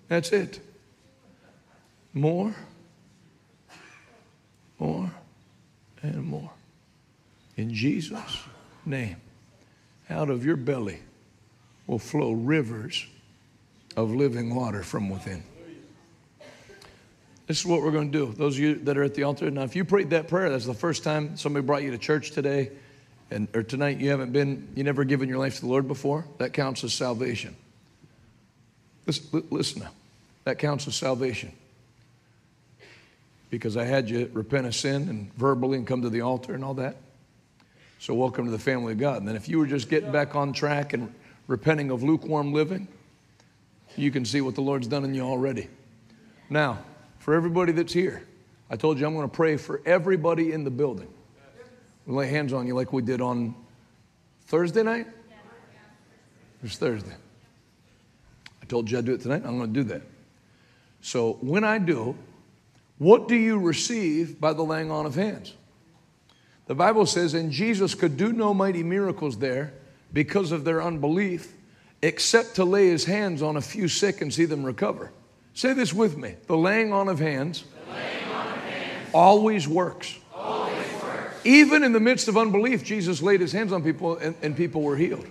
[0.07, 0.59] That's it.
[2.11, 2.55] More,
[4.79, 5.11] more,
[6.03, 6.51] and more.
[7.57, 8.43] In Jesus'
[8.85, 9.17] name.
[10.09, 10.99] Out of your belly
[11.87, 13.05] will flow rivers
[13.95, 15.43] of living water from within.
[17.47, 18.33] This is what we're going to do.
[18.33, 20.65] Those of you that are at the altar, now if you prayed that prayer, that's
[20.65, 22.71] the first time somebody brought you to church today,
[23.31, 26.25] and or tonight you haven't been, you never given your life to the Lord before,
[26.37, 27.55] that counts as salvation.
[29.05, 29.91] Listen, listen now,
[30.45, 31.51] that counts as salvation.
[33.53, 36.65] Because I had you repent of sin and verbally and come to the altar and
[36.65, 36.95] all that.
[37.99, 39.17] So welcome to the family of God.
[39.17, 41.13] And then if you were just getting back on track and
[41.45, 42.87] repenting of lukewarm living,
[43.95, 45.67] you can see what the Lord's done in you already.
[46.49, 46.79] Now,
[47.19, 48.27] for everybody that's here,
[48.71, 51.13] I told you I'm going to pray for everybody in the building.
[52.07, 53.53] We'll lay hands on you like we did on
[54.47, 55.05] Thursday night?
[55.05, 57.13] It was Thursday.
[58.63, 59.43] I told you I'd do it tonight.
[59.45, 60.01] I'm going to do that.
[61.01, 62.17] So when I do,
[63.03, 65.53] what do you receive by the laying on of hands?
[66.67, 69.73] The Bible says, and Jesus could do no mighty miracles there
[70.13, 71.53] because of their unbelief,
[72.01, 75.11] except to lay his hands on a few sick and see them recover.
[75.53, 80.17] Say this with me the laying on of hands, on of hands always works.
[81.45, 84.81] Even in the midst of unbelief, Jesus laid his hands on people and, and people
[84.81, 85.27] were healed.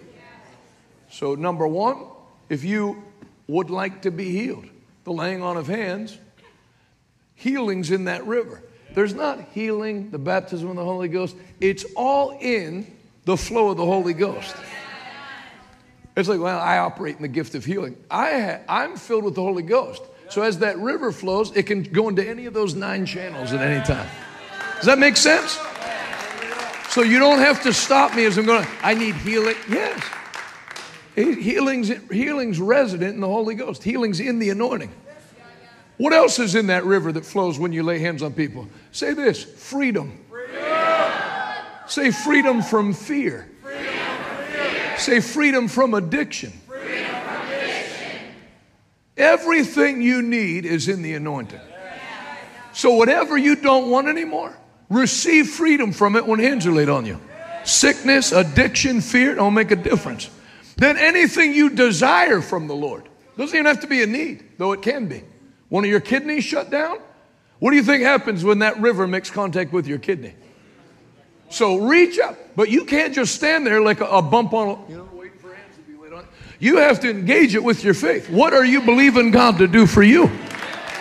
[1.11, 2.05] So, number one,
[2.51, 3.03] if you
[3.47, 4.67] would like to be healed,
[5.05, 6.19] the laying on of hands,
[7.35, 8.63] healing's in that river.
[8.95, 11.37] There's not healing, the baptism of the Holy Ghost.
[11.61, 12.87] It's all in
[13.25, 14.55] the flow of the Holy Ghost.
[16.15, 17.97] It's like, well, I operate in the gift of healing.
[18.11, 20.03] I ha- I'm filled with the Holy Ghost.
[20.29, 23.61] So as that river flows, it can go into any of those nine channels at
[23.61, 24.09] any time.
[24.77, 25.59] Does that make sense?
[26.91, 29.57] So you don't have to stop me as I'm going, I need healing.
[29.71, 30.03] Yes.
[31.15, 33.83] Healing's, healing's resident in the Holy Ghost.
[33.83, 34.91] Healing's in the anointing.
[36.03, 38.67] What else is in that river that flows when you lay hands on people?
[38.91, 40.19] Say this freedom.
[41.87, 43.49] Say freedom from fear.
[44.99, 46.55] Say freedom from addiction.
[49.17, 51.61] Everything you need is in the anointing.
[52.73, 54.59] So, whatever you don't want anymore,
[54.91, 57.21] receive freedom from it when hands are laid on you.
[57.63, 60.31] Sickness, addiction, fear don't make a difference.
[60.79, 63.09] Then anything you desire from the Lord
[63.39, 65.23] doesn't even have to be a need, though it can be.
[65.73, 66.99] One of your kidneys shut down?
[67.59, 70.35] What do you think happens when that river makes contact with your kidney?
[71.49, 74.91] So reach up, but you can't just stand there like a, a bump on, a,
[74.91, 76.27] you know, waiting for hands to be laid on.
[76.59, 78.29] You have to engage it with your faith.
[78.29, 80.27] What are you believing God to do for you?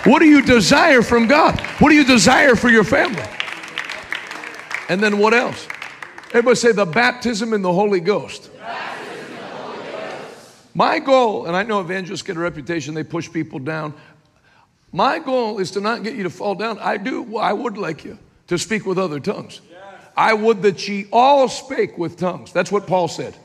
[0.06, 1.60] What do you desire from God?
[1.80, 3.26] What do you desire for your family?
[4.88, 5.68] And then what else?
[6.30, 8.50] Everybody say the baptism in the Holy Ghost.
[10.74, 13.94] My goal, and I know evangelists get a reputation, they push people down.
[14.92, 16.80] My goal is to not get you to fall down.
[16.80, 19.62] I do, I would like you to speak with other tongues.
[20.16, 22.52] I would that ye all spake with tongues.
[22.52, 23.36] That's what Paul said.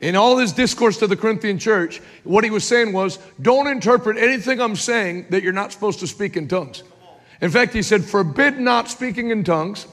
[0.00, 4.18] In all his discourse to the Corinthian church, what he was saying was, don't interpret
[4.18, 6.82] anything I'm saying that you're not supposed to speak in tongues.
[7.40, 9.86] In fact, he said, forbid not speaking in tongues,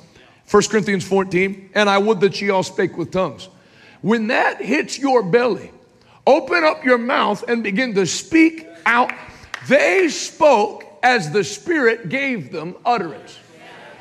[0.49, 3.47] 1 Corinthians 14, and I would that ye all spake with tongues.
[4.01, 5.71] When that hits your belly,
[6.25, 9.11] open up your mouth and begin to speak out.
[9.67, 13.37] They spoke as the Spirit gave them utterance.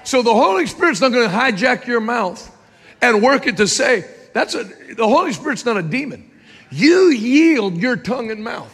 [0.04, 2.56] So the Holy Spirit's not going to hijack your mouth
[3.02, 4.64] and work it to say, that's a,
[4.94, 6.30] the Holy Spirit's not a demon.
[6.70, 8.72] You yield your tongue and mouth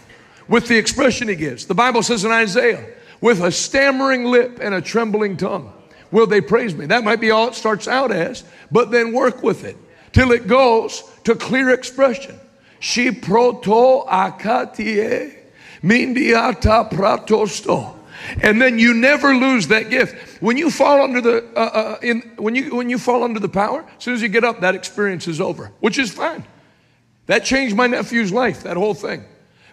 [0.48, 1.66] with the expression he gives.
[1.66, 2.86] The Bible says in Isaiah,
[3.20, 5.72] with a stammering lip and a trembling tongue
[6.10, 6.86] will they praise me.
[6.86, 9.76] That might be all it starts out as, but then work with it
[10.12, 12.38] till it goes to clear expression.
[12.78, 15.36] She proto akatie
[15.86, 17.94] mindiata pratosto.
[18.42, 20.42] And then you never lose that gift.
[20.42, 23.48] When you fall under the uh, uh, in, when you when you fall under the
[23.48, 26.44] power, as soon as you get up, that experience is over, which is fine.
[27.26, 29.24] That changed my nephew's life, that whole thing.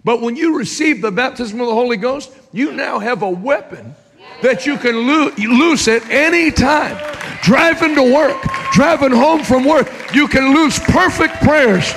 [0.03, 3.95] But when you receive the baptism of the Holy Ghost, you now have a weapon
[4.42, 6.98] that you can lo- loose at any time.
[7.42, 8.42] Driving to work,
[8.74, 11.90] driving home from work, you can loose perfect prayers.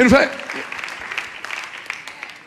[0.00, 0.39] In fact,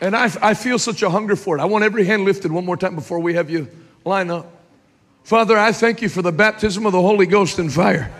[0.04, 1.60] and I, I feel such a hunger for it.
[1.60, 3.68] I want every hand lifted one more time before we have you
[4.04, 4.50] line up.
[5.22, 8.12] Father, I thank you for the baptism of the Holy Ghost and fire.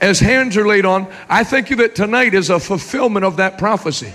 [0.00, 3.58] As hands are laid on, I thank you that tonight is a fulfillment of that
[3.58, 4.12] prophecy.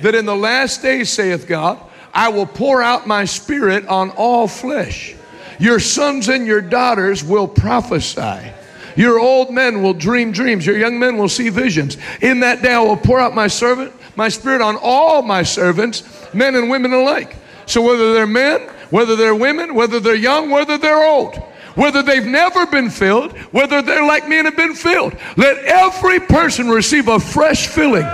[0.00, 1.78] That in the last days, saith God,
[2.14, 5.14] I will pour out my spirit on all flesh.
[5.58, 8.52] Your sons and your daughters will prophesy.
[8.96, 10.64] Your old men will dream dreams.
[10.64, 11.98] Your young men will see visions.
[12.22, 16.02] In that day, I will pour out my servant, my spirit on all my servants,
[16.34, 17.36] men and women alike.
[17.66, 21.36] So whether they're men, whether they're women, whether they're young, whether they're old,
[21.74, 26.20] whether they've never been filled, whether they're like me and have been filled, let every
[26.20, 28.06] person receive a fresh filling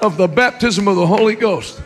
[0.00, 1.80] of the baptism of the Holy Ghost.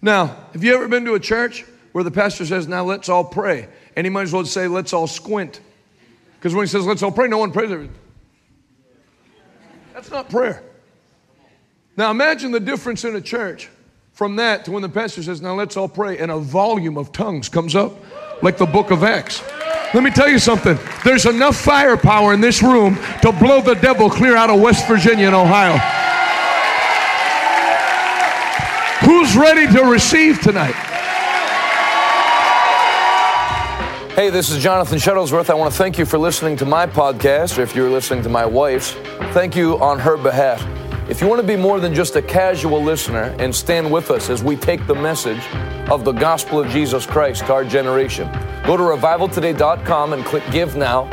[0.00, 3.24] Now, have you ever been to a church where the pastor says, Now let's all
[3.24, 3.68] pray?
[3.94, 5.60] And he might as well say, Let's all squint.
[6.42, 7.88] Because when he says, Let's all pray, no one prays.
[9.94, 10.64] That's not prayer.
[11.96, 13.68] Now imagine the difference in a church
[14.12, 17.12] from that to when the pastor says, Now let's all pray, and a volume of
[17.12, 17.92] tongues comes up,
[18.42, 19.40] like the book of Acts.
[19.94, 20.76] Let me tell you something.
[21.04, 25.26] There's enough firepower in this room to blow the devil clear out of West Virginia
[25.26, 25.76] and Ohio.
[29.06, 30.91] Who's ready to receive tonight?
[34.14, 35.48] Hey, this is Jonathan Shuttlesworth.
[35.48, 38.28] I want to thank you for listening to my podcast, or if you're listening to
[38.28, 38.90] my wife's,
[39.32, 40.62] thank you on her behalf.
[41.08, 44.28] If you want to be more than just a casual listener and stand with us
[44.28, 45.42] as we take the message
[45.88, 48.30] of the gospel of Jesus Christ to our generation,
[48.66, 51.06] go to revivaltoday.com and click Give Now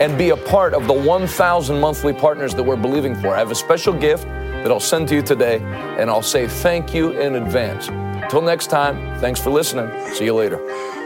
[0.00, 3.34] and be a part of the 1,000 monthly partners that we're believing for.
[3.34, 5.58] I have a special gift that I'll send to you today,
[5.98, 7.88] and I'll say thank you in advance.
[7.88, 9.90] Until next time, thanks for listening.
[10.14, 11.05] See you later.